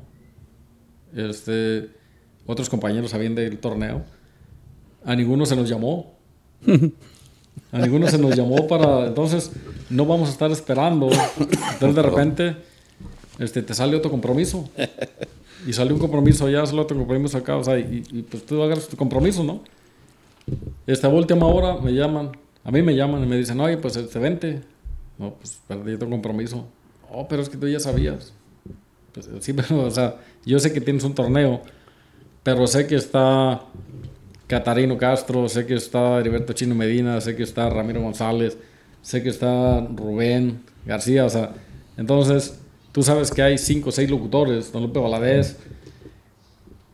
este, 1.14 1.88
otros 2.46 2.68
compañeros 2.68 3.10
sabían 3.10 3.34
del 3.34 3.58
torneo, 3.58 4.04
a 5.04 5.14
ninguno 5.14 5.46
se 5.46 5.56
nos 5.56 5.68
llamó. 5.68 6.14
A 7.76 7.78
ninguno 7.78 8.08
se 8.08 8.16
nos 8.16 8.34
llamó 8.34 8.66
para. 8.66 9.06
Entonces, 9.06 9.52
no 9.90 10.06
vamos 10.06 10.30
a 10.30 10.32
estar 10.32 10.50
esperando. 10.50 11.10
Entonces, 11.12 11.94
de 11.94 12.02
repente, 12.02 12.56
este, 13.38 13.62
te 13.62 13.74
sale 13.74 13.94
otro 13.96 14.10
compromiso. 14.10 14.66
Y 15.66 15.74
sale 15.74 15.92
un 15.92 15.98
compromiso 15.98 16.46
allá, 16.46 16.64
sale 16.64 16.80
otro 16.80 16.96
compromiso 16.96 17.36
acá. 17.36 17.56
O 17.56 17.64
sea, 17.64 17.78
y, 17.78 18.26
pues 18.30 18.46
tú 18.46 18.62
agarras 18.62 18.88
tu 18.88 18.96
compromiso, 18.96 19.44
¿no? 19.44 19.60
Esta 20.86 21.08
última 21.08 21.46
hora 21.46 21.76
me 21.78 21.92
llaman. 21.92 22.32
A 22.64 22.70
mí 22.70 22.80
me 22.80 22.96
llaman 22.96 23.22
y 23.22 23.26
me 23.26 23.36
dicen, 23.36 23.60
oye, 23.60 23.76
pues 23.76 23.94
este, 23.96 24.18
vente. 24.18 24.62
No, 25.18 25.34
pues 25.34 25.60
yo 25.68 25.98
tengo 25.98 26.12
compromiso. 26.12 26.66
Oh, 27.10 27.28
pero 27.28 27.42
es 27.42 27.50
que 27.50 27.58
tú 27.58 27.68
ya 27.68 27.78
sabías. 27.78 28.32
Pues, 29.12 29.28
sí, 29.40 29.52
pero, 29.52 29.80
o 29.84 29.90
sea, 29.90 30.16
yo 30.46 30.58
sé 30.58 30.72
que 30.72 30.80
tienes 30.80 31.04
un 31.04 31.14
torneo, 31.14 31.60
pero 32.42 32.66
sé 32.66 32.86
que 32.86 32.94
está 32.94 33.64
Catarino 34.46 34.96
Castro, 34.96 35.48
sé 35.48 35.66
que 35.66 35.74
está 35.74 36.20
Heriberto 36.20 36.52
Chino 36.52 36.74
Medina, 36.74 37.20
sé 37.20 37.34
que 37.34 37.42
está 37.42 37.68
Ramiro 37.68 38.00
González, 38.00 38.56
sé 39.02 39.22
que 39.22 39.28
está 39.28 39.80
Rubén 39.80 40.60
García, 40.84 41.24
o 41.24 41.30
sea, 41.30 41.52
entonces 41.96 42.58
tú 42.92 43.02
sabes 43.02 43.30
que 43.30 43.42
hay 43.42 43.58
cinco 43.58 43.88
o 43.88 43.92
seis 43.92 44.08
locutores, 44.08 44.72
Don 44.72 44.82
Lupe 44.82 45.00
Valadez, 45.00 45.56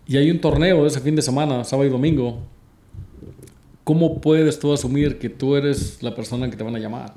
y 0.06 0.16
hay 0.16 0.30
un 0.30 0.40
torneo 0.40 0.86
ese 0.86 1.00
fin 1.00 1.14
de 1.14 1.22
semana, 1.22 1.64
sábado 1.64 1.88
y 1.88 1.90
domingo. 1.90 2.40
¿Cómo 3.84 4.20
puedes 4.20 4.58
tú 4.58 4.72
asumir 4.72 5.18
que 5.18 5.28
tú 5.28 5.56
eres 5.56 6.02
la 6.02 6.14
persona 6.14 6.50
que 6.50 6.56
te 6.56 6.64
van 6.64 6.76
a 6.76 6.78
llamar? 6.78 7.14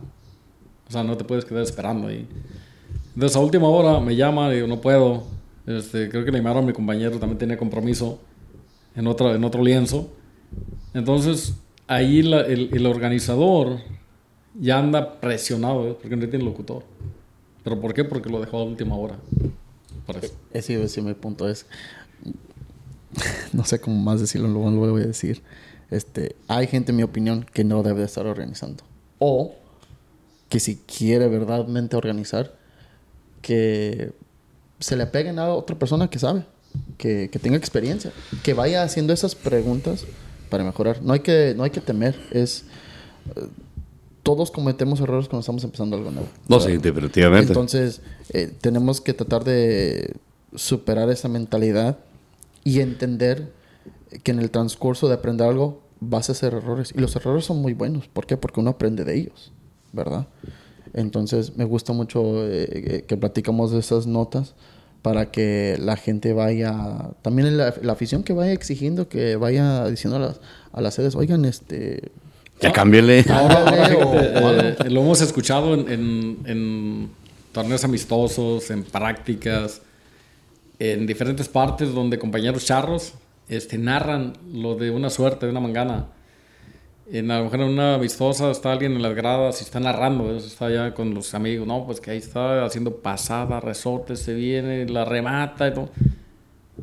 O 0.87 0.91
sea, 0.91 1.03
no 1.03 1.17
te 1.17 1.23
puedes 1.23 1.45
quedar 1.45 1.63
esperando 1.63 2.07
ahí. 2.07 2.27
Entonces, 3.13 3.35
a 3.35 3.39
última 3.39 3.67
hora 3.67 3.99
me 3.99 4.15
llaman 4.15 4.51
y 4.51 4.55
digo, 4.55 4.67
no 4.67 4.81
puedo. 4.81 5.23
Este, 5.65 6.09
creo 6.09 6.23
que 6.23 6.31
le 6.31 6.37
llamaron 6.37 6.65
mi 6.65 6.73
compañero, 6.73 7.17
también 7.17 7.37
tenía 7.37 7.57
compromiso 7.57 8.19
en, 8.95 9.07
otra, 9.07 9.33
en 9.33 9.43
otro 9.43 9.63
lienzo. 9.63 10.09
Entonces, 10.95 11.55
ahí 11.88 12.19
el, 12.19 12.34
el, 12.73 12.85
organizador 12.85 13.80
ya 14.57 14.80
anda 14.80 15.19
presionado, 15.19 15.89
¿eh? 15.89 15.97
porque 16.01 16.15
no 16.15 16.30
tiene 16.30 16.45
locutor. 16.45 16.84
¿Pero 17.65 17.81
por 17.81 17.93
qué? 17.93 18.05
Porque 18.05 18.30
lo 18.30 18.39
dejó 18.39 18.59
a 18.59 18.63
última 18.63 18.95
hora. 18.95 19.17
Por 20.07 20.15
eso. 20.15 20.34
E-, 20.53 20.59
ese, 20.59 20.81
ese 20.81 21.01
mi 21.01 21.13
punto 21.13 21.49
es, 21.49 21.65
no 23.51 23.65
sé 23.65 23.81
cómo 23.81 24.01
más 24.01 24.22
decirlo, 24.22 24.47
luego 24.47 24.72
lo 24.72 24.91
voy 24.93 25.01
a 25.01 25.07
decir. 25.07 25.41
Este, 25.91 26.38
hay 26.47 26.65
gente, 26.67 26.91
en 26.91 26.95
mi 26.95 27.03
opinión, 27.03 27.45
que 27.51 27.65
no 27.65 27.84
debe 27.84 28.03
estar 28.03 28.26
organizando. 28.26 28.85
O 29.19 29.53
que 30.47 30.61
si 30.61 30.77
quiere 30.77 31.27
verdaderamente 31.27 31.97
organizar, 31.97 32.55
que 33.41 34.13
se 34.80 34.95
le 34.95 35.07
peguen 35.07 35.39
a 35.39 35.49
otra 35.49 35.77
persona 35.77 36.09
que 36.09 36.19
sabe, 36.19 36.45
que, 36.97 37.30
que, 37.30 37.38
tenga 37.38 37.57
experiencia, 37.57 38.13
que 38.43 38.53
vaya 38.53 38.81
haciendo 38.81 39.11
esas 39.11 39.35
preguntas 39.35 40.05
para 40.49 40.63
mejorar. 40.63 41.01
No 41.01 41.13
hay 41.13 41.19
que, 41.19 41.53
no 41.55 41.63
hay 41.63 41.69
que 41.69 41.81
temer, 41.81 42.15
es... 42.31 42.65
Todos 44.23 44.49
cometemos 44.49 44.99
errores 45.01 45.27
cuando 45.27 45.41
estamos 45.41 45.63
empezando 45.63 45.95
algo 45.95 46.09
nuevo. 46.09 46.27
No, 46.47 46.59
sí, 46.59 46.77
definitivamente. 46.77 47.47
Entonces, 47.47 48.01
eh, 48.30 48.51
tenemos 48.59 48.99
que 48.99 49.13
tratar 49.13 49.43
de 49.43 50.15
superar 50.55 51.11
esa 51.11 51.27
mentalidad 51.27 51.99
y 52.63 52.80
entender 52.80 53.51
que 54.23 54.31
en 54.31 54.39
el 54.39 54.49
transcurso 54.49 55.07
de 55.07 55.13
aprender 55.13 55.47
algo 55.47 55.81
vas 55.99 56.30
a 56.30 56.31
hacer 56.31 56.53
errores. 56.53 56.91
Y 56.95 56.99
los 56.99 57.15
errores 57.15 57.45
son 57.45 57.61
muy 57.61 57.73
buenos. 57.73 58.07
¿Por 58.07 58.26
qué? 58.26 58.38
Porque 58.38 58.59
uno 58.59 58.72
aprende 58.72 59.03
de 59.03 59.15
ellos, 59.15 59.51
¿verdad? 59.93 60.27
Entonces 60.93 61.55
me 61.57 61.65
gusta 61.65 61.93
mucho 61.93 62.47
eh, 62.47 62.67
eh, 62.72 63.05
que 63.07 63.17
platicamos 63.17 63.72
de 63.72 63.80
esas 63.80 64.07
notas 64.07 64.55
para 65.06 65.30
que 65.30 65.77
la 65.80 65.98
gente 65.98 66.34
vaya, 66.34 67.11
también 67.22 67.57
la, 67.57 67.76
afición 67.90 68.23
que 68.23 68.34
vaya 68.34 68.53
exigiendo, 68.53 69.07
que 69.07 69.36
vaya 69.36 69.86
diciendo 69.86 70.18
a 70.18 70.19
las, 70.19 70.41
a 70.73 70.82
las 70.82 70.95
sedes, 70.95 71.14
oigan, 71.14 71.45
este... 71.45 72.10
Ya 72.60 72.72
cámbiale. 72.72 73.23
Ahora, 73.30 73.88
eh, 73.91 74.90
lo 74.90 75.02
hemos 75.02 75.22
escuchado 75.22 75.76
en, 75.76 76.40
en, 76.48 77.11
torneos 77.52 77.84
amistosos, 77.84 78.72
en 78.72 78.82
prácticas, 78.84 79.84
en 80.80 81.06
diferentes 81.06 81.49
partes 81.49 81.94
donde 81.94 82.18
compañeros 82.18 82.65
charros 82.65 83.14
este, 83.48 83.77
narran 83.77 84.34
lo 84.52 84.73
de 84.73 84.90
una 84.90 85.11
suerte, 85.11 85.45
de 85.45 85.52
una 85.52 85.61
mangana 85.61 86.07
en 87.11 87.30
a 87.30 87.38
lo 87.38 87.45
mejor 87.45 87.61
en 87.61 87.68
una 87.68 87.98
vistosa 87.98 88.49
está 88.52 88.72
alguien 88.72 88.94
en 88.94 89.02
las 89.02 89.15
gradas 89.15 89.61
y 89.61 89.64
está 89.64 89.80
narrando, 89.80 90.36
está 90.36 90.68
allá 90.68 90.94
con 90.94 91.14
los 91.14 91.34
amigos, 91.34 91.68
no, 91.68 91.86
pues 91.86 92.02
que 92.02 92.11
ahí 92.11 92.18
está 92.18 92.65
haciendo 92.65 92.98
pasada, 92.98 93.60
resorte, 93.60 94.15
se 94.15 94.34
viene, 94.34 94.88
la 94.88 95.06
remata 95.06 95.68
y 95.68 95.73
todo. 95.73 95.90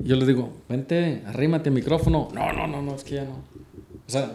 yo 0.02 0.16
les 0.16 0.26
digo, 0.26 0.52
vente, 0.68 1.22
arrímate 1.26 1.70
el 1.70 1.74
micrófono. 1.74 2.28
No, 2.32 2.52
no, 2.52 2.66
no, 2.66 2.82
no, 2.82 2.94
es 2.94 3.04
que 3.04 3.16
ya 3.16 3.24
no. 3.24 3.42
O 4.06 4.10
sea, 4.10 4.32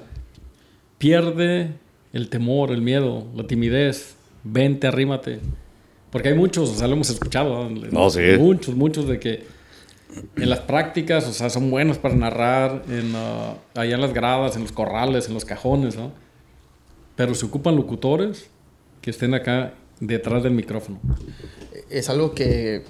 pierde 0.97 1.71
el 2.13 2.29
temor, 2.29 2.71
el 2.71 2.81
miedo, 2.81 3.27
la 3.35 3.45
timidez. 3.45 4.15
Vente, 4.43 4.87
arrímate. 4.87 5.39
Porque 6.11 6.29
hay 6.29 6.35
muchos, 6.35 6.69
o 6.69 6.75
sea, 6.75 6.87
lo 6.87 6.93
hemos 6.93 7.09
escuchado. 7.09 7.69
No, 7.69 8.09
sí. 8.09 8.21
Muchos, 8.39 8.75
muchos 8.75 9.07
de 9.07 9.19
que 9.19 9.43
en 10.35 10.49
las 10.49 10.59
prácticas, 10.59 11.27
o 11.27 11.33
sea, 11.33 11.49
son 11.49 11.69
buenos 11.69 11.97
para 11.97 12.15
narrar, 12.15 12.83
en, 12.89 13.15
uh, 13.15 13.55
allá 13.75 13.95
en 13.95 14.01
las 14.01 14.13
gradas, 14.13 14.55
en 14.55 14.63
los 14.63 14.71
corrales, 14.71 15.27
en 15.27 15.33
los 15.33 15.45
cajones, 15.45 15.95
¿no? 15.95 16.11
Pero 17.15 17.33
se 17.35 17.45
ocupan 17.45 17.75
locutores 17.75 18.49
que 19.01 19.09
estén 19.09 19.33
acá 19.33 19.73
detrás 19.99 20.43
del 20.43 20.53
micrófono. 20.53 20.99
Es 21.89 22.09
algo 22.09 22.33
que, 22.33 22.83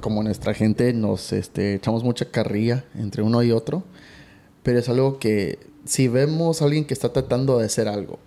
como 0.00 0.22
nuestra 0.22 0.54
gente, 0.54 0.92
nos 0.92 1.32
este, 1.32 1.74
echamos 1.74 2.04
mucha 2.04 2.26
carrilla 2.26 2.84
entre 2.94 3.22
uno 3.22 3.42
y 3.42 3.52
otro, 3.52 3.84
pero 4.62 4.78
es 4.78 4.88
algo 4.88 5.18
que 5.18 5.58
si 5.84 6.08
vemos 6.08 6.60
a 6.60 6.66
alguien 6.66 6.84
que 6.84 6.94
está 6.94 7.12
tratando 7.12 7.58
de 7.58 7.66
hacer 7.66 7.88
algo 7.88 8.18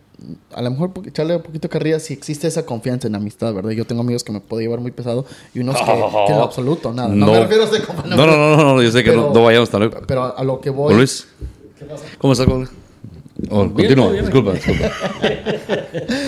a 0.53 0.61
lo 0.61 0.71
mejor 0.71 0.91
echarle 1.05 1.35
un 1.35 1.41
poquito 1.41 1.69
carrilla 1.69 1.99
si 1.99 2.13
existe 2.13 2.47
esa 2.47 2.65
confianza 2.65 3.07
en 3.07 3.15
amistad, 3.15 3.53
¿verdad? 3.53 3.71
Yo 3.71 3.85
tengo 3.85 4.01
amigos 4.01 4.23
que 4.23 4.31
me 4.31 4.39
puedo 4.39 4.61
llevar 4.61 4.79
muy 4.79 4.91
pesado 4.91 5.25
y 5.53 5.59
unos 5.59 5.77
que, 5.77 5.85
que 6.27 6.33
en 6.33 6.39
absoluto, 6.39 6.93
nada. 6.93 7.09
No, 7.09 7.31
me 7.31 7.39
refiero 7.39 7.63
a 7.63 7.67
ese 7.67 7.79
no, 8.05 8.15
no, 8.15 8.25
no, 8.25 8.57
no, 8.57 8.75
no, 8.75 8.81
yo 8.81 8.91
sé 8.91 9.03
que 9.03 9.11
no, 9.11 9.33
no, 9.33 9.43
vayamos 9.43 9.69
tan 9.69 9.89
Pero 10.07 10.37
a 10.37 10.43
lo 10.43 10.59
que 10.59 10.69
voy. 10.69 10.93
Luis, 10.95 11.27
¿cómo 12.17 12.33
estás, 12.33 12.47
Oh, 13.49 13.71
continúa, 13.71 14.11
disculpa, 14.11 14.51
disculpa. 14.55 14.91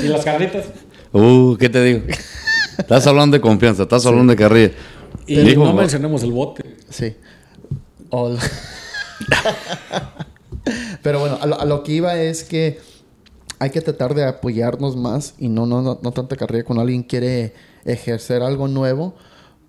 ¿Y 0.01 0.07
las 0.07 0.23
carritas? 0.23 0.68
Uh, 1.11 1.57
¿qué 1.57 1.68
te 1.68 1.84
digo? 1.84 2.03
Estás 2.77 3.05
hablando 3.05 3.35
de 3.35 3.41
confianza, 3.41 3.84
estás 3.84 4.05
hablando 4.05 4.31
de 4.31 4.38
carrilla. 4.38 4.72
Y 5.27 5.55
no 5.55 5.73
mencionemos 5.73 6.23
el 6.23 6.31
bote. 6.31 6.63
Sí. 6.89 7.13
Pero 11.01 11.19
bueno, 11.19 11.38
a 11.41 11.65
lo 11.65 11.84
que 11.84 11.91
iba 11.93 12.15
es 12.15 12.43
que 12.43 12.80
hay 13.61 13.69
que 13.69 13.79
tratar 13.79 14.15
de 14.15 14.25
apoyarnos 14.25 14.95
más 14.97 15.35
y 15.38 15.47
no, 15.47 15.67
no, 15.67 15.83
no, 15.83 15.99
no 16.01 16.11
tanta 16.11 16.35
carrera 16.35 16.65
cuando 16.65 16.81
alguien 16.81 17.03
quiere 17.03 17.53
ejercer 17.85 18.41
algo 18.41 18.67
nuevo 18.67 19.13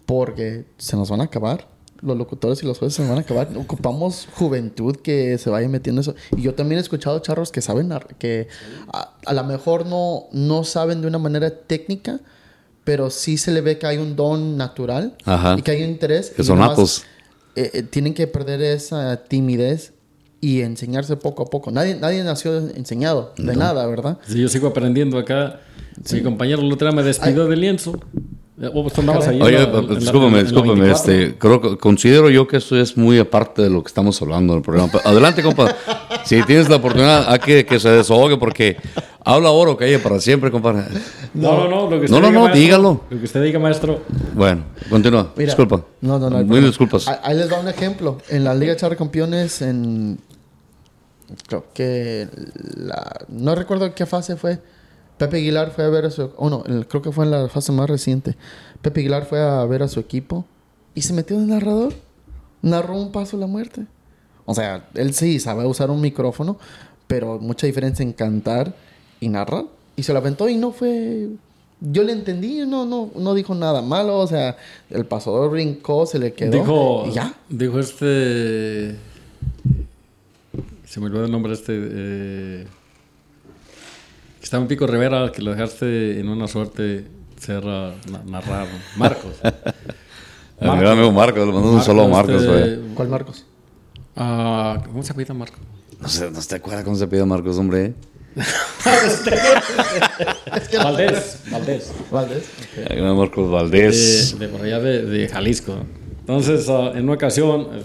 porque 0.07 0.65
se 0.79 0.97
nos 0.97 1.11
van 1.11 1.21
a 1.21 1.25
acabar. 1.25 1.69
Los 2.01 2.17
locutores 2.17 2.63
y 2.63 2.67
los 2.67 2.79
jueces 2.79 2.97
se 2.97 3.07
van 3.07 3.19
a 3.19 3.21
acabar. 3.21 3.49
Ocupamos 3.55 4.27
juventud 4.33 4.97
que 4.97 5.37
se 5.37 5.51
vaya 5.51 5.69
metiendo 5.69 6.01
eso. 6.01 6.15
Y 6.35 6.41
yo 6.41 6.55
también 6.55 6.79
he 6.79 6.81
escuchado 6.81 7.19
charros 7.19 7.53
que 7.53 7.61
saben, 7.61 7.93
que 8.19 8.49
a, 8.91 9.13
a 9.27 9.33
lo 9.35 9.45
mejor 9.45 9.85
no, 9.85 10.25
no 10.33 10.65
saben 10.65 11.03
de 11.03 11.07
una 11.07 11.19
manera 11.19 11.51
técnica, 11.51 12.21
pero 12.85 13.11
sí 13.11 13.37
se 13.37 13.53
le 13.53 13.61
ve 13.61 13.79
que 13.79 13.87
hay 13.87 13.99
un 13.99 14.17
don 14.17 14.57
natural 14.57 15.19
y 15.59 15.61
que 15.61 15.71
hay 15.71 15.83
un 15.83 15.91
interés. 15.91 16.31
Que 16.31 16.43
son 16.43 16.61
natos. 16.61 17.05
Eh, 17.57 17.71
eh, 17.75 17.83
tienen 17.83 18.15
que 18.15 18.27
perder 18.27 18.63
esa 18.63 19.23
timidez 19.25 19.93
y 20.43 20.61
enseñarse 20.63 21.17
poco 21.17 21.45
a 21.45 21.47
poco. 21.47 21.71
Nadie, 21.71 21.95
nadie 21.95 22.23
nació 22.25 22.59
enseñado 22.59 23.33
de 23.39 23.55
nada, 23.55 23.87
¿verdad? 23.87 24.19
Sí, 24.27 24.41
yo 24.41 24.49
sigo 24.49 24.67
aprendiendo 24.67 25.17
acá. 25.17 25.61
Mi 26.13 26.21
compañero 26.21 26.61
Lutera 26.63 26.91
me 26.91 27.05
despidió 27.05 27.47
del 27.47 27.61
lienzo. 27.61 27.99
Pues, 28.57 28.99
Oye, 29.41 29.67
discúlpame, 29.99 30.43
discúlpame. 30.43 30.91
Este, 30.91 31.37
creo, 31.39 31.79
considero 31.79 32.29
yo 32.29 32.49
que 32.49 32.57
esto 32.57 32.79
es 32.79 32.97
muy 32.97 33.19
aparte 33.21 33.63
de 33.63 33.71
lo 33.71 33.85
que 33.85 33.89
estamos 33.89 34.21
hablando 34.21 34.55
en 34.55 34.59
el 34.59 34.63
programa. 34.65 34.93
Adelante, 35.05 35.45
compa. 35.45 35.77
si 36.25 36.43
tienes 36.43 36.69
la 36.69 36.77
oportunidad, 36.77 37.25
hay 37.29 37.39
que, 37.39 37.65
que 37.65 37.79
se 37.79 37.91
desahogue 37.91 38.37
porque 38.37 38.77
habla 39.25 39.51
oro 39.51 39.77
que 39.77 39.85
haya 39.85 40.03
para 40.03 40.21
siempre, 40.21 40.51
compadre. 40.51 40.83
No, 41.35 41.57
no, 41.57 41.69
no. 41.69 41.91
Lo 41.91 42.01
que 42.01 42.07
usted 42.07 42.21
no, 42.21 42.21
no, 42.21 42.49
no, 42.49 42.55
dígalo. 42.55 43.03
Lo 43.09 43.19
que 43.19 43.25
usted 43.25 43.43
diga, 43.45 43.61
maestro. 43.61 44.03
Bueno, 44.35 44.65
continúa. 44.91 45.33
Disculpa. 45.37 45.85
No, 46.01 46.19
no, 46.19 46.29
no. 46.29 46.43
Muy 46.45 46.61
disculpas. 46.61 47.07
Ahí 47.23 47.37
les 47.37 47.49
da 47.49 47.61
un 47.61 47.69
ejemplo. 47.69 48.19
En 48.29 48.43
la 48.43 48.55
Liga 48.55 48.75
de 48.75 48.97
Campeones, 48.97 49.63
en 49.63 50.19
creo 51.47 51.67
que 51.73 52.29
la, 52.77 53.25
no 53.29 53.55
recuerdo 53.55 53.95
qué 53.95 54.07
fase 54.07 54.37
fue. 54.37 54.59
Pepe 55.19 55.37
Aguilar 55.39 55.71
fue 55.71 55.85
a 55.85 55.89
ver 55.89 56.07
a 56.07 56.11
su, 56.11 56.33
oh 56.37 56.51
no, 56.51 56.65
creo 56.89 57.03
que 57.03 57.13
fue 57.13 57.25
en 57.25 57.31
la 57.31 57.49
fase 57.49 57.73
más 57.73 57.89
reciente. 57.89 58.37
Pepe 58.81 59.01
Aguilar 59.01 59.27
fue 59.27 59.41
a 59.41 59.65
ver 59.65 59.83
a 59.83 59.89
su 59.89 60.01
equipo 60.01 60.45
y 60.95 61.03
se 61.03 61.13
metió 61.13 61.39
de 61.39 61.47
narrador. 61.47 61.95
Narró 62.63 62.97
un 62.97 63.13
paso 63.13 63.37
a 63.37 63.41
la 63.41 63.47
muerte. 63.47 63.87
O 64.45 64.55
sea, 64.55 64.89
él 64.95 65.15
sí 65.15 65.39
sabe 65.41 65.67
usar 65.67 65.91
un 65.91 66.01
micrófono, 66.01 66.59
pero 67.07 67.39
mucha 67.39 67.67
diferencia 67.67 68.03
en 68.03 68.13
cantar 68.13 68.75
y 69.21 69.29
narrar. 69.29 69.65
Y 69.97 70.03
se 70.03 70.13
lo 70.13 70.19
aventó 70.19 70.49
y 70.49 70.57
no 70.57 70.73
fue 70.73 71.29
yo 71.91 72.05
le 72.05 72.13
entendí, 72.13 72.59
no, 72.67 72.87
no, 72.87 73.11
no 73.17 73.35
dijo 73.35 73.55
nada 73.55 73.83
malo, 73.83 74.19
o 74.19 74.27
sea, 74.27 74.57
el 74.89 75.05
pasador 75.05 75.51
brincó, 75.51 76.07
se 76.07 76.19
le 76.19 76.33
quedó. 76.33 76.53
Dijo, 76.53 77.05
y 77.09 77.13
ya. 77.13 77.35
Dijo 77.49 77.81
este 77.81 78.97
se 80.93 81.01
me 81.01 81.07
olvidó 81.07 81.25
el 81.25 81.33
nombre 81.33 81.55
este. 81.55 81.73
Eh, 81.75 82.67
estaba 84.43 84.61
en 84.61 84.69
Pico 84.69 84.87
Rivera, 84.87 85.33
que 85.33 85.41
lo 85.41 85.53
dejaste 85.53 86.21
en 86.21 86.29
una 86.29 86.47
suerte 86.47 87.07
ser 87.41 87.65
narrado. 88.27 88.69
Marcos. 88.99 89.37
Mi 90.61 90.69
amigo 90.69 91.11
Marcos, 91.11 91.47
le 91.47 91.53
mandó 91.55 91.73
un 91.73 91.83
solo 91.83 92.07
Marcos. 92.09 92.43
Este, 92.43 92.79
¿Cuál 92.95 93.09
Marcos? 93.09 93.47
Ah, 94.15 94.83
¿Cómo 94.85 95.03
se 95.03 95.15
pide 95.15 95.33
Marcos? 95.33 95.61
No 95.99 96.09
sé, 96.09 96.31
no 96.31 96.39
te 96.39 96.57
acuerdas 96.57 96.85
cómo 96.85 96.97
se 96.97 97.07
pide 97.07 97.25
Marcos, 97.25 97.57
hombre. 97.57 97.95
Valdés, 100.85 101.39
Valdés. 101.51 101.91
Valdés. 102.11 102.45
Va 103.03 103.15
Marcos 103.15 103.51
Valdés. 103.51 104.39
De, 104.39 104.47
de 104.47 104.53
por 104.53 104.61
allá 104.61 104.79
de, 104.79 105.07
de 105.07 105.27
Jalisco. 105.27 105.75
Entonces, 106.21 106.69
ah, 106.69 106.93
en 106.95 107.05
una 107.05 107.15
ocasión, 107.15 107.69
eh, 107.73 107.83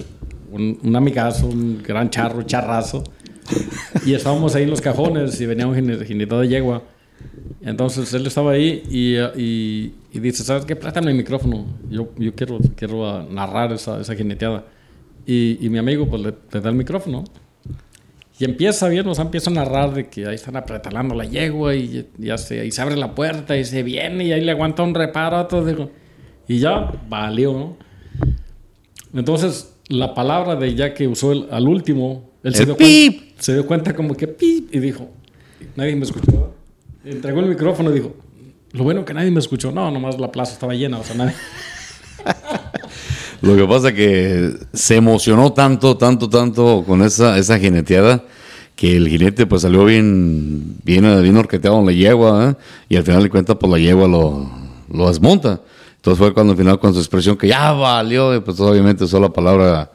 un, 0.58 0.80
un 0.84 0.96
amigazo, 0.96 1.48
un 1.48 1.82
gran 1.84 2.10
charro, 2.10 2.44
charrazo, 2.44 3.04
y 4.06 4.14
estábamos 4.14 4.56
ahí 4.56 4.64
en 4.64 4.70
los 4.70 4.82
cajones 4.82 5.40
y 5.40 5.46
venía 5.46 5.68
un 5.68 5.76
jinete 5.76 6.36
de 6.36 6.48
yegua. 6.48 6.84
Entonces 7.62 8.14
él 8.14 8.28
estaba 8.28 8.52
ahí 8.52 8.84
y, 8.90 9.18
y, 9.42 9.96
y 10.12 10.20
dice, 10.20 10.44
¿sabes 10.44 10.66
qué? 10.66 10.76
Préstame 10.76 11.12
el 11.12 11.18
micrófono. 11.18 11.66
Yo, 11.90 12.10
yo 12.18 12.34
quiero, 12.36 12.60
quiero 12.76 13.24
narrar 13.30 13.72
esa, 13.74 14.00
esa 14.00 14.16
jineteada. 14.16 14.66
Y, 15.26 15.66
y 15.66 15.70
mi 15.70 15.78
amigo 15.78 16.08
pues 16.08 16.22
le, 16.22 16.34
le 16.52 16.62
da 16.62 16.70
el 16.70 16.76
micrófono. 16.76 17.24
Y 18.40 18.46
empieza 18.46 18.88
bien, 18.88 19.08
o 19.08 19.16
sea, 19.16 19.26
empieza 19.26 19.50
a 19.50 19.54
narrar 19.54 19.94
de 19.94 20.10
que 20.10 20.28
ahí 20.28 20.36
están 20.36 20.56
apretalando 20.56 21.16
la 21.16 21.26
yegua 21.26 21.74
y, 21.74 22.08
ya 22.18 22.38
se, 22.38 22.66
y 22.66 22.72
se 22.72 22.82
abre 22.82 22.96
la 22.96 23.16
puerta 23.16 23.58
y 23.58 23.66
se 23.66 23.82
viene 23.82 24.26
y 24.26 24.32
ahí 24.32 24.42
le 24.42 24.52
aguanta 24.52 24.84
un 24.84 24.94
reparo 24.94 25.66
digo, 25.66 25.90
y 26.48 26.60
ya 26.60 26.92
valió, 27.10 27.54
¿no? 27.54 27.78
Entonces, 29.14 29.76
la 29.90 30.14
palabra 30.14 30.56
de 30.56 30.76
ya 30.76 30.94
que 30.94 31.08
usó 31.08 31.32
el- 31.32 31.48
al 31.52 31.68
último, 31.68 32.30
él 32.44 32.54
se 32.54 32.62
El 32.64 32.66
dio, 32.68 32.78
pip. 32.78 33.22
cuen- 33.22 33.34
se 33.40 33.54
dio 33.54 33.66
cuenta 33.66 33.96
como 33.96 34.16
que 34.16 34.28
pip 34.28 34.74
y 34.74 34.80
dijo, 34.80 35.10
nadie 35.76 35.96
me 35.96 36.04
escuchó. 36.04 36.54
Entregó 37.06 37.40
el 37.40 37.48
micrófono 37.48 37.92
y 37.92 37.94
dijo, 37.96 38.14
lo 38.74 38.84
bueno 38.84 39.06
que 39.06 39.14
nadie 39.14 39.32
me 39.32 39.40
escuchó. 39.40 39.72
No, 39.72 39.90
nomás 39.92 40.20
la 40.20 40.32
plaza 40.32 40.54
estaba 40.54 40.74
llena, 40.74 41.00
o 41.00 41.04
sea, 41.04 41.16
nadie. 41.16 41.34
Lo 43.42 43.56
que 43.56 43.66
pasa 43.66 43.94
que 43.94 44.52
se 44.74 44.96
emocionó 44.96 45.54
tanto, 45.54 45.96
tanto, 45.96 46.28
tanto 46.28 46.84
con 46.86 47.04
esa, 47.04 47.38
esa 47.38 47.60
jineteada 47.60 48.24
que 48.76 48.98
el 48.98 49.08
jinete 49.08 49.46
pues 49.46 49.62
salió 49.62 49.86
bien, 49.86 50.76
bien, 50.84 51.04
bien 51.22 51.38
orqueteado 51.38 51.80
en 51.80 51.86
la 51.86 51.92
yegua 51.92 52.50
¿eh? 52.52 52.64
y 52.90 52.96
al 52.96 53.04
final 53.04 53.24
de 53.24 53.30
cuentas 53.30 53.58
pues 53.60 53.72
la 53.72 53.78
yegua 53.80 54.08
lo, 54.08 54.50
lo 54.92 55.08
desmonta. 55.08 55.62
Entonces 55.98 56.18
fue 56.18 56.34
cuando 56.34 56.54
al 56.54 56.58
final 56.58 56.80
con 56.80 56.94
su 56.94 57.00
expresión 57.00 57.38
que 57.38 57.48
ya 57.48 57.72
valió, 57.74 58.34
y, 58.36 58.40
pues 58.40 58.60
obviamente 58.60 59.04
usó 59.04 59.20
la 59.20 59.30
palabra 59.30 59.92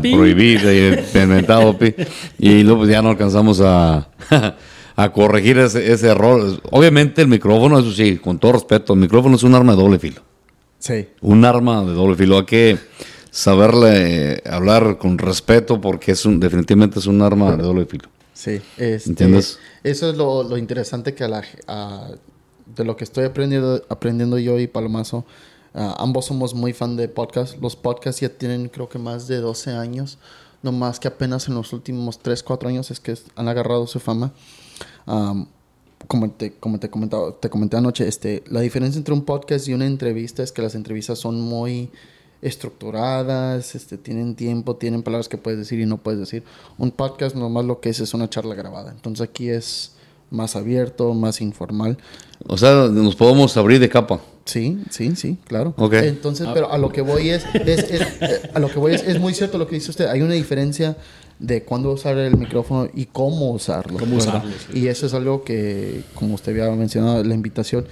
Pi. 0.00 0.14
prohibida 0.14 0.72
y 0.72 0.94
inventado 1.18 1.76
pi. 1.78 1.94
y 2.38 2.62
luego 2.62 2.80
pues 2.80 2.90
ya 2.90 3.00
no 3.02 3.08
alcanzamos 3.10 3.60
a, 3.60 4.06
a 4.96 5.12
corregir 5.12 5.58
ese, 5.58 5.90
ese 5.92 6.08
error. 6.08 6.60
Obviamente 6.70 7.22
el 7.22 7.28
micrófono, 7.28 7.78
eso 7.78 7.90
sí, 7.92 8.18
con 8.18 8.38
todo 8.38 8.52
respeto, 8.52 8.92
el 8.92 9.00
micrófono 9.00 9.36
es 9.36 9.42
un 9.42 9.54
arma 9.54 9.74
de 9.74 9.82
doble 9.82 9.98
filo 9.98 10.20
Sí. 10.78 11.08
un 11.20 11.44
arma 11.44 11.82
de 11.84 11.92
doble 11.92 12.16
filo. 12.16 12.38
Hay 12.38 12.44
que 12.44 12.78
saberle 13.30 14.42
hablar 14.48 14.98
con 14.98 15.16
respeto 15.18 15.80
porque 15.80 16.12
es 16.12 16.24
un, 16.26 16.38
definitivamente 16.38 16.98
es 16.98 17.06
un 17.06 17.22
arma 17.22 17.56
de 17.56 17.62
doble 17.62 17.86
filo. 17.86 18.08
Sí, 18.34 18.60
este, 18.76 19.08
¿Entiendes? 19.10 19.58
Eso 19.82 20.10
es 20.10 20.16
lo, 20.16 20.42
lo 20.42 20.56
interesante 20.58 21.14
que 21.14 21.24
a 21.24 21.28
la, 21.28 21.42
a- 21.66 22.08
de 22.74 22.84
lo 22.84 22.96
que 22.96 23.04
estoy 23.04 23.24
aprendiendo, 23.24 23.82
aprendiendo 23.88 24.38
yo 24.38 24.58
y 24.58 24.66
Palomazo. 24.66 25.24
ah, 25.74 25.96
ambos 25.98 26.26
somos 26.26 26.54
muy 26.54 26.72
fan 26.72 26.96
de 26.96 27.08
podcast. 27.08 27.60
Los 27.60 27.76
podcasts 27.76 28.20
ya 28.20 28.28
tienen 28.28 28.68
creo 28.68 28.88
que 28.88 28.98
más 28.98 29.28
de 29.28 29.38
12 29.38 29.72
años. 29.72 30.18
No 30.62 30.70
más 30.72 31.00
que 31.00 31.08
apenas 31.08 31.48
en 31.48 31.54
los 31.54 31.72
últimos 31.72 32.18
3, 32.20 32.42
4 32.42 32.68
años 32.68 32.90
es 32.90 33.00
que 33.00 33.16
han 33.36 33.48
agarrado 33.48 33.86
su 33.86 33.98
fama. 33.98 34.32
Am, 35.06 35.46
como 36.06 36.30
te, 36.30 36.52
como 36.54 36.78
te, 36.78 36.90
comentaba, 36.90 37.32
te 37.32 37.48
comenté 37.48 37.76
anoche, 37.76 38.06
este, 38.06 38.42
la 38.48 38.60
diferencia 38.60 38.98
entre 38.98 39.14
un 39.14 39.24
podcast 39.24 39.68
y 39.68 39.74
una 39.74 39.86
entrevista 39.86 40.42
es 40.42 40.52
que 40.52 40.62
las 40.62 40.74
entrevistas 40.74 41.18
son 41.18 41.40
muy 41.40 41.90
estructuradas, 42.42 43.74
este, 43.76 43.96
tienen 43.98 44.34
tiempo, 44.34 44.76
tienen 44.76 45.02
palabras 45.02 45.28
que 45.28 45.38
puedes 45.38 45.58
decir 45.58 45.80
y 45.80 45.86
no 45.86 45.98
puedes 45.98 46.18
decir. 46.20 46.42
Un 46.76 46.90
podcast 46.90 47.36
nomás 47.36 47.64
lo 47.64 47.80
que 47.80 47.88
es 47.88 48.00
es 48.00 48.14
una 48.14 48.28
charla 48.28 48.54
grabada. 48.54 48.90
Entonces 48.90 49.26
aquí 49.26 49.48
es 49.48 49.92
más 50.32 50.56
abierto, 50.56 51.14
más 51.14 51.40
informal. 51.40 51.98
O 52.48 52.58
sea, 52.58 52.88
nos 52.90 53.14
podemos 53.14 53.56
abrir 53.56 53.78
de 53.78 53.88
capa. 53.88 54.20
Sí, 54.44 54.78
sí, 54.90 55.14
sí, 55.14 55.38
claro. 55.46 55.74
Ok. 55.76 55.92
Entonces, 55.94 56.48
pero 56.52 56.72
a 56.72 56.78
lo 56.78 56.88
que 56.90 57.00
voy 57.00 57.28
es, 57.30 57.44
es- 57.54 57.90
es- 57.90 58.00
eh, 58.20 58.50
a 58.52 58.58
lo 58.58 58.68
que 58.68 58.78
voy 58.80 58.94
es, 58.94 59.02
es 59.04 59.20
muy 59.20 59.34
cierto 59.34 59.56
lo 59.58 59.68
que 59.68 59.76
dice 59.76 59.90
usted. 59.90 60.06
Hay 60.08 60.20
una 60.22 60.34
diferencia 60.34 60.96
de 61.38 61.62
cuándo 61.62 61.92
usar 61.92 62.18
el 62.18 62.36
micrófono 62.36 62.88
y 62.92 63.06
cómo 63.06 63.52
usarlo. 63.52 63.98
Cómo 63.98 64.16
usarlo, 64.16 64.50
sí. 64.72 64.80
Y 64.80 64.88
eso 64.88 65.06
es 65.06 65.14
algo 65.14 65.44
que, 65.44 66.02
como 66.14 66.34
usted 66.34 66.52
había 66.60 66.74
mencionado, 66.76 67.22
la 67.22 67.34
invitación, 67.34 67.86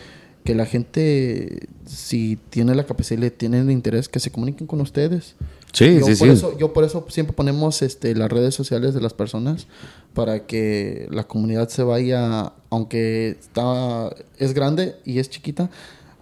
que 0.45 0.55
la 0.57 0.67
gente, 0.67 1.69
si 1.87 2.39
tiene 2.51 2.75
la 2.75 2.85
capacidad 2.85 3.23
y 3.23 3.31
tiene 3.31 3.61
el 3.61 3.71
interés, 3.71 4.09
que 4.09 4.19
se 4.21 4.31
comuniquen 4.33 4.67
con 4.67 4.81
ustedes. 4.81 5.37
Sí, 5.73 6.01
yo 6.01 6.07
sí, 6.07 6.15
por 6.15 6.29
sí. 6.29 6.29
Eso, 6.29 6.59
yo 6.59 6.73
por 6.73 6.85
eso 6.85 7.05
siempre 7.09 7.35
ponemos 7.35 7.83
este, 7.83 8.15
las 8.15 8.31
redes 8.31 8.55
sociales 8.55 8.95
de 8.95 9.01
las 9.01 9.15
personas 9.15 9.67
para 10.15 10.47
que 10.47 11.07
la 11.11 11.25
comunidad 11.25 11.69
se 11.69 11.83
vaya, 11.83 12.53
aunque 12.71 13.37
está, 13.39 14.11
es 14.39 14.53
grande 14.55 14.97
y 15.05 15.19
es 15.19 15.31
chiquita, 15.31 15.71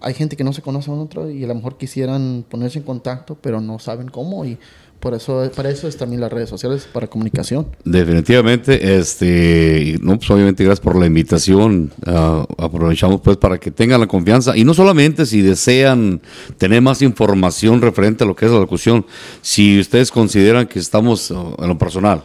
hay 0.01 0.15
gente 0.15 0.37
que 0.37 0.45
no 0.45 0.53
se 0.53 0.63
conoce 0.63 0.91
a 0.91 0.95
un 0.95 1.01
otro 1.01 1.31
y 1.31 1.43
a 1.45 1.47
lo 1.47 1.55
mejor 1.55 1.77
quisieran 1.77 2.45
ponerse 2.49 2.79
en 2.79 2.85
contacto, 2.85 3.37
pero 3.41 3.61
no 3.61 3.79
saben 3.79 4.09
cómo 4.09 4.45
y 4.45 4.59
por 5.01 5.15
eso, 5.15 5.51
para 5.55 5.71
eso 5.71 5.87
es 5.87 5.97
también 5.97 6.21
las 6.21 6.33
redes 6.33 6.49
sociales, 6.49 6.89
para 6.93 7.07
comunicación. 7.07 7.69
Definitivamente, 7.85 8.99
este, 8.99 9.97
no, 10.01 10.17
pues 10.17 10.31
obviamente 10.31 10.65
gracias 10.65 10.81
por 10.81 10.97
la 10.97 11.07
invitación. 11.07 11.93
Ah, 12.07 12.45
aprovechamos 12.59 13.21
pues 13.21 13.37
para 13.37 13.59
que 13.59 13.71
tengan 13.71 14.01
la 14.01 14.07
confianza 14.07 14.57
y 14.57 14.65
no 14.65 14.75
solamente 14.75 15.27
si 15.27 15.41
desean 15.41 16.21
tener 16.57 16.83
más 16.83 17.03
información 17.03 17.81
referente 17.81 18.25
a 18.25 18.27
lo 18.27 18.35
que 18.35 18.47
es 18.47 18.53
la 18.53 18.59
locución, 18.59 19.07
si 19.41 19.79
ustedes 19.79 20.11
consideran 20.11 20.67
que 20.67 20.79
estamos 20.79 21.31
oh, 21.31 21.57
en 21.61 21.69
lo 21.69 21.79
personal 21.79 22.25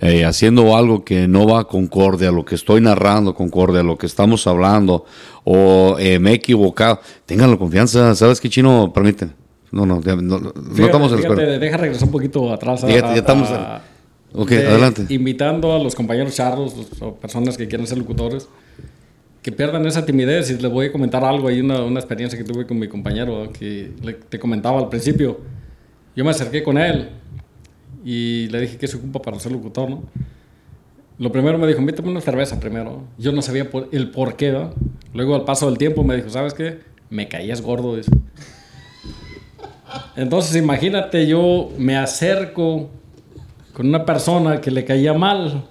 eh, 0.00 0.24
haciendo 0.24 0.76
algo 0.76 1.04
que 1.04 1.28
no 1.28 1.46
va 1.46 1.68
concorde 1.68 2.26
a 2.26 2.32
lo 2.32 2.44
que 2.44 2.54
estoy 2.54 2.80
narrando, 2.80 3.34
concorde 3.34 3.80
a 3.80 3.82
lo 3.82 3.98
que 3.98 4.06
estamos 4.06 4.46
hablando 4.46 5.04
o 5.44 5.96
eh, 5.98 6.18
me 6.18 6.30
he 6.30 6.34
equivocado, 6.34 7.00
tengan 7.26 7.50
la 7.50 7.58
confianza. 7.58 8.14
¿Sabes 8.14 8.40
qué 8.40 8.48
chino? 8.48 8.92
Permíteme. 8.94 9.32
No, 9.72 9.86
no, 9.86 10.00
ya, 10.02 10.16
no, 10.16 10.38
no 10.38 10.52
Fíjate, 10.52 10.82
estamos 10.84 11.12
en 11.12 11.18
fíjate, 11.18 11.58
deja 11.58 11.76
regresar 11.76 12.04
un 12.06 12.12
poquito 12.12 12.52
atrás. 12.52 12.82
a- 12.84 12.88
ya 12.88 13.14
estamos 13.14 13.48
a- 13.50 13.82
Ok, 14.32 14.48
de- 14.50 14.66
adelante. 14.66 15.06
Invitando 15.08 15.72
a 15.74 15.78
los 15.78 15.94
compañeros 15.94 16.34
charros 16.34 16.74
o 17.00 17.14
personas 17.14 17.56
que 17.56 17.66
quieran 17.68 17.86
ser 17.86 17.98
locutores 17.98 18.48
que 19.42 19.50
pierdan 19.52 19.86
esa 19.86 20.04
timidez. 20.04 20.50
Y 20.50 20.58
les 20.58 20.70
voy 20.70 20.86
a 20.86 20.92
comentar 20.92 21.24
algo. 21.24 21.48
Hay 21.48 21.60
una, 21.60 21.82
una 21.82 21.98
experiencia 22.00 22.38
que 22.38 22.44
tuve 22.44 22.66
con 22.66 22.78
mi 22.78 22.88
compañero 22.88 23.50
que 23.52 23.92
le- 24.02 24.14
te 24.14 24.38
comentaba 24.38 24.78
al 24.78 24.88
principio. 24.88 25.40
Yo 26.14 26.24
me 26.24 26.30
acerqué 26.30 26.62
con 26.62 26.76
él 26.78 27.08
y 28.04 28.48
le 28.48 28.60
dije 28.60 28.76
que 28.76 28.86
se 28.88 28.96
ocupa 28.96 29.20
para 29.22 29.38
ser 29.40 29.52
locutor, 29.52 29.88
¿no? 29.90 30.02
Lo 31.18 31.30
primero 31.32 31.58
me 31.58 31.66
dijo, 31.66 31.80
invítame 31.80 32.10
una 32.10 32.20
cerveza 32.20 32.58
primero. 32.58 33.02
Yo 33.18 33.32
no 33.32 33.42
sabía 33.42 33.70
por- 33.70 33.88
el 33.92 34.10
por 34.10 34.36
qué, 34.36 34.52
¿no? 34.52 34.72
Luego 35.12 35.34
al 35.34 35.44
paso 35.44 35.66
del 35.66 35.76
tiempo 35.78 36.02
me 36.02 36.16
dijo, 36.16 36.30
¿sabes 36.30 36.54
qué? 36.54 36.78
Me 37.10 37.28
caías 37.28 37.60
gordo, 37.62 37.96
dice. 37.96 38.10
Entonces 40.16 40.56
imagínate, 40.56 41.26
yo 41.26 41.70
me 41.78 41.96
acerco 41.96 42.90
con 43.72 43.86
una 43.88 44.04
persona 44.04 44.60
que 44.60 44.70
le 44.70 44.84
caía 44.84 45.12
mal, 45.14 45.64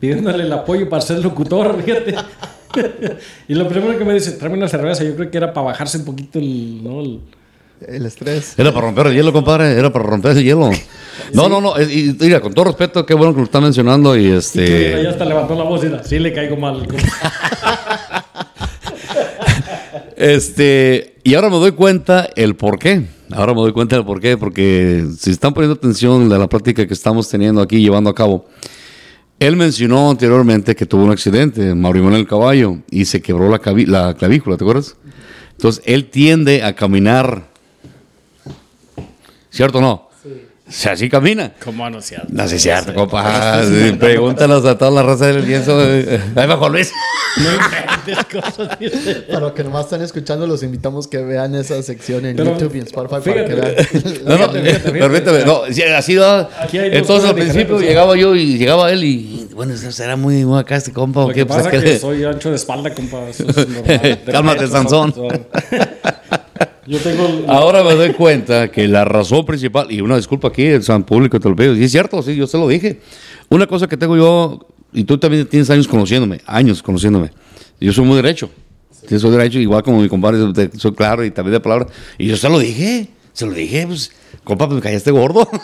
pidiéndole 0.00 0.44
el 0.44 0.52
apoyo 0.52 0.88
para 0.88 1.02
ser 1.02 1.18
locutor, 1.20 1.80
fíjate. 1.82 2.14
y 3.48 3.54
lo 3.54 3.66
primero 3.68 3.98
que 3.98 4.04
me 4.04 4.14
dice, 4.14 4.32
tráeme 4.32 4.56
una 4.58 4.68
cerveza, 4.68 5.04
yo 5.04 5.14
creo 5.16 5.30
que 5.30 5.36
era 5.38 5.52
para 5.52 5.66
bajarse 5.68 5.98
un 5.98 6.04
poquito 6.04 6.38
el... 6.38 6.82
¿no? 6.84 7.00
el- 7.00 7.20
El 7.88 8.06
estrés. 8.06 8.58
Era 8.58 8.72
para 8.72 8.86
romper 8.86 9.06
el 9.06 9.14
hielo, 9.14 9.32
compadre. 9.32 9.72
Era 9.78 9.92
para 9.92 10.04
romper 10.04 10.36
el 10.36 10.42
hielo. 10.44 10.70
No, 11.32 11.48
no, 11.48 11.60
no. 11.60 11.78
eh, 11.78 11.84
Y, 11.84 12.16
mira, 12.20 12.40
con 12.40 12.52
todo 12.52 12.64
respeto, 12.66 13.06
qué 13.06 13.14
bueno 13.14 13.32
que 13.32 13.38
lo 13.38 13.44
está 13.44 13.60
mencionando. 13.60 14.16
Y 14.16 14.26
y 14.26 14.30
ya 14.30 14.36
este. 14.36 15.06
hasta 15.08 15.24
levantó 15.24 15.54
la 15.54 15.62
voz 15.64 15.84
y 15.84 15.86
dijo, 15.88 16.02
sí 16.04 16.18
le 16.18 16.32
caigo 16.32 16.56
mal. 16.56 16.86
Este. 20.18 21.14
Y 21.22 21.34
ahora 21.34 21.48
me 21.48 21.56
doy 21.56 21.72
cuenta 21.72 22.28
el 22.34 22.56
por 22.56 22.78
qué. 22.78 23.06
Ahora 23.30 23.54
me 23.54 23.60
doy 23.60 23.72
cuenta 23.72 23.94
del 23.94 24.04
por 24.04 24.20
qué. 24.20 24.36
Porque 24.36 25.06
si 25.16 25.30
están 25.30 25.54
poniendo 25.54 25.74
atención 25.74 26.28
de 26.28 26.38
la 26.38 26.48
práctica 26.48 26.86
que 26.86 26.94
estamos 26.94 27.28
teniendo 27.28 27.62
aquí, 27.62 27.80
llevando 27.80 28.10
a 28.10 28.14
cabo. 28.14 28.46
Él 29.38 29.54
mencionó 29.54 30.10
anteriormente 30.10 30.74
que 30.74 30.84
tuvo 30.84 31.04
un 31.04 31.12
accidente, 31.12 31.72
Mauricio 31.72 32.04
Manuel 32.06 32.26
Caballo, 32.26 32.78
y 32.90 33.04
se 33.04 33.22
quebró 33.22 33.48
la, 33.48 33.60
la 33.86 34.14
clavícula, 34.14 34.56
¿te 34.56 34.64
acuerdas? 34.64 34.96
Entonces, 35.52 35.80
él 35.86 36.06
tiende 36.06 36.64
a 36.64 36.74
caminar. 36.74 37.48
¿Cierto 39.50 39.78
o 39.78 39.80
no? 39.80 40.07
O 40.68 40.70
sea, 40.70 40.92
así 40.92 41.08
camina. 41.08 41.52
¿Cómo 41.64 41.88
no 41.88 42.02
sea? 42.02 42.24
No, 42.28 42.46
sí 42.46 42.58
cierto, 42.58 42.92
compa. 42.94 43.62
Pregúntanos 43.98 44.64
a 44.66 44.76
toda 44.76 44.90
la 44.90 45.02
raza 45.02 45.26
del 45.28 45.46
lienzo. 45.46 45.80
Ahí 45.80 46.46
va 46.46 46.56
Juan 46.58 46.72
Luis. 46.72 46.92
No 47.38 47.48
inventes 47.54 48.24
cosas. 48.26 48.76
Para 49.28 49.40
los 49.40 49.52
que 49.52 49.64
nomás 49.64 49.84
están 49.86 50.02
escuchando, 50.02 50.46
los 50.46 50.62
invitamos 50.62 51.08
que 51.08 51.18
vean 51.18 51.54
esa 51.54 51.82
sección 51.82 52.26
en 52.26 52.36
Pero, 52.36 52.52
YouTube 52.58 52.74
y 52.74 52.78
en 52.80 52.84
Spotify 52.86 53.20
fíjate, 53.22 53.56
para 53.56 53.74
que 53.76 53.98
vean. 53.98 54.18
No, 54.26 54.38
no, 54.38 54.52
permíteme. 54.52 55.44
No, 55.44 55.62
sí, 55.70 55.82
así 55.82 56.16
va. 56.16 56.50
Aquí 56.60 56.76
hay 56.78 56.90
dos 56.90 56.98
Entonces 56.98 57.30
al 57.30 57.34
principio 57.36 57.80
llegaba 57.80 58.14
yo 58.16 58.34
y 58.34 58.58
llegaba 58.58 58.90
él 58.92 59.04
y. 59.04 59.48
Bueno, 59.54 59.74
será 59.76 60.16
muy, 60.16 60.44
muy 60.44 60.60
acá 60.60 60.76
este 60.76 60.92
compa 60.92 61.20
o 61.20 61.28
Lo 61.28 61.34
qué. 61.34 61.40
que 61.40 61.46
Pues, 61.46 61.62
pasa 61.64 61.76
es 61.76 61.82
que 61.82 61.98
soy 61.98 62.24
ancho 62.24 62.50
de 62.50 62.56
espalda, 62.56 62.92
compa. 62.94 63.26
Eso 63.28 63.44
es 63.48 63.68
normal. 63.68 64.20
Cálmate, 64.30 64.66
Sansón. 64.68 65.14
Yo 66.86 66.98
tengo... 66.98 67.26
el- 67.26 67.44
Ahora 67.48 67.82
me 67.84 67.94
doy 67.94 68.12
cuenta 68.12 68.68
que 68.70 68.88
la 68.88 69.04
razón 69.04 69.44
principal, 69.44 69.90
y 69.90 70.00
una 70.00 70.16
disculpa 70.16 70.48
aquí, 70.48 70.64
el 70.64 70.82
San 70.82 71.04
Público 71.04 71.38
te 71.38 71.48
lo 71.48 71.54
pido, 71.56 71.74
y 71.76 71.84
es 71.84 71.92
cierto, 71.92 72.22
sí, 72.22 72.34
yo 72.36 72.46
se 72.46 72.56
lo 72.58 72.66
dije. 72.68 73.00
Una 73.50 73.66
cosa 73.66 73.86
que 73.88 73.96
tengo 73.96 74.16
yo 74.16 74.66
y 74.92 75.04
tú 75.04 75.18
también 75.18 75.46
tienes 75.46 75.68
años 75.70 75.86
conociéndome, 75.88 76.40
años 76.46 76.82
conociéndome. 76.82 77.30
Yo 77.80 77.92
soy 77.92 78.04
muy 78.04 78.16
derecho. 78.16 78.50
Sí. 79.06 79.18
soy 79.18 79.30
derecho, 79.30 79.58
igual 79.58 79.82
como 79.82 80.00
mi 80.00 80.08
compadre, 80.08 80.38
soy 80.76 80.92
claro 80.92 81.24
y 81.24 81.30
también 81.30 81.52
de 81.54 81.60
palabra. 81.60 81.86
Y 82.18 82.26
yo 82.26 82.36
se 82.36 82.48
lo 82.48 82.58
dije, 82.58 83.08
se 83.32 83.46
lo 83.46 83.52
dije, 83.52 83.86
pues, 83.86 84.10
compa, 84.44 84.66
pues 84.66 84.76
me 84.76 84.82
callaste 84.82 85.10
gordo. 85.10 85.48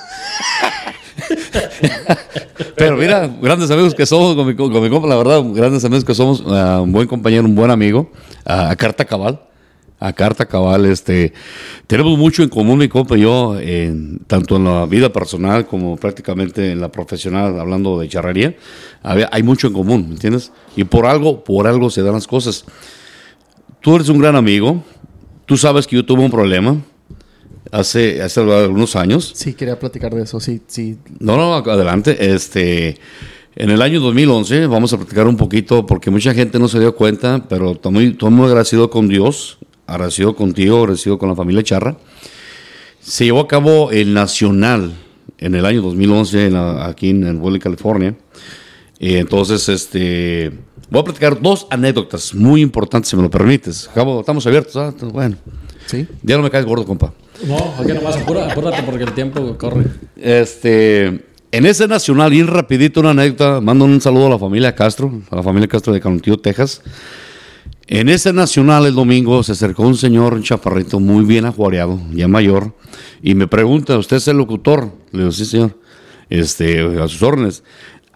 Pero 2.76 2.96
mira, 2.96 3.28
grandes 3.40 3.70
amigos 3.70 3.94
que 3.94 4.06
somos 4.06 4.34
con 4.34 4.46
mi, 4.46 4.54
con 4.54 4.82
mi 4.82 4.88
compa, 4.90 5.08
la 5.08 5.16
verdad, 5.16 5.42
grandes 5.52 5.84
amigos 5.84 6.04
que 6.04 6.14
somos, 6.14 6.40
uh, 6.40 6.82
un 6.82 6.92
buen 6.92 7.06
compañero, 7.08 7.44
un 7.44 7.54
buen 7.54 7.70
amigo, 7.70 8.10
uh, 8.46 8.70
a 8.70 8.76
carta 8.76 9.04
cabal. 9.04 9.40
A 10.04 10.12
carta 10.12 10.44
cabal, 10.44 10.84
este, 10.84 11.32
tenemos 11.86 12.18
mucho 12.18 12.42
en 12.42 12.50
común 12.50 12.78
mi 12.78 12.88
compa 12.88 13.16
y 13.16 13.22
yo, 13.22 13.58
en, 13.58 14.18
tanto 14.26 14.56
en 14.56 14.64
la 14.64 14.84
vida 14.84 15.10
personal 15.10 15.66
como 15.66 15.96
prácticamente 15.96 16.72
en 16.72 16.80
la 16.82 16.92
profesional, 16.92 17.58
hablando 17.58 17.98
de 17.98 18.06
charrería, 18.06 18.54
hay 19.02 19.42
mucho 19.42 19.68
en 19.68 19.72
común, 19.72 20.04
¿me 20.08 20.14
entiendes? 20.14 20.52
Y 20.76 20.84
por 20.84 21.06
algo, 21.06 21.42
por 21.42 21.66
algo 21.66 21.88
se 21.88 22.02
dan 22.02 22.12
las 22.12 22.26
cosas. 22.26 22.66
Tú 23.80 23.96
eres 23.96 24.10
un 24.10 24.18
gran 24.18 24.36
amigo, 24.36 24.84
tú 25.46 25.56
sabes 25.56 25.86
que 25.86 25.96
yo 25.96 26.04
tuve 26.04 26.22
un 26.22 26.30
problema, 26.30 26.76
hace, 27.72 28.20
hace 28.20 28.40
algunos 28.40 28.96
años. 28.96 29.32
Sí, 29.34 29.54
quería 29.54 29.78
platicar 29.78 30.14
de 30.14 30.24
eso, 30.24 30.38
sí, 30.38 30.60
sí. 30.66 30.98
No, 31.18 31.36
no, 31.36 31.54
adelante. 31.54 32.34
Este, 32.34 32.98
en 33.56 33.70
el 33.70 33.82
año 33.82 34.00
2011, 34.00 34.66
vamos 34.66 34.92
a 34.92 34.96
platicar 34.96 35.26
un 35.26 35.36
poquito, 35.36 35.86
porque 35.86 36.10
mucha 36.10 36.34
gente 36.34 36.58
no 36.58 36.68
se 36.68 36.80
dio 36.80 36.94
cuenta, 36.94 37.46
pero 37.48 37.72
estoy 37.72 37.92
muy, 37.92 38.06
estoy 38.08 38.30
muy 38.30 38.46
agradecido 38.46 38.90
con 38.90 39.08
Dios, 39.08 39.58
agradecido 39.86 40.34
contigo, 40.34 40.78
agradecido 40.78 41.18
con 41.18 41.28
la 41.28 41.34
familia 41.34 41.62
Charra. 41.62 41.96
Se 43.00 43.24
llevó 43.24 43.40
a 43.40 43.48
cabo 43.48 43.90
el 43.90 44.14
Nacional 44.14 44.94
en 45.38 45.54
el 45.54 45.66
año 45.66 45.82
2011 45.82 46.46
en 46.46 46.52
la, 46.54 46.86
aquí 46.86 47.10
en, 47.10 47.26
en 47.26 47.40
Huele, 47.40 47.58
California. 47.58 48.14
Y 48.98 49.16
entonces, 49.16 49.68
este, 49.68 50.52
voy 50.90 51.00
a 51.00 51.04
platicar 51.04 51.40
dos 51.40 51.66
anécdotas 51.70 52.34
muy 52.34 52.62
importantes, 52.62 53.10
si 53.10 53.16
me 53.16 53.22
lo 53.22 53.30
permites. 53.30 53.88
Acabo, 53.88 54.20
estamos 54.20 54.46
abiertos, 54.46 54.76
¿ah? 54.76 54.94
bueno. 55.12 55.36
Sí. 55.86 56.06
Ya 56.22 56.36
no 56.36 56.42
me 56.42 56.50
caes 56.50 56.64
gordo, 56.64 56.86
compa. 56.86 57.12
No, 57.46 57.56
aquí 57.78 57.92
nomás, 57.92 58.16
apúrate 58.16 58.82
porque 58.84 59.04
el 59.04 59.12
tiempo 59.12 59.58
corre. 59.58 59.84
Este, 60.16 61.06
en 61.50 61.66
ese 61.66 61.86
nacional, 61.86 62.30
bien 62.30 62.46
rapidito, 62.46 63.00
una 63.00 63.10
anécdota, 63.10 63.60
mando 63.60 63.84
un 63.84 64.00
saludo 64.00 64.26
a 64.26 64.30
la 64.30 64.38
familia 64.38 64.74
Castro, 64.74 65.20
a 65.30 65.36
la 65.36 65.42
familia 65.42 65.68
Castro 65.68 65.92
de 65.92 66.00
Canutillo, 66.00 66.38
Texas. 66.38 66.80
En 67.86 68.08
ese 68.08 68.32
nacional 68.32 68.86
el 68.86 68.94
domingo 68.94 69.42
se 69.42 69.52
acercó 69.52 69.82
un 69.82 69.96
señor, 69.96 70.34
un 70.34 70.42
chaparrito 70.42 71.00
muy 71.00 71.24
bien 71.24 71.44
ajuareado, 71.44 72.00
ya 72.12 72.28
mayor, 72.28 72.74
y 73.22 73.34
me 73.34 73.46
pregunta, 73.46 73.98
¿usted 73.98 74.16
es 74.16 74.28
el 74.28 74.38
locutor? 74.38 74.90
Le 75.12 75.20
digo, 75.20 75.32
sí, 75.32 75.44
señor, 75.44 75.78
este, 76.30 76.80
a 76.98 77.08
sus 77.08 77.22
órdenes. 77.22 77.62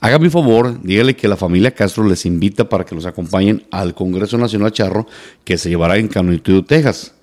Hágame 0.01 0.27
un 0.27 0.31
favor, 0.31 0.83
dígale 0.83 1.17
que 1.17 1.29
la 1.29 1.37
familia 1.37 1.75
Castro 1.75 2.05
les 2.05 2.25
invita 2.25 2.69
para 2.69 2.85
que 2.85 2.95
los 2.95 3.05
acompañen 3.05 3.67
al 3.71 3.95
Congreso 3.95 4.39
Nacional 4.39 4.73
Charro 4.73 5.07
que 5.45 5.59
se 5.59 5.69
llevará 5.69 5.97
en 5.97 6.09
Canutillo, 6.09 6.65
Texas 6.65 7.15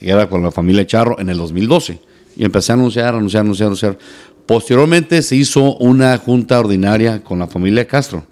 era 0.00 0.28
con 0.28 0.42
la 0.42 0.50
familia 0.50 0.86
Charro 0.86 1.18
en 1.18 1.28
el 1.28 1.38
2012. 1.38 2.00
Y 2.36 2.44
empecé 2.44 2.72
a 2.72 2.74
anunciar, 2.74 3.14
anunciar, 3.14 3.42
anunciar, 3.42 3.66
anunciar. 3.66 3.98
Posteriormente 4.46 5.22
se 5.22 5.36
hizo 5.36 5.76
una 5.76 6.16
junta 6.18 6.58
ordinaria 6.58 7.22
con 7.22 7.38
la 7.38 7.46
familia 7.46 7.86
Castro, 7.86 8.24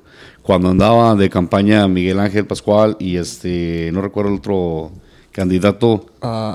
cuando 0.46 0.68
andaba 0.68 1.16
de 1.16 1.28
campaña 1.28 1.88
Miguel 1.88 2.20
Ángel 2.20 2.46
Pascual 2.46 2.96
y 3.00 3.16
este, 3.16 3.90
no 3.92 4.00
recuerdo 4.00 4.30
el 4.30 4.36
otro 4.36 4.92
candidato. 5.32 6.06
Uh, 6.22 6.54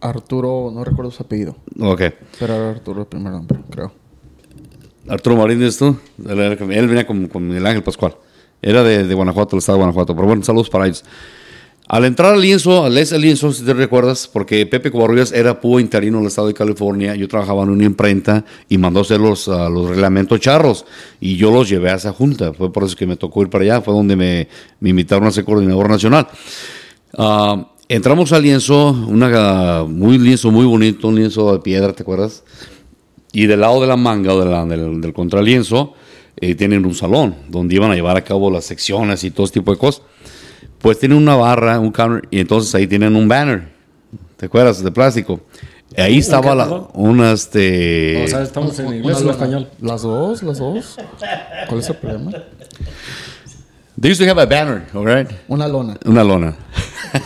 Arturo, 0.00 0.72
no 0.74 0.82
recuerdo 0.82 1.12
su 1.12 1.22
apellido. 1.22 1.54
Ok. 1.78 2.02
Pero 2.40 2.54
era 2.54 2.70
Arturo 2.70 3.02
el 3.02 3.06
primer 3.06 3.32
nombre, 3.32 3.60
creo. 3.70 3.92
Arturo 5.08 5.36
Marín, 5.36 5.60
¿tú? 5.78 5.96
Él, 6.26 6.40
él 6.40 6.88
venía 6.88 7.06
con, 7.06 7.28
con, 7.28 7.46
Miguel 7.46 7.64
Ángel 7.64 7.84
Pascual. 7.84 8.16
Era 8.60 8.82
de, 8.82 9.04
de 9.04 9.14
Guanajuato, 9.14 9.54
el 9.54 9.58
estado 9.58 9.78
de 9.78 9.84
Guanajuato. 9.84 10.16
Pero 10.16 10.26
bueno, 10.26 10.42
saludos 10.42 10.68
para 10.68 10.86
ellos. 10.86 11.04
Al 11.88 12.04
entrar 12.04 12.34
al 12.34 12.42
lienzo, 12.42 12.84
al 12.84 12.98
ese 12.98 13.18
lienzo, 13.18 13.50
si 13.50 13.64
te 13.64 13.72
recuerdas, 13.72 14.28
porque 14.30 14.66
Pepe 14.66 14.90
Covarrubias 14.90 15.32
era 15.32 15.58
púa 15.58 15.80
interino 15.80 16.18
del 16.18 16.26
estado 16.26 16.48
de 16.48 16.52
California, 16.52 17.14
yo 17.14 17.26
trabajaba 17.28 17.62
en 17.62 17.70
una 17.70 17.84
imprenta 17.84 18.44
y 18.68 18.76
mandó 18.76 19.00
hacer 19.00 19.18
los, 19.18 19.48
uh, 19.48 19.70
los 19.70 19.88
reglamentos 19.88 20.38
charros 20.38 20.84
y 21.18 21.36
yo 21.36 21.50
los 21.50 21.66
llevé 21.66 21.88
a 21.88 21.94
esa 21.94 22.12
junta. 22.12 22.52
Fue 22.52 22.70
por 22.70 22.84
eso 22.84 22.94
que 22.94 23.06
me 23.06 23.16
tocó 23.16 23.40
ir 23.40 23.48
para 23.48 23.64
allá, 23.64 23.80
fue 23.80 23.94
donde 23.94 24.16
me, 24.16 24.48
me 24.80 24.90
invitaron 24.90 25.28
a 25.28 25.30
ser 25.30 25.46
coordinador 25.46 25.88
nacional. 25.88 26.28
Uh, 27.16 27.64
entramos 27.88 28.32
al 28.32 28.42
lienzo, 28.42 28.90
una, 28.90 29.84
muy 29.84 30.18
lienzo 30.18 30.50
muy 30.50 30.66
bonito, 30.66 31.08
un 31.08 31.14
lienzo 31.14 31.54
de 31.54 31.60
piedra, 31.60 31.94
¿te 31.94 32.02
acuerdas? 32.02 32.44
Y 33.32 33.46
del 33.46 33.60
lado 33.60 33.80
de 33.80 33.86
la 33.86 33.96
manga 33.96 34.34
o 34.34 34.44
de 34.44 34.50
la, 34.50 34.66
del, 34.66 35.00
del 35.00 35.14
contralienzo 35.14 35.94
eh, 36.36 36.54
tienen 36.54 36.84
un 36.84 36.94
salón 36.94 37.34
donde 37.48 37.76
iban 37.76 37.90
a 37.90 37.94
llevar 37.94 38.18
a 38.18 38.24
cabo 38.24 38.50
las 38.50 38.66
secciones 38.66 39.24
y 39.24 39.30
todo 39.30 39.48
tipo 39.48 39.72
de 39.72 39.78
cosas 39.78 40.02
pues 40.80 40.98
tienen 40.98 41.18
una 41.18 41.34
barra, 41.36 41.78
un 41.78 41.90
counter, 41.90 42.28
y 42.30 42.40
entonces 42.40 42.74
ahí 42.74 42.86
tienen 42.86 43.16
un 43.16 43.28
banner, 43.28 43.68
¿te 44.36 44.46
acuerdas? 44.46 44.82
De 44.82 44.90
plástico. 44.90 45.40
Ahí 45.96 46.18
estaba 46.18 46.54
la, 46.54 46.66
una, 46.92 47.32
este... 47.32 48.24
O 48.24 48.28
sea, 48.28 48.42
estamos 48.42 48.78
en 48.78 48.94
inglés 48.94 49.18
o 49.18 49.22
en 49.22 49.30
español. 49.30 49.68
Las 49.80 50.02
dos, 50.02 50.42
las 50.42 50.58
dos. 50.58 50.96
¿Cuál 51.66 51.80
es 51.80 51.88
el 51.88 51.96
problema? 51.96 52.30
They 54.00 54.12
used 54.12 54.24
to 54.24 54.30
have 54.30 54.40
a 54.40 54.46
banner, 54.46 54.86
all 54.94 55.04
right? 55.04 55.28
Una 55.48 55.66
lona. 55.66 55.98
Una 56.04 56.22
lona. 56.22 56.54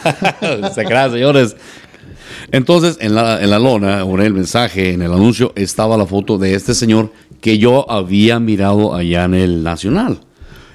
Se 0.74 0.84
crean, 0.84 1.12
señores. 1.12 1.54
Entonces, 2.50 2.96
en 3.00 3.14
la, 3.14 3.42
en 3.42 3.50
la 3.50 3.58
lona, 3.58 4.04
o 4.04 4.18
en 4.18 4.24
el 4.24 4.32
mensaje, 4.32 4.92
en 4.92 5.02
el 5.02 5.12
anuncio, 5.12 5.52
estaba 5.54 5.96
la 5.96 6.06
foto 6.06 6.38
de 6.38 6.54
este 6.54 6.74
señor 6.74 7.12
que 7.40 7.58
yo 7.58 7.90
había 7.90 8.38
mirado 8.38 8.94
allá 8.94 9.24
en 9.24 9.34
el 9.34 9.62
Nacional. 9.62 10.20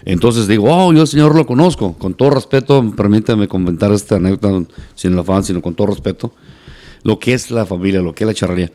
Entonces 0.09 0.47
digo, 0.47 0.67
oh, 0.69 0.93
yo 0.93 1.01
el 1.01 1.07
señor 1.07 1.35
lo 1.35 1.45
conozco. 1.45 1.91
Con 1.97 2.13
todo 2.13 2.29
respeto, 2.29 2.93
permítame 2.95 3.49
comentar 3.49 3.91
esta 3.91 4.15
anécdota 4.15 4.65
sin 4.95 5.11
el 5.11 5.19
afán, 5.19 5.43
sino 5.43 5.61
con 5.61 5.75
todo 5.75 5.87
respeto. 5.87 6.31
Lo 7.03 7.19
que 7.19 7.33
es 7.33 7.51
la 7.51 7.65
familia, 7.65 8.01
lo 8.01 8.15
que 8.15 8.23
es 8.23 8.27
la 8.29 8.33
charrería. 8.33 8.71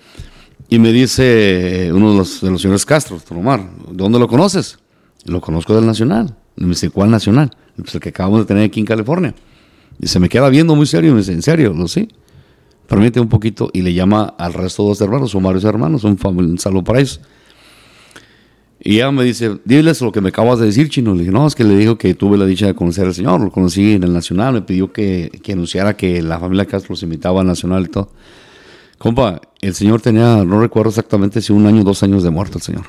Y 0.68 0.78
me 0.78 0.92
dice 0.92 1.90
uno 1.90 2.12
de 2.12 2.18
los, 2.18 2.42
de 2.42 2.50
los 2.50 2.60
señores 2.60 2.84
Castro, 2.84 3.18
Omar, 3.30 3.60
¿de 3.60 3.94
dónde 3.96 4.18
lo 4.18 4.28
conoces? 4.28 4.78
Lo 5.24 5.40
conozco 5.40 5.74
del 5.74 5.86
Nacional. 5.86 6.36
Y 6.54 6.64
me 6.64 6.70
dice, 6.70 6.90
¿cuál 6.90 7.10
Nacional? 7.10 7.50
Pues 7.76 7.94
el 7.94 8.02
que 8.02 8.10
acabamos 8.10 8.40
de 8.40 8.44
tener 8.44 8.64
aquí 8.64 8.80
en 8.80 8.86
California. 8.86 9.34
Y 9.98 10.08
se 10.08 10.20
me 10.20 10.28
queda 10.28 10.50
viendo 10.50 10.76
muy 10.76 10.84
serio. 10.84 11.12
Y 11.12 11.14
me 11.14 11.20
dice, 11.20 11.32
¿en 11.32 11.40
serio? 11.40 11.72
Lo 11.72 11.88
sí. 11.88 12.10
Permite 12.86 13.20
un 13.20 13.30
poquito 13.30 13.70
y 13.72 13.80
le 13.80 13.94
llama 13.94 14.34
al 14.36 14.52
resto 14.52 14.82
de 14.82 14.90
los 14.90 15.00
hermanos, 15.00 15.30
son 15.30 15.42
varios 15.42 15.64
hermanos, 15.64 16.04
un, 16.04 16.18
un 16.22 16.58
saludo 16.58 16.84
para 16.84 17.00
ellos. 17.00 17.22
Y 18.84 18.96
ella 18.96 19.12
me 19.12 19.22
dice, 19.22 19.60
diles 19.64 20.00
lo 20.00 20.10
que 20.10 20.20
me 20.20 20.30
acabas 20.30 20.58
de 20.58 20.66
decir, 20.66 20.88
chino. 20.88 21.14
Le 21.14 21.20
dije, 21.20 21.30
no, 21.30 21.46
es 21.46 21.54
que 21.54 21.62
le 21.62 21.76
dijo 21.76 21.96
que 21.96 22.14
tuve 22.14 22.36
la 22.36 22.46
dicha 22.46 22.66
de 22.66 22.74
conocer 22.74 23.06
al 23.06 23.14
señor, 23.14 23.40
lo 23.40 23.52
conocí 23.52 23.92
en 23.92 24.02
el 24.02 24.12
Nacional, 24.12 24.54
me 24.54 24.62
pidió 24.62 24.92
que, 24.92 25.30
que 25.42 25.52
anunciara 25.52 25.96
que 25.96 26.20
la 26.20 26.40
familia 26.40 26.66
Castro 26.66 26.94
los 26.94 27.02
invitaba 27.04 27.42
al 27.42 27.46
Nacional 27.46 27.84
y 27.84 27.88
todo. 27.88 28.10
Compa, 28.98 29.40
el 29.60 29.74
señor 29.74 30.00
tenía, 30.00 30.44
no 30.44 30.60
recuerdo 30.60 30.88
exactamente 30.88 31.40
si 31.40 31.52
un 31.52 31.66
año 31.66 31.82
o 31.82 31.84
dos 31.84 32.02
años 32.02 32.24
de 32.24 32.30
muerto 32.30 32.58
el 32.58 32.62
señor. 32.62 32.86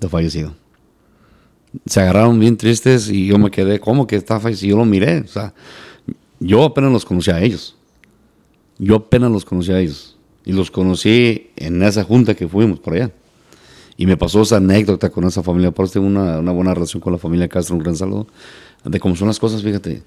De 0.00 0.08
fallecido. 0.08 0.54
Se 1.84 2.00
agarraron 2.00 2.40
bien 2.40 2.56
tristes 2.56 3.10
y 3.10 3.26
yo 3.26 3.38
me 3.38 3.50
quedé, 3.50 3.78
¿cómo 3.78 4.06
que 4.06 4.16
está 4.16 4.40
fallecido? 4.40 4.70
Yo 4.70 4.76
lo 4.78 4.84
miré, 4.86 5.20
o 5.20 5.28
sea, 5.28 5.52
yo 6.40 6.64
apenas 6.64 6.92
los 6.92 7.04
conocí 7.04 7.30
a 7.30 7.42
ellos. 7.42 7.76
Yo 8.78 8.96
apenas 8.96 9.30
los 9.30 9.44
conocí 9.44 9.70
a 9.70 9.80
ellos. 9.80 10.16
Y 10.46 10.52
los 10.52 10.70
conocí 10.70 11.50
en 11.56 11.82
esa 11.82 12.04
junta 12.04 12.34
que 12.34 12.48
fuimos 12.48 12.80
por 12.80 12.94
allá. 12.94 13.12
Y 13.96 14.06
me 14.06 14.16
pasó 14.16 14.42
esa 14.42 14.56
anécdota 14.56 15.10
con 15.10 15.24
esa 15.24 15.42
familia. 15.42 15.70
Por 15.70 15.84
eso 15.84 15.94
tengo 15.94 16.06
una, 16.06 16.38
una, 16.38 16.52
buena 16.52 16.74
relación 16.74 17.00
con 17.00 17.12
la 17.12 17.18
familia 17.18 17.48
Castro. 17.48 17.76
Un 17.76 17.82
gran 17.82 17.96
saludo. 17.96 18.26
De 18.84 18.98
cómo 18.98 19.14
son 19.14 19.28
las 19.28 19.38
cosas, 19.38 19.62
fíjate. 19.62 20.02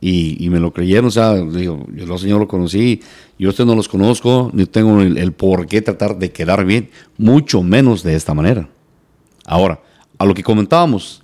Y, 0.00 0.44
y 0.44 0.50
me 0.50 0.60
lo 0.60 0.72
creyeron. 0.72 1.06
O 1.06 1.10
sea, 1.10 1.34
digo, 1.34 1.86
yo 1.94 2.06
los 2.06 2.20
señor 2.20 2.40
lo 2.40 2.48
conocí. 2.48 3.00
Yo 3.38 3.48
usted 3.50 3.64
no 3.64 3.74
los 3.74 3.88
conozco. 3.88 4.50
Ni 4.52 4.66
tengo 4.66 5.00
el, 5.00 5.16
el, 5.16 5.32
por 5.32 5.66
qué 5.66 5.80
tratar 5.80 6.18
de 6.18 6.30
quedar 6.30 6.64
bien. 6.64 6.90
Mucho 7.16 7.62
menos 7.62 8.02
de 8.02 8.14
esta 8.14 8.34
manera. 8.34 8.68
Ahora, 9.46 9.80
a 10.18 10.26
lo 10.26 10.34
que 10.34 10.42
comentábamos. 10.42 11.22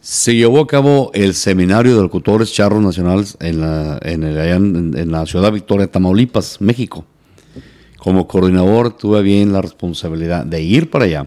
Se 0.00 0.34
llevó 0.34 0.60
a 0.60 0.66
cabo 0.66 1.10
el 1.14 1.32
seminario 1.32 1.96
de 1.96 2.02
locutores 2.02 2.52
charros 2.52 2.82
nacionales 2.82 3.38
en 3.40 3.62
la, 3.62 3.98
en, 4.02 4.22
el, 4.22 4.36
en, 4.36 4.98
en 4.98 5.10
la 5.10 5.24
ciudad 5.24 5.46
de 5.46 5.52
Victoria, 5.52 5.90
Tamaulipas, 5.90 6.60
México 6.60 7.06
como 8.04 8.28
coordinador 8.28 8.94
tuve 8.94 9.22
bien 9.22 9.50
la 9.54 9.62
responsabilidad 9.62 10.44
de 10.44 10.60
ir 10.60 10.90
para 10.90 11.06
allá. 11.06 11.26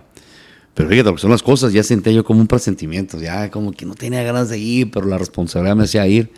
Pero 0.75 0.87
fíjate 0.87 1.09
lo 1.09 1.15
que 1.15 1.21
son 1.21 1.31
las 1.31 1.41
cosas, 1.41 1.73
ya 1.73 1.81
sentí 1.81 2.13
yo 2.13 2.23
como 2.23 2.39
un 2.39 2.45
presentimiento, 2.45 3.19
ya 3.19 3.49
como 3.49 3.71
que 3.71 3.83
no 3.83 3.95
tenía 3.95 4.21
ganas 4.21 4.49
de 4.49 4.59
ir, 4.59 4.91
pero 4.91 5.07
la 5.07 5.17
responsabilidad 5.17 5.75
me 5.75 5.85
hacía 5.85 6.05
ir. 6.05 6.31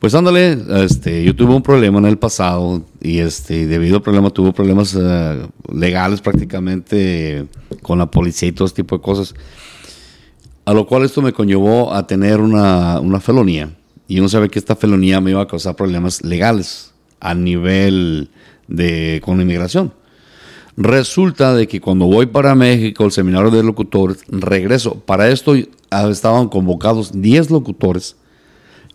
Pues 0.00 0.14
ándale, 0.14 0.58
este, 0.84 1.24
yo 1.24 1.34
tuve 1.34 1.54
un 1.54 1.62
problema 1.62 1.98
en 1.98 2.04
el 2.04 2.18
pasado 2.18 2.84
y 3.00 3.20
este, 3.20 3.66
debido 3.66 3.96
al 3.96 4.02
problema 4.02 4.28
tuve 4.28 4.52
problemas 4.52 4.94
uh, 4.96 5.48
legales 5.72 6.20
prácticamente 6.20 7.46
con 7.80 7.98
la 7.98 8.10
policía 8.10 8.50
y 8.50 8.52
todo 8.52 8.66
ese 8.66 8.74
tipo 8.74 8.98
de 8.98 9.02
cosas. 9.02 9.34
A 10.66 10.74
lo 10.74 10.86
cual 10.86 11.04
esto 11.04 11.22
me 11.22 11.32
conllevó 11.32 11.94
a 11.94 12.06
tener 12.06 12.42
una, 12.42 13.00
una 13.00 13.18
felonía. 13.18 13.70
Y 14.08 14.18
uno 14.18 14.28
sabe 14.28 14.50
que 14.50 14.58
esta 14.58 14.76
felonía 14.76 15.22
me 15.22 15.30
iba 15.30 15.40
a 15.40 15.48
causar 15.48 15.74
problemas 15.74 16.22
legales 16.22 16.92
a 17.18 17.34
nivel 17.34 18.28
de, 18.68 19.20
con 19.24 19.40
inmigración. 19.40 19.92
Resulta 20.76 21.54
de 21.54 21.68
que 21.68 21.80
cuando 21.80 22.06
voy 22.06 22.26
para 22.26 22.54
México, 22.54 23.04
el 23.04 23.12
seminario 23.12 23.50
de 23.50 23.62
locutores, 23.62 24.24
regreso. 24.28 25.00
Para 25.06 25.28
esto 25.28 25.54
estaban 25.54 26.48
convocados 26.48 27.12
10 27.20 27.50
locutores 27.50 28.16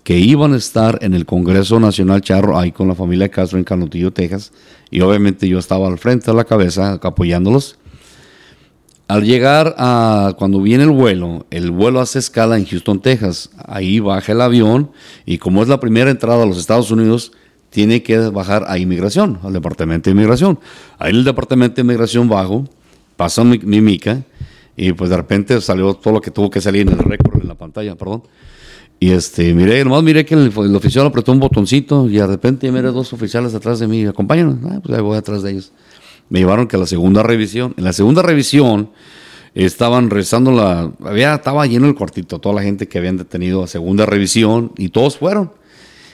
que 0.03 0.17
iban 0.17 0.53
a 0.53 0.57
estar 0.57 0.99
en 1.01 1.13
el 1.13 1.25
Congreso 1.25 1.79
Nacional 1.79 2.21
Charro, 2.21 2.57
ahí 2.57 2.71
con 2.71 2.87
la 2.87 2.95
familia 2.95 3.29
Castro 3.29 3.57
en 3.57 3.63
Canutillo, 3.63 4.11
Texas. 4.11 4.51
Y 4.89 5.01
obviamente 5.01 5.47
yo 5.47 5.59
estaba 5.59 5.87
al 5.87 5.97
frente 5.97 6.31
de 6.31 6.35
la 6.35 6.45
cabeza 6.45 6.99
apoyándolos. 7.01 7.77
Al 9.07 9.23
llegar 9.23 9.75
a, 9.77 10.33
cuando 10.37 10.61
viene 10.61 10.83
el 10.83 10.91
vuelo, 10.91 11.45
el 11.49 11.71
vuelo 11.71 11.99
hace 11.99 12.19
escala 12.19 12.57
en 12.57 12.65
Houston, 12.65 13.01
Texas. 13.01 13.49
Ahí 13.57 13.99
baja 13.99 14.33
el 14.33 14.41
avión 14.41 14.91
y 15.25 15.37
como 15.37 15.63
es 15.63 15.69
la 15.69 15.79
primera 15.79 16.11
entrada 16.11 16.43
a 16.43 16.45
los 16.45 16.57
Estados 16.57 16.91
Unidos, 16.91 17.31
tiene 17.69 18.01
que 18.03 18.17
bajar 18.17 18.65
a 18.67 18.77
inmigración, 18.77 19.39
al 19.43 19.53
departamento 19.53 20.09
de 20.09 20.15
inmigración. 20.15 20.59
Ahí 20.97 21.11
en 21.11 21.17
el 21.17 21.23
departamento 21.23 21.75
de 21.75 21.81
inmigración 21.81 22.27
bajo, 22.27 22.65
pasó 23.15 23.43
mi, 23.43 23.59
mica 23.59 24.23
y 24.75 24.93
pues 24.93 25.09
de 25.09 25.17
repente 25.17 25.59
salió 25.61 25.93
todo 25.93 26.15
lo 26.15 26.21
que 26.21 26.31
tuvo 26.31 26.49
que 26.49 26.61
salir 26.61 26.87
en 26.87 26.93
el 26.93 26.99
récord, 26.99 27.41
en 27.41 27.47
la 27.47 27.55
pantalla, 27.55 27.95
perdón. 27.95 28.23
Y 28.99 29.11
este, 29.11 29.53
miré, 29.53 29.83
nomás 29.83 30.03
miré 30.03 30.25
que 30.25 30.35
el, 30.35 30.75
oficial 30.75 31.05
apretó 31.05 31.31
un 31.31 31.39
botoncito 31.39 32.09
y 32.09 32.13
de 32.13 32.27
repente 32.27 32.71
miré 32.71 32.89
dos 32.89 33.13
oficiales 33.13 33.53
atrás 33.53 33.79
de 33.79 33.87
mí, 33.87 34.05
acompáñanos, 34.05 34.57
ah, 34.65 34.79
pues 34.83 34.97
ahí 34.97 35.01
voy 35.01 35.17
atrás 35.17 35.43
de 35.43 35.51
ellos. 35.51 35.71
Me 36.29 36.39
llevaron 36.39 36.67
que 36.67 36.75
a 36.75 36.79
la 36.79 36.85
segunda 36.85 37.23
revisión, 37.23 37.73
en 37.77 37.83
la 37.83 37.93
segunda 37.93 38.21
revisión 38.21 38.89
estaban 39.53 40.09
rezando 40.09 40.51
la, 40.51 40.91
había, 41.03 41.35
estaba 41.35 41.65
lleno 41.65 41.87
el 41.87 41.95
cuartito, 41.95 42.39
toda 42.39 42.55
la 42.55 42.61
gente 42.61 42.87
que 42.87 42.97
habían 42.97 43.17
detenido 43.17 43.63
a 43.63 43.67
segunda 43.67 44.05
revisión 44.05 44.71
y 44.77 44.89
todos 44.89 45.17
fueron. 45.17 45.51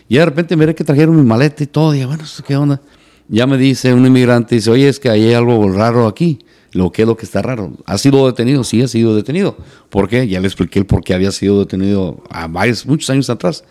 Y 0.07 0.17
de 0.17 0.25
repente 0.25 0.55
miré 0.55 0.75
que 0.75 0.83
trajeron 0.83 1.15
mi 1.15 1.23
maleta 1.23 1.63
y 1.63 1.67
todo. 1.67 1.93
Y 1.95 2.05
bueno, 2.05 2.23
¿qué 2.47 2.55
onda? 2.55 2.81
Ya 3.27 3.47
me 3.47 3.57
dice 3.57 3.93
un 3.93 4.05
inmigrante, 4.05 4.55
dice, 4.55 4.69
oye, 4.69 4.87
es 4.87 4.99
que 4.99 5.09
hay 5.09 5.33
algo 5.33 5.71
raro 5.71 6.07
aquí. 6.07 6.39
Lo 6.73 6.91
que 6.91 7.03
es 7.03 7.07
lo 7.07 7.15
que 7.15 7.25
está 7.25 7.41
raro. 7.41 7.71
¿Ha 7.85 7.97
sido 7.97 8.27
detenido? 8.27 8.65
Sí, 8.65 8.81
ha 8.81 8.89
sido 8.89 9.15
detenido. 9.15 9.55
¿Por 9.89 10.09
qué? 10.09 10.27
Ya 10.27 10.41
le 10.41 10.47
expliqué 10.47 10.79
el 10.79 10.85
por 10.85 11.03
qué 11.03 11.13
había 11.13 11.31
sido 11.31 11.59
detenido 11.59 12.21
a 12.29 12.47
varios, 12.47 12.85
muchos 12.85 13.09
años 13.09 13.29
atrás. 13.29 13.63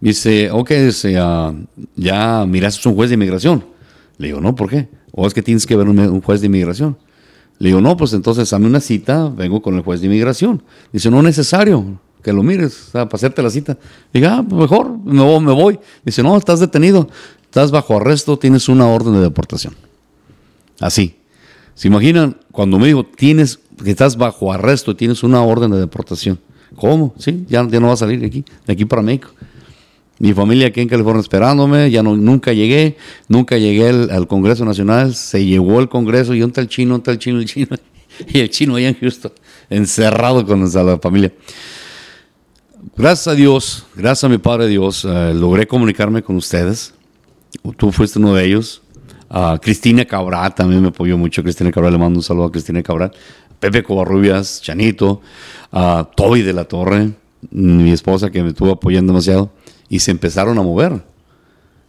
Dice, 0.00 0.50
ok, 0.50 0.70
dice, 0.70 1.22
uh, 1.22 1.54
ya 1.94 2.46
miraste 2.46 2.88
un 2.88 2.94
juez 2.94 3.10
de 3.10 3.14
inmigración. 3.14 3.64
Le 4.16 4.28
digo, 4.28 4.40
no, 4.40 4.54
¿por 4.54 4.70
qué? 4.70 4.88
O 5.12 5.26
es 5.26 5.34
que 5.34 5.42
tienes 5.42 5.66
que 5.66 5.76
ver 5.76 5.86
un, 5.86 6.20
juez 6.22 6.40
de 6.40 6.46
inmigración. 6.46 6.96
Le 7.58 7.68
digo, 7.68 7.82
no, 7.82 7.96
pues 7.98 8.14
entonces 8.14 8.48
dame 8.48 8.66
una 8.66 8.80
cita, 8.80 9.28
vengo 9.28 9.60
con 9.60 9.74
el 9.74 9.82
juez 9.82 10.00
de 10.00 10.06
inmigración. 10.06 10.62
Dice, 10.90 11.10
no 11.10 11.18
es 11.18 11.24
necesario 11.24 12.00
que 12.22 12.32
lo 12.32 12.42
mires, 12.42 12.90
para 12.92 13.08
hacerte 13.12 13.42
la 13.42 13.50
cita. 13.50 13.76
Diga, 14.12 14.38
ah, 14.38 14.44
pues 14.48 14.60
mejor, 14.60 14.96
me 15.04 15.40
me 15.40 15.52
voy. 15.52 15.78
Dice, 16.04 16.22
no, 16.22 16.36
estás 16.36 16.60
detenido, 16.60 17.08
estás 17.44 17.70
bajo 17.70 17.96
arresto, 17.96 18.38
tienes 18.38 18.68
una 18.68 18.86
orden 18.86 19.14
de 19.14 19.20
deportación. 19.20 19.74
Así. 20.80 21.16
¿Se 21.74 21.88
imaginan 21.88 22.36
cuando 22.50 22.78
me 22.78 22.86
dijo, 22.86 23.04
tienes, 23.04 23.58
que 23.82 23.90
estás 23.90 24.16
bajo 24.16 24.52
arresto, 24.52 24.94
tienes 24.94 25.22
una 25.22 25.42
orden 25.42 25.70
de 25.70 25.80
deportación? 25.80 26.38
¿Cómo? 26.76 27.14
Sí, 27.18 27.44
ya, 27.48 27.62
no 27.62 27.86
va 27.88 27.94
a 27.94 27.96
salir 27.96 28.20
de 28.20 28.26
aquí, 28.26 28.44
de 28.66 28.72
aquí 28.72 28.84
para 28.84 29.02
México. 29.02 29.30
Mi 30.18 30.32
familia 30.32 30.68
aquí 30.68 30.80
en 30.80 30.88
California 30.88 31.20
esperándome, 31.20 31.90
ya 31.90 32.02
no, 32.02 32.16
nunca 32.16 32.52
llegué, 32.52 32.96
nunca 33.28 33.58
llegué 33.58 33.88
al, 33.88 34.28
Congreso 34.28 34.64
Nacional, 34.64 35.14
se 35.14 35.44
llevó 35.44 35.80
el 35.80 35.88
Congreso 35.88 36.34
y 36.34 36.42
un 36.42 36.52
tal 36.52 36.68
chino, 36.68 36.94
un 36.94 37.02
tal 37.02 37.18
chino, 37.18 37.40
el 37.40 37.46
chino, 37.46 37.76
y 38.28 38.38
el 38.38 38.50
chino 38.50 38.76
allá 38.76 38.88
en 38.88 38.94
Houston, 39.00 39.32
encerrado 39.68 40.46
con 40.46 40.62
la 40.72 40.98
familia 40.98 41.32
gracias 42.96 43.28
a 43.28 43.34
Dios, 43.34 43.86
gracias 43.94 44.24
a 44.24 44.28
mi 44.28 44.38
Padre 44.38 44.68
Dios, 44.68 45.04
eh, 45.04 45.32
logré 45.34 45.66
comunicarme 45.66 46.22
con 46.22 46.36
ustedes. 46.36 46.94
Tú 47.76 47.92
fuiste 47.92 48.18
uno 48.18 48.34
de 48.34 48.44
ellos. 48.44 48.82
Cristina 49.62 50.04
Cabral 50.04 50.54
también 50.54 50.82
me 50.82 50.88
apoyó 50.88 51.16
mucho. 51.16 51.42
Cristina 51.42 51.70
Cabral, 51.70 51.92
le 51.92 51.98
mando 51.98 52.18
un 52.18 52.22
saludo 52.22 52.46
a 52.46 52.52
Cristina 52.52 52.82
Cabral. 52.82 53.12
Pepe 53.60 53.82
Covarrubias, 53.82 54.60
Chanito, 54.60 55.22
a 55.70 56.10
Toby 56.14 56.42
de 56.42 56.52
la 56.52 56.64
Torre, 56.64 57.12
mi 57.50 57.92
esposa 57.92 58.30
que 58.30 58.42
me 58.42 58.50
estuvo 58.50 58.72
apoyando 58.72 59.12
demasiado. 59.12 59.50
Y 59.88 60.00
se 60.00 60.10
empezaron 60.10 60.58
a 60.58 60.62
mover. 60.62 61.04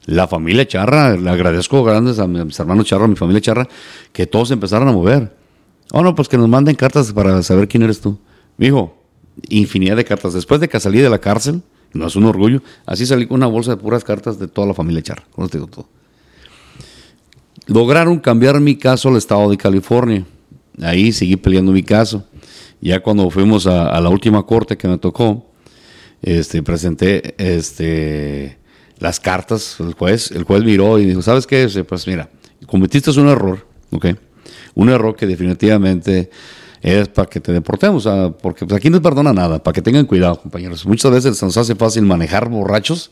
La 0.05 0.27
familia 0.27 0.67
Charra, 0.67 1.17
le 1.17 1.29
agradezco 1.29 1.83
grandes 1.83 2.19
a 2.19 2.27
mis 2.27 2.59
hermanos 2.59 2.85
Charra, 2.85 3.05
a 3.05 3.07
mi 3.07 3.15
familia 3.15 3.41
Charra, 3.41 3.67
que 4.11 4.27
todos 4.27 4.51
empezaron 4.51 4.87
a 4.87 4.91
mover. 4.91 5.35
Oh, 5.91 6.01
no, 6.01 6.13
pues 6.15 6.27
que 6.27 6.37
nos 6.37 6.47
manden 6.47 6.75
cartas 6.75 7.11
para 7.13 7.41
saber 7.43 7.67
quién 7.67 7.83
eres 7.83 7.99
tú. 7.99 8.19
Mi 8.57 8.67
hijo, 8.67 9.02
infinidad 9.49 9.95
de 9.95 10.05
cartas. 10.05 10.33
Después 10.33 10.61
de 10.61 10.69
que 10.69 10.79
salí 10.79 10.99
de 10.99 11.09
la 11.09 11.19
cárcel, 11.19 11.61
no 11.93 12.07
es 12.07 12.15
un 12.15 12.25
orgullo, 12.25 12.61
así 12.85 13.05
salí 13.05 13.27
con 13.27 13.37
una 13.37 13.47
bolsa 13.47 13.71
de 13.71 13.77
puras 13.77 14.03
cartas 14.03 14.39
de 14.39 14.47
toda 14.47 14.67
la 14.67 14.73
familia 14.73 15.01
Char. 15.01 15.23
digo 15.51 15.67
todo. 15.67 15.87
Lograron 17.67 18.19
cambiar 18.19 18.59
mi 18.59 18.75
caso 18.75 19.09
al 19.09 19.17
estado 19.17 19.49
de 19.49 19.57
California. 19.57 20.25
Ahí 20.81 21.11
seguí 21.11 21.35
peleando 21.35 21.71
mi 21.71 21.83
caso. 21.83 22.25
Ya 22.81 23.01
cuando 23.01 23.29
fuimos 23.29 23.67
a, 23.67 23.99
la 24.01 24.09
última 24.09 24.43
corte 24.43 24.75
que 24.75 24.87
me 24.87 24.97
tocó, 24.97 25.45
este, 26.21 26.61
presenté 26.61 27.35
este, 27.37 28.57
las 28.99 29.19
cartas 29.19 29.79
al 29.79 29.93
juez. 29.93 30.31
El 30.31 30.43
juez 30.43 30.63
miró 30.63 30.99
y 30.99 31.05
dijo, 31.05 31.21
¿sabes 31.21 31.47
qué? 31.47 31.69
Pues 31.87 32.07
mira, 32.07 32.29
cometiste 32.65 33.11
un 33.11 33.29
error, 33.29 33.65
¿ok? 33.91 34.07
Un 34.75 34.89
error 34.89 35.15
que 35.15 35.25
definitivamente 35.25 36.29
es 36.83 37.07
para 37.07 37.29
que 37.29 37.39
te 37.39 37.53
deportemos, 37.53 38.07
porque 38.41 38.65
pues, 38.65 38.77
aquí 38.77 38.89
no 38.89 39.01
perdona 39.01 39.31
nada, 39.31 39.63
para 39.63 39.73
que 39.73 39.81
tengan 39.81 40.05
cuidado, 40.05 40.39
compañeros. 40.39 40.85
Muchas 40.85 41.11
veces 41.11 41.41
nos 41.41 41.55
hace 41.55 41.75
fácil 41.75 42.03
manejar 42.03 42.49
borrachos, 42.49 43.11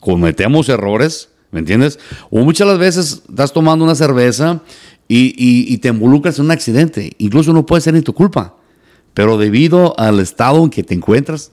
cometemos 0.00 0.68
errores, 0.68 1.28
¿me 1.52 1.60
entiendes? 1.60 2.00
O 2.30 2.40
muchas 2.40 2.66
las 2.66 2.78
veces 2.78 3.22
estás 3.28 3.52
tomando 3.52 3.84
una 3.84 3.94
cerveza 3.94 4.60
y, 5.06 5.78
te 5.78 5.88
involucras 5.88 6.40
en 6.40 6.46
un 6.46 6.50
accidente, 6.50 7.12
incluso 7.18 7.52
no 7.52 7.64
puede 7.64 7.82
ser 7.82 7.94
ni 7.94 8.02
tu 8.02 8.14
culpa, 8.14 8.56
pero 9.14 9.38
debido 9.38 9.98
al 9.98 10.18
estado 10.18 10.64
en 10.64 10.70
que 10.70 10.82
te 10.82 10.94
encuentras, 10.94 11.52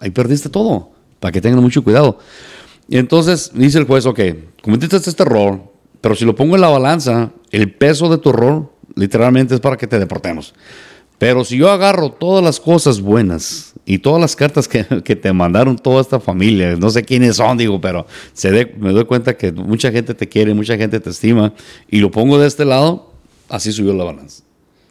ahí 0.00 0.10
perdiste 0.10 0.48
todo, 0.48 0.92
para 1.20 1.30
que 1.30 1.42
tengan 1.42 1.60
mucho 1.60 1.84
cuidado. 1.84 2.18
Y 2.88 2.96
entonces 2.96 3.50
dice 3.54 3.78
el 3.78 3.84
juez, 3.84 4.06
ok, 4.06 4.18
cometiste 4.62 4.96
este 4.96 5.22
error, 5.22 5.60
pero 6.00 6.14
si 6.14 6.24
lo 6.24 6.34
pongo 6.34 6.54
en 6.54 6.62
la 6.62 6.68
balanza, 6.68 7.32
el 7.50 7.70
peso 7.74 8.08
de 8.08 8.16
tu 8.16 8.30
error 8.30 8.72
literalmente 8.94 9.54
es 9.54 9.60
para 9.60 9.76
que 9.76 9.86
te 9.86 9.98
deportemos. 9.98 10.54
Pero 11.22 11.44
si 11.44 11.56
yo 11.56 11.70
agarro 11.70 12.10
todas 12.10 12.42
las 12.42 12.58
cosas 12.58 13.00
buenas 13.00 13.74
y 13.86 13.98
todas 13.98 14.20
las 14.20 14.34
cartas 14.34 14.66
que, 14.66 14.82
te 15.22 15.32
mandaron 15.32 15.76
toda 15.78 16.00
esta 16.00 16.18
familia, 16.18 16.74
no 16.74 16.90
sé 16.90 17.04
quiénes 17.04 17.36
son, 17.36 17.56
digo, 17.56 17.80
pero 17.80 18.08
se 18.32 18.50
me 18.76 18.90
doy 18.90 19.04
cuenta 19.04 19.36
que 19.36 19.52
mucha 19.52 19.92
gente 19.92 20.14
te 20.14 20.28
quiere, 20.28 20.52
mucha 20.52 20.76
gente 20.76 20.98
te 20.98 21.10
estima, 21.10 21.52
y 21.88 22.00
lo 22.00 22.10
pongo 22.10 22.40
de 22.40 22.48
este 22.48 22.64
lado, 22.64 23.12
así 23.48 23.70
subió 23.70 23.94
la 23.94 24.02
balanza. 24.02 24.42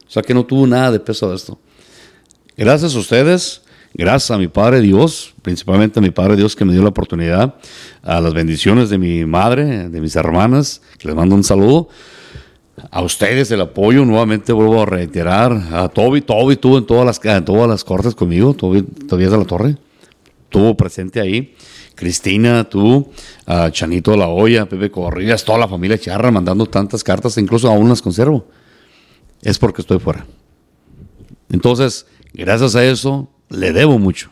O 0.07 0.09
sea 0.09 0.23
que 0.23 0.33
no 0.33 0.45
tuvo 0.45 0.65
nada 0.65 0.93
de 0.93 1.01
peso 1.01 1.29
de 1.29 1.35
esto. 1.35 1.59
Gracias 2.55 2.95
a 2.95 2.99
ustedes, 2.99 3.63
gracias 3.93 4.31
a 4.31 4.37
mi 4.37 4.47
Padre 4.47 4.79
Dios, 4.79 5.33
principalmente 5.41 5.99
a 5.99 6.01
mi 6.01 6.11
Padre 6.11 6.37
Dios 6.37 6.55
que 6.55 6.63
me 6.63 6.71
dio 6.71 6.81
la 6.81 6.91
oportunidad, 6.91 7.55
a 8.03 8.21
las 8.21 8.33
bendiciones 8.33 8.89
de 8.89 8.97
mi 8.97 9.25
madre, 9.25 9.89
de 9.89 9.99
mis 9.99 10.15
hermanas, 10.15 10.81
que 10.97 11.09
les 11.09 11.17
mando 11.17 11.35
un 11.35 11.43
saludo 11.43 11.89
a 12.89 13.01
ustedes 13.01 13.51
el 13.51 13.61
apoyo, 13.61 14.05
nuevamente 14.05 14.53
vuelvo 14.53 14.81
a 14.81 14.85
reiterar, 14.85 15.51
a 15.71 15.89
Toby, 15.89 16.21
Toby 16.21 16.53
estuvo 16.53 16.77
en 16.77 16.85
todas 16.85 17.05
las, 17.05 17.45
todas 17.45 17.67
las 17.67 17.83
cortes 17.83 18.15
conmigo, 18.15 18.53
Toby 18.53 18.83
todavía 18.83 19.29
de 19.29 19.37
la 19.37 19.45
Torre, 19.45 19.77
estuvo 20.43 20.75
presente 20.75 21.19
ahí, 21.19 21.55
Cristina, 21.95 22.63
tú, 22.63 23.09
a 23.45 23.69
Chanito 23.71 24.11
de 24.11 24.17
la 24.17 24.27
Olla, 24.27 24.67
Pepe 24.67 24.89
Corrillas, 24.89 25.43
toda 25.43 25.59
la 25.59 25.67
familia 25.67 25.97
Charra 25.97 26.31
mandando 26.31 26.65
tantas 26.65 27.03
cartas, 27.03 27.37
incluso 27.37 27.69
aún 27.69 27.89
las 27.89 28.01
conservo, 28.01 28.47
es 29.41 29.59
porque 29.59 29.81
estoy 29.81 29.99
fuera. 29.99 30.25
Entonces, 31.49 32.05
gracias 32.33 32.75
a 32.75 32.85
eso, 32.85 33.29
le 33.49 33.73
debo 33.73 33.99
mucho. 33.99 34.31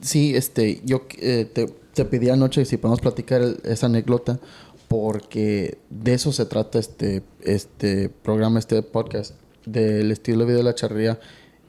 Sí, 0.00 0.34
este, 0.34 0.80
yo 0.84 1.06
eh, 1.18 1.48
te, 1.52 1.66
te 1.94 2.04
pedí 2.04 2.28
anoche 2.28 2.64
si 2.64 2.76
podemos 2.76 3.00
platicar 3.00 3.42
esa 3.64 3.86
anécdota 3.86 4.40
porque 4.88 5.78
de 5.90 6.14
eso 6.14 6.32
se 6.32 6.46
trata 6.46 6.78
este, 6.78 7.22
este 7.42 8.08
programa, 8.08 8.58
este 8.58 8.82
podcast, 8.82 9.34
del 9.66 10.10
estilo 10.10 10.40
de 10.40 10.46
vida 10.46 10.58
de 10.58 10.64
la 10.64 10.74
charrería 10.74 11.18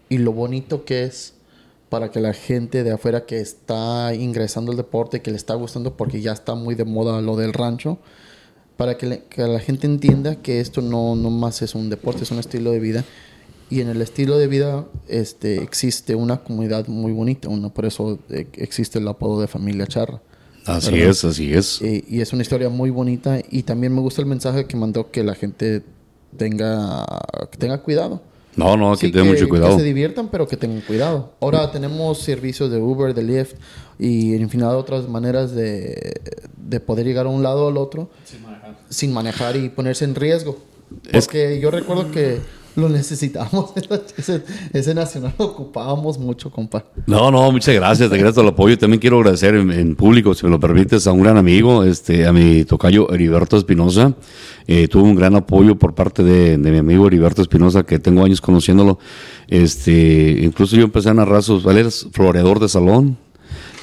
y 0.09 0.17
lo 0.17 0.33
bonito 0.33 0.85
que 0.85 1.03
es 1.03 1.33
para 1.89 2.11
que 2.11 2.19
la 2.19 2.33
gente 2.33 2.83
de 2.83 2.91
afuera 2.91 3.25
que 3.25 3.39
está 3.39 4.13
ingresando 4.13 4.71
al 4.71 4.77
deporte, 4.77 5.21
que 5.21 5.31
le 5.31 5.37
está 5.37 5.53
gustando 5.53 5.95
porque 5.95 6.21
ya 6.21 6.33
está 6.33 6.55
muy 6.55 6.75
de 6.75 6.83
moda 6.83 7.21
lo 7.21 7.35
del 7.35 7.53
rancho, 7.53 7.99
para 8.77 8.97
que, 8.97 9.23
la 9.37 9.59
gente 9.59 9.87
entienda 9.87 10.41
que 10.41 10.59
esto 10.59 10.81
no, 10.81 11.15
no 11.15 11.29
más 11.29 11.61
es 11.61 11.75
un 11.75 11.89
deporte, 11.89 12.23
es 12.23 12.31
un 12.31 12.39
estilo 12.39 12.71
de 12.71 12.79
vida. 12.79 13.05
Y 13.69 13.81
en 13.81 13.89
el 13.89 14.01
estilo 14.01 14.37
de 14.37 14.47
vida 14.47 14.85
este, 15.07 15.63
existe 15.63 16.15
una 16.15 16.37
comunidad 16.43 16.87
muy 16.87 17.13
bonita, 17.13 17.49
uno, 17.49 17.73
por 17.73 17.85
eso 17.85 18.19
eh, 18.29 18.47
existe 18.53 18.99
el 18.99 19.07
apodo 19.07 19.39
de 19.41 19.47
familia 19.47 19.87
charra. 19.87 20.21
Así 20.65 20.95
es, 20.95 21.23
así 21.23 21.53
es. 21.53 21.81
Y, 21.81 22.21
es 22.21 22.33
una 22.33 22.41
historia 22.41 22.69
muy 22.69 22.89
bonita 22.89 23.39
y 23.49 23.63
también 23.63 23.93
me 23.93 24.01
gusta 24.01 24.21
el 24.21 24.27
mensaje 24.27 24.65
que 24.65 24.75
mandó 24.75 25.11
que 25.11 25.23
la 25.23 25.35
gente 25.35 25.83
tenga, 26.37 27.05
tenga 27.57 27.77
cuidado. 27.81 28.21
No, 28.55 28.77
no, 28.77 28.95
que 28.95 29.09
tenga 29.09 29.25
mucho 29.25 29.49
cuidado. 29.49 29.75
Que 29.75 29.81
se 29.81 29.85
diviertan, 29.85 30.29
pero 30.29 30.47
que 30.47 30.57
tengan 30.57 30.81
cuidado. 30.81 31.33
Ahora 31.41 31.71
tenemos 31.71 32.19
servicios 32.19 32.71
de 32.71 32.79
Uber, 32.79 33.13
de 33.13 33.23
Lyft 33.23 33.55
y 33.99 34.33
infinidad 34.35 34.71
de 34.71 34.77
otras 34.77 35.07
maneras 35.09 35.53
de, 35.53 36.21
de 36.57 36.79
poder 36.79 37.05
llegar 37.05 37.25
a 37.25 37.29
un 37.29 37.43
lado 37.43 37.65
o 37.65 37.69
al 37.69 37.77
otro 37.77 38.09
sin 38.23 38.41
manejar. 38.43 38.77
sin 38.89 39.13
manejar 39.13 39.55
y 39.57 39.69
ponerse 39.69 40.05
en 40.05 40.15
riesgo. 40.15 40.57
Porque 41.11 41.59
yo 41.59 41.69
recuerdo 41.69 42.11
que 42.11 42.39
lo 42.75 42.89
necesitábamos. 42.89 43.73
Ese, 44.17 44.43
ese 44.73 44.93
nacional 44.93 45.33
lo 45.37 45.45
ocupábamos 45.45 46.17
mucho, 46.17 46.49
compa. 46.49 46.85
No, 47.05 47.31
no, 47.31 47.51
muchas 47.51 47.75
gracias, 47.75 48.09
te 48.09 48.17
por 48.17 48.43
el 48.43 48.49
apoyo. 48.49 48.77
También 48.77 48.99
quiero 48.99 49.17
agradecer 49.17 49.55
en, 49.55 49.95
público, 49.95 50.33
si 50.33 50.45
me 50.45 50.51
lo 50.51 50.59
permites, 50.59 51.07
a 51.07 51.11
un 51.11 51.21
gran 51.21 51.37
amigo, 51.37 51.83
este, 51.83 52.25
a 52.25 52.33
mi 52.33 52.65
tocayo 52.65 53.11
Heriberto 53.11 53.57
Espinosa. 53.57 54.13
Eh, 54.67 54.87
tuvo 54.87 55.03
un 55.03 55.15
gran 55.15 55.35
apoyo 55.35 55.77
por 55.77 55.93
parte 55.93 56.23
de, 56.23 56.57
de 56.57 56.71
mi 56.71 56.77
amigo 56.77 57.07
Heriberto 57.07 57.41
Espinosa, 57.41 57.83
que 57.83 57.99
tengo 57.99 58.23
años 58.23 58.41
conociéndolo. 58.41 58.99
Este, 59.47 60.39
incluso 60.41 60.75
yo 60.75 60.83
empecé 60.83 61.09
a 61.09 61.13
narrar 61.13 61.43
sus, 61.43 61.65
él 61.65 61.77
es 61.77 62.07
floreador 62.11 62.59
de 62.59 62.69
salón, 62.69 63.17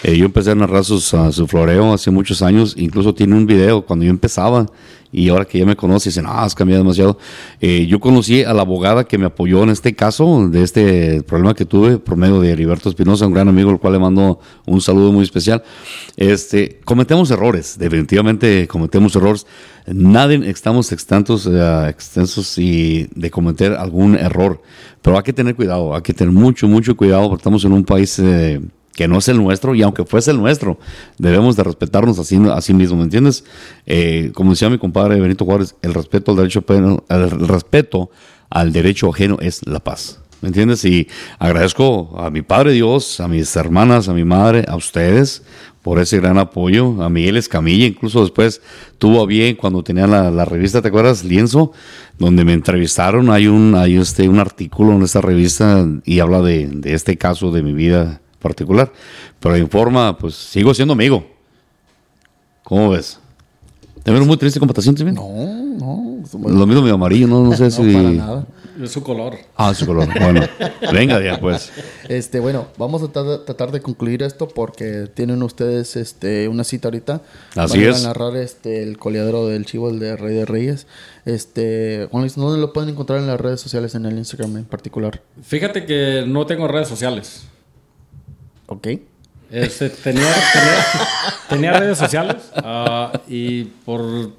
eh, 0.02 0.16
yo 0.16 0.24
empecé 0.24 0.50
a 0.50 0.54
narrar 0.54 0.84
sus, 0.84 1.14
a 1.14 1.30
su 1.32 1.46
floreo 1.46 1.92
hace 1.92 2.10
muchos 2.10 2.42
años, 2.42 2.74
incluso 2.76 3.14
tiene 3.14 3.36
un 3.36 3.46
video 3.46 3.82
cuando 3.82 4.04
yo 4.04 4.10
empezaba 4.10 4.66
y 5.12 5.28
ahora 5.28 5.44
que 5.44 5.58
ya 5.58 5.66
me 5.66 5.76
conoce, 5.76 6.08
dicen, 6.08 6.24
ah, 6.26 6.42
has 6.42 6.54
cambiado 6.54 6.82
demasiado. 6.82 7.18
Eh, 7.60 7.86
yo 7.86 8.00
conocí 8.00 8.42
a 8.42 8.54
la 8.54 8.62
abogada 8.62 9.04
que 9.04 9.18
me 9.18 9.26
apoyó 9.26 9.62
en 9.62 9.68
este 9.68 9.94
caso, 9.94 10.48
de 10.48 10.62
este 10.62 11.22
problema 11.22 11.54
que 11.54 11.66
tuve, 11.66 11.98
por 11.98 12.16
medio 12.16 12.40
de 12.40 12.50
Heriberto 12.50 12.88
Espinosa, 12.88 13.26
un 13.26 13.34
gran 13.34 13.46
amigo, 13.46 13.70
al 13.70 13.78
cual 13.78 13.92
le 13.92 13.98
mando 13.98 14.40
un 14.66 14.80
saludo 14.80 15.12
muy 15.12 15.22
especial. 15.22 15.62
Este, 16.16 16.80
cometemos 16.84 17.30
errores, 17.30 17.76
definitivamente 17.78 18.66
cometemos 18.66 19.14
errores. 19.14 19.46
Nadie 19.86 20.48
estamos 20.48 20.90
extensos, 20.92 21.46
eh, 21.46 21.88
extensos 21.90 22.56
y 22.56 23.06
de 23.14 23.30
cometer 23.30 23.74
algún 23.74 24.16
error, 24.16 24.62
pero 25.02 25.18
hay 25.18 25.22
que 25.22 25.34
tener 25.34 25.54
cuidado, 25.54 25.94
hay 25.94 26.02
que 26.02 26.14
tener 26.14 26.32
mucho, 26.32 26.66
mucho 26.68 26.96
cuidado, 26.96 27.28
porque 27.28 27.42
estamos 27.42 27.64
en 27.66 27.72
un 27.72 27.84
país... 27.84 28.20
que 28.94 29.08
no 29.08 29.18
es 29.18 29.28
el 29.28 29.38
nuestro, 29.38 29.74
y 29.74 29.82
aunque 29.82 30.04
fuese 30.04 30.30
el 30.30 30.38
nuestro, 30.38 30.78
debemos 31.18 31.56
de 31.56 31.64
respetarnos 31.64 32.18
así, 32.18 32.40
a 32.50 32.60
sí 32.60 32.74
mismos, 32.74 32.98
¿me 32.98 33.04
entiendes? 33.04 33.44
Eh, 33.86 34.30
como 34.34 34.50
decía 34.50 34.70
mi 34.70 34.78
compadre 34.78 35.20
Benito 35.20 35.44
Juárez, 35.44 35.74
el 35.82 35.94
respeto 35.94 36.32
al 36.32 36.36
derecho 36.38 36.64
ajeno, 36.68 37.04
el 37.08 37.48
respeto 37.48 38.10
al 38.50 38.72
derecho 38.72 39.10
ajeno 39.10 39.38
es 39.40 39.66
la 39.66 39.80
paz. 39.80 40.18
¿Me 40.42 40.48
entiendes? 40.48 40.84
Y 40.84 41.06
agradezco 41.38 42.16
a 42.18 42.28
mi 42.28 42.42
Padre 42.42 42.72
Dios, 42.72 43.20
a 43.20 43.28
mis 43.28 43.54
hermanas, 43.54 44.08
a 44.08 44.12
mi 44.12 44.24
madre, 44.24 44.64
a 44.66 44.74
ustedes 44.74 45.44
por 45.82 46.00
ese 46.00 46.18
gran 46.18 46.36
apoyo, 46.38 47.00
a 47.02 47.08
Miguel 47.08 47.36
Escamilla, 47.36 47.86
incluso 47.86 48.22
después 48.22 48.60
tuvo 48.98 49.24
bien 49.26 49.54
cuando 49.54 49.84
tenía 49.84 50.06
la, 50.08 50.30
la, 50.30 50.44
revista, 50.44 50.82
¿te 50.82 50.88
acuerdas? 50.88 51.24
Lienzo, 51.24 51.72
donde 52.18 52.44
me 52.44 52.54
entrevistaron, 52.54 53.30
hay 53.30 53.46
un, 53.46 53.74
hay 53.76 53.96
este, 53.96 54.28
un 54.28 54.38
artículo 54.40 54.92
en 54.94 55.02
esta 55.02 55.20
revista 55.20 55.86
y 56.04 56.20
habla 56.20 56.40
de, 56.40 56.68
de 56.68 56.94
este 56.94 57.16
caso 57.16 57.52
de 57.52 57.62
mi 57.62 57.72
vida 57.72 58.21
particular. 58.42 58.92
Pero 59.40 59.56
en 59.56 59.68
forma, 59.70 60.16
pues 60.18 60.34
sigo 60.34 60.74
siendo 60.74 60.92
amigo. 60.92 61.24
¿Cómo 62.64 62.90
ves? 62.90 63.18
¿Te 64.02 64.10
ves 64.10 64.26
muy 64.26 64.36
triste 64.36 64.58
sientes 64.82 65.04
bien? 65.04 65.14
No, 65.14 65.28
no. 65.78 66.48
Lo 66.48 66.66
mismo 66.66 66.82
mi 66.82 66.90
amarillo, 66.90 67.28
no, 67.28 67.42
no 67.44 67.52
sé 67.56 67.64
No, 67.64 67.70
si. 67.70 67.92
para 67.92 68.10
nada. 68.10 68.46
Es 68.82 68.90
su 68.90 69.02
color. 69.02 69.36
Ah, 69.54 69.74
su 69.74 69.86
color. 69.86 70.08
Bueno, 70.18 70.40
venga 70.92 71.22
ya, 71.22 71.38
pues. 71.38 71.70
Este, 72.08 72.40
bueno, 72.40 72.66
vamos 72.78 73.02
a 73.02 73.08
tratar, 73.08 73.40
tratar 73.44 73.70
de 73.70 73.80
concluir 73.80 74.22
esto 74.22 74.48
porque 74.48 75.08
tienen 75.14 75.42
ustedes 75.42 75.94
este, 75.94 76.48
una 76.48 76.64
cita 76.64 76.88
ahorita. 76.88 77.20
Así 77.54 77.78
Van 77.84 77.90
es. 77.90 78.04
a 78.04 78.08
narrar 78.08 78.36
este, 78.36 78.82
el 78.82 78.98
coleadero 78.98 79.46
del 79.46 79.66
chivo, 79.66 79.90
el 79.90 79.98
de 80.00 80.16
Rey 80.16 80.34
de 80.34 80.46
Reyes. 80.46 80.86
Este, 81.26 82.08
Juan 82.10 82.22
Luis, 82.22 82.34
¿dónde 82.34 82.60
lo 82.60 82.72
pueden 82.72 82.88
encontrar 82.90 83.18
en 83.20 83.26
las 83.28 83.40
redes 83.40 83.60
sociales, 83.60 83.94
en 83.94 84.06
el 84.06 84.16
Instagram 84.18 84.56
en 84.56 84.64
particular? 84.64 85.20
Fíjate 85.42 85.84
que 85.84 86.24
no 86.26 86.46
tengo 86.46 86.66
redes 86.66 86.88
sociales. 86.88 87.44
Ok. 88.72 88.88
Este, 89.50 89.90
tenía, 89.90 90.24
tenía, 90.52 90.84
tenía 91.48 91.72
redes 91.78 91.98
sociales 91.98 92.36
ah, 92.56 93.12
y 93.28 93.64
por 93.64 94.30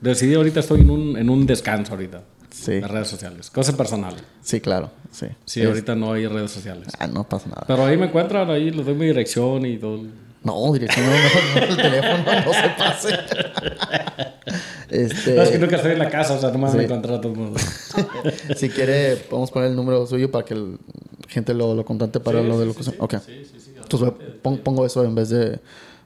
decidí 0.00 0.34
ahorita 0.34 0.60
estoy 0.60 0.80
en 0.82 0.90
un, 0.90 1.16
en 1.16 1.30
un 1.30 1.46
descanso 1.46 1.92
ahorita. 1.94 2.22
Sí. 2.50 2.80
Las 2.80 2.90
redes 2.90 3.08
sociales. 3.08 3.50
Cosas 3.50 3.74
personales. 3.76 4.22
Sí, 4.42 4.60
claro. 4.60 4.90
Sí. 5.10 5.26
Sí, 5.46 5.60
Es- 5.62 5.66
ahorita 5.68 5.94
no 5.94 6.12
hay 6.12 6.26
redes 6.26 6.50
sociales. 6.50 6.88
Ah, 6.98 7.06
no 7.06 7.24
pasa 7.24 7.48
nada. 7.48 7.64
Pero 7.66 7.86
ahí 7.86 7.96
me 7.96 8.06
encuentran, 8.06 8.50
ahí 8.50 8.70
les 8.70 8.84
doy 8.84 8.94
mi 8.94 9.06
dirección 9.06 9.64
y 9.64 9.78
todo. 9.78 10.02
No, 10.44 10.72
dirección 10.72 11.06
no, 11.06 11.12
no, 11.12 11.66
el 11.66 11.76
teléfono 11.76 12.24
no 12.46 12.52
se 12.52 12.68
pase. 12.78 13.14
este, 14.90 15.34
No, 15.34 15.42
es 15.42 15.50
que 15.50 15.58
nunca 15.58 15.76
estoy 15.76 15.92
en 15.92 15.98
la 15.98 16.10
casa, 16.10 16.34
o 16.34 16.40
sea, 16.40 16.50
no 16.50 16.58
me 16.58 16.64
van 16.64 16.72
Sí. 16.72 16.78
a 16.78 16.82
encontrar 16.82 17.14
a 17.16 17.20
todo 17.20 17.32
el 17.32 17.38
mundo. 17.38 17.60
si 18.56 18.68
quiere, 18.68 19.16
podemos 19.16 19.50
poner 19.50 19.70
el 19.70 19.76
número 19.76 20.06
suyo 20.06 20.30
para 20.30 20.44
que 20.44 20.54
la 20.54 20.76
gente 21.28 21.54
lo, 21.54 21.74
lo 21.74 21.84
contacte 21.84 22.20
para 22.20 22.40
lo 22.42 22.58
de 22.58 22.66
locución. 22.66 22.94
Ok. 22.98 23.14
Entonces 23.90 24.12
pon- 24.42 24.58
pongo 24.58 24.84
eso 24.84 25.02
en 25.02 25.14
vez 25.14 25.30
de 25.30 25.58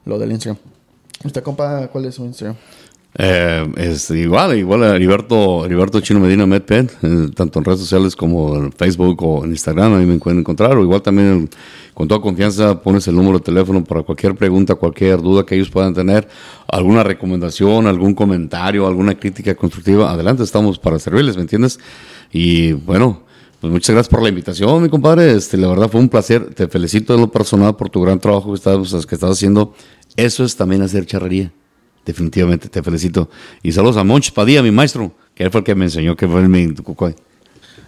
lo 0.05 0.17
del 0.17 0.31
Instagram. 0.31 0.57
¿Usted, 1.25 1.43
compa, 1.43 1.87
cuál 1.87 2.05
es 2.05 2.15
su 2.15 2.23
Instagram? 2.23 2.55
Eh, 3.15 3.71
es 3.77 4.09
igual, 4.09 4.57
igual 4.57 4.83
a 4.83 4.95
Heriberto, 4.95 5.65
Heriberto 5.65 6.01
Chino 6.01 6.19
Medina 6.19 6.47
MedPen, 6.47 6.89
eh, 7.03 7.29
tanto 7.35 7.59
en 7.59 7.65
redes 7.65 7.81
sociales 7.81 8.15
como 8.15 8.55
en 8.55 8.71
Facebook 8.71 9.21
o 9.21 9.43
en 9.43 9.51
Instagram, 9.51 9.93
ahí 9.95 10.05
me 10.05 10.17
pueden 10.17 10.39
encontrar. 10.39 10.75
O 10.77 10.81
igual 10.81 11.01
también 11.01 11.47
con 11.93 12.07
toda 12.07 12.19
confianza 12.21 12.81
pones 12.81 13.07
el 13.07 13.15
número 13.15 13.37
de 13.37 13.43
teléfono 13.43 13.83
para 13.83 14.01
cualquier 14.01 14.33
pregunta, 14.35 14.73
cualquier 14.75 15.21
duda 15.21 15.45
que 15.45 15.53
ellos 15.55 15.69
puedan 15.69 15.93
tener, 15.93 16.27
alguna 16.67 17.03
recomendación, 17.03 17.85
algún 17.85 18.15
comentario, 18.15 18.87
alguna 18.87 19.13
crítica 19.13 19.53
constructiva. 19.53 20.09
Adelante, 20.11 20.41
estamos 20.41 20.79
para 20.79 20.97
servirles, 20.97 21.35
¿me 21.35 21.43
entiendes? 21.43 21.79
Y 22.31 22.71
bueno, 22.71 23.21
pues 23.63 23.71
muchas 23.71 23.93
gracias 23.95 24.09
por 24.09 24.21
la 24.21 24.27
invitación, 24.27 24.83
mi 24.83 24.89
compadre. 24.89 25.31
Este, 25.31 25.55
la 25.55 25.69
verdad 25.69 25.87
fue 25.89 26.01
un 26.01 26.09
placer. 26.09 26.53
Te 26.53 26.67
felicito 26.67 27.15
en 27.15 27.21
lo 27.21 27.31
personal 27.31 27.77
por 27.77 27.89
tu 27.89 28.01
gran 28.01 28.19
trabajo 28.19 28.49
que 28.49 28.55
estás, 28.55 29.05
que 29.05 29.15
estás 29.15 29.31
haciendo. 29.31 29.73
Eso 30.17 30.43
es 30.43 30.57
también 30.57 30.81
hacer 30.81 31.05
charrería. 31.05 31.49
Definitivamente, 32.05 32.67
te 32.67 32.83
felicito. 32.83 33.29
Y 33.61 33.71
saludos 33.71 33.95
a 33.95 34.03
Monch 34.03 34.33
Padilla, 34.33 34.61
mi 34.61 34.71
maestro, 34.71 35.13
que 35.33 35.43
él 35.45 35.49
fue 35.49 35.59
el 35.59 35.65
que 35.65 35.75
me 35.75 35.85
enseñó, 35.85 36.17
que 36.17 36.27
fue 36.27 36.41
el 36.41 36.49
mi 36.49 36.73
cucuay. 36.75 37.15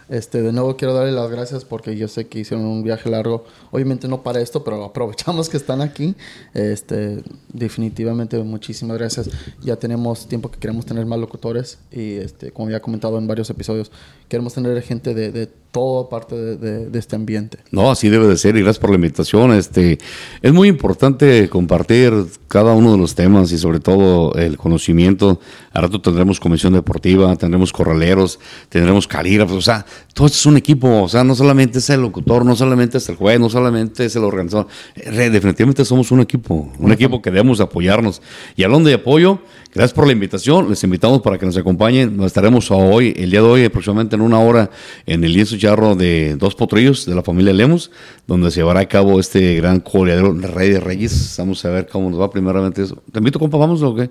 Este, 0.07 0.43
de 0.43 0.51
nuevo 0.51 0.77
quiero 0.77 0.93
darle 0.93 1.11
las 1.11 1.31
gracias 1.31 1.65
porque 1.65 1.97
yo 1.97 2.07
sé 2.07 2.27
que 2.27 2.39
hicieron 2.39 2.65
un 2.65 2.83
viaje 2.83 3.09
largo. 3.09 3.45
Obviamente 3.71 4.07
no 4.07 4.23
para 4.23 4.39
esto, 4.39 4.63
pero 4.63 4.83
aprovechamos 4.85 5.49
que 5.49 5.57
están 5.57 5.81
aquí. 5.81 6.15
Este, 6.53 7.23
definitivamente 7.51 8.37
muchísimas 8.39 8.97
gracias. 8.97 9.29
Ya 9.61 9.75
tenemos 9.75 10.27
tiempo 10.27 10.49
que 10.49 10.59
queremos 10.59 10.85
tener 10.85 11.05
más 11.05 11.19
locutores 11.19 11.79
y 11.91 12.15
este, 12.15 12.51
como 12.51 12.69
ya 12.69 12.77
he 12.77 12.81
comentado 12.81 13.17
en 13.17 13.27
varios 13.27 13.49
episodios, 13.49 13.91
queremos 14.29 14.53
tener 14.53 14.81
gente 14.81 15.13
de, 15.13 15.31
de 15.31 15.49
toda 15.75 16.07
parte 16.07 16.35
de, 16.35 16.55
de- 16.55 16.89
de 16.89 16.99
este 16.99 17.17
ambiente. 17.17 17.57
No, 17.69 17.91
así 17.91 18.07
debe 18.07 18.27
de 18.27 18.37
ser 18.37 18.55
y 18.55 18.61
gracias 18.61 18.79
por 18.79 18.91
la 18.91 18.95
invitación. 18.95 19.51
Este, 19.51 19.97
es 20.41 20.53
muy 20.53 20.69
importante 20.69 21.49
compartir 21.49 22.13
cada 22.47 22.73
uno 22.73 22.93
de 22.93 22.97
los 22.97 23.13
temas 23.13 23.51
y 23.51 23.57
sobre 23.57 23.81
todo 23.81 24.33
el 24.35 24.55
conocimiento. 24.57 25.41
Al 25.73 25.83
rato 25.83 25.99
tendremos 25.99 26.39
comisión 26.39 26.71
deportiva, 26.73 27.35
tendremos 27.35 27.73
corraleros, 27.73 28.39
tendremos 28.69 29.05
calígrafos, 29.05 29.57
o 29.57 29.61
sea, 29.61 29.85
todo 30.13 30.27
esto 30.27 30.37
es 30.37 30.45
un 30.45 30.55
equipo, 30.55 31.03
o 31.03 31.09
sea, 31.09 31.25
no 31.25 31.35
solamente 31.35 31.79
es 31.79 31.89
el 31.89 31.99
locutor, 32.01 32.45
no 32.45 32.55
solamente 32.55 32.97
es 32.99 33.09
el 33.09 33.17
juez, 33.17 33.37
no 33.37 33.49
solamente 33.49 34.05
es 34.05 34.15
el 34.15 34.23
organizador, 34.23 34.67
Eh, 34.95 35.29
definitivamente 35.29 35.83
somos 35.83 36.09
un 36.11 36.21
equipo, 36.21 36.71
un 36.79 36.91
equipo 36.93 37.21
que 37.21 37.29
debemos 37.31 37.59
apoyarnos. 37.59 38.21
Y 38.55 38.63
hablando 38.63 38.87
de 38.87 38.95
apoyo, 38.95 39.39
gracias 39.75 39.93
por 39.93 40.07
la 40.07 40.13
invitación, 40.13 40.69
les 40.69 40.83
invitamos 40.83 41.21
para 41.21 41.37
que 41.37 41.45
nos 41.45 41.55
acompañen, 41.57 42.17
Nos 42.17 42.27
estaremos 42.27 42.71
hoy, 42.71 43.13
el 43.17 43.29
día 43.29 43.41
de 43.41 43.47
hoy, 43.47 43.65
aproximadamente 43.65 44.15
en 44.15 44.21
una 44.21 44.39
hora, 44.39 44.69
en 45.05 45.23
el 45.23 45.33
lienzo 45.33 45.57
charro 45.57 45.95
de 45.95 46.35
Dos 46.37 46.55
Potrillos, 46.55 47.05
de 47.05 47.13
la 47.13 47.21
familia 47.21 47.53
Lemos, 47.53 47.91
donde 48.25 48.49
se 48.51 48.61
llevará 48.61 48.79
a 48.79 48.87
cabo 48.87 49.19
este 49.19 49.55
gran 49.55 49.79
coleadero 49.81 50.33
Rey 50.33 50.69
de 50.71 50.79
Reyes. 50.79 51.35
Vamos 51.37 51.63
a 51.65 51.69
ver 51.69 51.87
cómo 51.87 52.09
nos 52.09 52.19
va 52.19 52.29
primeramente 52.31 52.81
eso. 52.81 53.03
Te 53.11 53.19
invito, 53.19 53.37
compa, 53.37 53.57
vamos 53.57 53.81
o 53.83 53.93
qué? 53.93 54.09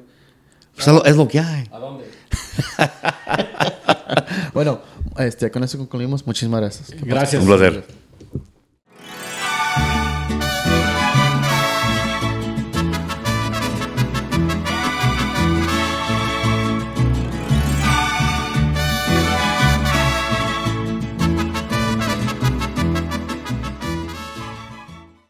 Pues 0.75 0.87
es 0.89 0.95
lo- 0.95 1.05
es 1.05 1.17
lo 1.17 1.27
que 1.29 1.41
hay. 1.41 1.65
¿A 1.73 1.79
dónde? 1.79 2.05
Bueno, 4.53 4.81
este, 5.19 5.51
con 5.51 5.65
eso 5.65 5.79
concluimos. 5.79 6.25
Muchísimas 6.27 6.61
gracias. 6.61 6.95
Gracias. 7.03 7.43
Un 7.43 7.49
placer. 7.49 7.85